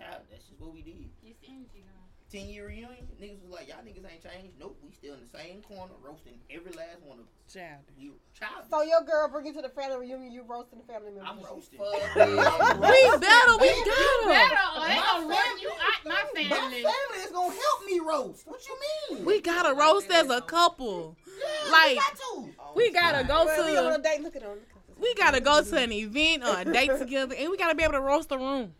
That's 0.00 0.08
just 0.08 0.18
how. 0.18 0.24
That's 0.30 0.44
just 0.48 0.60
what 0.60 0.72
we 0.74 0.82
did. 0.82 1.10
It's 1.22 1.38
energy 1.46 1.84
gone. 1.84 1.96
Ten 2.30 2.46
year 2.46 2.68
reunion, 2.68 3.10
niggas 3.20 3.42
was 3.42 3.50
like, 3.50 3.66
y'all 3.66 3.82
niggas 3.82 4.06
ain't 4.06 4.22
changed. 4.22 4.54
Nope, 4.58 4.78
we 4.86 4.92
still 4.94 5.14
in 5.14 5.20
the 5.20 5.36
same 5.36 5.62
corner 5.62 5.90
roasting 6.00 6.38
every 6.48 6.70
last 6.78 7.02
one 7.02 7.18
of 7.18 7.24
us. 7.26 7.52
Child. 7.52 7.82
We 7.98 8.12
childish. 8.38 8.70
So 8.70 8.82
your 8.82 9.02
girl 9.02 9.26
bring 9.28 9.46
you 9.46 9.52
to 9.54 9.62
the 9.62 9.68
family 9.68 10.06
reunion, 10.06 10.30
you 10.30 10.44
roasting 10.46 10.78
the 10.78 10.86
family 10.86 11.10
members. 11.10 11.26
I'm 11.26 11.42
roasting. 11.42 11.80
Fuck. 11.80 11.90
We 12.14 12.22
roasting, 12.38 13.20
better, 13.20 13.54
we 13.58 13.68
gotta. 13.82 14.30
Better, 14.30 14.62
they 14.78 14.94
My 14.94 15.02
gonna 15.10 15.26
run 15.26 15.42
family- 15.42 15.62
you 15.62 15.70
out 15.74 16.00
my 16.06 16.10
My 16.10 16.22
family. 16.38 16.82
family 16.86 17.18
is 17.18 17.30
gonna 17.32 17.50
help 17.54 17.78
me 17.84 17.98
roast. 17.98 18.46
What 18.46 18.60
you 18.68 18.76
mean? 19.18 19.24
We 19.26 19.40
gotta 19.40 19.74
roast 19.74 20.08
as 20.12 20.30
a 20.30 20.40
couple. 20.40 21.16
Yeah, 21.26 21.72
like, 21.72 21.88
we 21.90 21.94
got 21.96 22.14
to. 22.16 22.48
We 22.76 22.90
gotta 22.92 23.24
go 23.26 23.44
Well, 23.44 23.66
we 23.66 23.76
on 23.76 23.92
a 23.92 23.96
to 23.96 24.02
date. 24.02 24.22
Look 24.22 24.36
at 24.36 24.42
them. 24.42 24.58
we 25.00 25.14
gotta 25.14 25.40
go 25.40 25.62
to 25.64 25.76
an 25.78 25.90
event 25.90 26.44
or 26.44 26.60
a 26.60 26.64
date 26.64 26.96
together, 26.96 27.34
and 27.36 27.50
we 27.50 27.56
gotta 27.56 27.74
be 27.74 27.82
able 27.82 27.94
to 27.94 28.00
roast 28.00 28.28
the 28.28 28.38
room. 28.38 28.72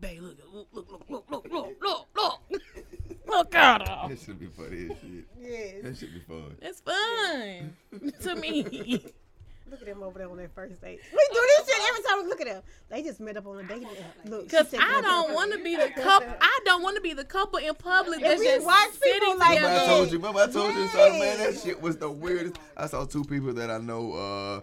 Babe, 0.00 0.22
look, 0.22 0.38
look, 0.52 0.68
look, 0.72 0.90
look, 0.90 1.10
look, 1.10 1.30
look, 1.30 1.46
look, 1.50 1.76
look, 1.82 2.08
look. 2.16 2.62
Look 3.26 3.54
at 3.54 3.86
her. 3.86 4.08
That 4.08 4.18
should 4.18 4.40
be 4.40 4.46
funny 4.46 4.88
as 4.90 4.96
shit. 4.98 5.26
Yes. 5.40 5.74
That 5.82 5.96
should 5.98 6.14
be 6.14 6.20
fun. 6.20 6.56
It's 6.62 6.80
fun 6.80 8.12
to 8.22 8.34
me. 8.36 8.62
Look 9.70 9.80
at 9.82 9.86
them 9.86 10.02
over 10.02 10.18
there 10.18 10.28
on 10.28 10.36
their 10.36 10.48
first 10.48 10.80
date. 10.80 10.98
We 11.12 11.28
do 11.32 11.40
this 11.58 11.68
shit 11.68 11.76
every 11.90 12.02
time 12.02 12.22
we 12.24 12.28
look 12.28 12.40
at 12.40 12.46
them. 12.48 12.62
They 12.88 13.02
just 13.02 13.20
met 13.20 13.36
up 13.36 13.46
on 13.46 13.60
a 13.60 13.62
date. 13.62 13.86
Look, 14.24 14.50
she 14.50 14.56
Cause 14.56 14.68
said- 14.70 14.80
I 14.82 15.00
don't 15.02 15.32
want 15.34 15.52
to 15.52 15.62
be 15.62 15.76
the 15.76 15.90
couple. 16.02 16.28
I 16.40 16.58
don't 16.64 16.82
want 16.82 16.96
to 16.96 17.02
be 17.02 17.12
the 17.12 17.24
couple 17.24 17.58
in 17.60 17.74
public 17.74 18.20
If 18.20 18.26
that's 18.26 18.40
we 18.40 18.46
just 18.46 18.66
watch 18.66 18.90
people 18.92 18.98
sitting 19.12 19.38
like 19.38 19.48
Remember 19.50 19.68
I 19.68 19.74
together. 19.74 19.86
told 19.86 20.10
you. 20.12 20.18
Remember 20.18 20.40
I 20.40 20.46
told 20.48 20.74
you, 20.74 20.88
son, 20.88 21.10
man. 21.12 21.38
That 21.38 21.52
Yes. 21.52 21.62
shit 21.62 21.80
was 21.80 21.96
the 21.98 22.10
weirdest. 22.10 22.56
I 22.76 22.86
saw 22.86 23.04
two 23.04 23.22
people 23.24 23.52
that 23.52 23.70
I 23.70 23.78
know 23.78 24.12
uh, 24.14 24.60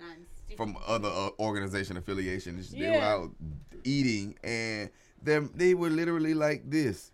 from 0.57 0.75
other 0.85 1.09
uh, 1.09 1.29
organization 1.39 1.95
affiliations. 1.95 2.71
They 2.71 2.79
were 2.79 2.85
Yeah. 2.95 3.13
out 3.13 3.31
eating, 3.85 4.35
and 4.43 4.89
them 5.27 5.51
they 5.55 5.73
were 5.73 5.89
literally 5.89 6.33
like 6.33 6.69
this. 6.69 7.11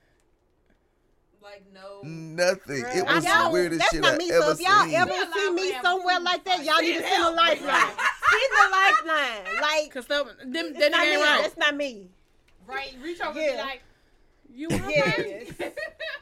Like 1.42 1.64
no. 1.74 2.00
Nothing. 2.04 2.86
It 2.96 3.06
was 3.06 3.24
the 3.26 3.50
weirdest 3.52 3.80
that's 3.82 3.92
shit 3.92 4.02
not 4.02 4.14
I 4.14 4.18
me. 4.18 4.30
So 4.30 4.42
ever 4.42 4.52
if 4.54 4.60
y'all 4.62 4.86
seen. 4.86 4.96
ever 4.96 5.12
Yeah, 5.12 5.34
see 5.34 5.50
me 5.52 5.74
somewhere 5.82 6.20
like 6.22 6.44
that, 6.46 6.64
y'all 6.64 6.80
need 6.80 6.94
to 6.98 7.02
Send 7.02 7.12
send 7.14 7.26
a 7.26 7.32
lifeline. 7.32 7.92
Send 8.32 8.54
a 8.56 8.70
lifeline. 8.72 9.62
Like 9.62 9.94
Cause 9.94 10.06
them, 10.08 10.28
them, 10.46 10.66
it's 10.68 10.80
that 10.80 10.92
not 10.92 11.06
me. 11.06 11.16
right. 11.18 11.40
That's 11.42 11.58
not 11.58 11.76
me. 11.76 12.08
Right, 12.66 12.96
reach 13.02 13.20
over 13.22 13.38
Yeah. 13.38 13.48
and 13.50 13.58
be 13.58 13.64
like, 13.64 13.82
You 14.50 14.70
want 14.70 14.84
Yes. 14.90 15.48
that? 15.58 15.76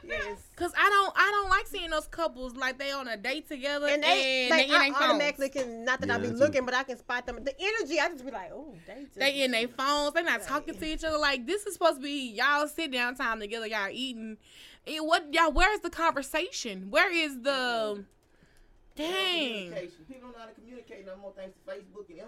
Yes. 0.04 0.38
Cause 0.56 0.72
I 0.76 0.88
don't, 0.90 1.12
I 1.16 1.30
don't 1.30 1.50
like 1.50 1.66
seeing 1.66 1.90
those 1.90 2.06
couples 2.06 2.54
like 2.56 2.78
they 2.78 2.90
on 2.92 3.08
a 3.08 3.16
date 3.16 3.48
together 3.48 3.86
And 3.88 4.02
they, 4.02 4.42
and 4.42 4.50
like, 4.50 4.68
they 4.68 4.74
I 4.74 4.88
their 4.90 4.94
automatically 4.96 5.48
phones. 5.48 5.64
can, 5.66 5.84
not 5.84 6.00
that 6.00 6.08
Yeah, 6.08 6.14
I 6.14 6.18
be 6.18 6.26
that 6.28 6.32
too. 6.32 6.38
looking, 6.38 6.64
but 6.64 6.74
I 6.74 6.82
can 6.84 6.98
spot 6.98 7.26
them. 7.26 7.42
The 7.44 7.54
energy, 7.60 7.98
I 8.00 8.08
just 8.08 8.24
be 8.24 8.30
like, 8.30 8.50
oh, 8.52 8.74
they 8.86 9.02
just. 9.04 9.14
They 9.16 9.42
in 9.42 9.50
their 9.50 9.68
phones. 9.68 10.14
They 10.14 10.22
not 10.22 10.42
talking 10.42 10.74
to 10.78 10.84
each 10.84 11.04
other. 11.04 11.18
Like 11.18 11.46
this 11.46 11.66
is 11.66 11.74
supposed 11.74 11.96
to 11.96 12.02
be 12.02 12.32
y'all 12.36 12.66
sit 12.68 12.90
down 12.92 13.14
time 13.16 13.40
together. 13.40 13.66
Y'all 13.66 13.88
eating. 13.90 14.36
And 14.86 15.06
what 15.06 15.32
y'all? 15.32 15.52
Where's 15.52 15.80
the 15.80 15.90
conversation? 15.90 16.88
Where 16.90 17.12
is 17.12 17.40
the? 17.42 18.04
Dang, 18.94 19.70
People 19.72 19.88
don't 20.20 20.32
know 20.32 20.38
how 20.38 20.44
to 20.46 20.52
communicate 20.52 21.06
no 21.06 21.16
more 21.16 21.32
thanks 21.34 21.54
to 21.64 21.72
Facebook 21.72 22.10
and 22.10 22.18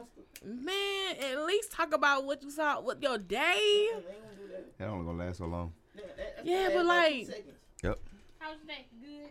Instagram. 0.57 0.65
man. 0.65 1.17
At 1.21 1.45
least 1.45 1.71
talk 1.73 1.93
about 1.93 2.25
what 2.25 2.43
you 2.43 2.51
saw 2.51 2.81
with 2.81 3.03
your 3.03 3.19
day. 3.19 3.37
They 3.55 3.91
ain't 3.93 4.03
gonna 4.03 4.37
do 4.41 4.49
that. 4.51 4.79
That 4.79 4.89
only 4.89 5.05
gonna 5.05 5.25
last 5.27 5.39
so 5.39 5.45
long. 5.47 5.75
That- 5.95 6.17
that- 6.17 6.47
Yeah, 6.47 6.71
but 6.75 6.87
like- 6.87 7.13
two 7.27 7.33
seconds. 7.33 7.51
how's 8.39 8.57
that? 8.67 8.85
Good. 9.01 9.31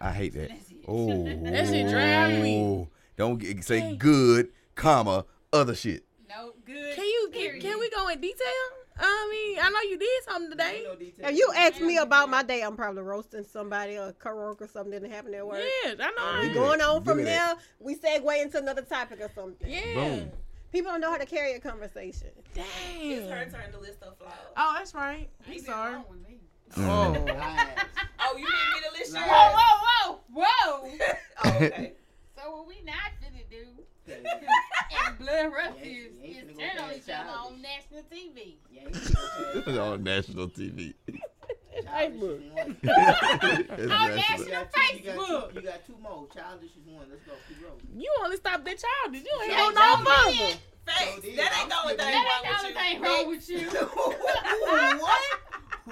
I 0.00 0.12
hate 0.12 0.34
that. 0.34 0.48
That's 0.48 0.70
it. 0.70 0.84
Oh, 0.88 1.24
That 1.44 1.66
shit 1.68 1.88
drive 1.90 2.42
me. 2.42 2.88
Don't 3.16 3.38
get, 3.38 3.62
say 3.64 3.80
Hey. 3.80 3.96
good, 3.96 4.50
comma, 4.74 5.24
other 5.52 5.74
shit. 5.74 6.02
No, 6.28 6.52
good. 6.64 6.96
Can 6.96 7.04
you? 7.04 7.30
Can, 7.32 7.60
can 7.60 7.78
we 7.78 7.88
go 7.90 8.08
in 8.08 8.20
detail? 8.20 8.46
I 8.98 9.28
mean, 9.30 9.58
I 9.62 9.70
know 9.70 9.80
you 9.90 9.98
did 9.98 10.24
something 10.24 10.50
today. 10.50 10.82
No 10.84 10.94
details. 10.96 11.30
If 11.32 11.36
you 11.38 11.50
ask 11.56 11.80
me 11.80 11.96
about 11.98 12.28
my 12.28 12.42
day, 12.42 12.62
I'm 12.62 12.76
probably 12.76 13.02
roasting 13.02 13.44
somebody 13.44 13.96
or 13.96 14.08
a 14.08 14.12
coworker 14.12 14.64
or 14.64 14.68
something 14.68 14.92
didn't 14.92 15.10
happen 15.10 15.32
at 15.34 15.46
work. 15.46 15.60
Yeah, 15.84 15.92
I 15.92 15.94
know. 15.94 16.42
Yeah. 16.42 16.50
I- 16.50 16.54
Going 16.54 16.80
on 16.80 16.96
Give 16.98 17.04
from 17.04 17.16
there, 17.24 17.24
that. 17.38 17.58
we 17.78 17.94
segue 17.96 18.42
into 18.42 18.58
another 18.58 18.82
topic 18.82 19.20
or 19.20 19.30
something. 19.34 19.70
Yeah. 19.70 19.94
Boom. 19.94 20.30
People 20.72 20.90
don't 20.90 21.00
know 21.02 21.10
how 21.10 21.18
to 21.18 21.26
carry 21.26 21.52
a 21.52 21.60
conversation. 21.60 22.28
Dang. 22.54 22.64
It's 23.00 23.28
her 23.28 23.44
Damn. 23.44 23.50
turn 23.52 23.72
to 23.72 23.78
list 23.78 23.98
her 24.02 24.12
flaws. 24.18 24.32
Oh, 24.56 24.74
that's 24.78 24.94
right. 24.94 25.28
I'm 25.46 25.58
sorry. 25.58 25.92
nothing 25.92 25.94
wrong 25.94 26.04
with 26.08 26.28
me. 26.28 26.38
Mm. 26.74 27.38
Lies. 27.38 27.68
Oh, 28.20 28.36
you 28.38 28.44
need 28.44 28.48
me 28.48 28.88
to 28.88 28.98
list 28.98 29.12
Lies. 29.12 29.24
Whoa, 29.26 29.52
whoa, 29.54 30.18
whoa, 30.32 30.44
whoa. 30.86 30.90
oh, 31.44 31.56
okay. 31.56 31.92
so 32.36 32.50
what 32.56 32.66
we 32.66 32.80
not 32.84 33.12
finna 33.22 33.42
do 33.50 33.66
Yeah, 34.06 34.16
and 35.08 35.18
blood 35.18 35.52
rush 35.52 35.74
You 35.84 35.90
is, 35.90 36.06
ain't- 36.06 36.24
you 36.24 36.36
ain't 36.38 36.50
is 36.50 36.56
turn 36.56 36.78
on 36.84 36.90
each 36.94 37.08
other 37.10 37.30
on 37.30 37.60
national 37.62 38.02
TV. 38.04 38.54
yeah, 38.70 38.88
This 39.54 39.66
is 39.66 39.76
on 39.78 40.02
national 40.02 40.48
TV. 40.48 40.94
Childish 41.84 42.16
is 42.16 42.52
one. 42.52 42.76
It's 42.82 42.88
Oh, 42.88 44.06
national. 44.06 44.16
national- 44.16 44.46
You 44.46 44.50
got 44.52 44.72
two- 44.72 44.96
you 44.96 45.04
got 45.04 45.12
two- 45.12 45.12
Facebook. 45.12 45.54
You 45.54 45.60
got 45.62 45.86
two 45.86 45.96
more. 46.02 46.26
Childish 46.34 46.70
is 46.70 46.86
one. 46.86 47.06
Let's 47.10 47.22
go. 47.22 47.32
Keep 47.48 47.62
rolling. 47.64 47.86
You 48.00 48.10
only 48.24 48.36
stopped 48.36 48.68
at 48.68 48.78
childish. 48.78 49.22
You 49.24 49.40
ain't 49.42 49.52
Hey, 49.52 49.58
go 49.58 49.70
no 49.70 49.74
jump 49.80 50.08
further. 50.08 50.30
in. 50.30 50.56
Facts. 50.86 51.14
So 51.14 51.30
that 51.36 51.58
ain't 51.60 51.68
the 51.68 51.76
only 51.80 51.92
I'm 51.92 51.98
thing 51.98 52.12
That 52.12 52.26
wrong 52.26 52.42
ain't 52.44 52.46
the 52.46 52.50
with 52.50 52.58
only 52.58 52.68
you. 52.68 52.74
thing 52.74 53.02
wrong 53.02 53.28
with 53.28 53.48
you. 53.48 54.98
what? 55.00 55.20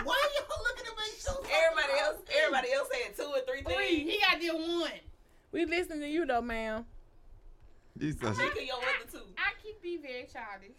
Why 0.04 0.28
y'all 0.38 0.62
looking 0.62 0.86
at 0.86 0.96
me 0.96 1.04
so? 1.18 1.32
Everybody 1.42 2.00
else, 2.00 2.16
everybody 2.42 2.72
else 2.72 2.88
saying 2.92 3.10
two 3.16 3.24
or 3.24 3.40
three 3.46 3.62
Three. 3.62 4.04
things. 4.04 4.10
He 4.12 4.20
got 4.20 4.40
did 4.40 4.52
one. 4.54 4.90
We 5.52 5.64
listening 5.66 6.00
to 6.00 6.08
you 6.08 6.26
though, 6.26 6.42
ma'am. 6.42 6.84
These 7.96 8.22
are- 8.22 8.30
Mika, 8.34 8.64
your 8.64 8.76
other 8.76 9.10
two. 9.10 9.22
I 9.36 9.52
keep 9.62 9.82
being 9.82 10.00
very 10.02 10.26
childish. 10.32 10.76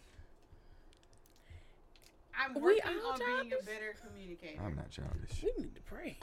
I'm 2.38 2.54
We 2.56 2.62
working 2.62 2.82
all 3.06 3.12
on 3.14 3.20
being 3.20 3.30
a 3.30 3.50
childish? 3.50 3.66
better 3.66 3.96
communicator. 4.06 4.62
I'm 4.64 4.76
not 4.76 4.90
childish. 4.90 5.44
We 5.44 5.52
need 5.58 5.76
to 5.76 5.82
pray. 5.82 6.18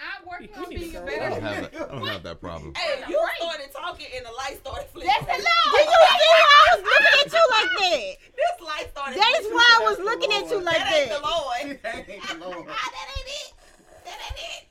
I'm 0.00 0.24
working 0.26 0.48
You 0.48 0.56
on 0.56 0.70
to 0.70 0.78
being 0.78 0.96
a 0.96 1.00
go. 1.00 1.02
I 1.02 1.04
better 1.04 1.28
don't 1.30 1.42
have 1.42 1.72
that. 1.72 1.82
I 1.82 1.94
don't 1.94 2.06
have 2.08 2.22
that 2.22 2.40
problem. 2.40 2.72
Hey, 2.74 3.04
you 3.08 3.18
right. 3.20 3.36
started 3.36 3.70
talking 3.72 4.06
and 4.16 4.24
the 4.24 4.32
light 4.32 4.56
started 4.60 4.88
flickering. 4.92 5.12
That's 5.12 5.26
Did 5.28 5.40
enough. 5.44 5.64
you 5.66 5.76
see 5.76 5.84
why 5.84 6.16
I 6.16 6.64
was 6.72 6.80
looking 6.88 7.16
at 7.20 7.28
you 7.32 7.44
like 7.50 7.70
that? 7.80 8.16
This 8.32 8.56
light 8.64 8.86
started. 8.90 9.16
That 9.20 9.32
is 9.40 9.46
why 9.52 9.66
I 9.68 9.80
was 9.84 9.98
looking 10.00 10.32
at 10.32 10.48
you 10.50 10.60
like 10.64 10.78
That 10.78 10.92
ain't 10.96 11.10
the 11.10 11.20
that. 11.20 11.28
Lord. 11.28 11.80
That 11.84 12.08
ain't 12.08 12.24
the 12.28 12.36
Lord. 12.40 12.66
Ah, 12.70 12.88
that 12.96 13.08
ain't 13.12 13.28
it. 13.28 13.52
That 14.04 14.18
ain't 14.24 14.40
it. 14.40 14.64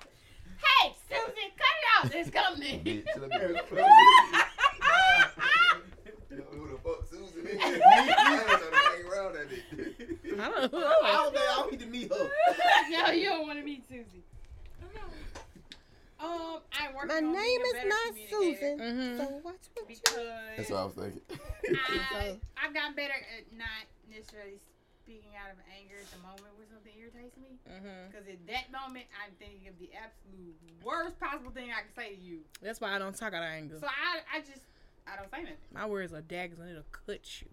Hey, 0.66 0.86
Susan, 1.10 1.50
cut 1.58 1.76
it 1.78 1.86
out. 1.94 2.10
It's 2.16 2.30
coming. 2.34 2.82
Bitch, 2.84 3.06
let 3.06 3.30
Who 6.50 6.68
the 6.68 6.78
fuck 6.84 7.02
Susan 7.10 7.46
is? 7.48 7.60
I 7.62 7.64
ain't 7.70 7.82
trying 7.84 8.60
to 8.60 8.78
hang 8.78 9.06
around 9.06 9.34
that 9.36 9.46
bitch. 9.50 10.40
I 10.40 10.42
don't 10.50 10.74
know. 10.74 10.80
I 11.04 11.12
don't 11.12 11.34
think 11.34 11.46
I 11.50 11.56
don't 11.56 11.72
need 11.72 11.80
to 11.82 11.86
meet 11.88 12.12
her. 12.12 12.30
no, 12.90 13.12
you 13.12 13.26
don't 13.30 13.46
want 13.48 13.60
to 13.60 13.66
meet 13.66 13.84
Susie. 13.88 14.24
Um, 16.20 16.60
I'm 16.74 16.94
working 16.96 17.08
My 17.08 17.16
on 17.16 17.32
name 17.32 17.62
being 17.64 17.64
a 17.64 17.78
is 17.78 17.86
not 17.88 18.08
communicator 18.08 18.60
Susan. 18.60 18.80
Mhm. 18.80 19.18
So 19.18 19.40
what's 19.42 19.70
with 19.76 19.90
you? 19.90 19.98
That's 20.58 20.70
what 20.70 20.80
I 20.80 20.84
was 20.84 20.94
thinking. 20.96 21.22
I, 22.12 22.36
I've 22.58 22.74
gotten 22.74 22.94
better 22.96 23.14
at 23.14 23.48
not 23.56 23.88
necessarily 24.12 24.60
speaking 25.06 25.32
out 25.40 25.52
of 25.54 25.58
anger 25.72 25.96
at 25.96 26.12
the 26.12 26.20
moment 26.20 26.52
when 26.60 26.68
something 26.68 26.92
irritates 27.00 27.38
me. 27.38 27.56
Mhm. 27.72 28.12
Because 28.12 28.28
at 28.28 28.46
that 28.48 28.68
moment, 28.70 29.06
I'm 29.16 29.32
thinking 29.40 29.70
of 29.70 29.80
the 29.80 29.90
absolute 29.96 30.60
worst 30.84 31.18
possible 31.22 31.52
thing 31.52 31.72
I 31.72 31.88
can 31.88 31.96
say 31.96 32.16
to 32.16 32.22
you. 32.22 32.40
That's 32.62 32.82
why 32.82 32.94
I 32.94 33.00
don't 33.00 33.16
talk 33.16 33.34
out 33.34 33.44
of 33.44 33.50
anger. 33.50 33.78
So 33.80 33.88
I, 33.88 34.20
I 34.38 34.40
just, 34.42 34.68
I 35.08 35.16
don't 35.16 35.32
say 35.32 35.40
nothing. 35.44 35.56
My 35.74 35.86
words 35.86 36.12
are 36.14 36.20
daggers 36.22 36.60
and 36.60 36.70
it'll 36.70 36.84
cut 36.92 37.24
you. 37.42 37.48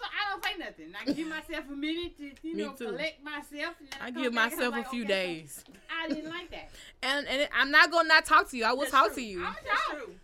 So 0.00 0.06
I 0.06 0.30
don't 0.30 0.44
say 0.44 0.56
nothing. 0.58 0.94
I 0.98 1.12
give 1.12 1.28
myself 1.28 1.64
a 1.70 1.76
minute 1.76 2.16
to, 2.16 2.24
you 2.24 2.32
Me 2.56 2.62
know, 2.64 2.72
too. 2.72 2.86
collect 2.86 3.22
myself. 3.22 3.74
And 3.80 3.88
then 3.90 4.00
I 4.00 4.10
give 4.10 4.32
myself 4.32 4.74
I'm 4.74 4.80
a 4.80 4.84
few 4.84 5.04
okay, 5.04 5.12
days. 5.12 5.64
I 5.90 6.08
didn't 6.08 6.30
like 6.30 6.50
that. 6.50 6.70
And 7.02 7.26
and 7.28 7.48
I'm 7.54 7.70
not 7.70 7.90
gonna 7.90 8.08
not 8.08 8.24
talk 8.24 8.48
to 8.50 8.56
you. 8.56 8.64
I 8.64 8.72
will 8.72 8.80
That's 8.80 8.90
talk 8.92 9.06
true. 9.08 9.16
to 9.16 9.22
you. 9.22 9.44
I'm 9.44 9.54
That's 9.64 9.86
talk. 9.86 9.96
true. 9.96 10.14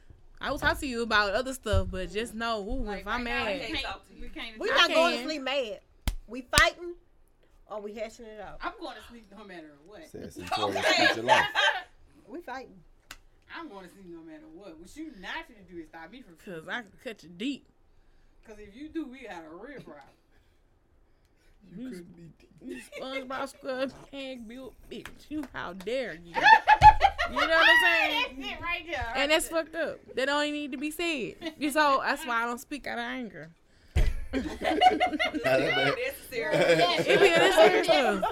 I 0.41 0.51
will 0.51 0.59
talk 0.59 0.79
to 0.81 0.87
you 0.87 1.03
about 1.03 1.33
other 1.33 1.55
stuff, 1.55 1.89
but 1.91 2.07
mm-hmm. 2.07 2.15
just 2.15 2.35
know, 2.35 2.61
ooh, 2.61 2.85
Like, 2.85 3.01
if 3.01 3.07
I'm 3.07 3.25
mad, 3.25 3.47
we 3.47 3.59
Can't 3.61 3.73
can't, 3.73 3.87
talk 3.87 4.09
to 4.09 4.15
you. 4.15 4.21
we 4.23 4.29
can't 4.29 4.59
We 4.59 4.71
I 4.71 4.75
not 4.77 4.91
going 4.91 5.19
to 5.19 5.25
sleep 5.25 5.43
mad. 5.43 5.81
We 6.27 6.43
fighting 6.43 6.95
or 7.71 7.81
we 7.81 7.95
hashing 7.95 8.27
it 8.27 8.41
out. 8.41 8.59
I'm 8.61 8.73
going 8.79 8.97
to 8.97 9.03
sleep 9.09 9.33
no 9.37 9.45
matter 9.45 9.73
what. 9.87 10.09
Said 10.11 10.33
Centurion 10.33 10.83
speech 10.83 11.19
of 11.19 11.25
life. 11.25 11.47
We 12.29 12.41
fighting. 12.41 12.75
I'm 13.57 13.69
going 13.69 13.87
to 13.87 13.93
sleep 13.93 14.07
no 14.09 14.21
matter 14.21 14.47
what. 14.53 14.79
What 14.79 14.95
you 14.97 15.13
not 15.21 15.47
finna 15.49 15.69
do 15.71 15.79
is 15.79 15.87
stop 15.89 16.11
me 16.11 16.23
from 16.23 16.35
cause 16.45 16.69
I 16.69 16.83
can 16.83 16.91
cut 17.05 17.23
you 17.23 17.29
deep. 17.29 17.67
Because 18.47 18.61
if 18.61 18.77
you 18.77 18.89
do, 18.89 19.07
we 19.07 19.27
got 19.27 19.45
a 19.45 19.55
real 19.55 19.81
problem. 19.81 20.03
You 21.77 21.89
couldn't 21.91 22.17
be 22.17 22.47
You 22.65 22.81
SpongeBob 23.03 23.53
SquarePants 23.53 24.47
built 24.47 24.75
bitch. 24.89 25.07
You 25.29 25.43
how 25.53 25.73
dare 25.73 26.15
you? 26.15 26.33
You 27.29 27.41
know 27.41 27.49
what 27.49 27.69
I'm 27.69 27.83
saying? 27.83 28.37
That's 28.39 28.53
it 28.53 28.63
right 28.63 28.87
there. 28.87 29.13
And 29.17 29.33
that's 29.33 29.49
fucked 29.49 29.75
up. 29.75 29.99
That 30.15 30.27
don't 30.27 30.45
even 30.45 30.61
need 30.61 30.71
to 30.71 30.79
be 30.79 30.93
said. 30.93 31.35
So 31.73 32.01
that's 32.05 32.25
why 32.25 32.45
I 32.45 32.47
don't 32.47 32.61
speak 32.61 32.87
out 32.87 32.99
of 32.99 33.05
anger. 33.05 33.51
That 34.33 34.45
man, 35.45 35.95
Necessary. 35.95 36.55
It 36.55 37.07
be 37.07 37.29
this 37.29 37.55
serious 37.55 37.87
stuff. 37.87 38.23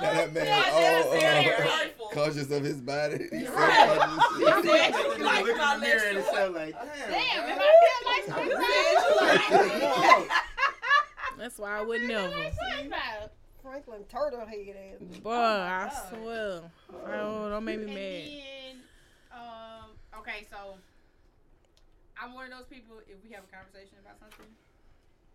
That 0.00 0.32
man, 0.32 0.46
Unnecessary. 0.46 1.46
oh, 1.46 1.70
Hurtful. 1.70 2.06
uh, 2.06 2.14
conscious 2.14 2.50
of 2.50 2.64
his 2.64 2.80
body. 2.80 3.28
He's 3.32 3.46
so 3.48 3.54
Right. 3.54 3.98
conscious. 4.00 4.38
You 4.38 4.46
said 4.46 4.92
Look 4.92 5.18
in 5.18 5.24
the 5.24 5.24
mirror 5.28 5.60
and 5.60 5.80
lecture. 5.80 6.18
itself 6.18 6.54
like, 6.54 6.74
Damn, 6.74 6.86
damn. 7.10 7.48
if 7.48 7.58
I 7.58 7.70
feel 7.82 8.00
like 8.04 8.24
You 8.26 8.56
SpongeBob. 8.56 8.60
said 9.48 9.64
you 9.80 10.26
like 10.26 10.30
That's 11.38 11.58
why 11.58 11.78
I 11.78 11.82
would 11.82 12.02
never. 12.02 12.28
SpongeBob. 12.28 13.30
Franklin 13.62 14.04
turtle 14.08 14.46
head 14.46 14.76
ass. 15.02 15.18
Boy, 15.18 15.30
I 15.32 15.90
God. 15.90 16.08
swear. 16.08 16.60
Oh, 17.20 17.48
don't 17.50 17.64
make 17.64 17.80
me 17.80 17.84
And 17.84 17.94
mad. 17.94 18.24
then, 18.32 18.76
um, 19.32 19.90
okay, 20.20 20.46
so 20.50 20.56
I'm 22.20 22.32
one 22.34 22.50
of 22.50 22.58
those 22.58 22.66
people. 22.68 22.96
If 23.06 23.22
we 23.22 23.30
have 23.34 23.44
a 23.44 23.52
conversation 23.54 23.98
about 24.00 24.18
something, 24.20 24.46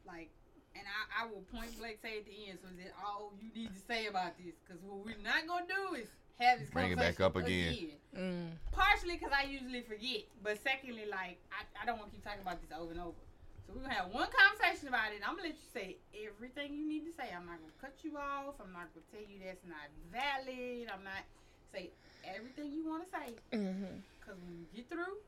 like, 0.05 0.29
and 0.75 0.83
I, 0.85 1.23
I 1.23 1.25
will 1.29 1.45
point 1.53 1.77
blank 1.77 1.99
say 2.01 2.17
at 2.19 2.25
the 2.25 2.49
end, 2.49 2.59
so 2.61 2.69
that 2.69 2.91
all 2.97 3.33
you 3.37 3.49
need 3.53 3.71
to 3.73 3.81
say 3.87 4.07
about 4.07 4.37
this, 4.37 4.55
because 4.63 4.81
what 4.83 5.05
we're 5.05 5.21
not 5.21 5.45
gonna 5.47 5.69
do 5.69 5.95
is 5.95 6.07
have 6.39 6.59
this 6.59 6.69
Bring 6.69 6.91
it 6.91 6.97
back 6.97 7.17
conversation 7.17 7.23
up 7.23 7.35
again. 7.37 7.99
Mm. 8.17 8.49
Partially 8.71 9.17
because 9.17 9.33
I 9.33 9.45
usually 9.49 9.81
forget, 9.81 10.25
but 10.41 10.57
secondly, 10.61 11.05
like, 11.05 11.37
I, 11.53 11.65
I 11.81 11.85
don't 11.85 11.97
want 11.97 12.09
to 12.09 12.15
keep 12.17 12.25
talking 12.25 12.41
about 12.41 12.61
this 12.61 12.73
over 12.73 12.91
and 12.91 13.01
over. 13.01 13.21
So 13.65 13.71
we're 13.73 13.85
gonna 13.87 13.95
have 13.95 14.11
one 14.11 14.27
conversation 14.27 14.89
about 14.89 15.13
it. 15.13 15.23
I'm 15.23 15.39
gonna 15.39 15.53
let 15.53 15.57
you 15.61 15.69
say 15.71 15.97
everything 16.11 16.73
you 16.75 16.83
need 16.83 17.05
to 17.07 17.13
say. 17.15 17.31
I'm 17.31 17.45
not 17.47 17.61
gonna 17.63 17.79
cut 17.79 17.95
you 18.03 18.17
off. 18.19 18.59
I'm 18.59 18.73
not 18.73 18.91
gonna 18.91 19.07
tell 19.13 19.23
you 19.23 19.39
that's 19.39 19.63
not 19.63 19.87
valid. 20.11 20.91
I'm 20.91 21.05
not 21.05 21.23
say 21.71 21.93
everything 22.27 22.71
you 22.73 22.85
want 22.85 23.05
to 23.05 23.09
say. 23.09 23.29
hmm 23.55 24.03
Cause 24.25 24.35
when 24.45 24.59
you 24.59 24.67
get 24.75 24.89
through, 24.89 25.19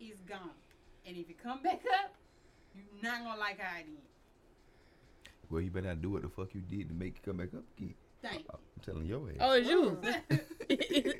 it's 0.00 0.20
gone. 0.22 0.56
And 1.06 1.16
if 1.16 1.28
it 1.30 1.40
come 1.42 1.62
back 1.62 1.80
up, 2.04 2.14
you're 3.02 3.12
not 3.12 3.22
gonna 3.24 3.40
like 3.40 3.58
how 3.60 3.76
it 3.78 3.80
ends. 3.80 4.00
Well, 5.50 5.60
you 5.60 5.70
better 5.70 5.88
not 5.88 6.02
do 6.02 6.10
what 6.10 6.22
the 6.22 6.28
fuck 6.28 6.48
you 6.54 6.60
did 6.60 6.88
to 6.88 6.94
make 6.94 7.16
it 7.16 7.22
come 7.24 7.36
back 7.36 7.54
up 7.54 7.62
again. 7.78 7.94
Thank 8.22 8.44
I'm 8.50 8.58
telling 8.84 9.06
your 9.06 9.28
ass. 9.30 9.36
Oh, 9.40 9.52
it's 9.52 9.68
you. 9.68 9.98
you. 10.02 10.38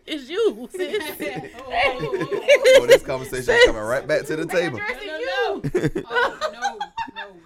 it's 0.07 0.28
you, 0.28 0.69
sis. 0.73 1.53
Oh, 1.57 1.62
oh, 1.69 1.99
oh, 2.03 2.28
oh, 2.31 2.78
oh. 2.83 2.87
This 2.87 3.03
conversation 3.03 3.55
is 3.55 3.65
coming 3.66 3.83
right 3.83 4.07
back 4.07 4.24
to 4.27 4.37
the 4.37 4.47
table. 4.47 4.78
Addressing 4.78 5.07
No, 5.09 5.15
you. 5.15 5.23
no, 5.23 6.03
Oh 6.11 6.39
no, 6.53 6.78
no. 7.15 7.37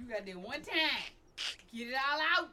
You 0.00 0.06
got 0.08 0.24
that 0.26 0.36
one 0.36 0.60
time. 0.62 1.02
Get 1.74 1.88
it 1.88 1.94
all 1.94 2.20
out. 2.38 2.50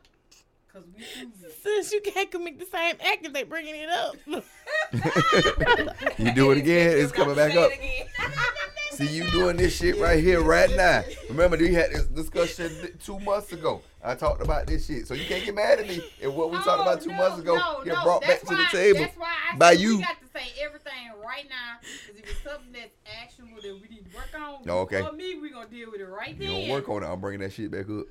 Cause 0.71 0.83
we 0.95 1.03
choosing. 1.03 1.49
Since 1.63 1.91
you 1.91 2.01
can't 2.01 2.29
commit 2.29 2.59
the 2.59 2.65
same 2.65 2.95
act 3.03 3.25
if 3.25 3.33
they 3.33 3.43
bringing 3.43 3.75
it 3.75 3.89
up. 3.89 4.15
you 6.19 6.31
do 6.33 6.51
it 6.51 6.59
again, 6.59 6.95
it's 6.97 7.11
coming 7.11 7.35
back 7.35 7.55
up. 7.55 7.71
See, 8.91 9.07
you 9.07 9.29
doing 9.31 9.55
this 9.55 9.77
shit 9.77 9.97
right 9.97 10.21
here, 10.21 10.41
right 10.41 10.69
now. 10.75 11.03
Remember, 11.29 11.57
we 11.57 11.73
had 11.73 11.91
this 11.91 12.05
discussion 12.05 12.69
two 13.03 13.17
months 13.21 13.51
ago. 13.53 13.81
I 14.03 14.13
talked 14.13 14.43
about 14.43 14.67
this 14.67 14.85
shit, 14.85 15.07
so 15.07 15.13
you 15.13 15.25
can't 15.25 15.43
get 15.43 15.55
mad 15.55 15.79
at 15.79 15.87
me. 15.87 16.01
And 16.21 16.35
what 16.35 16.51
we 16.51 16.57
talked 16.57 16.79
oh, 16.79 16.81
about 16.81 17.01
two 17.01 17.09
no, 17.11 17.17
months 17.17 17.39
ago 17.39 17.55
no, 17.55 17.81
get 17.83 17.93
no, 17.93 18.03
brought 18.03 18.21
back 18.21 18.41
that's 18.41 18.49
to 18.49 18.55
the 18.55 18.65
table 18.71 18.99
That's 18.99 19.17
why 19.17 19.33
I 19.53 19.55
by 19.55 19.71
said 19.71 19.81
you. 19.81 19.97
We 19.97 20.03
got 20.03 20.17
to 20.19 20.27
say 20.39 20.47
everything 20.61 20.91
right 21.25 21.45
now. 21.49 21.77
Because 21.81 22.21
if 22.21 22.29
it's 22.29 22.43
something 22.43 22.73
that's 22.73 22.95
actionable 23.21 23.61
that 23.61 23.73
we 23.81 23.87
need 23.95 24.05
to 24.11 24.15
work 24.15 24.29
on, 24.37 24.69
Oh, 24.69 24.79
okay. 24.79 25.01
for 25.01 25.13
me, 25.13 25.39
we 25.39 25.49
gonna 25.49 25.67
deal 25.67 25.91
with 25.91 26.01
it 26.01 26.05
right 26.05 26.35
You 26.35 26.47
then. 26.47 26.61
don't 26.61 26.69
work 26.69 26.89
on 26.89 27.01
it. 27.03 27.07
I'm 27.07 27.21
bringing 27.21 27.39
that 27.39 27.53
shit 27.53 27.71
back 27.71 27.89
up. 27.89 28.05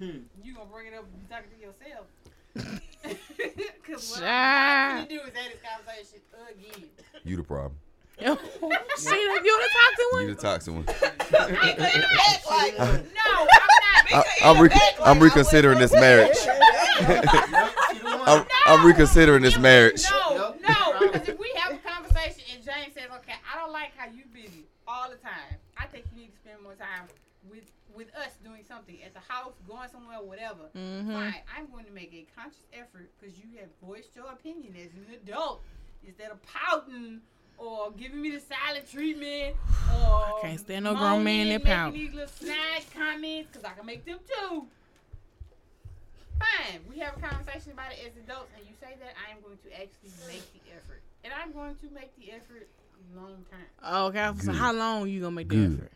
Shit. 0.00 0.10
Hmm. 0.10 0.18
You 0.42 0.54
gonna 0.54 0.70
bring 0.72 0.86
it 0.86 0.94
up 0.94 1.04
and 1.04 1.20
be 1.20 1.26
talking 1.28 1.50
to 1.50 1.60
yourself. 1.60 2.06
Cause 3.86 4.10
what 4.10 4.20
Child. 4.20 4.92
I'm 4.92 4.96
gonna 4.96 5.08
do 5.08 5.28
is 5.28 5.34
have 5.34 5.52
this 5.52 5.60
conversation 5.62 6.20
again. 6.50 6.88
You 7.24 7.36
the 7.36 7.42
problem. 7.42 7.76
Shit, 8.20 8.28
if 8.28 9.44
you 9.44 9.58
want 9.58 9.70
to 9.70 9.76
talk 9.78 9.96
to 9.96 10.22
You 10.22 10.34
the 10.34 10.40
toxic 10.40 10.74
one. 10.74 10.84
I 10.88 11.68
ain't 11.70 11.78
in 11.78 12.00
the 12.00 12.08
back 12.16 12.50
like 12.50 12.78
No, 12.78 12.84
I'm 12.84 13.02
not. 13.02 14.12
I, 14.12 14.24
I'm, 14.42 14.60
re- 14.60 14.70
I'm 15.02 15.20
reconsidering 15.20 15.78
this 15.78 15.92
marriage. 15.92 16.36
I'm, 18.26 18.44
I'm 18.66 18.86
reconsidering 18.86 19.42
this 19.42 19.56
marriage. 19.58 20.02
No, 20.10 20.54
no, 20.68 20.98
because 21.00 21.28
if 21.28 21.38
we 21.38 21.50
have 21.56 21.72
a 21.72 21.78
conversation 21.78 22.42
and 22.54 22.62
James 22.64 22.92
says, 22.94 23.08
"Okay, 23.16 23.34
I 23.50 23.58
don't 23.58 23.72
like 23.72 23.92
how 23.96 24.06
you 24.06 24.24
busy 24.34 24.66
all 24.86 25.08
the 25.08 25.16
time. 25.16 25.56
I 25.78 25.86
think 25.86 26.04
you 26.12 26.22
need 26.22 26.32
to 26.32 26.38
spend 26.40 26.62
more 26.62 26.74
time 26.74 27.06
with 28.00 28.06
with 28.06 28.16
us 28.16 28.32
doing 28.42 28.64
something 28.66 28.96
at 29.04 29.12
the 29.12 29.20
house, 29.20 29.52
going 29.68 29.88
somewhere, 29.90 30.16
whatever." 30.22 30.70
Mhm. 30.74 31.12
Fine, 31.12 31.42
I'm 31.56 31.66
going 31.70 31.84
to 31.84 31.92
make 31.92 32.12
a 32.14 32.26
conscious 32.34 32.64
effort 32.72 33.10
because 33.20 33.38
you 33.38 33.58
have 33.60 33.68
voiced 33.82 34.16
your 34.16 34.26
opinion 34.32 34.74
as 34.76 34.92
an 34.94 35.06
adult 35.14 35.62
instead 36.06 36.30
of 36.30 36.42
pouting. 36.42 37.20
Or 37.58 37.90
giving 37.92 38.22
me 38.22 38.30
the 38.30 38.40
silent 38.40 38.90
treatment, 38.90 39.54
or 39.94 40.40
can't 40.40 40.58
stand 40.58 40.84
no 40.84 40.94
grown 40.94 41.22
man 41.22 41.44
moaning, 41.48 41.58
that 41.58 41.64
pout. 41.64 41.92
Making 41.92 42.06
these 42.06 42.14
little 42.14 42.28
snide 42.30 42.84
comments, 42.94 43.50
because 43.52 43.64
I 43.64 43.74
can 43.74 43.84
make 43.84 44.02
them 44.06 44.18
too. 44.26 44.66
Fine, 46.38 46.80
we 46.88 46.98
have 47.00 47.18
a 47.18 47.20
conversation 47.20 47.72
about 47.72 47.92
it 47.92 47.98
as 48.06 48.16
adults, 48.16 48.50
and 48.56 48.66
you 48.66 48.72
say 48.80 48.96
that 48.98 49.12
I 49.28 49.30
am 49.36 49.42
going 49.42 49.58
to 49.58 49.72
actually 49.74 50.08
make 50.26 50.50
the 50.54 50.72
effort, 50.72 51.02
and 51.22 51.34
I'm 51.34 51.52
going 51.52 51.74
to 51.74 51.90
make 51.92 52.16
the 52.16 52.32
effort 52.32 52.66
long 53.14 53.44
time. 53.50 54.06
okay. 54.08 54.30
So 54.40 54.52
Good. 54.52 54.54
how 54.56 54.72
long 54.72 55.02
are 55.02 55.06
you 55.06 55.20
gonna 55.20 55.32
make 55.36 55.50
the 55.50 55.56
Good. 55.56 55.78
effort? 55.80 55.92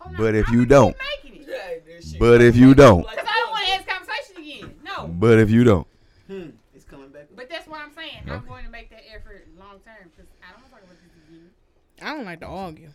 Oh, 0.00 0.10
no, 0.10 0.18
But 0.18 0.34
if 0.34 0.48
you 0.50 0.66
don't. 0.66 0.96
keep 1.22 1.32
making 1.34 1.42
it, 1.42 1.48
Hey, 1.60 1.80
this 1.86 2.10
shit. 2.12 2.20
But 2.20 2.40
if 2.40 2.56
you 2.56 2.74
don't, 2.74 3.02
because 3.02 3.18
I 3.18 3.34
don't 3.40 3.50
want 3.50 3.66
to 3.66 3.72
have 3.72 3.86
conversation 3.86 4.36
again. 4.42 4.74
No, 4.84 5.06
but 5.08 5.38
if 5.38 5.50
you 5.50 5.64
don't, 5.64 5.86
Hmm. 6.28 6.50
It's 6.74 6.84
coming 6.84 7.08
back. 7.10 7.26
but 7.34 7.48
that's 7.48 7.66
what 7.68 7.80
I'm 7.80 7.92
saying. 7.92 8.22
I'm 8.30 8.44
going 8.46 8.64
to 8.64 8.70
make 8.70 8.90
that 8.90 9.02
effort 9.14 9.46
long 9.58 9.78
term 9.84 10.10
because 10.14 10.30
I 10.42 10.52
don't 10.52 10.60
want 10.62 10.66
to 10.66 10.70
talk 10.72 10.82
about 10.84 10.96
this 11.02 11.28
again. 11.28 11.50
I 12.02 12.14
don't 12.14 12.24
like 12.24 12.40
to 12.40 12.46
argue. 12.46 12.90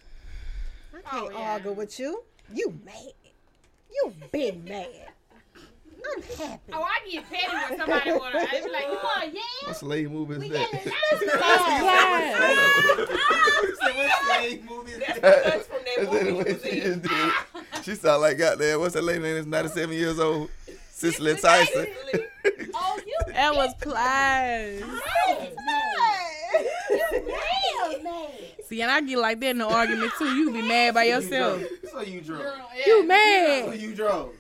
I 0.94 1.02
can't 1.10 1.24
Oh, 1.24 1.30
yeah. 1.32 1.52
argue 1.54 1.72
with 1.72 2.00
you. 2.00 2.24
You 2.54 2.80
mad. 2.86 3.14
You 3.94 4.14
big 4.32 4.68
mad. 4.68 4.88
I'm. 6.04 6.60
Oh, 6.74 6.84
I 6.84 7.00
get 7.10 7.30
petty 7.30 7.56
when 7.70 7.78
somebody 7.80 8.12
want 8.12 8.34
to. 8.34 8.40
I 8.40 8.42
be 8.64 8.70
like, 8.72 8.86
you 8.88 8.94
want 8.94 9.34
yeah? 9.34 9.42
what 9.68 9.76
slave 9.78 10.12
move 10.12 10.32
is 10.32 10.40
We 10.40 10.50
that? 10.50 10.72
getting 10.72 10.92
So 10.92 10.96
what 13.96 14.12
slave 14.26 14.64
movie 14.70 14.92
is 14.92 15.00
That's 15.00 15.20
that? 15.20 15.44
that's 15.44 15.68
from 15.68 15.78
that 15.86 15.96
That's 15.98 16.12
movie. 16.12 16.20
the 16.20 16.26
he 16.26 16.32
way 16.32 16.44
was 16.54 16.62
she 16.64 16.70
in. 16.82 17.02
just 17.02 17.04
did. 17.04 17.86
She 17.86 17.96
sound 17.96 18.22
like 18.22 18.38
goddamn. 18.38 18.80
What's 18.80 18.94
that 18.96 19.04
lady 19.04 19.20
name? 19.20 19.36
Is 19.38 19.46
97 19.46 19.96
years 19.96 20.20
old. 20.20 20.50
Cicely 20.92 21.36
Tyson. 21.36 21.88
Oh, 22.76 23.00
you 23.06 23.18
That 23.34 23.56
was 23.56 23.74
plies. 23.82 24.82
real 24.82 25.52
man. 28.04 28.30
See, 28.68 28.82
and 28.82 28.92
I 28.92 29.02
get 29.02 29.18
like 29.18 29.40
that 29.40 29.50
in 29.50 29.58
the 29.60 29.68
argument 29.68 30.12
too. 30.18 30.26
You 30.36 30.52
be 30.52 30.62
mad 30.62 30.94
by 30.94 31.04
yourself. 31.06 31.64
So 31.92 32.02
you 32.02 32.22
drove. 32.22 32.42
You 32.86 33.06
yeah. 33.08 33.62
So 33.64 33.70
mad? 33.72 33.80
you 33.82 33.96
drove. 33.96 34.34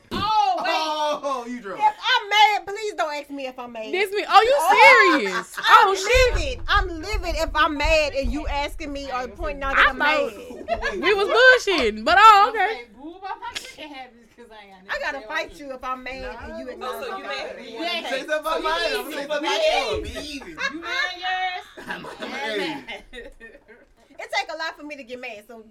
Oh, 0.67 1.19
wait. 1.23 1.29
Oh, 1.29 1.45
you 1.47 1.59
drove. 1.61 1.79
If 1.79 1.83
I'm 1.85 2.29
mad, 2.29 2.67
please 2.67 2.93
don't 2.95 3.13
ask 3.13 3.29
me 3.29 3.47
if 3.47 3.57
I'm 3.59 3.71
mad. 3.71 3.91
This 3.93 4.11
me? 4.11 4.23
Oh, 4.27 4.41
you 4.41 4.55
oh, 4.57 5.19
serious? 5.19 5.55
I'm 5.57 5.87
Oh 5.87 5.95
shit! 5.95 6.35
livid. 6.35 6.65
I'm 6.67 6.87
livid 6.87 7.35
if 7.35 7.49
I'm 7.55 7.77
mad 7.77 8.13
and 8.13 8.31
you 8.31 8.47
asking 8.47 8.91
me 8.93 9.11
or 9.11 9.27
pointing 9.27 9.63
out 9.63 9.75
that 9.75 9.87
I 9.87 9.89
I'm 9.89 9.97
thought- 9.97 10.89
mad. 10.89 11.01
We 11.01 11.13
was 11.13 11.27
bullshitting, 11.27 12.03
but 12.05 12.17
oh 12.19 12.47
okay. 12.53 12.81
say 12.83 12.85
boo 12.95 13.15
about 13.17 13.39
my 13.41 13.51
chicken 13.53 13.89
habits 13.89 14.35
'cause 14.35 14.45
I 14.51 14.65
got 14.67 14.77
I 14.77 14.99
nothing 14.99 15.01
gotta 15.21 15.27
fight 15.27 15.59
you 15.59 15.71
if 15.73 15.83
I'm 15.83 16.03
mad 16.03 16.37
and 16.43 16.59
you 16.59 16.67
Oh, 16.69 16.71
acknowledge 16.73 17.05
so 17.07 17.13
I'm 17.13 17.17
you 17.21 17.27
mad. 17.27 17.55
mad? 17.57 17.65
Yeah. 17.67 18.09
Say 18.09 18.17
something 18.19 18.39
about 18.39 18.63
mine. 18.63 18.81
you 18.91 18.99
I'm 18.99 19.05
easy. 19.07 19.13
saying 19.13 19.25
about 19.25 19.41
We 19.41 19.47
my 19.47 19.91
easy. 19.91 20.01
Be 20.01 20.19
easy. 20.19 20.51
You 20.51 20.81
mad, 20.81 21.11
yes? 21.19 21.63
I'm 21.87 22.01
mad. 22.03 23.03
It 23.11 24.29
take 24.37 24.53
a 24.53 24.57
lot 24.57 24.77
for 24.77 24.83
me 24.83 24.95
to 24.97 25.03
get 25.03 25.19
mad, 25.19 25.43
so 25.47 25.63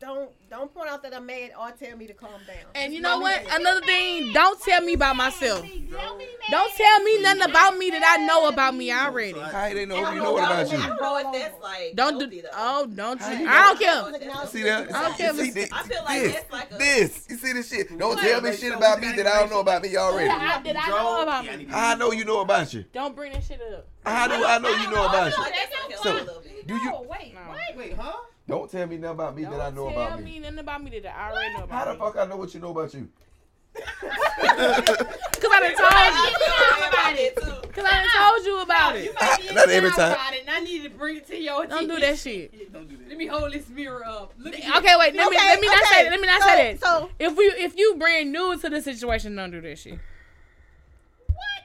don't 0.00 0.30
don't 0.48 0.72
point 0.72 0.88
out 0.88 1.02
that 1.02 1.12
I'm 1.12 1.26
mad 1.26 1.50
or 1.60 1.70
tell 1.72 1.96
me 1.96 2.06
to 2.06 2.14
calm 2.14 2.30
down. 2.46 2.56
And 2.76 2.94
you 2.94 3.00
know 3.00 3.18
what? 3.18 3.42
Another 3.52 3.80
thing, 3.80 4.32
don't 4.32 4.60
tell 4.62 4.80
me 4.80 4.94
about 4.94 5.16
myself. 5.16 5.60
Don't 5.60 5.68
be 5.72 5.90
mad. 5.90 6.50
Don't 6.50 6.72
tell 6.74 7.02
me 7.02 7.20
nothing 7.20 7.42
about 7.42 7.76
me 7.76 7.90
that 7.90 8.16
I 8.18 8.24
know 8.24 8.48
about 8.48 8.76
me 8.76 8.92
already. 8.92 9.38
How 9.38 9.68
they 9.68 9.84
know 9.86 9.96
you 9.96 10.14
know 10.20 10.32
what 10.34 10.44
about 10.44 10.70
you? 10.70 10.78
don't 10.78 11.00
know 11.00 11.16
if 11.18 11.32
that's 11.32 11.62
like 11.62 11.96
Don't 11.96 12.20
healthy, 12.20 12.36
do. 12.36 12.42
though. 12.42 12.48
Oh, 12.54 12.86
don't 12.86 13.20
you? 13.20 13.26
you 13.38 13.48
I 13.48 13.66
don't 13.66 13.80
care. 13.80 14.46
See 14.46 14.62
that? 14.62 14.94
I 14.94 15.02
don't 15.02 15.16
care 15.18 15.34
See 15.34 15.50
this? 15.50 15.70
I 15.72 15.82
feel 15.82 16.04
like 16.04 16.22
this, 16.22 16.44
like 16.52 16.72
a- 16.72 16.78
this. 16.78 17.26
You 17.28 17.36
see 17.36 17.52
this 17.52 17.68
shit? 17.68 17.98
Don't 17.98 18.18
tell 18.18 18.40
me 18.40 18.56
shit 18.56 18.72
about 18.74 19.00
me 19.00 19.12
that 19.16 19.26
I 19.26 19.40
don't 19.40 19.50
know 19.50 19.60
about 19.60 19.82
me 19.82 19.96
already. 19.96 20.28
How 20.30 20.60
did 20.60 20.76
I 20.76 20.88
know 20.88 21.22
about 21.22 21.44
me? 21.44 21.64
How 21.64 21.90
I 21.90 21.94
know 21.96 22.12
you 22.12 22.24
know 22.24 22.40
about 22.40 22.72
you? 22.72 22.84
Don't 22.92 23.16
bring 23.16 23.32
that 23.32 23.42
shit 23.42 23.60
up. 23.74 23.88
How 24.06 24.28
do 24.28 24.44
I 24.44 24.58
know 24.58 24.70
you 24.70 24.90
know 24.90 25.06
about 25.06 25.32
you? 25.36 25.42
like 25.42 25.52
that's 25.54 25.72
unhealthy 25.84 26.08
So, 26.08 26.12
a 26.12 26.14
little 26.24 26.40
bit. 26.40 26.66
Do 26.68 26.74
you? 26.74 26.92
Wait, 27.08 27.34
Wait, 27.76 27.92
huh? 27.94 28.12
Don't 28.48 28.70
tell 28.70 28.86
me 28.86 28.96
nothing 28.96 29.14
about 29.14 29.36
me 29.36 29.44
that 29.44 29.52
I 29.60 29.70
Don't 29.70 29.74
know 29.74 29.90
tell 29.90 30.02
about 30.06 30.18
me 30.22 30.24
me. 30.32 30.38
nothing 30.40 30.58
about 30.58 30.82
me 30.82 30.98
that 31.00 31.14
I 31.14 31.30
already 31.30 31.54
know 31.54 31.66
How 31.68 31.84
the 31.84 31.90
about. 31.92 32.14
fuck 32.14 32.22
I 32.22 32.26
know 32.28 32.36
what 32.36 32.54
you 32.54 32.60
know 32.60 32.70
about 32.70 32.94
you? 32.94 33.08
Because 35.38 35.50
I 35.52 35.60
done 35.60 35.76
told 35.76 35.92
you. 36.16 36.88
about 36.88 37.14
it. 37.18 37.34
Because 37.34 37.84
I 37.84 37.90
done 37.90 38.08
told 38.34 38.46
you 38.46 38.60
about 38.62 38.94
You 38.98 39.10
it. 39.10 39.14
might 39.20 39.38
be 39.48 39.54
Not 39.54 39.68
every 39.68 39.90
time. 39.90 40.12
About 40.12 40.32
it, 40.34 40.40
and 40.46 40.50
I 40.50 40.60
need 40.60 40.82
to 40.84 40.90
bring 40.90 41.16
it 41.18 41.26
to 41.28 41.36
your 41.38 41.66
Don't 41.66 41.86
do 41.88 41.98
that 42.00 42.18
shit. 42.18 42.72
Don't 42.72 42.88
do 42.88 42.96
that. 42.96 43.08
Let 43.08 43.18
me 43.18 43.26
hold 43.26 43.52
this 43.52 43.68
mirror 43.68 44.04
up. 44.04 44.32
Look 44.38 44.54
at 44.58 44.76
Okay, 44.78 44.94
wait. 44.98 45.14
Let 45.14 45.30
me 45.30 45.36
let 45.36 45.60
me 45.60 45.66
not 45.68 45.84
say 45.86 46.04
that. 46.04 46.10
Let 46.10 46.20
me 46.20 46.26
not 46.26 46.40
So- 46.42 46.48
say 46.48 46.72
that. 46.72 46.80
so- 46.80 47.10
if 47.18 47.36
we 47.36 47.44
if 47.44 47.76
you 47.76 47.96
brand 47.98 48.32
new 48.32 48.56
to 48.58 48.68
the 48.68 48.80
situation, 48.82 49.36
don't 49.36 49.50
do 49.50 49.60
that 49.60 49.78
shit. 49.78 49.98
What? 51.28 51.62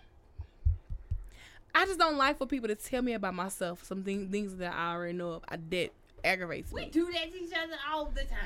I 1.74 1.86
just 1.86 1.98
don't 1.98 2.18
like 2.18 2.38
for 2.38 2.46
people 2.46 2.68
to 2.68 2.76
tell 2.76 3.02
me 3.02 3.14
about 3.14 3.34
myself 3.34 3.84
some 3.86 4.04
thing, 4.04 4.30
things 4.30 4.56
that 4.58 4.74
I 4.74 4.94
already 4.94 5.14
know 5.18 5.32
of. 5.34 5.44
I 5.50 5.58
that 5.70 5.90
aggravates 6.24 6.72
We 6.72 6.82
me. 6.86 6.90
do 6.92 7.12
that 7.12 7.32
to 7.32 7.44
each 7.44 7.52
other 7.54 7.76
all 7.92 8.06
the 8.06 8.24
time. 8.24 8.40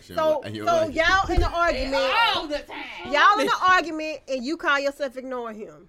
So, 0.00 0.14
so 0.14 0.88
y'all 0.88 1.30
in 1.30 1.40
the 1.40 1.50
argument, 1.54 2.12
all 2.34 2.46
the 2.46 2.58
time. 2.58 3.12
y'all 3.12 3.38
in 3.40 3.46
the 3.46 3.56
argument, 3.66 4.20
and 4.28 4.44
you 4.44 4.56
call 4.56 4.78
yourself 4.78 5.16
ignoring 5.16 5.56
him, 5.58 5.88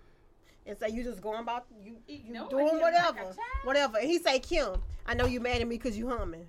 and 0.65 0.77
say 0.77 0.89
you 0.89 1.03
just 1.03 1.21
going 1.21 1.39
about 1.41 1.65
you, 1.83 1.97
you 2.07 2.15
Ignore 2.15 2.49
doing 2.49 2.79
whatever, 2.79 3.19
like 3.25 3.35
whatever. 3.65 3.97
And 3.97 4.07
he 4.09 4.19
say, 4.19 4.39
Kim, 4.39 4.81
I 5.05 5.13
know 5.15 5.25
you 5.25 5.39
mad 5.41 5.61
at 5.61 5.67
me 5.67 5.77
because 5.77 5.97
you 5.97 6.07
humming. 6.09 6.47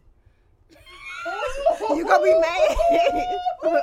you 1.91 2.05
gonna 2.05 2.23
be 2.25 2.35
mad? 2.35 2.77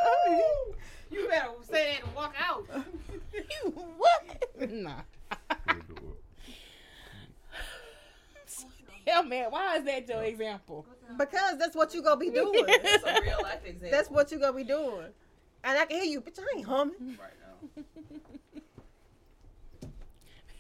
You 1.12 1.28
better 1.28 1.50
say 1.70 1.94
that 2.00 2.08
and 2.08 2.16
walk 2.16 2.34
out. 2.40 2.66
You 3.34 3.70
what? 3.98 4.72
Nah. 4.72 5.02
Hell 9.08 9.24
man, 9.24 9.52
why 9.52 9.78
is 9.78 9.84
that 9.86 10.08
your 10.08 10.24
example? 10.24 10.86
because 11.18 11.58
that's 11.58 11.76
what 11.76 11.94
you 11.94 12.02
gonna 12.02 12.18
be 12.18 12.30
doing. 12.30 12.66
That's 12.68 13.04
a 13.04 13.22
real 13.22 13.40
life 13.44 13.66
example. 13.66 13.90
that's 13.92 14.10
what 14.10 14.32
you 14.32 14.40
gonna 14.40 14.54
be 14.54 14.64
doing. 14.64 15.08
And 15.64 15.78
I 15.78 15.86
can 15.86 16.02
hear 16.02 16.12
you, 16.12 16.22
bitch. 16.22 16.40
I 16.40 16.58
ain't 16.58 16.68
humming. 16.68 16.96
Right 17.20 17.34
now. 17.40 17.84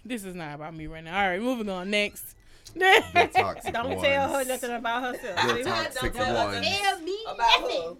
This 0.05 0.25
is 0.25 0.35
not 0.35 0.55
about 0.55 0.75
me 0.75 0.87
right 0.87 1.03
now. 1.03 1.17
All 1.17 1.29
right, 1.29 1.41
moving 1.41 1.69
on. 1.69 1.89
Next. 1.89 2.35
Don't 2.77 2.91
ones. 2.91 4.01
tell 4.03 4.33
her 4.33 4.45
nothing 4.45 4.71
about 4.71 5.15
herself. 5.15 5.35
The 5.47 5.55
See? 5.55 5.63
toxic 5.63 6.13
tell 6.13 6.25
her 6.25 6.45
ones. 6.53 6.67
Tell 6.67 6.99
me 6.99 7.17
about 7.27 7.61
nothing. 7.61 7.97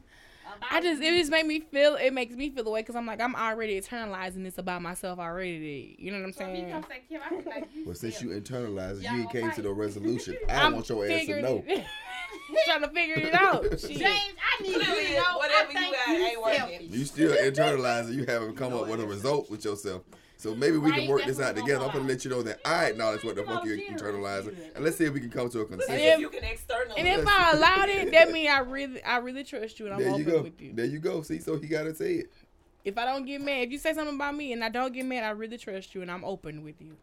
Her. 0.62 0.68
I 0.78 0.82
just 0.82 1.02
it 1.02 1.12
just 1.18 1.32
made 1.32 1.46
me 1.46 1.60
feel 1.60 1.96
it 1.96 2.12
makes 2.14 2.36
me 2.36 2.50
feel 2.50 2.64
the 2.64 2.70
way 2.70 2.82
because 2.82 2.96
I'm 2.96 3.06
like 3.06 3.22
I'm 3.22 3.36
already 3.36 3.80
internalizing 3.80 4.44
this 4.44 4.58
about 4.58 4.82
myself 4.82 5.20
already. 5.20 5.96
You 6.00 6.12
know 6.12 6.20
what 6.20 6.26
I'm 6.26 6.34
So 6.34 6.46
if 6.46 6.50
you 6.50 6.56
saying? 6.62 6.72
come 6.72 6.84
say, 6.90 7.02
Kim, 7.10 7.22
I 7.30 7.36
like 7.50 7.70
Well, 7.86 7.96
since 7.96 8.22
you 8.22 8.42
still- 8.42 8.62
internalize 8.62 8.98
it, 8.98 9.04
Y'all 9.04 9.14
you 9.16 9.22
ain't 9.22 9.32
came 9.32 9.52
to 9.52 9.62
the 9.62 9.72
resolution. 9.74 10.36
I 10.50 10.54
don't 10.54 10.62
I'm 10.66 10.74
want 10.74 10.90
your 10.90 11.06
ass 11.06 11.26
to 11.26 11.42
know. 11.42 11.64
it- 11.68 11.86
trying 12.66 12.82
to 12.82 12.88
figure 12.90 13.16
it 13.16 13.34
out. 13.34 13.64
Shit. 13.80 13.98
James, 13.98 14.04
I 14.06 14.64
need 14.64 14.74
you 14.76 14.82
to 14.84 15.14
know 15.16 15.38
whatever 15.38 15.72
you 15.72 15.92
got 15.92 16.10
ain't 16.10 16.42
working. 16.42 16.88
You 16.92 17.06
still 17.06 17.32
internalizing. 17.32 18.14
You 18.14 18.26
haven't 18.26 18.56
come 18.56 18.74
up 18.74 18.88
with 18.88 19.00
a 19.02 19.06
result 19.08 19.50
with 19.50 19.66
yourself. 19.66 20.04
So 20.44 20.54
maybe 20.54 20.76
we 20.78 20.92
can 20.92 21.08
work 21.08 21.24
this 21.26 21.40
out 21.40 21.56
together. 21.56 21.76
I'm 21.76 21.88
gonna 21.88 21.94
gonna 22.00 22.10
let 22.10 22.26
you 22.26 22.32
know 22.32 22.42
that 22.42 22.60
I 22.66 22.88
acknowledge 22.88 23.24
what 23.24 23.36
the 23.38 23.44
fuck 23.44 23.64
you're 23.64 23.78
internalizing, 23.78 24.58
and 24.76 24.84
let's 24.84 24.98
see 24.98 25.06
if 25.06 25.14
we 25.14 25.22
can 25.22 25.30
come 25.30 25.50
to 25.50 25.60
a 25.60 25.62
Listen, 25.62 25.78
consensus. 25.80 26.06
if- 26.06 26.14
if 26.16 26.20
you 26.20 26.30
can 26.30 26.44
externally. 26.44 26.96
And 27.00 27.08
if 27.08 27.26
I 27.26 27.52
allowed 27.54 27.88
it, 27.88 28.12
that 28.12 28.30
means 28.30 28.50
I 28.50 28.60
really, 28.76 29.02
I 29.04 29.18
really 29.20 29.46
trust 29.46 29.80
you, 29.80 29.86
and 29.86 29.94
I'm 29.96 30.02
There 30.02 30.10
you 30.10 30.14
open 30.16 30.26
go. 30.26 30.42
with 30.42 30.60
you. 30.62 30.74
There 30.74 30.86
you 30.86 31.00
go. 31.00 31.22
See, 31.22 31.40
so 31.40 31.56
he 31.58 31.68
gotta 31.68 31.96
say 31.96 32.16
it. 32.16 32.32
If 32.84 32.98
I 32.98 33.06
don't 33.06 33.26
get 33.26 33.40
mad, 33.40 33.62
if 33.68 33.72
you 33.72 33.78
say 33.78 33.94
something 33.94 34.16
about 34.16 34.36
me 34.36 34.52
and 34.52 34.62
I 34.66 34.68
don't 34.68 34.92
get 34.94 35.06
mad, 35.06 35.24
I 35.24 35.30
really 35.30 35.58
trust 35.58 35.96
you, 35.96 36.02
and 36.02 36.12
I'm 36.12 36.26
open 36.26 36.62
with 36.66 36.82
you. 36.82 36.98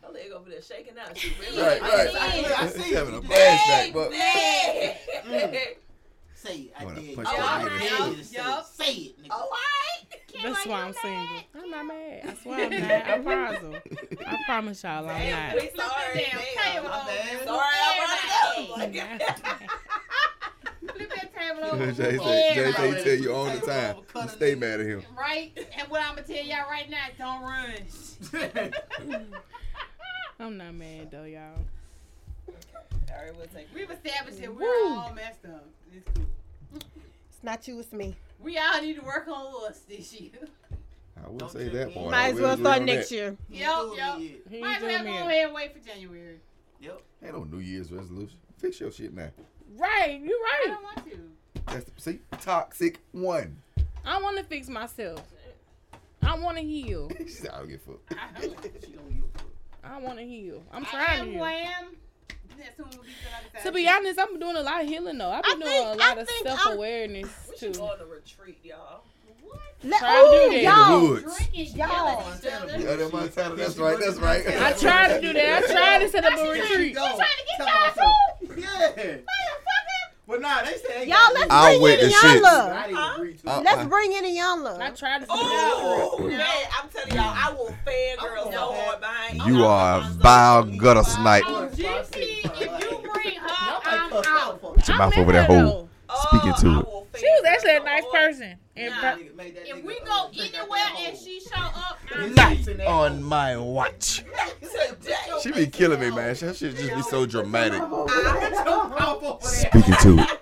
Her 0.00 0.12
leg 0.12 0.30
over 0.30 0.48
there 0.48 0.62
shaking 0.62 0.96
out. 0.96 1.18
She 1.18 1.32
really 1.40 1.60
Right, 1.60 1.80
right. 1.80 2.08
I 2.14 2.54
I 2.56 2.64
He's 2.66 2.84
see. 2.84 2.92
having 2.94 3.16
a 3.16 3.20
Hey, 3.22 3.90
flashback, 3.90 3.92
but 3.94 4.12
Hey, 4.14 4.96
hey. 5.24 5.50
Mm. 5.50 5.76
Say 6.44 6.56
it. 6.58 6.72
I 6.78 6.84
Wanna 6.84 7.00
dare 7.00 7.04
you. 7.10 7.16
punch 7.16 7.28
I 7.30 7.36
that 7.36 7.64
dare 7.64 7.78
nigga 7.78 8.06
in 8.06 8.10
you 8.10 8.16
the 8.16 8.22
to 8.22 8.24
say 8.28 8.36
Yup. 8.36 8.58
it. 8.60 8.66
Say 8.84 8.92
it, 8.92 9.22
nigga. 9.22 9.28
Oh, 9.30 9.48
I. 9.52 10.42
That's 10.42 10.66
why 10.66 10.80
I'm 10.82 10.92
single. 10.92 11.36
I'm 11.54 11.70
not 11.70 11.86
mad. 11.86 12.20
I 12.28 12.34
swear 12.34 12.66
I'm 12.66 12.80
not. 12.80 12.90
I 12.90 13.18
promise. 13.18 13.82
I 14.26 14.42
promise 14.44 14.82
y'all 14.82 15.08
I'm 15.08 15.30
not. 15.30 15.54
we 15.54 15.70
sorry. 15.74 16.14
Damn 16.14 16.30
Damn, 16.32 16.74
table 16.74 16.88
my 16.88 16.96
over 17.00 17.06
bad. 17.06 17.28
there. 17.28 17.44
Sorry, 17.46 17.76
I 17.80 18.66
brought 18.68 18.88
it 18.88 18.94
Yeah. 18.94 19.18
up. 19.22 19.26
Flip 20.94 21.10
that 21.14 21.34
table 21.34 21.64
over. 21.72 21.92
Jay 21.92 22.16
for 22.18 22.24
say, 22.24 22.54
Jay 22.54 22.72
say 22.72 22.88
he 22.98 23.04
tell 23.04 23.14
you 23.24 23.32
all 23.34 23.44
the 23.46 23.58
time. 23.60 23.96
You 24.22 24.28
stay 24.28 24.54
mad 24.54 24.80
at 24.80 24.86
him. 24.86 25.02
Right? 25.16 25.56
And 25.78 25.88
what 25.88 26.02
I'm 26.02 26.14
going 26.16 26.26
to 26.26 26.34
tell 26.34 26.44
y'all 26.44 26.68
right 26.70 26.90
now, 26.90 27.06
don't 27.16 27.42
run. 27.42 28.72
I'm 30.40 30.56
not 30.58 30.74
mad 30.74 31.10
though, 31.10 31.24
y'all. 31.24 31.58
All 32.48 33.22
right, 33.24 33.34
we'll 33.36 33.46
take. 33.46 33.68
We've 33.74 33.90
established 33.90 34.40
that 34.40 34.54
we're 34.54 34.62
Woo. 34.62 34.96
all 34.98 35.12
messed 35.14 35.44
up. 35.46 35.64
It's 35.94 36.04
cool. 36.14 36.24
It's 37.44 37.50
not 37.50 37.68
you, 37.68 37.78
it's 37.78 37.92
me. 37.92 38.16
We 38.40 38.56
all 38.56 38.80
need 38.80 38.94
to 38.96 39.02
work 39.02 39.28
on 39.28 39.68
us 39.70 39.80
this 39.80 40.18
year. 40.18 40.30
I 41.22 41.28
will 41.28 41.36
Don't 41.36 41.50
say 41.52 41.68
that 41.68 41.88
me. 41.88 41.92
part. 41.94 42.10
Might 42.10 42.32
as 42.32 42.40
well 42.40 42.56
start 42.56 42.80
next 42.80 43.10
that. 43.10 43.14
year. 43.14 43.36
Yep, 43.50 43.68
Yep, 43.98 44.18
yep. 44.18 44.30
He 44.48 44.60
Might 44.62 44.76
as 44.78 44.82
well 44.82 45.04
go 45.04 45.10
ahead 45.10 45.44
and 45.44 45.54
wait 45.54 45.74
for 45.78 45.86
January. 45.86 46.40
Yep. 46.80 47.02
Ain't 47.22 47.34
no 47.34 47.44
New 47.44 47.58
Year's 47.58 47.92
resolution. 47.92 48.38
Fix 48.56 48.80
your 48.80 48.90
shit 48.90 49.12
now. 49.12 49.28
Right, 49.76 50.18
you 50.22 50.40
right. 50.42 50.62
I 50.64 50.70
don't 50.70 50.82
want 50.84 51.04
to. 51.10 51.30
That's 51.66 51.84
the, 51.84 52.00
see, 52.00 52.18
toxic 52.40 53.00
one. 53.12 53.58
I 54.06 54.22
want 54.22 54.38
to 54.38 54.44
fix 54.44 54.70
myself. 54.70 55.22
I 56.22 56.38
want 56.38 56.56
to 56.56 56.62
heal. 56.64 57.10
She 57.18 57.28
said, 57.28 57.50
I 57.50 57.58
don't 57.58 57.68
give 57.68 57.80
a 57.86 57.90
fuck. 57.90 58.18
I 58.18 58.40
don't. 58.40 58.56
She 58.82 58.92
don't 58.92 59.10
give 59.14 59.24
a 59.34 59.38
fuck. 59.38 59.46
I 59.84 59.98
want 60.00 60.18
to 60.18 60.24
heal. 60.24 60.62
I'm 60.72 60.86
I 60.86 60.88
trying 60.88 61.20
am 61.20 61.26
to 61.26 61.32
who 61.34 61.42
I 61.42 61.52
heal. 61.58 61.70
am. 61.82 61.96
That 62.58 62.76
soon 62.76 62.86
will 62.86 63.04
be 63.04 63.10
till 63.22 63.30
I 63.32 63.42
decide 63.52 63.62
To 63.64 63.72
be 63.72 63.88
honest, 63.88 64.18
I'm 64.18 64.38
doing 64.38 64.56
a 64.56 64.60
lot 64.62 64.80
of 64.82 64.88
healing 64.88 65.18
though. 65.18 65.30
I've 65.30 65.42
been 65.44 65.62
I 65.62 65.64
doing 65.64 65.70
think- 65.88 66.00
a 66.00 66.04
I 66.04 66.08
lot 66.08 66.18
of 66.18 66.28
I'm- 66.28 66.42
self 66.44 66.66
awareness 66.74 67.28
We 67.48 67.56
too. 67.56 67.66
should 67.66 67.76
go 67.76 67.84
on 67.90 68.00
a 68.00 68.06
retreat, 68.06 68.58
y'all. 68.62 69.02
Let, 69.86 69.98
Try 70.00 70.14
to 70.14 70.20
do 70.22 70.36
ooh, 70.36 70.50
that. 70.50 70.62
y'all. 70.62 70.94
In 70.96 71.04
the 71.04 71.08
woods. 71.10 71.36
Drinking, 71.36 71.76
Y'all. 71.76 71.88
yelling 71.88 72.18
at 72.26 72.38
each 72.44 72.52
other. 72.52 72.78
Yeah, 72.78 72.96
that's 72.96 73.12
Montana. 73.12 73.54
That's 73.54 73.76
right. 73.76 73.98
That's 74.00 74.16
right. 74.16 74.46
I 74.48 74.72
tried 74.72 75.08
to 75.08 75.20
do 75.20 75.32
that. 75.34 75.62
I 75.64 75.72
tried 75.72 75.98
to 75.98 76.08
set 76.08 76.24
up 76.24 76.38
a 76.38 76.50
retreat. 76.50 76.94
Go. 76.94 77.06
trying 77.06 77.18
to 77.18 77.24
get 77.58 77.58
y'all 77.58 78.56
myself. 78.56 78.96
Yeah. 78.96 79.16
But 80.26 80.40
nah, 80.40 80.62
they 80.62 80.76
say 80.76 81.04
they 81.04 81.06
Y'all, 81.06 81.18
let's. 81.34 81.46
I'll 81.50 81.78
bring 81.78 81.92
in 81.92 81.98
the 82.00 82.04
the 82.06 82.10
young 82.10 82.20
shit. 82.22 82.42
love. 82.42 82.72
I 82.72 82.86
didn't 82.86 83.14
agree 83.14 83.34
to 83.34 83.50
Uh. 83.50 83.62
Let's 83.62 83.88
bring 83.88 84.12
in 84.12 84.24
the. 84.62 84.80
I 84.80 84.90
tried 84.90 85.18
to 85.20 85.26
set 85.26 85.36
up 85.36 85.42
a 85.42 85.46
Oh 85.46 86.18
man, 86.18 86.40
I'm 86.80 86.88
telling 86.88 87.14
y'all, 87.14 87.34
I 87.36 87.52
will 87.52 87.74
fangirl 87.86 88.52
so 88.52 88.72
hard 88.72 89.00
behind 89.00 89.42
You 89.46 89.64
I'm 89.64 89.64
are 89.64 89.98
a 89.98 90.10
vile 90.14 90.64
gutter 90.64 91.04
snipe. 91.04 91.44
Oh, 91.46 91.64
if 91.64 91.78
you 91.78 93.10
bring 93.12 93.36
her, 93.36 93.48
I'm 93.48 94.12
out. 94.12 94.26
out 94.26 94.60
Put 94.62 94.88
your 94.88 94.96
mouth 94.96 95.18
over 95.18 95.32
that 95.32 95.46
hole. 95.46 95.90
Though. 96.14 96.20
Oh, 96.26 96.28
Speaking 96.28 96.54
to 96.72 96.80
it. 96.80 97.20
She 97.20 97.26
was 97.26 97.44
actually 97.46 97.76
a 97.76 97.80
nice 97.80 98.04
person. 98.12 98.56
And 98.76 98.90
Nah. 98.90 99.00
pro- 99.00 99.10
Nigga 99.22 99.34
made 99.36 99.56
that 99.56 99.68
If 99.68 99.84
we 99.84 100.00
go 100.00 100.30
anywhere 100.32 100.78
and 100.98 101.16
she 101.18 101.40
show 101.40 101.60
up, 101.60 101.98
I'm 102.14 102.34
Night 102.34 102.66
in 102.68 102.76
that 102.78 102.86
on 102.86 103.22
my 103.22 103.56
watch. 103.56 104.24
He 104.60 104.66
said, 104.66 104.96
"Dang." 105.00 105.40
She 105.42 105.52
be 105.52 105.66
killing 105.66 106.00
me, 106.00 106.10
man. 106.10 106.34
That 106.34 106.56
shit 106.56 106.74
just 106.76 106.94
be 106.94 107.02
so 107.02 107.26
dramatic. 107.26 107.80
Speaking 107.82 107.94
Speaking 109.40 109.94
to 110.02 110.18
it. 110.22 110.40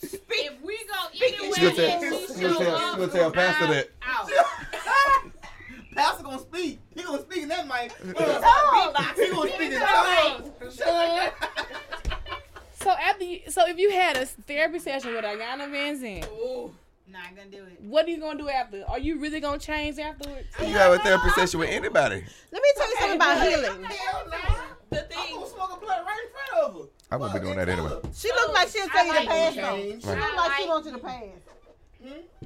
if 0.00 0.62
we 0.62 0.78
go 0.86 1.00
anywhere 1.14 1.70
tell, 1.72 1.90
and 1.90 2.02
she 2.02 2.34
she 2.34 2.40
show 2.40 2.58
tell, 2.58 2.78
she 2.78 2.84
up, 2.84 2.96
gonna 2.98 3.08
tell 3.12 3.30
Pastor 3.30 3.64
I'm 3.64 3.70
that. 3.70 3.88
out. 4.02 4.30
Pastor 5.94 6.22
gonna 6.24 6.38
speak. 6.38 6.80
He 6.94 7.02
gonna 7.02 7.22
speak 7.22 7.42
in 7.42 7.48
that 7.48 7.66
mic. 7.66 7.92
He 8.06 8.12
gonna 9.30 9.50
speak 9.52 9.72
in 9.72 9.80
tongues. 9.80 10.80
so 12.80 12.90
after, 12.90 13.24
you, 13.24 13.40
so 13.48 13.66
if 13.66 13.78
you 13.78 13.90
had 13.90 14.16
a 14.16 14.26
therapy 14.26 14.78
session 14.78 15.14
with 15.14 15.24
Iyanla 15.24 15.68
Vanzant, 15.70 16.28
Ooh, 16.32 16.72
not 17.08 17.34
gonna 17.36 17.48
do 17.50 17.64
it. 17.64 17.80
what 17.82 18.06
are 18.06 18.10
you 18.10 18.20
gonna 18.20 18.38
do 18.38 18.48
after? 18.48 18.84
Are 18.88 18.98
you 18.98 19.18
really 19.18 19.40
gonna 19.40 19.58
change 19.58 19.98
afterwards? 19.98 20.46
You 20.60 20.66
have 20.74 20.92
a 20.92 20.98
therapy 20.98 21.30
session 21.30 21.60
with 21.60 21.70
anybody. 21.70 22.24
Let 22.52 22.62
me 22.62 22.68
tell 22.76 22.88
you 22.90 22.96
something 22.98 23.16
about 23.16 23.42
healing. 23.48 23.82
Hell 23.84 24.22
no. 24.30 24.36
The 24.90 25.02
I'm 25.02 25.08
thing, 25.08 25.34
gonna 25.34 25.46
smoke 25.48 25.70
a 25.76 25.80
blunt 25.84 26.06
right 26.06 26.20
in 26.24 26.30
front 26.32 26.64
of 26.76 26.80
her. 26.82 26.88
I'm 27.10 27.18
gonna 27.20 27.34
be 27.34 27.40
doing 27.40 27.56
that 27.56 27.68
anyway. 27.68 27.90
She 28.14 28.28
look 28.28 28.52
like 28.54 28.68
she'll 28.68 28.88
tell 28.88 29.06
you 29.06 29.12
to 29.12 29.18
I 29.18 29.20
like 29.20 29.28
pass 29.28 29.54
you. 29.56 29.62
though. 29.62 29.76
Change. 29.76 30.02
She 30.02 30.08
look 30.08 30.36
like 30.36 30.52
she 30.60 30.66
wants 30.68 30.86
you 30.86 30.92
to 30.92 30.98
pass. 30.98 31.22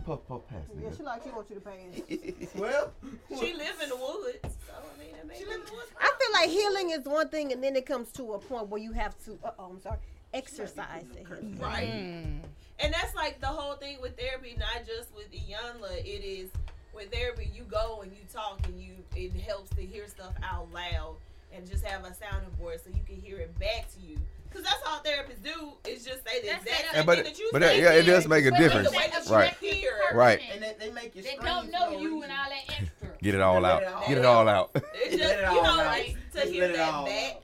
Puff, 0.07 0.20
puff, 0.27 0.40
pass. 0.48 0.59
Yeah, 0.82 0.89
she 0.97 1.02
like 1.02 1.23
she 1.23 1.31
wants 1.31 1.51
you 1.51 1.57
to 1.57 1.61
pay 1.61 1.86
it. 2.09 2.48
Well, 2.55 2.93
She 3.39 3.52
live 3.52 3.74
in 3.82 3.89
the 3.90 3.97
woods, 3.97 4.39
so 4.43 4.73
I 4.73 4.98
mean, 4.98 5.12
that 5.12 5.36
she 5.36 5.44
makes 5.44 5.48
live 5.51 5.61
in 5.61 5.66
the 5.66 5.73
woods. 5.73 5.90
I 6.01 6.11
feel 6.19 6.32
like 6.32 6.48
healing 6.51 6.90
is 6.98 7.05
one 7.05 7.28
thing, 7.28 7.52
and 7.52 7.62
then 7.62 7.77
it 7.77 7.85
comes 7.85 8.11
to 8.12 8.32
a 8.32 8.39
point 8.39 8.69
where 8.69 8.81
you 8.81 8.93
have 8.93 9.15
to. 9.27 9.39
Uh 9.44 9.51
oh, 9.59 9.65
I'm 9.73 9.81
sorry. 9.81 9.98
Exercise 10.32 11.05
the 11.12 11.20
healing. 11.20 11.59
right. 11.61 11.89
Mm. 11.89 12.39
And 12.82 12.94
that's 12.94 13.15
like 13.15 13.40
the 13.40 13.47
whole 13.48 13.74
thing 13.74 13.98
with 14.01 14.16
therapy, 14.19 14.57
not 14.59 14.86
just 14.86 15.15
with 15.15 15.31
Iyanla. 15.32 15.98
It 16.05 16.24
is 16.24 16.51
with 16.94 17.12
therapy, 17.12 17.51
you 17.55 17.62
go 17.65 18.01
and 18.02 18.11
you 18.12 18.19
talk 18.32 18.61
and 18.66 18.81
you 18.81 18.94
it 19.16 19.32
helps 19.43 19.70
to 19.77 19.82
hear 19.82 20.07
stuff 20.09 20.32
out 20.43 20.73
loud 20.73 21.16
and 21.52 21.69
just 21.69 21.85
have 21.85 22.05
a 22.05 22.15
sounding 22.15 22.51
board 22.59 22.81
so 22.82 22.90
you 22.90 23.02
can 23.07 23.16
hear 23.20 23.39
it 23.39 23.57
back 23.59 23.86
to 23.94 24.01
you. 24.07 24.16
Cause 24.52 24.62
that's 24.65 24.82
all 24.89 24.98
therapists 24.98 25.44
do 25.44 25.73
is 25.89 26.05
just 26.05 26.27
say 26.27 26.40
the 26.40 26.48
That's 26.48 26.65
exact 26.65 26.94
same 26.94 27.07
but 27.07 27.15
thing 27.16 27.24
that 27.24 27.39
you 27.39 27.48
but 27.52 27.62
say. 27.62 27.81
that, 27.81 27.94
yeah, 27.94 28.01
it 28.01 28.02
does 28.02 28.27
make 28.27 28.44
a 28.44 28.51
difference. 28.51 28.90
The 28.90 28.97
way 28.97 29.09
that 29.12 29.28
Right. 29.28 29.55
hear. 29.61 29.93
Right. 30.12 30.40
And 30.52 30.61
they, 30.62 30.74
they 30.86 30.90
make 30.90 31.15
you 31.15 31.23
They 31.23 31.36
don't 31.40 31.70
know 31.70 31.90
no 31.90 31.98
you 32.01 32.15
reason. 32.16 32.23
and 32.24 32.32
all 32.32 32.48
that 32.51 32.65
extra. 32.81 33.09
Get 33.23 33.35
it 33.36 33.40
all 33.40 33.61
Let 33.61 33.73
out. 33.73 33.82
it 33.82 33.89
all 33.93 34.09
Get 34.09 34.19
it 34.19 34.24
all 34.24 34.48
out. 34.48 34.70
It's 34.74 35.16
just 35.16 35.20
Let 35.20 35.39
it 35.39 35.55
you 35.55 35.62
know 35.62 35.70
out. 35.70 35.86
like 35.86 36.16
to 36.32 36.40
Just 36.40 36.52
hear 36.52 36.69
that 36.73 37.05
back. 37.07 37.36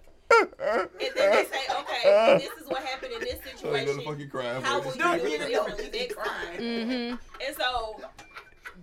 Out. 0.42 0.90
And 1.00 1.10
then 1.14 1.30
they 1.32 1.44
say, 1.44 1.64
okay, 1.80 2.38
this 2.38 2.52
is 2.62 2.68
what 2.68 2.82
happened 2.82 3.12
in 3.14 3.20
this 3.20 3.38
situation. 3.42 4.28
crying. 4.30 4.62
How 4.62 4.80
for 4.80 4.88
would 4.88 4.96
it. 4.96 4.98
you 4.98 5.02
Don't 5.02 5.22
do 5.22 5.28
get 5.28 5.40
it 5.40 5.50
it 5.50 5.58
out. 5.58 5.66
differently 5.66 5.98
next 6.00 6.16
time? 6.16 6.58
Mm-hmm. 6.58 7.46
And 7.46 7.56
so 7.56 8.00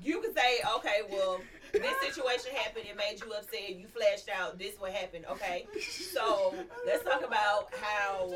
you 0.03 0.21
can 0.21 0.33
say, 0.35 0.61
okay, 0.77 1.01
well, 1.09 1.39
this 1.71 2.15
situation 2.15 2.51
happened, 2.55 2.85
it 2.87 2.95
made 2.97 3.19
you 3.23 3.33
upset, 3.33 3.75
you 3.75 3.87
flashed 3.87 4.29
out, 4.29 4.59
this 4.59 4.75
what 4.77 4.91
happened, 4.91 5.25
okay? 5.31 5.65
So 6.13 6.53
let's 6.85 7.03
talk 7.03 7.25
about 7.25 7.69
how 7.81 8.31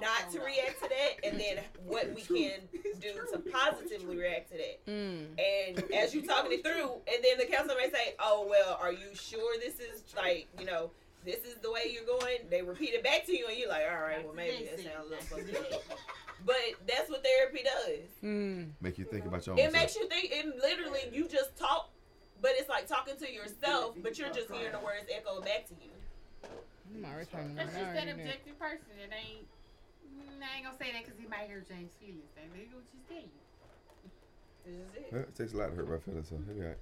not 0.00 0.30
to 0.32 0.40
react 0.40 0.82
to 0.82 0.88
that 0.88 1.28
and 1.28 1.38
then 1.38 1.58
what 1.84 2.14
we 2.14 2.22
can 2.22 2.60
do 3.00 3.12
to 3.32 3.38
positively 3.50 4.16
react 4.16 4.50
to 4.52 4.56
that. 4.56 4.86
Mm. 4.86 5.26
And 5.38 5.92
as 5.92 6.14
you're 6.14 6.24
talking 6.24 6.52
it 6.52 6.64
through, 6.64 6.92
and 7.12 7.22
then 7.22 7.38
the 7.38 7.44
counselor 7.44 7.76
may 7.78 7.90
say, 7.90 8.14
"Oh 8.18 8.46
well, 8.48 8.78
are 8.80 8.92
you 8.92 9.14
sure 9.14 9.58
this 9.58 9.74
is 9.80 10.02
like 10.16 10.48
you 10.58 10.64
know 10.64 10.90
this 11.24 11.44
is 11.44 11.56
the 11.62 11.70
way 11.72 11.90
you're 11.92 12.04
going?" 12.06 12.38
They 12.50 12.62
repeat 12.62 12.94
it 12.94 13.02
back 13.02 13.24
to 13.26 13.36
you, 13.36 13.46
and 13.48 13.56
you're 13.58 13.68
like, 13.68 13.84
"All 13.90 14.00
right, 14.00 14.24
well 14.24 14.34
maybe 14.34 14.64
that 14.66 14.78
sounds 14.80 15.06
a 15.06 15.10
little 15.10 15.24
fucked 15.24 15.74
up." 15.74 15.98
But 16.44 16.56
that's 16.86 17.08
what 17.08 17.22
therapy 17.24 17.60
does. 17.64 18.04
Mm. 18.22 18.72
Make 18.80 18.98
you 18.98 19.04
think 19.04 19.24
about 19.24 19.46
your 19.46 19.54
own 19.54 19.58
It 19.60 19.70
self. 19.70 19.72
makes 19.72 19.96
you 19.96 20.08
think. 20.08 20.30
It 20.30 20.46
literally 20.60 21.00
you 21.12 21.26
just 21.28 21.56
talk, 21.56 21.90
but 22.42 22.50
it's 22.54 22.68
like 22.68 22.86
talking 22.86 23.16
to 23.16 23.32
yourself, 23.32 23.96
but 24.02 24.18
you're 24.18 24.28
just 24.32 24.50
hearing 24.52 24.72
the 24.72 24.80
words 24.80 25.06
echo 25.14 25.40
back 25.40 25.66
to 25.68 25.74
you. 25.80 25.90
I'm 26.94 27.04
already 27.04 27.26
talking 27.26 27.54
That's 27.54 27.70
about 27.72 27.80
just 27.80 27.94
that 27.94 28.06
that. 28.06 28.14
objective 28.14 28.58
person. 28.58 28.92
It 29.02 29.10
ain't. 29.12 29.46
I 30.44 30.56
ain't 30.60 30.64
gonna 30.66 30.76
say 30.76 30.92
that 30.92 31.04
because 31.04 31.18
he 31.18 31.26
might 31.26 31.48
hear 31.48 31.64
James' 31.66 31.96
feelings. 31.98 32.28
That 32.36 32.52
nigga 32.52 32.74
what 32.76 32.84
you 32.92 33.00
tell 33.08 33.24
you. 33.24 33.40
This 34.66 34.74
is 34.76 34.94
it. 34.94 35.08
Yeah, 35.10 35.18
it 35.20 35.34
takes 35.34 35.54
a 35.54 35.56
lot 35.56 35.70
to 35.70 35.76
hurt 35.76 35.88
my 35.88 35.98
feelings, 35.98 36.28
so 36.28 36.36
he'll 36.44 36.54
be 36.54 36.60
all 36.60 36.68
right. 36.68 36.78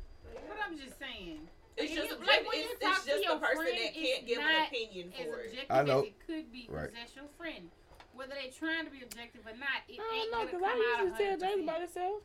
But 0.48 0.59
I'm 0.66 0.77
just 0.77 0.98
saying. 0.98 1.47
It's 1.77 1.94
just 1.94 2.11
you- 2.11 2.27
like 2.27 2.44
when 2.47 2.59
it's, 2.61 2.69
you 2.69 2.77
it's 2.77 2.85
talk 2.85 3.01
to 3.05 3.11
just 3.11 3.24
your 3.24 3.35
the 3.35 3.40
person 3.40 3.57
friend, 3.65 3.78
that 3.81 3.94
can't 3.94 4.07
it's 4.23 4.28
give 4.28 4.39
an 4.39 4.44
not 4.44 4.69
opinion 4.69 5.12
As 5.19 5.24
for 5.27 5.36
it. 5.40 5.47
objective 5.49 5.70
I 5.77 5.82
know. 5.82 5.99
as 6.01 6.05
it 6.07 6.27
could 6.27 6.53
be, 6.53 6.61
because 6.69 6.77
Right. 6.82 6.90
that's 6.94 7.16
your 7.16 7.28
friend. 7.39 7.70
Whether 8.15 8.35
they're 8.36 8.53
trying 8.53 8.85
to 8.85 8.90
be 8.93 9.01
objective 9.03 9.40
or 9.47 9.57
not, 9.57 9.81
it 9.89 9.97
I 9.99 10.05
ain't 10.05 10.31
don't 10.31 10.31
know, 10.32 10.39
gonna 10.39 10.47
because 10.53 10.62
I 10.62 10.69
come 10.69 10.82
out 10.85 11.01
usually 11.09 11.24
tell 11.24 11.36
James 11.40 11.61
100%. 11.61 11.65
about 11.65 11.81
himself. 11.81 12.23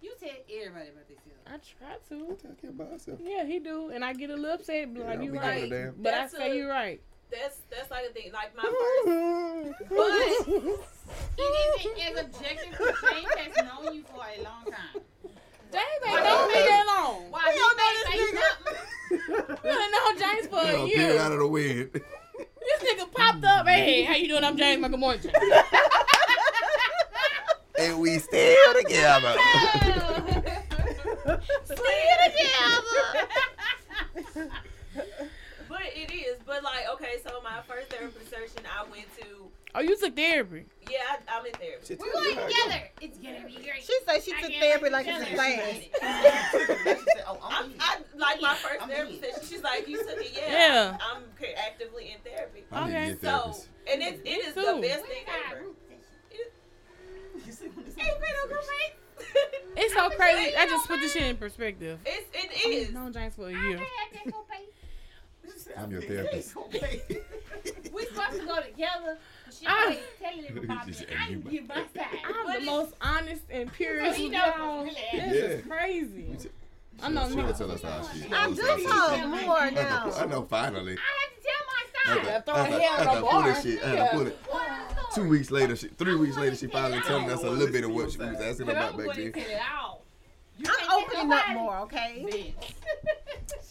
You 0.00 0.12
tell 0.18 0.38
everybody 0.48 0.88
about 0.88 1.08
themselves. 1.10 1.42
I 1.50 1.56
try 1.58 1.94
to. 2.08 2.16
I 2.30 2.34
tell 2.40 2.54
Kim 2.60 2.70
about 2.70 2.90
herself. 2.92 3.18
Yeah, 3.20 3.44
he 3.44 3.58
do, 3.58 3.90
and 3.90 4.04
I 4.04 4.12
get 4.14 4.30
a 4.30 4.36
little 4.36 4.54
upset, 4.54 4.88
Yeah, 4.88 5.02
like 5.04 5.20
you 5.20 5.32
don't 5.34 5.42
be 5.42 5.60
giving 5.66 5.72
right, 5.72 5.92
but 5.96 6.02
That's 6.10 6.34
I 6.34 6.38
say 6.38 6.50
a- 6.52 6.54
you 6.54 6.68
right. 6.70 7.00
That's 7.30 7.58
that's 7.70 7.90
like 7.90 8.06
a 8.06 8.12
thing. 8.12 8.32
Like 8.32 8.56
my 8.56 8.62
first, 8.62 9.78
but 9.90 10.78
It 11.38 11.80
isn't 11.80 11.98
as 12.18 12.24
objective 12.24 12.70
because 12.70 12.94
James 13.12 13.34
has 13.36 13.64
known 13.66 13.94
you 13.94 14.02
for 14.04 14.22
a 14.24 14.42
long 14.42 14.64
time. 14.64 15.02
James 15.72 15.84
Why 16.02 16.16
ain't 16.16 16.24
known 16.24 16.48
me 16.48 16.54
that 16.54 16.84
long. 16.86 17.30
Why 17.30 17.42
he 17.52 17.60
may 17.76 17.94
say 18.06 18.18
something? 18.38 18.76
You 19.64 19.70
ain't 19.70 19.92
known 19.92 20.14
James 20.18 20.46
for 20.48 20.60
a 20.60 20.88
Get 20.88 21.16
out 21.20 21.32
of 21.32 21.38
the 21.38 21.46
wind. 21.46 21.90
This 21.92 22.82
nigga 22.82 23.12
popped 23.12 23.44
up. 23.44 23.66
Hey, 23.66 24.02
how 24.02 24.14
you 24.14 24.28
doing? 24.28 24.44
I'm 24.44 24.56
James. 24.56 24.86
Good 24.86 24.98
morning. 24.98 25.22
James. 25.22 25.34
and 27.78 28.00
we 28.00 28.18
still 28.18 28.74
together. 28.74 29.36
but 35.68 35.82
it 35.94 36.12
is. 36.12 36.38
But 36.46 36.64
like, 36.64 36.88
okay, 36.94 37.16
so 37.24 37.40
my 37.42 37.60
first 37.66 37.90
therapy 37.90 38.24
session, 38.24 38.66
I 38.76 38.82
went 38.90 39.06
to. 39.20 39.49
Oh, 39.74 39.80
you 39.80 39.96
took 39.96 40.16
therapy. 40.16 40.64
Yeah, 40.90 40.98
I, 41.08 41.38
I'm 41.38 41.46
in 41.46 41.52
therapy. 41.52 41.96
We're 41.98 42.12
going 42.12 42.34
how 42.34 42.42
it 42.42 42.48
go. 42.48 42.48
together. 42.64 42.82
It's 43.00 43.18
gonna 43.18 43.46
be 43.46 43.54
great. 43.62 43.82
She 43.84 43.94
said 44.04 44.22
she 44.22 44.32
I 44.36 44.40
took 44.42 44.52
therapy 44.54 44.90
like 44.90 45.06
it's 45.08 45.22
a 45.22 45.26
tell 45.26 45.34
class. 45.36 46.98
said, 47.06 47.24
oh, 47.28 47.38
I'm 47.42 47.64
I'm. 47.66 47.72
I 47.80 47.96
like 48.16 48.40
my 48.40 48.48
I'm 48.50 48.56
first 48.56 48.82
in. 48.82 48.88
therapy 48.88 49.20
session. 49.20 49.48
She's 49.48 49.62
like, 49.62 49.86
you 49.88 49.98
took 49.98 50.08
it, 50.18 50.32
yeah. 50.36 50.50
Yeah. 50.50 50.98
I'm 51.00 51.22
ca- 51.38 51.54
actively 51.66 52.10
in 52.12 52.18
therapy. 52.28 52.64
I 52.72 52.86
need 52.88 52.94
Okay. 52.96 53.14
to 53.14 53.20
So, 53.20 53.26
therapists. 53.28 53.66
and 53.92 54.02
it's, 54.02 54.20
it 54.24 54.28
is 54.48 54.54
the 54.54 54.78
best 54.82 55.04
thing 55.04 55.22
ever. 55.50 55.60
group 55.60 55.76
session. 55.86 57.46
You 57.46 57.52
see 57.52 57.66
when 57.68 57.84
this 57.86 57.94
Hey, 57.96 58.10
Fredo, 58.10 58.48
group 58.48 58.60
eight. 58.84 58.96
It's 59.76 59.94
so 59.94 60.10
crazy. 60.10 60.56
I 60.56 60.66
just 60.66 60.88
put 60.88 61.00
this 61.00 61.12
shit 61.12 61.22
in 61.22 61.36
perspective. 61.36 62.00
It's, 62.04 62.26
it 62.34 62.88
I've 62.88 62.94
known 62.94 63.12
James 63.12 63.34
for 63.36 63.42
a 63.42 63.46
I 63.46 63.50
year. 63.50 63.76
had 63.78 63.86
that 64.14 64.34
copay. 64.34 65.76
I'm 65.78 65.90
your 65.92 66.02
therapist. 66.02 66.56
Okay. 66.56 67.02
We 67.92 68.06
supposed 68.06 68.40
to 68.40 68.46
go 68.46 68.60
together. 68.62 69.18
But 69.50 69.54
she 69.58 69.66
Ah. 69.68 69.82
always 69.84 69.98
telling 70.22 70.44
him 70.44 70.58
about 70.70 70.86
me. 70.86 70.92
Just 70.92 71.04
I 71.10 71.28
you 71.30 71.40
can 71.40 71.50
give 71.50 71.68
my 71.68 71.74
side. 71.74 72.06
I'm 72.24 72.32
But 72.32 72.46
the 72.46 72.50
it's- 72.52 72.66
most 72.66 72.94
honest 73.00 73.42
and 73.50 73.72
purest 73.72 74.10
So 74.10 74.16
he 74.16 74.22
with 74.28 74.32
knows 74.32 74.52
y'all. 74.56 74.84
what's 74.84 74.94
This 74.94 75.12
really 75.12 75.38
is 75.38 75.64
Yeah. 75.66 75.70
crazy. 75.76 76.22
You 76.22 76.36
t- 76.36 76.48
I 77.02 77.08
know 77.08 77.28
She'll 77.28 77.36
niggas. 77.38 77.58
tell 77.58 77.72
us 77.72 77.82
how 77.82 78.02
she. 78.02 78.08
I 78.32 78.46
she'll 78.46 78.54
do 78.54 78.62
tell 78.62 78.70
us 78.76 78.82
talk 78.84 79.16
how 79.18 79.26
more 79.26 79.40
she- 79.40 79.48
I 79.48 79.70
know, 79.70 79.82
now. 79.82 80.12
I 80.14 80.26
know, 80.26 80.42
finally. 80.42 80.98
I 80.98 81.10
had 81.18 81.34
to 81.34 81.42
tell 81.42 81.66
my 81.66 81.82
After, 81.82 82.24
side. 82.24 82.26
Yeah, 82.26 82.40
throw 82.42 82.54
her 82.54 82.60
after, 82.60 82.78
hair 82.78 82.90
on 82.92 83.04
the 83.04 83.10
I 83.10 83.20
pull 83.20 83.30
bar. 83.30 83.44
this 83.52 83.62
shit, 83.62 83.76
after 83.82 83.88
I 83.88 83.94
Yeah. 83.94 84.10
pull 84.12 84.26
it. 84.26 84.38
What 84.48 84.62
is 84.62 84.94
the 85.14 85.20
Two 85.20 85.28
weeks 85.28 85.50
later, 85.50 85.76
she, 85.76 85.88
three 85.88 86.14
weeks 86.14 86.36
later, 86.36 86.56
she 86.56 86.66
finally 86.68 87.00
telling 87.02 87.30
us 87.30 87.42
a 87.42 87.50
little 87.50 87.72
bit 87.72 87.84
of 87.84 87.90
what 87.90 88.12
she 88.12 88.18
was 88.18 88.40
asking 88.40 88.66
But 88.66 88.76
about 88.76 88.96
back 88.96 89.16
then. 89.16 89.32
to 89.32 89.32
tell 89.32 89.50
it 89.50 89.60
all. 89.76 90.04
You 90.58 90.66
I'm 90.70 90.76
can't 90.76 90.92
opening 90.92 91.32
up 91.32 91.48
more, 91.54 91.76
okay? 91.80 92.24
Bitch. 92.28 92.72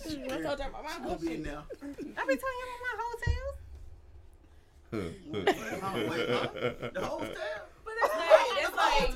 I 0.05 0.41
told 0.41 0.59
you 0.59 0.65
about 0.65 0.83
my 0.83 1.09
I'll 1.09 1.15
be 1.17 1.33
in 1.35 1.43
there. 1.43 1.57
I 1.59 1.85
be 1.85 1.85
telling 1.85 2.17
you 2.17 2.25
about 2.25 2.35
my 2.35 3.03
hotels. 3.03 3.55
Oh, 4.91 6.07
wait, 6.09 6.29
huh? 6.29 6.47
The 6.93 7.01
whole 7.05 7.19
time. 7.19 7.35
But 7.85 7.93
it's 8.01 8.75
like, 8.75 9.09
it's 9.09 9.15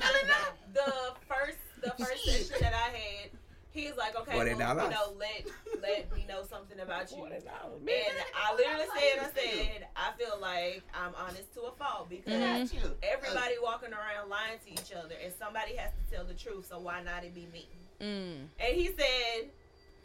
the 0.72 1.12
first 1.28 1.58
the 1.82 1.90
first 2.02 2.24
session 2.24 2.56
that 2.60 2.72
I 2.74 2.96
had, 2.96 3.30
he's 3.70 3.96
like, 3.96 4.16
okay, 4.16 4.36
well, 4.36 4.46
you 4.46 4.56
know, 4.56 5.14
let 5.18 5.46
let 5.82 6.14
me 6.14 6.24
know 6.28 6.42
something 6.48 6.78
about 6.80 7.10
you. 7.10 7.24
And 7.24 7.34
I 7.48 8.54
literally 8.54 8.86
said, 8.96 9.18
I 9.20 9.30
said, 9.34 9.86
I 9.96 10.12
feel 10.18 10.38
like 10.40 10.82
I'm 10.94 11.12
honest 11.16 11.52
to 11.54 11.62
a 11.62 11.72
fault 11.72 12.08
because 12.08 12.32
Mhm. 12.72 12.94
everybody 13.02 13.54
walking 13.62 13.92
around 13.92 14.28
lying 14.30 14.58
to 14.66 14.70
each 14.72 14.92
other, 14.92 15.14
and 15.22 15.32
somebody 15.38 15.76
has 15.76 15.90
to 15.92 16.14
tell 16.14 16.24
the 16.24 16.34
truth. 16.34 16.66
So 16.68 16.78
why 16.78 17.02
not 17.02 17.24
it 17.24 17.34
be 17.34 17.46
me? 17.52 17.68
Mm. 18.00 18.48
And 18.58 18.74
he 18.76 18.86
said, 18.88 19.50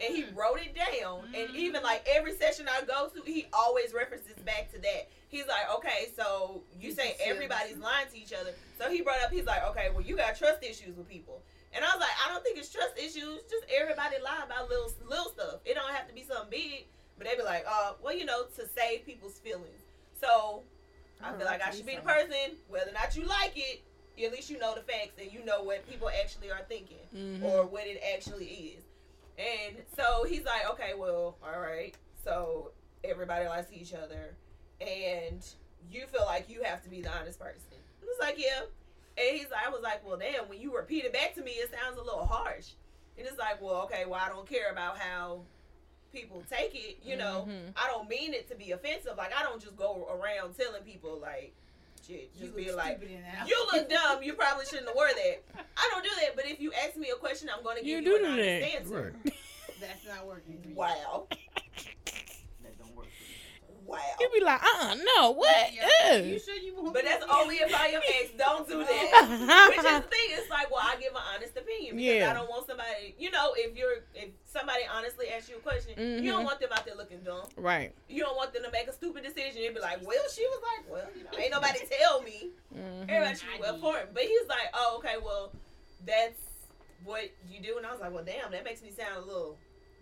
and 0.00 0.14
he 0.14 0.24
wrote 0.34 0.58
it 0.60 0.74
down. 0.74 1.22
And 1.34 1.54
even 1.54 1.82
like 1.82 2.06
every 2.10 2.34
session 2.36 2.66
I 2.68 2.82
go 2.84 3.08
to, 3.08 3.22
he 3.24 3.46
always 3.52 3.92
references 3.92 4.34
back 4.44 4.70
to 4.72 4.78
that. 4.80 5.08
He's 5.28 5.46
like, 5.46 5.70
okay, 5.76 6.08
so 6.16 6.62
you 6.80 6.92
say 6.92 7.16
everybody's 7.22 7.76
lying 7.78 8.06
to 8.12 8.18
each 8.18 8.32
other. 8.32 8.50
So 8.78 8.90
he 8.90 9.02
brought 9.02 9.22
up, 9.22 9.30
he's 9.30 9.44
like, 9.46 9.64
okay, 9.70 9.88
well, 9.92 10.02
you 10.02 10.16
got 10.16 10.36
trust 10.36 10.62
issues 10.62 10.96
with 10.96 11.08
people. 11.08 11.42
And 11.72 11.84
I 11.84 11.88
was 11.88 12.00
like, 12.00 12.10
I 12.26 12.32
don't 12.32 12.42
think 12.42 12.58
it's 12.58 12.72
trust 12.72 12.98
issues. 12.98 13.42
Just 13.48 13.64
everybody 13.72 14.16
lie 14.24 14.42
about 14.44 14.68
little 14.68 14.90
little 15.08 15.30
stuff. 15.30 15.60
It 15.64 15.74
don't 15.74 15.90
have 15.94 16.08
to 16.08 16.14
be 16.14 16.24
something 16.24 16.50
big. 16.50 16.86
But 17.16 17.28
they 17.28 17.36
be 17.36 17.42
like, 17.42 17.64
uh, 17.68 17.92
well, 18.02 18.16
you 18.16 18.24
know, 18.24 18.44
to 18.56 18.66
save 18.66 19.04
people's 19.06 19.38
feelings. 19.38 19.66
So 20.20 20.62
I 21.22 21.32
feel 21.34 21.44
like 21.46 21.62
I 21.62 21.70
should 21.70 21.86
be 21.86 21.94
the 21.96 22.00
person, 22.02 22.56
whether 22.68 22.90
or 22.90 22.94
not 22.94 23.14
you 23.14 23.24
like 23.26 23.52
it, 23.56 23.82
at 24.24 24.32
least 24.32 24.50
you 24.50 24.58
know 24.58 24.74
the 24.74 24.80
facts 24.82 25.12
and 25.20 25.32
you 25.32 25.44
know 25.44 25.62
what 25.62 25.88
people 25.88 26.10
actually 26.22 26.50
are 26.50 26.60
thinking 26.68 26.98
Mhm. 27.14 27.42
or 27.44 27.64
what 27.66 27.86
it 27.86 28.00
actually 28.14 28.46
is. 28.76 28.82
And 29.40 29.76
so 29.96 30.24
he's 30.24 30.44
like, 30.44 30.68
okay, 30.72 30.92
well, 30.96 31.36
all 31.42 31.60
right. 31.60 31.94
So 32.22 32.72
everybody 33.04 33.46
lies 33.46 33.66
to 33.68 33.76
each 33.80 33.94
other, 33.94 34.34
and 34.80 35.42
you 35.90 36.06
feel 36.12 36.24
like 36.26 36.48
you 36.50 36.62
have 36.62 36.82
to 36.82 36.90
be 36.90 37.00
the 37.00 37.10
honest 37.10 37.38
person. 37.38 37.62
I 38.02 38.04
was 38.04 38.16
like, 38.20 38.38
yeah. 38.38 38.60
And 39.16 39.36
he's 39.36 39.50
like, 39.50 39.66
I 39.66 39.70
was 39.70 39.80
like, 39.82 40.06
well, 40.06 40.18
damn. 40.18 40.48
When 40.48 40.60
you 40.60 40.76
repeat 40.76 41.04
it 41.04 41.12
back 41.12 41.34
to 41.36 41.42
me, 41.42 41.52
it 41.52 41.70
sounds 41.70 41.98
a 41.98 42.02
little 42.02 42.26
harsh. 42.26 42.68
And 43.18 43.26
it's 43.26 43.38
like, 43.38 43.60
well, 43.62 43.82
okay, 43.84 44.04
well, 44.06 44.20
I 44.22 44.28
don't 44.28 44.48
care 44.48 44.70
about 44.70 44.98
how 44.98 45.40
people 46.12 46.42
take 46.50 46.74
it. 46.74 46.98
You 47.04 47.16
know, 47.16 47.46
Mhm. 47.48 47.72
I 47.76 47.86
don't 47.88 48.08
mean 48.08 48.34
it 48.34 48.48
to 48.50 48.54
be 48.56 48.72
offensive. 48.72 49.16
Like 49.16 49.32
I 49.34 49.42
don't 49.42 49.60
just 49.62 49.76
go 49.76 50.06
around 50.10 50.56
telling 50.56 50.82
people 50.82 51.18
like, 51.20 51.52
shit, 52.06 52.32
just 52.38 52.54
be 52.56 52.72
like. 52.72 53.00
You 53.46 53.66
look 53.72 53.88
dumb. 53.90 54.22
You 54.22 54.32
probably 54.34 54.64
shouldn't 54.66 54.86
have 54.88 54.94
wore 54.96 55.08
that. 55.08 55.42
I 55.76 55.88
don't 55.92 56.02
do 56.04 56.10
that. 56.22 56.36
But 56.36 56.46
if 56.46 56.60
you 56.60 56.72
ask 56.72 56.96
me 56.96 57.10
a 57.10 57.16
question, 57.16 57.39
I'm 57.56 57.62
going 57.62 57.78
to 57.78 57.86
You 57.86 57.96
give 58.00 58.04
do 58.04 58.10
you, 58.10 58.18
do 58.18 58.24
an 58.32 58.36
that. 58.36 58.74
answer. 58.76 59.14
Right. 59.24 59.34
That's 59.80 60.06
not 60.06 60.26
working. 60.26 60.58
Wow. 60.74 61.26
That 61.30 62.78
don't 62.78 62.94
work 62.94 63.06
for 63.06 63.72
me. 63.72 63.76
wow. 63.86 63.98
You 64.20 64.28
be 64.38 64.44
like, 64.44 64.62
uh, 64.62 64.66
uh 64.90 64.94
no, 65.16 65.30
what? 65.30 65.72
Yeah. 65.72 65.88
Ugh. 66.12 66.24
You 66.26 66.38
sure 66.38 66.54
you 66.54 66.74
want 66.76 66.92
But 66.92 67.04
that's 67.04 67.24
only 67.32 67.56
if 67.56 67.74
I 67.74 67.86
am 67.88 68.02
ex. 68.20 68.30
Don't 68.36 68.68
do 68.68 68.78
that. 68.84 69.68
Which 69.70 69.78
is 69.78 69.84
the 69.84 70.00
thing. 70.02 70.28
It's 70.36 70.50
like, 70.50 70.70
well, 70.70 70.82
I 70.84 70.96
give 71.00 71.12
an 71.14 71.22
honest 71.34 71.56
opinion 71.56 71.96
because 71.96 72.14
Yeah. 72.14 72.30
I 72.30 72.34
don't 72.34 72.48
want 72.50 72.66
somebody. 72.66 73.14
You 73.18 73.30
know, 73.30 73.54
if 73.56 73.74
you're 73.76 74.04
if 74.14 74.28
somebody 74.44 74.82
honestly 74.94 75.28
asks 75.30 75.48
you 75.48 75.56
a 75.56 75.60
question, 75.60 75.94
Mhm. 75.96 76.22
you 76.24 76.30
don't 76.30 76.44
want 76.44 76.60
them 76.60 76.68
out 76.72 76.84
there 76.84 76.94
looking 76.96 77.20
dumb. 77.22 77.46
Right. 77.56 77.94
You 78.08 78.20
don't 78.22 78.36
want 78.36 78.52
them 78.52 78.62
to 78.64 78.70
make 78.70 78.86
a 78.86 78.92
stupid 78.92 79.24
decision 79.24 79.62
You'd 79.62 79.74
be 79.74 79.80
like, 79.80 80.06
well, 80.06 80.28
she 80.34 80.42
was 80.44 80.60
like, 80.76 80.90
well, 80.92 81.08
you 81.16 81.24
know, 81.24 81.30
ain't 81.38 81.52
nobody 81.52 81.78
tell 81.98 82.20
me. 82.22 82.50
Mhm. 82.76 83.08
Everybody 83.08 83.38
should 83.38 83.48
be 83.54 83.60
well 83.60 83.78
for 83.78 83.96
him. 83.96 84.08
But 84.12 84.24
he's 84.24 84.46
like, 84.48 84.68
oh, 84.74 84.96
okay, 84.98 85.16
well, 85.24 85.52
that's 86.04 86.40
what 87.04 87.30
you 87.48 87.60
do. 87.60 87.76
And 87.76 87.86
I 87.86 87.92
was 87.92 88.00
like, 88.00 88.12
well, 88.12 88.24
damn, 88.24 88.50
that 88.52 88.64
makes 88.64 88.82
me 88.82 88.90
sound 88.90 89.16
a 89.22 89.26
little 89.26 89.58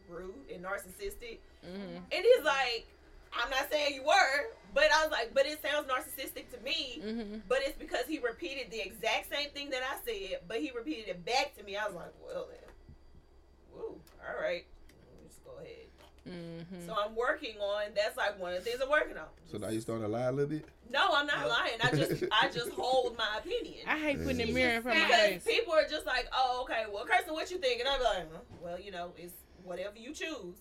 rude 0.08 0.50
and 0.52 0.64
narcissistic. 0.64 1.38
Mhm. 1.64 1.96
And 1.96 2.24
he's 2.24 2.44
like, 2.44 2.86
I'm 3.32 3.50
not 3.50 3.70
saying 3.70 3.94
you 3.94 4.02
were, 4.04 4.50
but 4.72 4.84
I 4.92 5.02
was 5.02 5.10
like, 5.12 5.34
but 5.34 5.44
it 5.46 5.60
sounds 5.62 5.86
narcissistic 5.86 6.50
to 6.50 6.60
me. 6.62 7.00
Mhm. 7.02 7.42
But 7.48 7.58
it's 7.62 7.76
because 7.78 8.06
he 8.06 8.18
repeated 8.18 8.70
the 8.70 8.80
exact 8.80 9.28
same 9.28 9.50
thing 9.50 9.70
that 9.70 9.82
I 9.82 9.98
said, 10.04 10.40
but 10.48 10.60
he 10.60 10.70
repeated 10.70 11.08
it 11.08 11.24
back 11.24 11.54
to 11.58 11.62
me. 11.62 11.76
I 11.76 11.86
was 11.86 11.94
like, 11.94 12.12
well 12.24 12.48
then, 12.50 12.70
woo, 13.74 14.00
all 14.26 14.42
right, 14.42 14.64
ahead. 16.28 16.66
Mhm. 16.72 16.86
So 16.86 16.94
I'm 16.98 17.14
working 17.16 17.56
on. 17.58 17.84
That's 17.94 18.16
like 18.16 18.38
one 18.38 18.52
of 18.54 18.62
the 18.64 18.70
things 18.70 18.80
I'm 18.82 18.90
working 18.90 19.16
on. 19.16 19.26
So 19.50 19.58
now 19.58 19.68
you 19.68 19.80
starting 19.80 20.04
to 20.04 20.08
lie 20.08 20.24
a 20.24 20.32
little 20.32 20.50
bit? 20.50 20.64
No, 20.90 21.08
I'm 21.12 21.26
not 21.26 21.48
lying. 21.48 21.78
I 21.82 21.90
just 21.90 22.24
I 22.32 22.48
just 22.52 22.70
hold 22.70 23.16
my 23.16 23.38
opinion. 23.38 23.86
I 23.86 23.98
hate 23.98 24.18
putting 24.22 24.38
the 24.46 24.52
mirror 24.52 24.74
in 24.74 24.82
front 24.82 24.98
of 24.98 25.02
my 25.04 25.08
Because 25.08 25.42
face. 25.42 25.44
people 25.58 25.74
are 25.74 25.86
just 25.88 26.06
like, 26.06 26.26
oh, 26.34 26.60
okay, 26.64 26.84
well, 26.92 27.04
Kirsten, 27.04 27.34
what 27.34 27.50
you 27.50 27.58
think? 27.58 27.80
And 27.80 27.88
I'm 27.88 28.02
like, 28.02 28.32
huh? 28.32 28.38
well, 28.62 28.80
you 28.80 28.90
know, 28.90 29.12
it's 29.16 29.34
whatever 29.64 29.98
you 29.98 30.12
choose. 30.14 30.56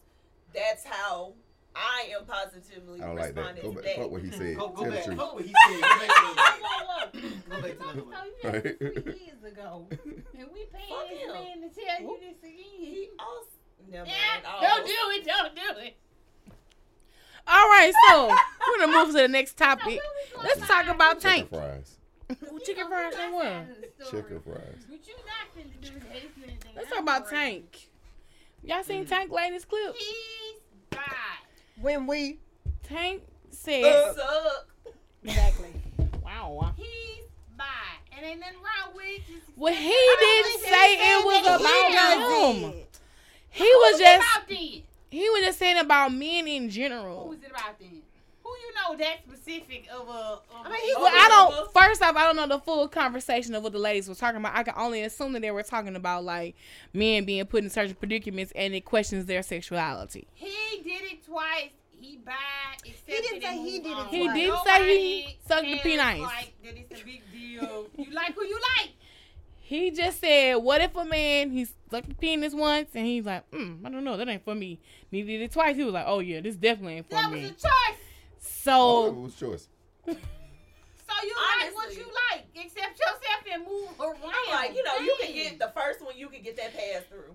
That's 0.53 0.84
how 0.85 1.34
I 1.76 2.10
am 2.18 2.26
positively 2.26 3.02
I 3.02 3.06
don't 3.07 3.15
like 3.15 3.35
that. 3.35 3.41
responding 3.56 3.64
Go 3.64 3.69
to 3.69 3.76
back. 3.76 3.84
that. 3.85 3.95
Fuck 3.98 4.11
what 4.11 4.22
he 4.23 4.31
said. 4.31 4.57
Go, 4.57 4.68
go 4.69 4.84
Tell 4.84 4.91
the 4.91 5.02
truth. 5.03 5.18
Fuck 5.18 5.34
what 5.35 5.45
he 5.45 5.53
said. 5.68 5.81
Go 5.81 5.89
back 5.89 5.99
to 5.99 7.22
the 7.22 7.30
Go 7.49 7.61
back 7.61 7.72
to 7.72 7.77
the 7.77 7.94
So 7.94 8.23
you 8.26 8.49
Right. 8.49 8.77
three 8.80 9.26
years 9.26 9.44
ago, 9.45 9.88
and 10.38 10.48
we 10.53 10.65
Fuck 10.65 10.73
paying 10.73 11.10
this 11.10 11.22
him. 11.23 11.34
man 11.34 11.61
to 11.61 11.69
tell 11.76 12.02
you 12.02 12.18
this 12.22 12.39
again. 12.44 12.53
He 12.80 13.10
also, 13.19 13.48
never 13.91 14.07
Yeah, 14.07 14.14
mind. 14.34 14.61
don't 14.61 14.84
Oh. 14.84 14.85
do 14.85 15.19
it. 15.19 15.26
Don't 15.26 15.55
do 15.55 15.80
it. 15.81 15.97
All 17.49 17.65
right, 17.69 17.93
so 18.09 18.27
we're 18.68 18.80
gonna 18.85 18.91
move 18.97 19.07
to 19.15 19.22
the 19.22 19.27
next 19.27 19.55
topic. 19.57 19.84
So 19.84 19.89
where 19.89 19.97
we 19.97 20.35
going 20.35 20.47
Let's 20.47 20.68
talk 20.68 20.85
now? 20.88 20.91
about 20.95 21.22
Chicken 21.22 21.30
Tank. 21.31 21.49
fries. 21.49 21.97
Chicken 22.65 22.88
fries 22.89 23.14
and 23.19 23.34
what? 23.34 24.09
Chicken 24.11 24.41
fries. 24.41 24.85
But 24.89 25.07
you 25.07 25.14
not 25.26 25.55
finna 25.55 25.81
do 25.81 25.99
this 25.99 26.03
anything. 26.11 26.57
Let's 26.76 26.89
talk 26.89 26.99
about 26.99 27.30
Tank. 27.30 27.89
Y'all 28.64 28.84
seen 28.84 29.05
Tank 29.05 29.31
latest 29.31 29.69
clip? 29.69 29.95
He's 29.95 30.59
bad. 30.89 31.01
When 31.80 32.05
we 32.05 32.39
Tank 32.84 33.23
said, 33.49 33.84
Uh, 33.85 34.14
Suck. 34.14 34.68
exactly. 35.23 35.69
"Wow." 36.22 36.73
He's 36.76 37.23
bad. 37.55 37.68
And 38.11 38.26
ain't 38.26 38.39
nothing 38.41 38.57
wrong 38.57 38.93
with. 38.95 39.22
Just 39.27 39.45
Well, 39.55 39.73
he 39.73 40.15
didn't 40.19 40.61
say 40.64 40.95
it 40.95 41.26
was 41.26 41.41
about 41.45 41.91
does 41.93 42.55
him. 42.55 42.73
It. 43.51 43.57
He 43.57 43.63
was 43.63 43.99
just 43.99 44.17
about 44.37 44.47
then? 44.49 44.81
he 45.09 45.29
was 45.29 45.41
just 45.43 45.59
saying 45.59 45.77
about 45.77 46.13
men 46.13 46.47
in 46.47 46.69
general. 46.69 47.23
Who 47.23 47.29
was 47.29 47.39
it 47.43 47.49
about 47.51 47.79
then? 47.79 48.01
Who 48.43 48.49
you 48.49 48.73
know 48.75 48.97
that 48.97 49.17
specific 49.27 49.87
of 49.91 50.07
a? 50.07 50.11
Of 50.11 50.41
I 50.63 50.69
mean, 50.71 50.81
he's- 50.81 50.95
Well, 50.97 51.07
I 51.13 51.27
don't. 51.27 51.73
First 51.73 52.01
off, 52.01 52.15
I 52.15 52.23
don't 52.25 52.35
know 52.37 52.47
the 52.47 52.59
full 52.63 52.87
conversation 52.87 53.53
of 53.55 53.63
what 53.63 53.73
the 53.73 53.77
ladies 53.79 54.07
were 54.07 54.15
talking 54.15 54.37
about. 54.37 54.55
I 54.55 54.63
can 54.63 54.73
only 54.77 55.01
assume 55.01 55.33
that 55.33 55.41
they 55.41 55.51
were 55.51 55.63
talking 55.63 55.95
about 55.97 56.23
like 56.23 56.55
men 56.93 57.25
being 57.25 57.45
put 57.45 57.63
in 57.63 57.69
certain 57.69 57.95
predicaments 57.95 58.53
and 58.55 58.73
it 58.73 58.85
questions 58.85 59.25
their 59.25 59.43
sexuality. 59.43 60.27
He 60.33 60.81
did 60.83 61.01
it 61.11 61.25
twice. 61.25 61.71
He 61.99 62.15
bad. 62.17 62.35
He 62.83 62.93
didn't 63.07 63.41
say 63.41 63.57
he 63.57 63.79
did 63.79 63.87
it 63.91 63.93
Twice. 63.95 64.11
He 64.11 64.23
twice. 64.23 64.35
did 64.35 64.63
say 64.65 64.97
he 64.97 65.37
sucked 65.47 65.65
the 65.65 65.77
penis. 65.79 66.19
Like 66.21 66.53
that 66.63 66.77
it's 66.77 67.01
a 67.01 67.03
big 67.05 67.23
deal. 67.33 67.87
You 67.97 68.11
like 68.13 68.33
who 68.33 68.45
you 68.45 68.59
like. 68.77 68.91
He 69.68 69.91
just 69.91 70.22
said, 70.22 70.56
"What 70.56 70.80
if 70.80 70.95
a 70.95 71.03
man 71.03 71.52
he 71.52 71.65
sucked 71.91 72.07
the 72.07 72.15
penis 72.15 72.53
once 72.53 72.89
and 72.95 73.06
he's 73.06 73.26
like, 73.26 73.52
mm, 73.52 73.85
I 73.85 73.89
don't 73.89 74.06
know, 74.06 74.15
that 74.15 74.30
ain't 74.30 74.45
for 74.45 74.56
me." 74.56 74.80
And 75.11 75.18
he 75.19 75.23
did 75.23 75.41
it 75.41 75.52
twice. 75.52 75.76
He 75.76 75.84
was 75.84 75.94
like, 75.94 76.06
"Oh 76.07 76.19
yeah, 76.19 76.39
this 76.39 76.56
definitely 76.56 76.95
ain't 76.95 77.10
for 77.10 77.15
me. 77.15 77.22
That 77.22 77.31
was 77.31 77.44
a 77.52 77.53
choice. 77.53 77.99
Oh, 77.99 78.38
it 78.38 78.44
So 78.44 79.11
was 79.11 79.35
choice. 79.35 79.68
So 80.06 80.14
you 81.23 81.35
like 81.35 81.76
what 81.76 81.94
you 81.98 82.06
like. 82.31 82.45
except 82.56 82.98
yourself 82.98 83.44
and 83.53 83.65
move 83.65 83.89
around. 83.99 84.18
I'm 84.23 84.53
like, 84.56 84.76
you 84.76 84.84
know, 84.84 84.95
you 84.99 85.15
can 85.22 85.34
get 85.34 85.60
the 85.60 85.72
first 85.76 86.02
one, 86.02 86.14
you 86.18 86.30
can 86.30 86.41
get 86.44 86.56
that 86.57 86.73
pass 86.73 87.03
through. 87.10 87.34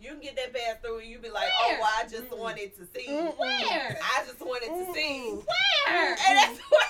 You 0.00 0.10
can 0.10 0.20
get 0.20 0.36
that 0.36 0.52
pass 0.54 0.76
through, 0.82 0.98
and 1.00 1.08
you 1.08 1.18
be 1.18 1.28
like, 1.30 1.48
Where? 1.48 1.76
oh, 1.76 1.76
well, 1.80 1.90
I 1.98 2.02
just 2.08 2.30
wanted 2.36 2.76
to 2.76 2.86
see. 2.94 3.06
Where? 3.08 3.98
I 4.02 4.24
just 4.26 4.40
wanted 4.40 4.68
to 4.68 4.92
see. 4.94 5.30
Where? 5.30 6.10
And 6.10 6.38
that's 6.38 6.58
what 6.68 6.88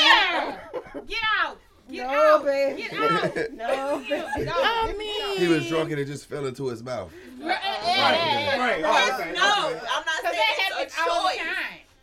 Where? 0.00 0.70
Get 1.06 1.18
out. 1.40 1.58
Get 1.90 2.06
No, 2.10 2.36
out. 2.36 2.44
baby. 2.44 2.82
Get 2.82 2.92
out. 2.94 3.36
No, 3.52 3.96
Leave 3.96 4.06
him. 4.08 4.26
baby. 4.36 4.50
I 4.52 4.94
mean, 4.98 5.38
He 5.38 5.46
was 5.48 5.66
drunk 5.68 5.90
and 5.92 6.00
it 6.00 6.06
just 6.06 6.26
fell 6.26 6.46
into 6.46 6.66
his 6.66 6.82
mouth. 6.82 7.12
Right. 7.40 7.48
Right, 7.62 8.58
right. 8.58 8.78
It's- 8.78 9.20
Okay, 9.20 9.32
no, 9.32 9.68
okay. 9.70 9.86
I'm 9.88 10.04
not 10.04 10.22
saying 10.22 10.36
it's 10.80 10.94
a 10.96 11.04
choice. 11.04 11.40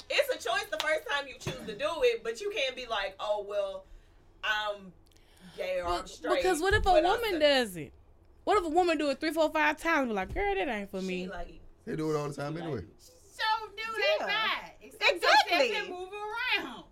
It's 0.10 0.30
a 0.46 0.50
choice 0.50 0.66
the 0.72 0.78
first 0.78 1.08
time 1.10 1.28
you 1.28 1.34
choose 1.40 1.66
to 1.68 1.76
do 1.78 1.88
it, 2.04 2.24
but 2.24 2.40
you 2.40 2.52
can't 2.56 2.76
be 2.76 2.86
like, 2.88 3.16
oh 3.20 3.46
well, 3.48 3.86
I'm 4.44 4.92
gay 5.58 5.82
or 5.82 5.88
I'm 5.88 6.08
straight. 6.08 6.38
because 6.44 6.62
what 6.62 6.74
if 6.74 6.82
a 6.82 6.84
but 6.84 7.06
I 7.06 7.10
woman 7.10 7.40
does 7.40 7.76
it? 7.76 7.92
What 8.46 8.58
if 8.60 8.66
a 8.66 8.70
woman 8.70 8.98
do 8.98 9.10
it 9.10 9.20
three, 9.20 9.32
four, 9.32 9.50
five 9.50 9.78
times? 9.78 10.00
And 10.02 10.10
be 10.10 10.14
like, 10.16 10.34
girl, 10.34 10.54
that 10.56 10.68
ain't 10.68 10.92
for 10.92 11.02
She 11.02 11.08
me. 11.08 11.28
like. 11.30 11.60
They 11.86 11.96
do 11.96 12.12
it 12.12 12.18
all 12.18 12.28
the 12.30 12.34
time 12.34 12.56
anyway. 12.58 12.84
So 13.00 13.44
do 13.76 13.84
that 13.98 14.18
Yeah. 14.20 14.26
bad. 14.28 14.72
Accept 14.86 15.12
Exactly. 15.16 15.68
yourself 15.70 15.88
and 15.88 15.98
move 16.00 16.10
around. 16.14 16.84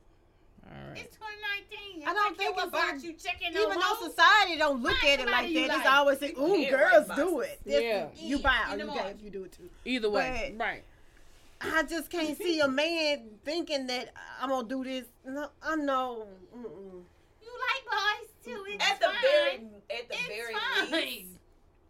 All 0.71 0.89
right. 0.89 0.97
It's 0.99 1.15
2019. 1.17 2.07
I 2.07 2.13
don't 2.13 2.37
think 2.37 2.55
it's 2.57 2.63
about 2.67 2.95
a- 2.95 2.99
you 2.99 3.13
checking 3.13 3.53
no 3.53 3.61
Even 3.67 3.75
though 3.79 3.81
hoes. 3.85 4.09
society 4.13 4.57
don't 4.57 4.81
look 4.81 4.95
Find 4.97 5.13
at 5.13 5.19
it 5.19 5.25
like 5.25 5.35
somebody 5.35 5.53
you 5.53 5.67
that, 5.67 5.77
it's 5.77 5.87
always 5.87 6.19
say, 6.19 6.31
"Ooh, 6.39 6.69
girls 6.69 7.07
right 7.09 7.15
do 7.15 7.39
it." 7.41 7.59
This 7.65 7.81
Yeah. 7.83 8.09
is- 8.11 8.21
you 8.21 8.39
buy 8.39 8.57
In 8.67 8.73
or 8.73 8.77
you 8.79 8.85
morning. 8.87 9.03
gay 9.03 9.11
if 9.11 9.21
you 9.21 9.29
do 9.29 9.43
it 9.43 9.51
too. 9.51 9.69
Either 9.85 10.09
way, 10.09 10.53
But- 10.57 10.63
right? 10.65 10.83
I 11.63 11.83
just 11.83 12.09
can't 12.09 12.35
see 12.37 12.59
a 12.59 12.67
man 12.67 13.39
thinking 13.45 13.85
that 13.87 14.11
I'm 14.39 14.49
gonna 14.49 14.67
do 14.67 14.83
this. 14.83 15.05
No, 15.23 15.51
I 15.61 15.75
know. 15.75 16.27
Mm-mm. 16.55 17.03
You 17.41 17.51
like 17.59 17.85
boys 17.85 18.29
too. 18.43 18.65
It's 18.67 18.83
At 18.89 18.99
the 18.99 19.05
fine. 19.05 19.21
very, 19.21 19.53
at 19.55 20.07
the 20.09 20.15
It's 20.15 20.27
very 20.27 20.53
fine. 20.55 20.91
least, 20.91 21.29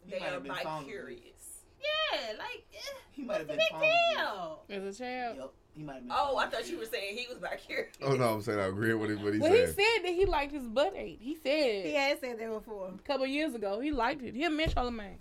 they 0.06 0.18
are 0.18 0.40
have 0.40 0.84
curious. 0.84 1.62
Yeah, 1.80 2.32
like 2.38 2.66
eh, 2.74 2.78
He 3.12 3.22
might 3.22 3.28
what's 3.28 3.38
have 3.38 3.46
the 3.48 3.54
been 3.54 3.80
big 3.80 4.16
found. 4.18 4.68
deal? 4.68 4.76
As 4.86 4.94
a 4.94 4.98
child. 5.02 5.36
Yep. 5.38 5.52
He 5.76 5.82
might 5.82 5.94
have 5.94 6.02
been. 6.02 6.12
Oh, 6.14 6.36
I 6.36 6.46
thought 6.48 6.68
you 6.68 6.78
were 6.78 6.84
saying 6.84 7.16
he 7.16 7.26
was 7.28 7.38
back 7.38 7.58
here. 7.60 7.88
Oh 8.02 8.14
no, 8.14 8.34
I'm 8.34 8.42
saying 8.42 8.58
I 8.58 8.66
agree 8.66 8.92
with 8.94 9.18
what 9.22 9.32
he, 9.34 9.40
Well, 9.40 9.50
he 9.52 9.66
said. 9.66 9.74
said 9.76 10.04
that 10.04 10.12
he 10.12 10.26
liked 10.26 10.52
his 10.52 10.64
butt 10.64 10.92
ate. 10.96 11.18
He 11.20 11.34
said 11.36 11.86
He 11.86 11.94
had 11.94 12.20
said 12.20 12.38
that 12.38 12.48
before. 12.50 12.88
a 12.94 12.98
couple 13.06 13.26
years 13.26 13.54
ago 13.54 13.80
he 13.80 13.90
liked 13.90 14.22
it. 14.22 14.34
Him 14.34 14.60
and 14.60 14.70
Charlamagne. 14.74 15.16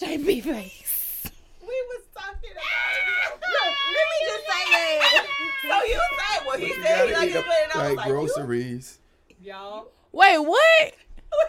JB 0.00 0.42
face. 0.42 1.22
We 1.60 1.66
was 1.68 2.02
talking 2.14 2.50
about. 2.52 3.40
Look, 3.40 3.74
let 3.92 4.06
me 4.12 4.26
just 4.26 4.44
say 4.46 4.64
that. 4.72 5.26
So 5.66 5.82
you 5.84 5.94
say, 5.94 6.46
well, 6.46 6.58
he 6.58 6.66
You 6.68 6.74
said 6.74 7.06
he 7.08 7.12
gotta 7.12 7.20
liked 7.26 7.32
his 7.32 7.42
butt, 7.44 7.54
and 7.64 7.72
I 7.72 7.88
was 7.88 7.96
like 7.96 8.06
like, 8.06 8.08
groceries. 8.08 8.98
y'all. 9.42 9.88
Wait, 10.12 10.38
what? 10.38 10.94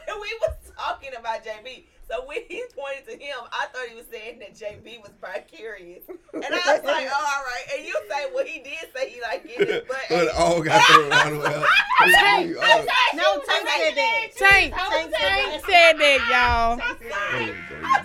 we 0.07 0.37
was 0.41 0.55
talking 0.75 1.11
about 1.19 1.43
JB. 1.45 1.83
So 2.09 2.25
when 2.25 2.37
he 2.47 2.63
pointed 2.73 3.05
to 3.11 3.17
him, 3.21 3.37
I 3.51 3.65
thought 3.67 3.87
he 3.89 3.95
was 3.95 4.05
saying 4.09 4.39
that 4.39 4.55
JB 4.55 5.01
was 5.01 5.11
bi 5.21 5.43
curious. 5.51 6.03
And 6.33 6.45
I 6.45 6.73
was 6.75 6.83
like, 6.85 7.07
oh, 7.11 7.35
all 7.35 7.43
right. 7.43 7.65
And 7.77 7.85
you 7.85 7.93
say, 8.09 8.25
well, 8.33 8.45
he 8.45 8.59
did 8.59 8.87
say 8.95 9.09
he 9.09 9.21
like 9.21 9.43
getting 9.45 9.67
his 9.67 9.81
butt. 9.83 9.97
But 10.09 10.17
ate. 10.23 10.29
all 10.37 10.61
got 10.61 10.81
thrown 10.87 11.11
out 11.11 11.33
of 11.33 11.37
well. 11.39 11.65
Tank, 12.13 12.47
You 12.49 12.59
all- 12.61 12.85
No, 13.13 13.41
Tank 13.45 13.67
said 13.67 13.95
that. 13.95 14.27
Tank, 14.37 14.73
Tank 14.73 15.13
Tank 15.19 15.65
said 15.65 15.93
that, 15.99 16.19
y'all. 16.31 16.77
You 16.77 17.53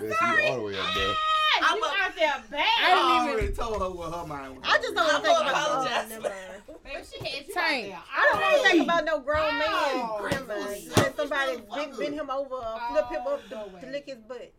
best 0.09 0.21
you 0.21 0.49
all 0.51 0.57
the 0.57 0.63
way 0.63 0.77
up 0.77 0.93
there. 0.95 1.15
I'm 1.61 1.77
you 1.77 1.83
a- 1.83 1.87
out 1.87 2.15
there 2.17 2.43
bad. 2.51 2.59
I 2.59 2.83
I 2.83 2.95
didn't 2.95 3.15
even- 3.15 3.29
already 3.39 3.53
told 3.55 3.81
her 3.81 3.89
what 3.89 4.13
her 4.19 4.27
mind 4.27 4.57
was. 4.57 4.65
I 4.67 4.77
just 4.79 4.95
don't 4.95 5.05
I'm 5.05 5.13
want 5.13 5.23
to 5.23 5.29
think 5.29 5.37
gonna 5.39 5.49
about. 5.49 5.69
Oh, 5.69 5.85
apologize. 5.85 6.72
Never. 6.83 6.95
Baby, 6.97 7.07
she 7.11 7.25
had 7.25 7.47
you 7.47 7.53
Tank. 7.53 7.85
out 7.85 7.89
there. 7.89 7.99
I 8.15 8.29
don't 8.31 8.41
want 8.41 8.63
to 8.65 8.69
think 8.71 8.83
about 8.83 9.05
no 9.05 9.19
grown 9.21 9.57
man. 9.57 9.67
Oh, 9.69 10.19
let 10.97 11.15
somebody 11.15 11.57
bend, 11.75 11.97
bend 11.97 12.13
him 12.15 12.29
over, 12.29 12.55
or 12.55 12.79
flip 12.91 13.05
him 13.09 13.21
up 13.27 13.41
Oh, 13.55 13.69
to, 13.79 13.85
to 13.85 13.91
lick 13.91 14.05
his 14.07 14.17
butt. 14.27 14.51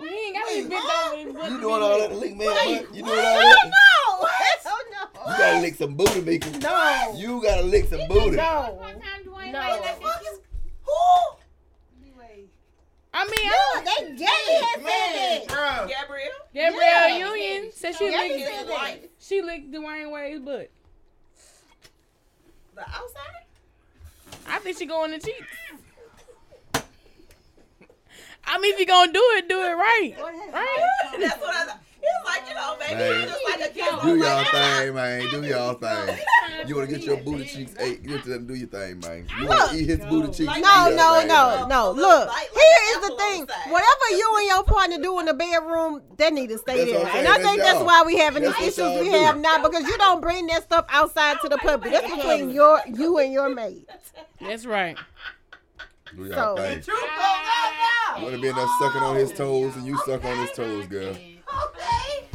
He 0.00 0.06
ain't 0.06 0.34
got 0.36 0.48
his 0.48 0.66
bent 0.68 0.84
over 0.84 1.16
his 1.16 1.32
butt. 1.34 1.50
You 1.50 1.60
doing 1.60 1.82
all 1.82 1.98
that 1.98 2.10
to 2.10 2.16
lick 2.16 2.36
man 2.36 2.46
butt? 2.48 2.94
You 2.94 3.02
doing 3.02 3.18
all 3.18 3.18
Oh 3.18 3.56
that? 3.62 3.64
no! 3.66 4.26
Oh 4.72 4.84
no! 4.92 5.32
You 5.32 5.38
gotta 5.38 5.60
lick 5.60 5.74
some 5.74 5.94
booty, 5.94 6.20
Mika. 6.20 6.50
No. 6.58 7.14
You 7.16 7.42
gotta 7.42 7.62
lick 7.62 7.86
some 7.88 8.00
booty. 8.08 8.36
No. 8.36 8.76
One 8.78 8.94
time 9.00 9.24
Dwyane 9.26 9.52
No. 9.52 9.58
like 9.58 9.82
that 9.82 10.00
bitch. 10.00 10.38
Who? 10.84 10.92
Anyway, 12.02 12.44
I 13.12 13.24
mean, 13.24 13.46
No, 13.46 13.50
I, 13.50 13.82
they 13.84 14.06
Gabby 14.16 14.22
had 14.22 14.74
said 14.76 15.48
that. 15.48 15.88
Gabrielle? 15.88 16.30
Gabrielle 16.54 17.08
Yeah. 17.08 17.32
Union 17.34 17.72
said 17.72 17.96
she 17.96 18.10
Gabby 18.10 18.28
licked, 18.34 18.48
said 18.48 19.08
she 19.18 19.42
licked 19.42 19.72
Dwyane 19.72 20.10
Wade's 20.12 20.40
butt. 20.44 20.70
The 22.80 22.86
outside? 22.86 23.44
I 24.48 24.58
think 24.60 24.78
she 24.78 24.86
going 24.86 25.10
to 25.10 25.18
cheeks. 25.18 25.46
I 28.42 28.58
mean, 28.58 28.72
if 28.72 28.80
you 28.80 28.86
gonna 28.86 29.12
do 29.12 29.22
it, 29.36 29.48
do 29.50 29.60
it 29.60 29.74
right. 29.74 30.14
Right? 30.18 30.78
That's 31.20 31.40
what 31.40 31.54
I 31.54 31.66
thought. 31.66 31.80
He 32.00 32.06
like, 32.24 32.48
you 32.48 32.54
know 32.54 32.76
baby. 32.78 32.94
Man. 32.94 33.20
It's 33.22 33.32
just 33.32 33.44
like 33.48 33.70
a 33.70 33.72
kiss 33.74 34.02
Do 34.02 34.16
y'all 34.16 34.44
thing, 34.44 34.94
man. 35.00 35.30
Do 35.30 35.42
y'all 35.46 35.74
thing. 35.74 36.18
You 36.66 36.74
wanna 36.76 36.86
get 36.88 37.02
your 37.02 37.18
booty 37.18 37.44
cheeks 37.44 37.74
ate? 37.78 38.02
Get 38.02 38.24
to. 38.24 38.38
Do 38.38 38.54
your 38.54 38.68
thing, 38.68 39.00
man. 39.00 39.26
You 39.40 39.46
wanna 39.48 39.76
eat 39.76 39.86
his 39.88 39.98
booty 40.00 40.28
cheeks? 40.32 40.46
Like, 40.46 40.62
No, 40.62 40.88
no, 40.94 41.18
thing, 41.18 41.28
no, 41.28 41.56
man. 41.60 41.68
no. 41.68 41.90
Look, 41.92 42.28
bite 42.28 42.34
like 42.34 42.50
here 42.52 43.00
the 43.10 43.16
thing. 43.16 43.48
side. 43.48 43.70
Whatever 43.72 44.04
you 44.10 44.34
and 44.38 44.46
your 44.48 44.62
partner 44.64 44.98
do 44.98 45.18
in 45.20 45.26
the 45.26 45.34
bedroom, 45.34 46.02
they 46.16 46.30
need 46.30 46.48
to 46.48 46.58
stay 46.58 46.90
there. 46.92 47.06
And. 47.06 47.28
I 47.28 47.34
think 47.38 47.58
That's 47.60 47.72
that's 47.74 47.84
why 47.84 48.02
we 48.06 48.16
having 48.18 48.42
these 48.42 48.58
issues 48.60 49.00
we 49.00 49.08
have 49.12 49.38
now 49.38 49.62
because 49.62 49.84
you 49.86 49.96
don't 49.98 50.20
bring 50.20 50.46
that 50.48 50.62
stuff 50.64 50.86
outside 50.88 51.38
to 51.42 51.48
the 51.48 51.58
public. 51.58 51.92
That's 51.92 52.14
between 52.14 52.50
your 52.50 52.80
you 52.86 53.18
and 53.18 53.32
your 53.32 53.48
mate. 53.54 53.88
That's 54.40 54.66
right. 54.66 54.96
Do 56.16 56.24
y'all 56.24 56.56
So- 56.56 56.62
thing. 56.62 56.82
Truth 56.82 57.00
goes 57.00 57.08
out 57.18 57.72
now. 57.72 58.18
You 58.18 58.24
wanna 58.24 58.38
be 58.38 58.48
in 58.48 58.56
there 58.56 58.66
sucking 58.80 59.02
on 59.02 59.16
his 59.16 59.32
toes 59.32 59.76
and 59.76 59.86
you 59.86 59.96
suck 60.04 60.24
on 60.24 60.36
his 60.38 60.50
toes, 60.52 60.86
girl. 60.86 61.14
Okay. 61.66 62.26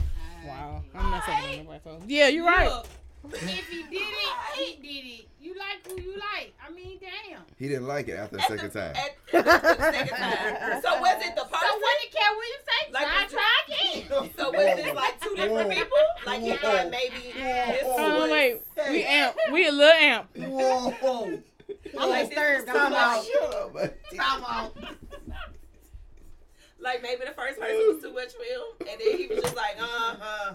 Wow. 0.46 0.84
I'm 0.94 1.12
not 1.12 1.26
saying 1.26 1.44
anything 1.46 1.68
about. 1.68 2.02
Yeah, 2.08 2.28
you're 2.30 2.46
right. 2.46 2.68
Look, 2.70 2.88
If 3.34 3.70
he 3.70 3.84
did 3.84 3.94
it, 3.94 4.56
he 4.56 4.76
did 4.76 5.06
it. 5.08 5.28
You 5.42 5.54
like 5.58 5.86
who 5.88 6.02
you 6.02 6.14
like. 6.18 6.54
I 6.66 6.72
mean, 6.72 7.00
damn. 7.00 7.42
He 7.60 7.68
didn't 7.68 7.86
like 7.88 8.08
it 8.08 8.14
after 8.14 8.38
the 8.38 8.42
at 8.44 8.48
second 8.48 8.72
the- 8.72 8.80
time. 8.80 8.96
At, 8.96 9.46
at 9.48 9.78
the 9.78 9.92
second 9.92 10.18
time. 10.18 10.82
So 10.82 11.00
was 11.00 11.26
it 11.26 11.36
the 11.36 11.42
party? 11.42 11.52
So 11.52 11.68
person? 11.68 11.82
what 11.82 11.96
did 12.02 12.12
Katt 12.12 12.34
Williams 12.36 12.66
say? 12.66 12.92
Like 12.92 13.06
Try, 13.06 13.26
the- 13.26 13.34
try 13.34 13.54
again. 13.68 14.32
So 14.38 14.52
was 14.52 14.80
it 14.80 14.96
like 14.96 15.22
two 15.22 15.36
different 15.36 15.70
people? 15.72 15.98
Like 16.26 16.42
he 16.42 16.54
thought 16.56 16.90
maybe 16.92 17.34
this 17.36 17.84
Oh 17.86 18.22
was 18.22 18.32
wait, 18.32 18.62
we 18.90 19.04
amp. 19.04 19.36
We 19.52 19.68
a 19.68 19.72
little 19.72 19.94
amp. 19.94 20.36
Whoa, 20.38 20.90
whoa. 20.92 21.40
I'm 22.00 22.10
like 22.10 22.30
this 22.30 22.38
was 22.38 22.66
too 22.66 22.72
Time 22.74 22.94
out. 22.94 23.18
much. 23.18 23.26
Shut 23.28 23.54
up, 23.56 23.76
man. 23.76 23.92
Time 24.16 24.44
out. 24.44 24.78
Like 26.86 27.02
maybe 27.02 27.26
the 27.26 27.32
first 27.32 27.60
person 27.60 27.76
was 27.94 28.02
too 28.04 28.14
much 28.14 28.32
for 28.34 28.44
him, 28.44 28.62
and 28.92 29.02
then 29.02 29.18
he 29.18 29.26
was 29.28 29.42
just 29.44 29.56
like, 29.56 29.76
uh 29.82 30.16
huh. 30.20 30.54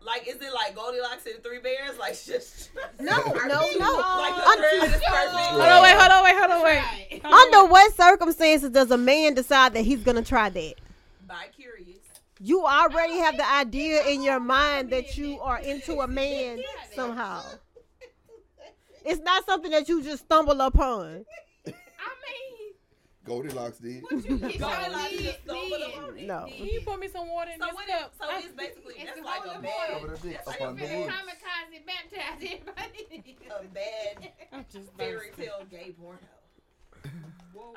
Like, 0.00 0.28
is 0.28 0.36
it 0.36 0.52
like 0.52 0.74
Goldilocks 0.76 1.24
and 1.26 1.36
the 1.36 1.40
Three 1.40 1.58
Bears? 1.60 1.98
Like, 1.98 2.12
just 2.24 2.70
No, 3.00 3.16
no, 3.24 3.32
no. 3.32 3.58
like 3.58 4.36
the 4.36 4.46
Un- 4.46 4.58
thread 4.58 4.74
is 4.84 4.90
perfect. 4.92 5.02
Hold 5.32 5.62
on, 5.62 5.82
wait, 5.82 5.96
hold 5.96 6.12
on, 6.12 6.24
wait, 6.24 6.36
hold 6.36 6.50
on, 6.50 6.62
wait. 6.62 6.76
Right. 6.76 7.24
Under 7.24 7.64
what 7.72 7.94
circumstances 7.94 8.70
does 8.70 8.90
a 8.90 8.98
man 8.98 9.34
decide 9.34 9.72
that 9.74 9.84
he's 9.84 10.00
gonna 10.00 10.22
try 10.22 10.48
that? 10.50 10.74
By 11.26 11.46
curious. 11.56 11.98
You 12.40 12.64
already 12.66 13.16
have 13.18 13.36
the 13.38 13.50
idea 13.50 14.06
in 14.06 14.22
your 14.22 14.38
mind 14.40 14.90
that 14.90 15.16
you 15.16 15.40
are 15.40 15.58
into 15.58 16.00
a 16.02 16.06
man 16.06 16.60
somehow. 16.94 17.42
It's 19.06 19.20
not 19.22 19.44
something 19.46 19.70
that 19.70 19.88
you 19.88 20.02
just 20.02 20.24
stumble 20.24 20.60
upon. 20.60 21.24
I 23.26 23.30
mean, 23.30 23.42
Goldilocks 23.42 23.78
did. 23.78 24.02
what 24.02 24.12
you 24.12 24.36
get 24.38 24.58
Goldilocks 24.60 25.12
your 25.12 25.22
just 25.22 25.42
stumbled 25.44 25.70
lead, 25.70 25.94
upon 25.94 26.14
lead, 26.14 26.28
No. 26.28 26.44
lead. 26.44 26.56
Can 26.56 26.66
you 26.66 26.80
pour 26.84 26.96
me 26.98 27.08
some 27.08 27.28
water 27.28 27.50
in 27.54 27.60
So 27.60 27.66
this 27.66 27.74
what? 27.74 27.86
cup? 27.88 28.12
So 28.20 28.24
it's 28.36 28.48
basically 28.56 28.94
It's 28.98 29.04
that's 29.14 29.24
like 29.24 29.44
a 29.44 29.48
holy 29.48 29.62
bad, 29.62 29.90
Over 29.96 30.06
the 30.08 30.16
dick, 30.28 30.32
that's 30.44 30.48
up 30.48 30.52
like 30.54 30.60
a 30.60 30.64
on 30.66 30.76
the 30.76 30.82
Finna 30.82 30.98
wood. 31.00 31.10
kamikaze 31.10 31.86
baptize 31.86 32.22
everybody. 32.34 33.36
a 33.50 33.64
bad 33.74 34.32
I'm 34.52 34.64
fairy 34.98 35.30
tale 35.36 35.62
gay 35.70 35.94
porno. 35.98 36.18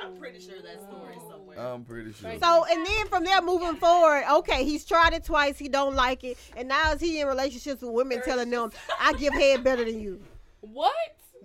I'm 0.02 0.18
pretty 0.18 0.40
sure 0.40 0.62
that 0.62 0.82
story 0.82 1.16
is 1.16 1.22
somewhere. 1.30 1.60
I'm 1.60 1.84
pretty 1.84 2.12
sure. 2.14 2.32
So 2.40 2.66
and 2.70 2.86
then 2.86 3.08
from 3.08 3.24
there 3.24 3.42
moving 3.42 3.76
forward, 3.76 4.24
okay, 4.38 4.64
he's 4.64 4.86
tried 4.86 5.14
it 5.14 5.24
twice, 5.24 5.58
he 5.58 5.70
don't 5.70 5.96
like 5.96 6.24
it, 6.24 6.38
and 6.56 6.68
now 6.68 6.94
is 6.94 7.02
he 7.02 7.20
in 7.20 7.28
relationships 7.28 7.82
with 7.82 7.92
women 7.92 8.22
telling 8.24 8.50
them, 8.50 8.72
"I 9.00 9.14
give 9.14 9.34
head 9.34 9.64
better 9.64 9.84
than 9.86 10.00
you." 10.00 10.24
What? 10.62 10.94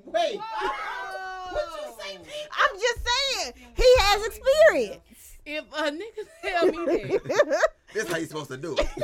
Wait. 0.06 0.38
What 0.38 1.66
you 1.82 1.94
say, 2.00 2.18
Pete? 2.18 2.48
I'm 2.52 2.74
just 2.78 3.00
saying 3.06 3.52
he 3.76 3.94
has 3.98 4.26
experience. 4.26 5.00
If 5.44 5.64
a 5.72 5.90
nigga 5.90 6.24
tell 6.40 6.66
me 6.66 6.76
that, 7.18 7.68
This 7.94 8.08
how 8.08 8.16
you 8.16 8.26
supposed 8.26 8.50
to 8.50 8.56
do 8.56 8.76
it. 8.78 8.88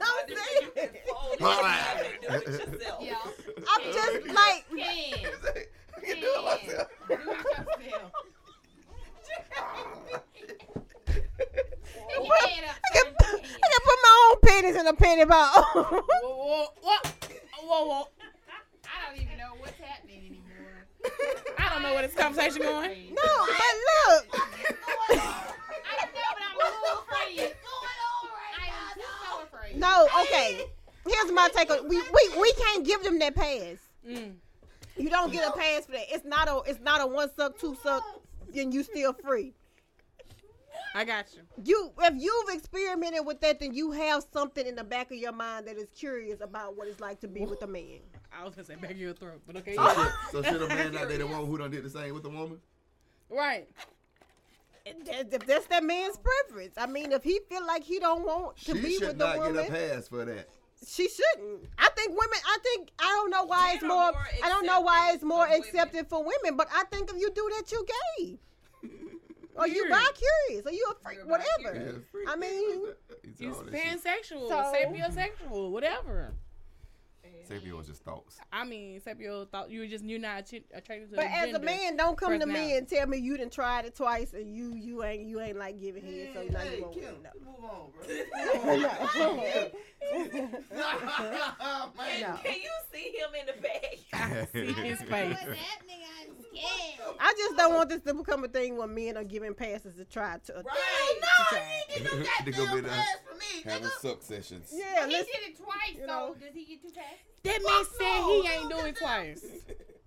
I'm 0.00 0.26
saying. 0.28 0.70
can 0.74 0.88
fold 1.08 1.38
it 1.38 1.40
and 1.40 2.20
do 2.20 2.36
it 2.36 2.46
yourself. 2.48 2.98
Yeah. 3.00 3.16
I'm 3.68 3.82
just 3.92 4.26
like, 4.26 4.64
Can. 4.68 5.30
I 5.96 6.00
can 6.00 6.20
do 6.20 6.26
it 6.26 6.44
myself. 6.44 6.88
Do 7.08 7.14
it 7.14 7.20
yourself. 7.84 8.12
Get 12.08 12.24
your 12.24 12.36
head 12.36 12.64
up, 12.64 12.76
I 12.84 12.88
can. 12.92 13.06
I 13.06 13.66
can 13.70 13.82
put 13.84 13.98
my 14.02 14.12
own 14.30 14.36
pennies 14.42 14.76
in 14.76 14.86
a 14.86 14.92
penny 14.94 15.24
box. 15.24 15.56
whoa, 15.74 15.82
whoa, 16.22 16.66
what? 16.82 17.02
Whoa, 17.62 17.86
whoa. 17.86 18.08
I 18.84 18.86
don't 19.06 19.22
even 19.22 19.38
know 19.38 19.52
what's 19.58 19.78
happening 19.78 20.18
anymore. 20.26 20.86
I 21.04 21.60
don't 21.72 21.82
know 21.82 21.94
where 21.94 22.06
this 22.06 22.14
conversation 22.14 22.62
going. 22.62 23.14
no, 23.14 23.46
but 23.46 23.74
look. 23.88 24.26
I 25.10 25.16
don't 25.96 26.14
know, 26.14 26.30
but 26.34 26.42
I'm 26.42 26.56
a 26.56 26.64
little 26.64 26.98
afraid. 27.00 27.54
I 28.58 28.66
am 28.66 28.96
just 28.96 29.16
so 29.24 29.42
afraid. 29.42 29.76
No, 29.76 30.08
okay. 30.22 30.66
Here's 31.08 31.32
my 31.32 31.48
take 31.54 31.70
on 31.70 31.88
we, 31.88 31.96
we 31.96 32.40
we 32.40 32.52
can't 32.52 32.86
give 32.86 33.02
them 33.02 33.18
that 33.18 33.34
pass. 33.34 33.78
Mm. 34.08 34.34
You 34.96 35.08
don't 35.08 35.32
get 35.32 35.48
a 35.48 35.52
pass 35.52 35.86
for 35.86 35.92
that. 35.92 36.06
It's 36.10 36.24
not 36.24 36.48
a 36.48 36.60
it's 36.70 36.80
not 36.80 37.00
a 37.00 37.06
one 37.06 37.34
suck, 37.34 37.58
two 37.58 37.76
suck, 37.82 38.04
and 38.54 38.72
you 38.72 38.82
still 38.82 39.12
free. 39.12 39.54
I 40.94 41.04
got 41.04 41.26
you. 41.34 41.40
You 41.64 41.92
if 42.02 42.14
you've 42.22 42.54
experimented 42.54 43.24
with 43.24 43.40
that, 43.40 43.60
then 43.60 43.72
you 43.72 43.92
have 43.92 44.24
something 44.32 44.66
in 44.66 44.74
the 44.74 44.84
back 44.84 45.10
of 45.10 45.16
your 45.16 45.32
mind 45.32 45.66
that 45.66 45.76
is 45.76 45.90
curious 45.90 46.40
about 46.40 46.76
what 46.76 46.86
it's 46.88 47.00
like 47.00 47.20
to 47.20 47.28
be 47.28 47.46
with 47.46 47.62
a 47.62 47.66
man. 47.66 48.00
I 48.32 48.44
was 48.44 48.54
gonna 48.54 48.66
say 48.66 48.74
back 48.76 48.90
of 48.92 48.98
your 48.98 49.14
throat, 49.14 49.40
but 49.46 49.56
okay. 49.56 49.74
So 49.74 49.82
yeah. 49.82 49.94
should, 49.94 50.12
so 50.32 50.42
should 50.50 50.62
a 50.62 50.68
man 50.68 50.92
not 50.92 51.08
date 51.08 51.20
a 51.20 51.26
woman 51.26 51.46
who 51.46 51.58
done 51.58 51.70
did 51.70 51.82
the 51.84 51.90
same 51.90 52.14
with 52.14 52.24
a 52.26 52.28
woman? 52.30 52.58
Right. 53.30 53.68
If 54.84 55.46
that's 55.46 55.66
that 55.66 55.84
man's 55.84 56.18
preference, 56.18 56.74
I 56.76 56.86
mean, 56.86 57.12
if 57.12 57.22
he 57.22 57.38
feel 57.48 57.64
like 57.64 57.84
he 57.84 58.00
don't 58.00 58.24
want 58.24 58.56
to 58.58 58.64
She 58.64 58.72
be 58.74 58.80
with 58.80 58.82
the 58.82 58.90
woman, 58.90 58.98
she 58.98 58.98
should 59.06 59.18
not 59.18 59.38
woman, 59.38 59.54
get 59.54 59.68
a 59.68 59.94
pass 59.94 60.08
for 60.08 60.24
that. 60.24 60.48
she 60.86 61.08
shouldn't. 61.08 61.68
I 61.78 61.88
think 61.90 62.10
women. 62.10 62.38
I 62.44 62.58
think 62.62 62.90
I 62.98 63.04
don't 63.04 63.30
know 63.30 63.44
why 63.44 63.74
it's 63.74 63.82
Men 63.82 63.90
are 63.92 63.94
more. 63.94 64.12
more 64.12 64.26
I 64.42 64.48
don't 64.48 64.66
know 64.66 64.80
why 64.80 65.12
it's 65.14 65.22
more 65.22 65.44
of 65.44 65.50
women. 65.50 65.64
accepted 65.68 66.08
for 66.08 66.18
women, 66.24 66.56
but 66.56 66.68
I 66.74 66.84
think 66.90 67.10
if 67.10 67.16
you 67.20 67.30
do 67.32 67.48
that, 67.56 67.70
you 67.70 67.86
gay. 68.18 68.38
Or 69.54 69.66
you 69.68 69.82
Weird. 69.82 69.90
bi 69.90 70.06
curious, 70.14 70.66
or 70.66 70.72
you 70.72 70.86
a 70.90 70.94
freak, 71.02 71.18
You're 71.18 71.26
whatever. 71.26 71.74
Yeah, 71.74 71.92
freak. 72.10 72.28
I 72.28 72.36
mean, 72.36 72.82
He's 73.22 73.40
You 73.40 73.54
all 73.54 73.62
that 73.64 73.72
shit. 73.72 74.02
pansexual, 74.02 74.48
So- 74.48 74.72
sapiosexual, 74.74 75.70
whatever. 75.70 76.32
Sapio 77.52 77.76
was 77.76 77.86
just 77.86 78.02
thoughts. 78.04 78.38
I 78.52 78.64
mean, 78.64 79.00
sapio 79.00 79.48
thought 79.48 79.70
you 79.70 79.80
were 79.80 79.86
just 79.86 80.04
you're 80.04 80.18
not 80.18 80.40
attracted 80.40 81.10
to 81.10 81.16
but 81.16 81.26
as 81.26 81.52
a 81.54 81.58
man, 81.60 81.96
don't 81.96 82.16
come 82.16 82.38
to 82.38 82.46
me 82.46 82.76
and 82.76 82.88
tell 82.88 83.06
me 83.06 83.18
you 83.18 83.36
didn't 83.36 83.52
try 83.52 83.80
it 83.80 83.94
twice 83.94 84.32
and 84.32 84.54
you 84.56 84.74
you 84.74 85.02
ain't 85.04 85.26
you 85.28 85.40
ain't 85.40 85.56
like 85.58 85.80
giving 85.80 86.04
head, 86.04 86.30
so 86.34 86.42
now 86.50 86.58
Hey, 86.60 86.76
you 86.76 86.82
won't. 86.82 86.94
Kim, 86.94 87.14
No. 87.22 87.30
move 87.44 87.64
on, 87.70 87.90
bro. 87.92 88.02
Can, 90.82 92.20
No. 92.20 92.38
can 92.44 92.54
you 92.54 92.70
see 92.92 93.10
him 93.16 93.30
in 93.38 93.46
the 93.46 93.62
back? 93.62 93.96
I 94.12 94.46
see 94.52 94.72
his 94.72 95.00
face. 95.02 95.36
happening? 95.36 96.02
I'm 96.20 96.34
scared. 96.40 97.16
I 97.20 97.34
just 97.36 97.56
don't 97.56 97.74
want 97.74 97.88
this 97.88 98.02
to 98.02 98.14
become 98.14 98.44
a 98.44 98.48
thing 98.48 98.76
where 98.76 98.86
men 98.86 99.16
are 99.16 99.24
giving 99.24 99.54
passes 99.54 99.96
to 99.96 100.04
try 100.04 100.38
to. 100.46 100.52
Right. 100.54 100.64
to 101.20 101.26
try. 101.48 101.62
Get 101.88 102.04
no 102.04 102.10
They 102.44 102.50
go 102.52 102.58
goddamn 102.66 102.74
be 102.76 102.80
there 102.82 102.90
pass 102.90 103.06
for 103.28 103.36
me, 103.36 103.62
Having 103.72 103.88
nigga. 103.88 104.00
suck 104.00 104.22
sessions. 104.22 104.70
Yeah, 104.72 105.06
He 105.06 105.12
listen. 105.12 105.26
did 105.32 105.50
it 105.50 105.56
twice, 105.58 105.96
you 105.98 106.06
know. 106.06 106.34
so 106.38 106.44
does 106.46 106.54
he 106.54 106.64
get 106.64 106.82
two 106.82 106.90
passes? 106.90 107.18
That 107.44 107.60
man 107.66 107.84
said 107.98 108.22
he 108.24 108.48
ain't 108.48 108.70
doing 108.70 108.86
it 108.88 108.96
twice. 108.96 109.44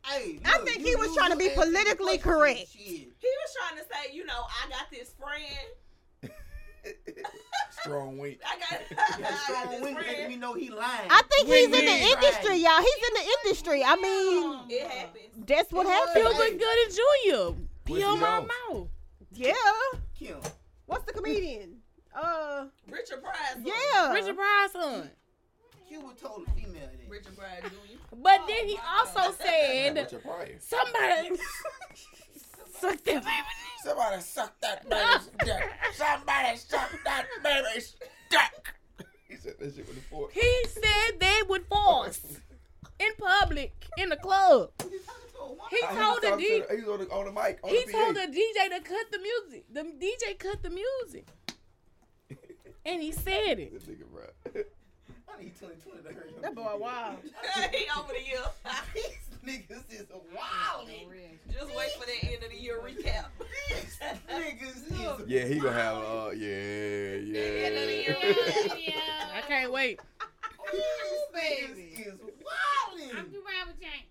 Hey, 0.07 0.39
I 0.45 0.57
look, 0.59 0.67
think 0.67 0.81
you 0.81 0.85
he 0.89 0.95
was 0.97 1.07
use 1.07 1.15
trying 1.17 1.31
to 1.31 1.35
be 1.35 1.49
politically 1.55 2.19
correct. 2.19 2.59
He 2.69 3.07
was 3.23 3.55
trying 3.57 3.81
to 3.81 3.83
say, 3.91 4.13
you 4.15 4.23
know, 4.23 4.43
I 4.63 4.69
got 4.69 4.91
this 4.91 5.15
friend. 5.19 6.31
Strong 7.81 8.19
wink. 8.19 8.39
I 8.45 8.59
got, 8.59 8.81
I 9.17 9.21
got 9.21 9.39
strong 9.39 9.69
this 9.71 9.81
wink 9.81 9.97
making 9.99 10.27
me 10.29 10.35
know 10.35 10.53
he 10.53 10.69
lying. 10.69 11.09
I 11.09 11.23
think 11.29 11.47
he's 11.47 11.65
in 11.65 11.71
Win-win. 11.71 11.85
the 11.85 12.07
industry, 12.07 12.57
y'all. 12.57 12.79
He's 12.81 13.07
in 13.07 13.13
the 13.15 13.31
industry. 13.43 13.83
I 13.83 13.95
mean, 13.95 14.59
It 14.69 14.87
happens. 14.87 15.45
that's 15.47 15.71
what 15.71 15.87
Feel 15.87 16.25
happened. 16.25 16.37
good, 16.37 16.59
good 16.59 16.87
in 16.87 16.95
Junior. 16.95 17.45
What's 17.87 17.99
Pee 17.99 18.03
on 18.03 18.19
my 18.19 18.27
on? 18.37 18.47
mouth. 18.69 18.87
Yeah. 19.33 19.53
Kim. 20.17 20.37
What's 20.85 21.05
the 21.05 21.13
comedian? 21.13 21.77
Uh, 22.15 22.65
Richard 22.89 23.23
Pryor. 23.23 23.63
yeah. 23.63 24.13
Richard 24.13 24.35
Pryor's 24.35 24.75
son. 25.89 25.93
You 25.93 26.05
were 26.05 26.13
told 26.13 26.47
a 26.47 26.51
female 26.51 26.81
that. 26.81 27.09
Richard 27.09 27.37
Pryor 27.37 27.61
Jr. 27.61 28.15
But 28.21 28.41
then 28.47 28.67
he 28.67 28.77
oh, 28.79 29.05
also 29.15 29.33
said 29.43 29.95
What's 29.95 30.11
your 30.11 30.21
prior? 30.21 30.55
somebody 30.59 31.29
suck 32.79 33.03
that 33.03 33.23
baby. 33.23 33.25
Somebody 33.83 34.21
suck 34.21 34.59
that 34.61 34.89
baby's 34.89 35.29
dick. 35.43 35.69
Somebody 35.93 36.57
suck 36.57 36.91
that 37.05 37.25
baby's 37.43 37.95
dick. 38.29 39.07
He 39.27 39.35
said 39.35 39.55
that 39.59 39.75
shit 39.75 39.87
with 39.87 39.95
the 39.95 40.01
fork. 40.01 40.31
He 40.33 40.65
said 40.67 41.19
they 41.19 41.39
would 41.47 41.65
force 41.67 42.39
in 42.99 43.09
public 43.17 43.73
in 43.97 44.09
the 44.09 44.17
club. 44.17 44.71
He 45.69 45.81
told 45.81 46.21
the 46.21 46.29
talked 46.29 46.41
to 46.41 46.45
DJ. 46.45 46.75
He 46.75 46.81
was 46.81 46.89
on 46.89 46.99
the, 46.99 47.11
on 47.11 47.25
the 47.25 47.31
mic. 47.31 47.59
On 47.63 47.69
He 47.69 47.83
the 47.85 47.91
told 47.91 48.15
PA. 48.15 48.25
the 48.25 48.31
DJ 48.31 48.69
to 48.77 48.81
cut 48.81 49.11
the 49.11 49.19
music. 49.19 49.65
The 49.71 49.81
DJ 49.81 50.39
cut 50.39 50.63
the 50.63 50.69
music. 50.69 51.27
And 52.87 53.01
he 53.01 53.11
said 53.11 53.57
it. 53.57 53.73
This 53.73 53.83
nigga, 53.85 54.05
bro. 54.11 54.61
I 55.37 55.41
need 55.43 55.53
2020 55.59 56.03
to 56.03 56.13
hurt 56.13 56.29
him. 56.29 56.41
That 56.41 56.55
boy, 56.55 56.75
wow. 56.79 57.15
he 57.71 57.85
over 57.97 58.13
the 58.13 58.19
hill. 58.19 58.51
niggas 59.45 59.91
is 59.91 60.05
wilding. 60.33 61.09
Just 61.51 61.75
wait 61.75 61.91
for 61.99 62.05
that 62.05 62.23
end 62.23 62.43
of 62.43 62.49
the 62.49 62.57
year 62.57 62.79
recap. 62.83 63.25
These 63.69 63.99
niggas 64.29 65.21
is 65.21 65.27
Yeah, 65.27 65.45
he 65.45 65.59
gonna 65.59 65.73
have 65.73 65.97
uh 65.97 66.29
yeah, 66.31 67.15
yeah. 67.15 67.69
yeah. 68.75 68.93
I 69.35 69.41
can't 69.47 69.71
wait. 69.71 69.99
These 70.71 70.81
niggas 71.35 71.77
is 72.07 72.13
I'm 72.19 73.07
wilding. 73.13 73.31
too 73.31 73.43
around 73.45 73.67
with 73.67 73.79
Jane. 73.79 74.05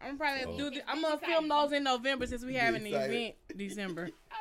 I'm 0.00 0.16
probably 0.18 0.44
Oh. 0.44 0.56
do. 0.56 0.70
The, 0.70 0.88
I'm 0.90 1.02
gonna 1.02 1.18
film 1.18 1.48
those 1.48 1.72
in 1.72 1.82
November 1.82 2.26
since 2.26 2.44
we 2.44 2.52
You 2.52 2.58
having 2.60 2.84
the 2.84 2.90
event 2.94 3.34
December. 3.56 4.10
Oh 4.30 4.36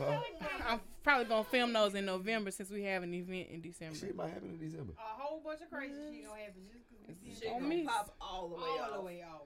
my 0.00 0.06
god, 0.06 0.12
I'm 0.14 0.20
so 0.20 0.24
excited. 0.46 0.64
I'm 0.66 0.80
probably 1.04 1.26
gonna 1.26 1.44
film 1.44 1.72
those 1.72 1.94
in 1.94 2.04
November 2.06 2.50
since 2.50 2.70
we 2.70 2.82
have 2.82 3.02
an 3.04 3.14
event 3.14 3.48
in 3.52 3.60
December. 3.60 3.94
Shit 3.96 4.16
might 4.16 4.30
happen 4.30 4.48
in 4.50 4.58
December. 4.58 4.92
A 4.98 5.22
whole 5.22 5.40
bunch 5.44 5.60
of 5.60 5.70
crazy 5.70 5.94
shit 5.94 6.26
gonna 6.26 6.40
happen 6.40 6.62
just 6.72 6.84
because 6.90 7.16
we 7.22 7.30
see 7.34 7.40
Shit 7.40 7.52
gonna 7.52 7.66
me. 7.66 7.84
pop 7.84 8.14
all 8.20 8.48
the 8.48 8.56
way 8.56 8.62
all 8.62 8.80
off. 8.80 8.92
the 8.94 9.00
way 9.02 9.22
off. 9.22 9.42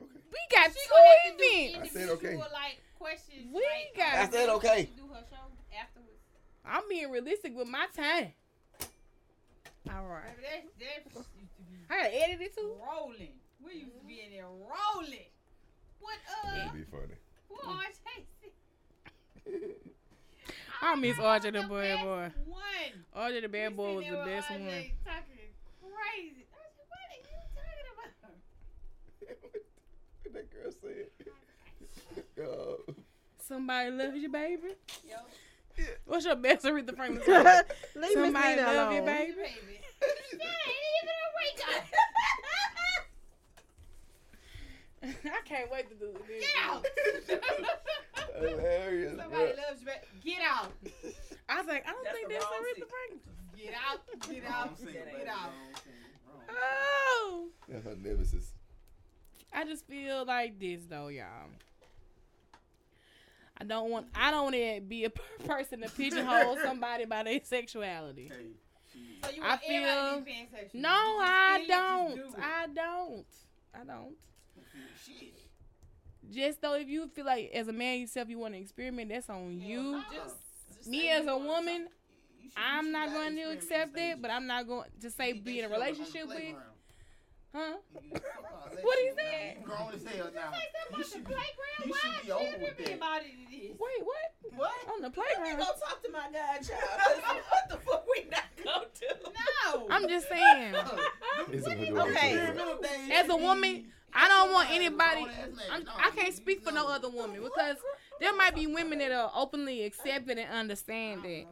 We 0.00 0.38
got 0.50 0.72
She 0.72 0.78
two 0.80 0.90
gonna 0.90 1.06
have 1.06 1.36
to 1.36 1.38
do 1.38 1.44
events. 1.76 1.96
I 1.96 2.00
said 2.00 2.08
okay. 2.10 2.36
like 2.36 2.80
questions. 2.98 3.46
We 3.52 3.60
like, 3.60 3.96
got- 3.96 4.14
I 4.14 4.28
said 4.30 4.48
okay. 4.48 4.90
Do 4.96 5.02
her 5.14 5.20
show 5.30 5.36
afterwards. 5.78 6.18
I'm 6.64 6.82
being 6.88 7.10
realistic 7.10 7.54
with 7.56 7.68
my 7.68 7.86
time. 7.94 8.32
All 9.90 10.06
right. 10.06 10.34
That 10.40 10.64
that 10.78 11.04
used 11.04 11.16
to 11.16 11.64
be 11.68 11.76
I 11.90 11.96
gotta 12.02 12.22
edit 12.22 12.40
it 12.40 12.56
too. 12.56 12.74
rolling. 12.80 13.28
We 13.64 13.74
used 13.74 13.98
to 14.00 14.06
be 14.06 14.22
in 14.26 14.32
there 14.32 14.46
rolling. 14.46 15.28
What 16.00 16.16
uh? 16.44 16.56
That'd 16.56 16.72
be 16.72 16.84
funny. 16.90 17.14
What 17.48 17.64
RJ? 17.64 18.24
I 20.84 20.94
miss 20.96 21.16
RJ 21.16 21.52
the 21.52 21.62
boy 21.62 21.82
best 21.82 22.02
boy. 22.02 22.30
One. 22.46 23.04
RJ 23.16 23.42
the 23.42 23.48
bad 23.48 23.76
boy 23.76 23.94
was 23.96 24.06
the 24.06 24.16
best 24.24 24.48
RJ 24.48 24.60
one. 24.60 24.68
Talking 25.04 25.50
crazy. 25.80 26.46
What 26.88 26.98
are 27.08 27.16
you 27.18 27.24
talking 27.54 27.86
about? 27.94 28.34
what 30.22 30.32
that 30.34 30.46
girl 30.52 30.72
said. 30.80 32.44
Uh, 32.44 32.92
Somebody 33.38 33.90
loves 33.90 34.16
you, 34.16 34.28
baby. 34.30 34.74
Yo, 35.08 35.16
What's 36.06 36.24
your 36.24 36.36
best 36.36 36.64
Aretha 36.64 36.94
Franklin 36.96 37.22
song? 37.24 37.44
Leave 37.44 37.64
Miss 37.96 38.12
Somebody 38.14 38.48
Nina 38.56 38.62
love 38.72 38.92
you, 38.92 38.98
alone. 39.00 39.06
baby. 39.06 39.32
baby. 39.32 39.80
That 40.00 40.56
ain't 40.66 40.86
even 41.02 41.16
a 41.22 41.28
wake. 41.38 41.60
I 45.24 45.40
can't 45.46 45.70
wait 45.70 45.88
to 45.88 45.94
do 45.94 46.12
this. 46.28 46.40
Get 46.40 46.50
out. 46.64 46.84
Hilarious. 48.38 49.10
Somebody 49.10 49.30
bro. 49.30 49.62
loves 49.68 49.80
you. 49.80 49.86
baby. 49.86 49.98
Get 50.24 50.38
out. 50.48 50.72
I 51.48 51.58
was 51.58 51.66
like, 51.66 51.86
I 51.86 51.92
don't 51.92 52.04
That's 52.04 52.16
think 52.16 52.28
the 52.28 52.34
that's 52.34 52.44
wrong 52.44 52.62
Aretha 52.62 52.74
seat. 52.76 52.84
Franklin. 52.88 53.20
Get 53.56 53.74
out. 53.88 54.00
Get 54.30 54.44
out. 54.50 55.18
Get 55.18 55.28
out. 55.28 55.50
Oh. 56.50 57.48
That's 57.68 57.84
her 57.84 57.96
nemesis. 57.96 58.52
I 59.52 59.64
just 59.64 59.86
feel 59.86 60.24
like 60.24 60.58
this 60.58 60.80
though, 60.88 61.08
y'all. 61.08 61.50
I 63.58 63.64
don't 63.64 63.90
want 63.90 64.06
I 64.14 64.30
don't 64.30 64.44
want 64.44 64.54
to 64.56 64.80
be 64.80 65.04
a 65.04 65.10
person 65.46 65.80
to 65.82 65.88
pigeonhole 65.90 66.56
somebody 66.64 67.04
by 67.04 67.22
their 67.22 67.40
sexuality. 67.44 68.30
Hey, 68.32 68.46
So 69.22 69.30
you 69.30 69.42
I 69.42 69.48
want 69.50 69.60
everybody 69.68 70.10
feel- 70.10 70.18
to 70.18 70.72
be. 70.72 70.78
No, 70.80 70.88
I 70.90 71.56
feel 71.58 71.64
it, 71.64 71.68
don't. 71.68 72.16
do 72.16 72.22
it. 72.36 72.42
I 72.42 72.66
don't. 72.66 73.26
I 73.74 73.84
don't. 73.84 74.14
shit. 75.06 75.34
Just 76.32 76.60
though 76.62 76.74
if 76.74 76.88
you 76.88 77.08
feel 77.08 77.26
like 77.26 77.50
as 77.54 77.68
a 77.68 77.72
man 77.72 78.00
yourself 78.00 78.28
you 78.28 78.38
want 78.38 78.54
to 78.54 78.60
experiment, 78.60 79.10
that's 79.10 79.28
on 79.30 79.60
you. 79.60 79.82
no. 79.92 80.02
Just, 80.12 80.36
just 80.76 80.88
Me 80.88 81.08
as 81.10 81.24
you 81.24 81.30
a 81.30 81.38
woman. 81.38 81.88
You 82.40 82.50
should- 82.50 82.58
I'm 82.58 82.90
not 82.90 83.10
going 83.10 83.36
to 83.36 83.42
accept 83.50 83.92
stages. 83.92 84.14
it, 84.16 84.22
but 84.22 84.30
I'm 84.30 84.46
not 84.46 84.66
going 84.66 84.88
to 85.00 85.10
say 85.10 85.32
be 85.32 85.60
in 85.60 85.66
a 85.66 85.68
that 85.68 85.74
shit 85.74 85.74
on 85.74 85.80
the 85.80 86.02
relationship 86.02 86.28
with. 86.28 86.54
Huh? 87.54 87.74
You- 88.02 88.10
that 88.12 88.84
What 88.84 88.98
he 88.98 89.10
said? 89.14 89.56
You 89.60 89.66
grown 89.66 89.92
as 89.94 90.04
hell 90.04 90.30
now. 90.34 90.50
Say 90.52 90.96
You 90.98 91.04
should 91.04 91.12
the 91.12 91.18
be- 91.18 91.34
playground. 91.34 91.84
you 91.86 91.94
should 91.94 92.22
be 92.26 92.32
over 92.32 92.58
with 92.62 92.78
that. 92.78 92.94
about 92.94 93.20
it? 93.22 93.26
It 93.50 93.54
is. 93.54 93.70
Wait, 93.78 94.02
what? 94.02 94.56
What? 94.56 94.72
On 94.94 95.02
the 95.02 95.08
Let 95.08 95.16
me 95.16 95.22
playground. 95.22 95.58
go 95.58 95.64
talk 95.64 96.02
to 96.02 96.10
my 96.10 96.28
godchild. 96.32 96.80
'cause 96.98 97.42
what 97.50 97.68
the 97.68 97.76
fuck 97.76 98.06
we 98.10 98.24
not 98.30 98.44
gonna? 98.64 98.86
No. 99.74 99.86
I'm 99.90 100.08
just 100.08 100.28
saying. 100.28 100.74
It's 101.48 101.66
Okay. 101.66 103.12
As 103.12 103.28
a 103.28 103.36
woman, 103.36 103.86
I 104.14 104.28
don't 104.28 104.52
want 104.52 104.70
anybody. 104.70 105.26
I'm, 105.70 105.86
can't 106.14 106.34
speak 106.34 106.62
for 106.62 106.72
no 106.72 106.88
other 106.88 107.08
woman 107.08 107.42
because 107.42 107.76
there 108.20 108.34
might 108.36 108.54
be 108.54 108.66
women 108.66 108.98
that 108.98 109.12
are 109.12 109.30
openly 109.34 109.84
accept 109.84 110.28
it 110.28 110.38
and 110.38 110.48
understand 110.50 111.24
it. 111.24 111.46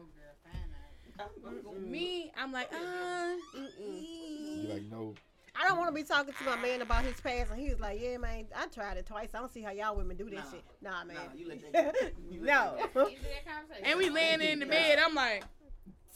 Me, 1.79 2.31
I'm 2.37 2.51
like, 2.51 2.71
uh, 2.73 3.33
You 3.79 4.67
like 4.69 4.83
no. 4.89 5.13
I 5.53 5.67
don't 5.67 5.77
want 5.77 5.89
to 5.89 5.93
be 5.93 6.03
talking 6.03 6.33
to 6.33 6.43
my 6.45 6.55
man 6.55 6.81
about 6.81 7.03
his 7.03 7.19
past, 7.19 7.51
and 7.51 7.59
he 7.59 7.69
was 7.69 7.79
like, 7.79 7.99
"Yeah, 8.01 8.17
man, 8.17 8.45
I 8.55 8.67
tried 8.67 8.95
it 8.97 9.05
twice. 9.05 9.29
I 9.35 9.39
don't 9.39 9.51
see 9.51 9.61
how 9.61 9.71
y'all 9.71 9.95
women 9.97 10.15
do 10.15 10.29
this 10.29 10.39
Nah. 10.45 10.51
shit." 10.51 10.63
Nah, 10.81 11.03
man. 11.03 11.15
Nah, 11.17 11.21
you 11.35 11.47
let 11.49 11.73
that 11.73 11.93
go. 11.93 12.07
You 12.31 12.39
let 12.43 12.47
no. 12.47 12.77
that 12.77 12.93
go. 12.93 13.05
Into 13.07 13.21
that 13.21 13.45
conversation. 13.45 13.85
and 13.85 13.99
we 13.99 14.09
laying 14.09 14.39
in 14.41 14.59
the 14.59 14.65
bed. 14.65 14.97
I'm 15.05 15.13
like, 15.13 15.43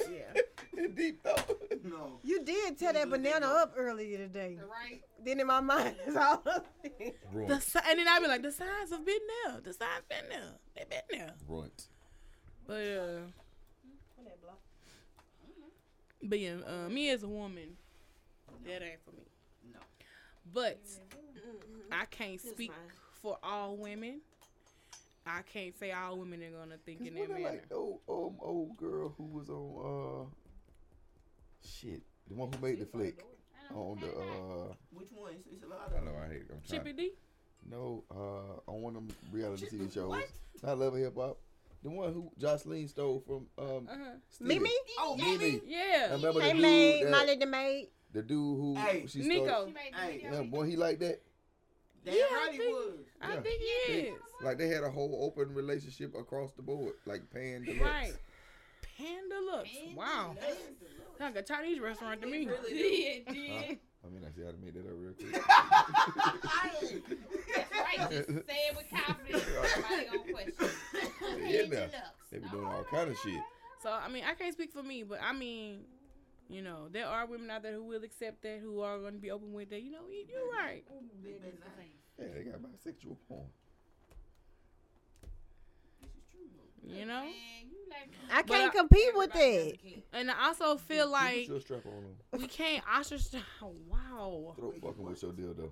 yeah. 0.02 0.42
Deep 0.96 1.24
though. 1.24 1.36
No. 1.84 2.20
You 2.24 2.44
did 2.44 2.78
tear 2.78 2.94
that 2.94 3.10
banana 3.10 3.46
up 3.48 3.74
earlier 3.78 4.18
today. 4.18 4.58
Right? 4.62 5.02
Then 5.24 5.40
in 5.40 5.48
my 5.48 5.60
mind, 5.62 5.96
it's 6.06 6.16
all. 6.18 6.42
The 6.44 7.60
si- 7.60 7.80
and 7.88 8.00
then 8.00 8.08
I 8.08 8.20
be 8.20 8.28
like, 8.28 8.42
the 8.44 8.52
signs 8.52 8.92
have 8.92 9.06
been 9.06 9.20
there. 9.46 9.62
The 9.62 9.74
signs 9.74 10.04
been 10.10 10.30
there. 10.30 10.52
They 10.76 10.84
been 10.90 11.20
there. 11.20 11.34
Runt. 11.48 11.88
But 12.68 12.74
uh, 12.82 13.20
but 16.24 16.40
yeah, 16.40 16.56
uh, 16.66 16.90
me 16.90 17.10
as 17.12 17.24
a 17.24 17.28
woman, 17.28 17.78
that 18.66 18.82
ain't 18.82 19.00
for 19.06 19.12
me. 19.12 19.24
No. 19.72 19.80
But 20.54 20.80
I 21.92 22.06
can't 22.06 22.42
That's 22.42 22.50
speak 22.56 22.72
fine. 22.72 22.80
for 23.22 23.38
all 23.44 23.78
women. 23.78 24.22
I 25.26 25.42
can't 25.42 25.78
say 25.80 25.92
all 25.92 26.18
women 26.20 26.42
are 26.44 26.52
gonna 26.60 26.78
think 26.86 27.02
in 27.02 27.14
that 27.16 27.22
Wasn't 27.22 27.38
that 27.38 27.44
manner. 27.44 27.56
like 27.58 27.70
the 27.70 27.76
old, 27.76 28.00
um, 28.08 28.36
old 28.42 28.78
girl 28.78 29.14
who 29.18 29.24
was 29.26 29.50
on 29.50 30.30
uh 30.30 31.68
shit, 31.68 32.02
the 32.28 32.36
one 32.36 32.52
who 32.54 32.66
made 32.66 32.80
the 32.80 32.86
flick 32.86 33.24
on 33.74 33.98
the 34.00 34.08
uh 34.08 34.74
Which 34.94 35.10
one? 35.14 35.34
It's, 35.34 35.48
it's 35.52 35.64
a 35.64 35.68
lot 35.68 35.92
I 36.00 36.04
know 36.04 36.12
I 36.24 36.28
hate 36.32 36.44
I'm 36.52 36.62
trying 36.68 36.84
Chippy 36.84 36.94
D. 36.94 37.12
no 37.70 38.04
uh 38.12 38.72
on 38.72 38.82
one 38.82 38.96
of 38.96 39.08
them 39.08 39.16
reality 39.32 39.66
Chippy- 39.66 39.78
TV 39.86 39.94
shows. 39.94 40.10
what? 40.10 40.30
Not 40.64 40.78
Love 40.80 40.96
Hip 40.96 41.16
Hop. 41.18 41.38
The 41.84 41.90
one 41.90 42.14
who 42.14 42.32
Jocelyn 42.40 42.88
stole 42.88 43.24
from 43.26 43.48
um 43.58 43.88
Uh 43.90 43.96
huh. 43.98 44.12
Stevie. 44.30 44.54
Mimi? 44.60 44.70
Oh, 45.00 45.18
Mimi. 45.18 45.62
Yeah. 45.66 46.14
Remember 46.14 46.34
the 46.40 46.42
Hey, 46.46 46.54
dude 46.54 46.62
maid, 46.62 47.04
that- 47.06 47.12
Molly 47.12 47.36
the 47.38 47.46
maid. 47.48 47.88
the 48.14 48.22
dude 48.22 48.60
who 48.60 48.76
Hey, 48.76 49.06
she 49.08 49.20
Nikko. 49.20 49.46
stole 49.48 49.66
She 49.68 49.74
made 49.74 49.94
the 49.94 49.98
Hey, 49.98 50.12
video. 50.18 50.32
yeah, 50.34 50.42
boy 50.44 50.64
he 50.68 50.76
like 50.76 51.00
that. 51.00 51.22
Damn 52.06 52.16
Yeah, 52.16 52.22
I 52.32 52.58
right 53.28 53.38
he 53.38 53.44
think- 53.44 53.60
was. 53.62 53.68
I 53.70 53.72
Yeah. 53.72 53.86
think 53.86 53.88
he 53.88 53.94
They- 53.94 54.10
is. 54.10 54.22
Like 54.42 54.58
they 54.58 54.68
had 54.68 54.84
a 54.84 54.90
whole 54.92 55.18
open 55.26 55.54
relationship 55.54 56.14
across 56.16 56.52
the 56.54 56.62
board, 56.62 56.94
like 57.06 57.30
Pan 57.32 57.64
Deluxe. 57.64 57.82
Right. 57.82 58.14
Panda 58.98 59.40
looks. 59.42 59.70
Wow. 59.96 60.36
Like 61.20 61.36
a 61.36 61.42
Chinese 61.42 61.80
restaurant 61.80 62.22
to 62.22 62.28
me. 62.28 62.48
Really 62.48 62.72
do. 62.74 62.78
Did, 62.78 63.26
did. 63.28 63.80
I 64.06 64.10
mean, 64.10 64.24
I 64.26 64.30
see 64.36 64.44
how 64.46 64.52
to 64.52 64.58
make 64.58 64.74
that 64.74 64.86
up 64.86 64.94
real 64.96 65.14
quick. 65.14 65.32
That's 66.44 67.72
right. 67.72 68.12
Just 68.12 68.28
say 68.48 68.60
it 68.70 68.76
with 68.78 68.90
confidence. 68.92 69.44
Nobody 69.76 70.06
gonna 70.06 70.32
question. 70.32 70.70
Yeah, 71.42 71.48
Hey, 71.48 71.68
now. 71.70 71.88
They 72.32 72.38
be 72.40 72.50
doing 72.50 72.66
all 72.66 72.84
kind 72.84 73.10
of 73.10 73.18
shit. 73.24 73.42
So 73.82 73.92
I 73.92 74.08
mean, 74.10 74.24
I 74.30 74.34
can't 74.36 74.54
speak 74.54 74.72
for 74.72 74.84
me, 74.84 75.04
but 75.04 75.20
I 75.24 75.34
mean, 75.34 75.86
you 76.50 76.62
know, 76.62 76.88
there 76.92 77.08
are 77.08 77.26
women 77.26 77.50
out 77.50 77.64
there 77.64 77.74
who 77.74 77.84
will 77.84 78.04
accept 78.04 78.44
that, 78.44 78.60
who 78.62 78.82
are 78.82 79.00
going 79.00 79.14
to 79.14 79.20
be 79.20 79.32
open 79.32 79.54
with 79.54 79.70
that. 79.72 79.82
You 79.82 79.92
know, 79.92 80.02
you're 80.10 80.52
right. 80.52 80.84
Yeah, 82.20 82.26
they 82.34 82.44
got 82.44 82.62
bisexual 82.62 83.18
porn. 83.28 83.48
You 86.88 87.06
know, 87.08 87.22
Man, 87.24 87.34
you 87.72 87.78
like 87.90 88.10
I 88.32 88.44
can't 88.44 88.72
I- 88.74 88.78
compete 88.78 89.16
with 89.16 89.32
Everybody 89.36 89.58
that. 89.58 89.64
has 89.66 89.74
a 89.74 89.78
kink. 89.78 90.04
and 90.14 90.30
I 90.32 90.46
also 90.48 90.78
feel 90.78 91.10
like 91.10 91.48
Put 91.48 91.48
your 91.50 91.60
strap 91.62 91.86
on 91.88 91.92
them. 92.04 92.42
we 92.42 92.48
can't 92.48 92.84
ostracize. 92.88 93.42
Oh, 93.62 93.74
wow. 93.90 94.54
Throat 94.56 94.76
fucking 94.82 95.04
with 95.04 95.22
your 95.22 95.32
dildo. 95.32 95.70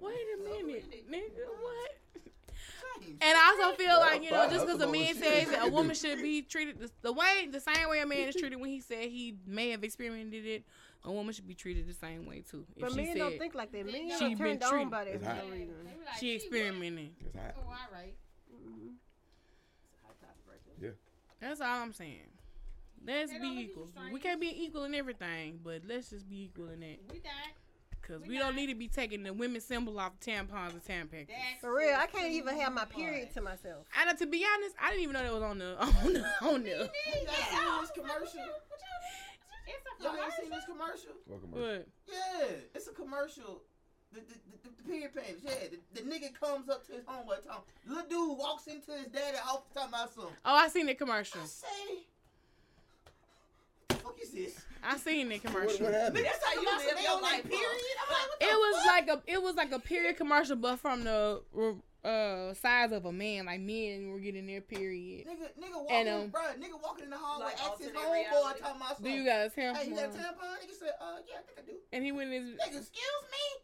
Wait 0.00 0.14
a 0.38 0.42
minute, 0.42 0.90
nigga. 1.10 1.44
What? 1.60 1.90
And 3.04 3.16
I 3.22 3.56
also 3.62 3.76
feel 3.76 3.98
like 4.00 4.22
you 4.24 4.30
know, 4.30 4.48
just 4.50 4.66
because 4.66 4.80
a 4.80 4.86
man 4.90 5.14
says 5.14 5.48
that 5.50 5.66
a 5.66 5.70
woman 5.70 5.94
should 5.94 6.20
be 6.22 6.42
treated 6.42 6.80
the, 6.80 6.90
the 7.02 7.12
way, 7.12 7.48
the 7.50 7.60
same 7.60 7.88
way 7.88 8.00
a 8.00 8.06
man 8.06 8.28
is 8.28 8.34
treated 8.34 8.58
when 8.58 8.70
he 8.70 8.80
said 8.80 9.04
he 9.08 9.36
may 9.46 9.70
have 9.70 9.84
experimented 9.84 10.44
it, 10.46 10.64
a 11.04 11.12
woman 11.12 11.32
should 11.32 11.46
be 11.48 11.54
treated 11.54 11.86
the 11.88 11.94
same 11.94 12.26
way 12.26 12.42
too. 12.48 12.64
If 12.76 12.80
But 12.82 12.90
she 12.92 12.96
men 12.96 13.06
said 13.08 13.18
don't 13.18 13.38
think 13.38 13.54
like 13.54 13.72
that. 13.72 13.86
Men 13.86 14.10
She 14.18 14.24
are 14.26 14.28
been 14.30 14.38
turned 14.38 14.62
on 14.64 14.70
treated. 14.70 14.90
by 14.90 15.04
that 15.04 15.14
It's 15.14 15.24
for 15.24 15.30
hot. 15.30 15.44
no 15.46 15.50
reason. 15.52 15.74
Like, 15.84 16.18
she 16.18 16.26
what? 16.32 16.36
experimenting, 16.42 17.10
It's 17.24 17.36
hot. 17.36 17.54
Oh, 17.56 17.60
all 17.68 17.74
right. 17.92 18.14
Mm-hmm. 18.52 18.88
that's 21.40 21.60
all 21.60 21.66
I'm 21.82 21.92
saying. 21.92 22.20
Let's 23.06 23.30
They 23.32 23.38
be 23.38 23.42
don't 23.44 23.54
look 23.54 23.64
at 23.64 23.70
equal. 23.70 23.88
We 24.12 24.20
can't 24.20 24.40
be 24.40 24.64
equal 24.64 24.84
in 24.84 24.94
everything, 24.94 25.60
but 25.62 25.82
let's 25.86 26.10
just 26.10 26.28
be 26.28 26.44
equal 26.44 26.68
in 26.70 26.80
that. 26.80 26.98
We 27.12 27.18
not. 27.18 27.32
Cause 28.02 28.22
We 28.22 28.28
we 28.30 28.38
don't 28.38 28.56
need 28.56 28.68
to 28.68 28.74
be 28.74 28.88
taking 28.88 29.22
the 29.22 29.32
women's 29.34 29.64
symbol 29.64 30.00
off 30.00 30.12
tampons 30.18 30.72
and 30.72 30.82
tampons. 30.82 31.28
For 31.60 31.76
real, 31.76 31.94
I 31.94 32.06
can't 32.06 32.32
even 32.32 32.58
have 32.58 32.72
my 32.72 32.86
period 32.86 33.32
to 33.34 33.42
myself. 33.42 33.84
And 34.00 34.18
to 34.18 34.26
be 34.26 34.44
honest, 34.54 34.74
I 34.82 34.88
didn't 34.90 35.02
even 35.02 35.12
know 35.14 35.22
that 35.24 35.32
was 35.32 35.42
on 35.42 35.58
the 35.58 35.76
on 35.84 36.12
the 36.14 36.24
on 36.42 36.62
the. 36.62 36.70
You 36.70 37.26
guys 37.26 37.36
seen 37.50 37.80
this 37.82 37.90
commercial? 37.90 38.40
It's 39.98 40.04
a 40.06 40.08
Y'all 40.08 40.16
ain't 40.22 40.32
seen 40.34 40.46
commercial. 40.46 40.56
this 40.56 40.64
commercial? 40.64 41.10
Welcome. 41.26 41.50
But 41.52 41.86
Yeah, 42.06 42.46
it's 42.74 42.86
a 42.88 42.92
commercial 42.92 43.62
The, 44.12 44.20
the, 44.20 44.34
the, 44.62 44.70
the 44.76 44.82
period 44.88 45.14
pains, 45.14 45.40
yeah. 45.42 45.52
The, 45.94 46.00
the 46.00 46.08
nigga 46.08 46.32
comes 46.38 46.68
up 46.70 46.86
to 46.86 46.92
his 46.92 47.04
homeboy, 47.04 47.44
talking. 47.46 47.64
Little 47.86 48.08
dude 48.08 48.38
walks 48.38 48.66
into 48.68 48.92
his 48.92 49.06
daddy 49.08 49.36
off 49.46 49.62
talking 49.74 49.88
about 49.90 50.14
something. 50.14 50.32
Oh, 50.44 50.54
I 50.54 50.68
seen 50.68 50.86
the 50.86 50.94
commercial. 50.94 51.40
I 51.42 51.46
say, 51.46 51.66
the 53.88 53.94
fuck 53.96 54.16
is 54.22 54.30
this? 54.30 54.60
I 54.84 54.96
seen 54.96 55.28
the 55.28 55.38
commercial. 55.38 55.84
what 55.86 55.94
happened? 55.94 56.24
That's 56.24 56.44
how 56.44 56.52
you 56.54 56.66
live 56.66 57.02
your 57.02 57.20
life. 57.20 57.42
period. 57.42 57.96
I'm 58.06 58.12
like, 58.12 58.28
what 58.28 58.40
the 58.40 58.46
It 58.46 58.54
was 58.54 58.76
fuck? 58.76 58.86
like 58.86 59.08
a 59.08 59.22
it 59.26 59.42
was 59.42 59.54
like 59.56 59.72
a 59.72 59.78
period 59.80 60.16
commercial, 60.16 60.56
but 60.56 60.76
from 60.78 61.04
the 61.04 61.40
uh 62.04 62.54
size 62.54 62.92
of 62.92 63.04
a 63.06 63.12
man. 63.12 63.46
Like 63.46 63.60
men 63.60 64.10
were 64.10 64.18
getting 64.20 64.46
their 64.46 64.60
period. 64.60 65.26
Nigga, 65.26 65.48
nigga 65.62 65.74
walking, 65.82 65.96
And, 65.96 66.08
um, 66.08 66.28
bro, 66.28 66.40
nigga 66.58 66.80
walking 66.82 67.04
in 67.04 67.10
the 67.10 67.18
hallway, 67.18 67.46
Like 67.46 67.60
asks 67.64 67.78
his 67.84 67.88
homeboy 67.92 68.12
reality. 68.12 68.60
talking 68.60 68.76
about 68.76 68.88
Do 68.88 68.94
something. 68.94 69.14
you 69.14 69.24
guys 69.24 69.54
hear? 69.54 69.74
Hey, 69.74 69.88
you 69.88 69.94
got 69.96 70.04
a 70.04 70.08
tampon? 70.08 70.54
Nigga 70.62 70.78
said, 70.78 70.92
uh, 71.00 71.04
yeah, 71.28 71.34
I 71.38 71.42
think 71.42 71.58
I 71.58 71.62
do. 71.70 71.76
And 71.92 72.04
he 72.04 72.12
went 72.12 72.32
in 72.32 72.46
his. 72.46 72.54
Nigga, 72.54 72.78
excuse 72.78 73.22
me? 73.32 73.62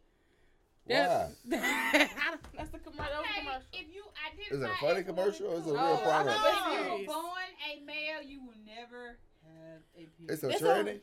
That, 0.87 1.31
Why? 1.49 1.59
that's 2.57 2.71
the 2.71 2.79
commercial. 2.79 2.97
That 2.99 2.99
was 2.99 3.11
the 3.11 3.19
Okay, 3.21 3.41
commercial. 3.41 3.63
if 3.73 3.87
you 3.95 4.03
Is 4.57 4.63
it 4.63 4.69
a 4.71 4.75
funny 4.81 5.03
commercial 5.03 5.47
or 5.47 5.55
is 5.61 5.67
it 5.67 5.71
a 5.71 5.73
real 5.73 5.81
Oh, 5.81 5.95
I 5.95 6.03
product? 6.05 6.37
know 6.37 6.49
If 6.51 6.55
you 6.55 6.85
serious. 6.85 7.09
were 7.09 7.15
born 7.15 7.51
a 7.73 7.85
male, 7.87 8.23
you 8.23 8.41
will 8.43 8.61
never 8.67 9.17
have 9.47 9.81
a 9.97 10.05
period. 10.05 10.29
It's 10.29 10.43
a 10.45 10.49
It's 10.51 10.61
a- 10.61 10.65
training. 10.83 11.01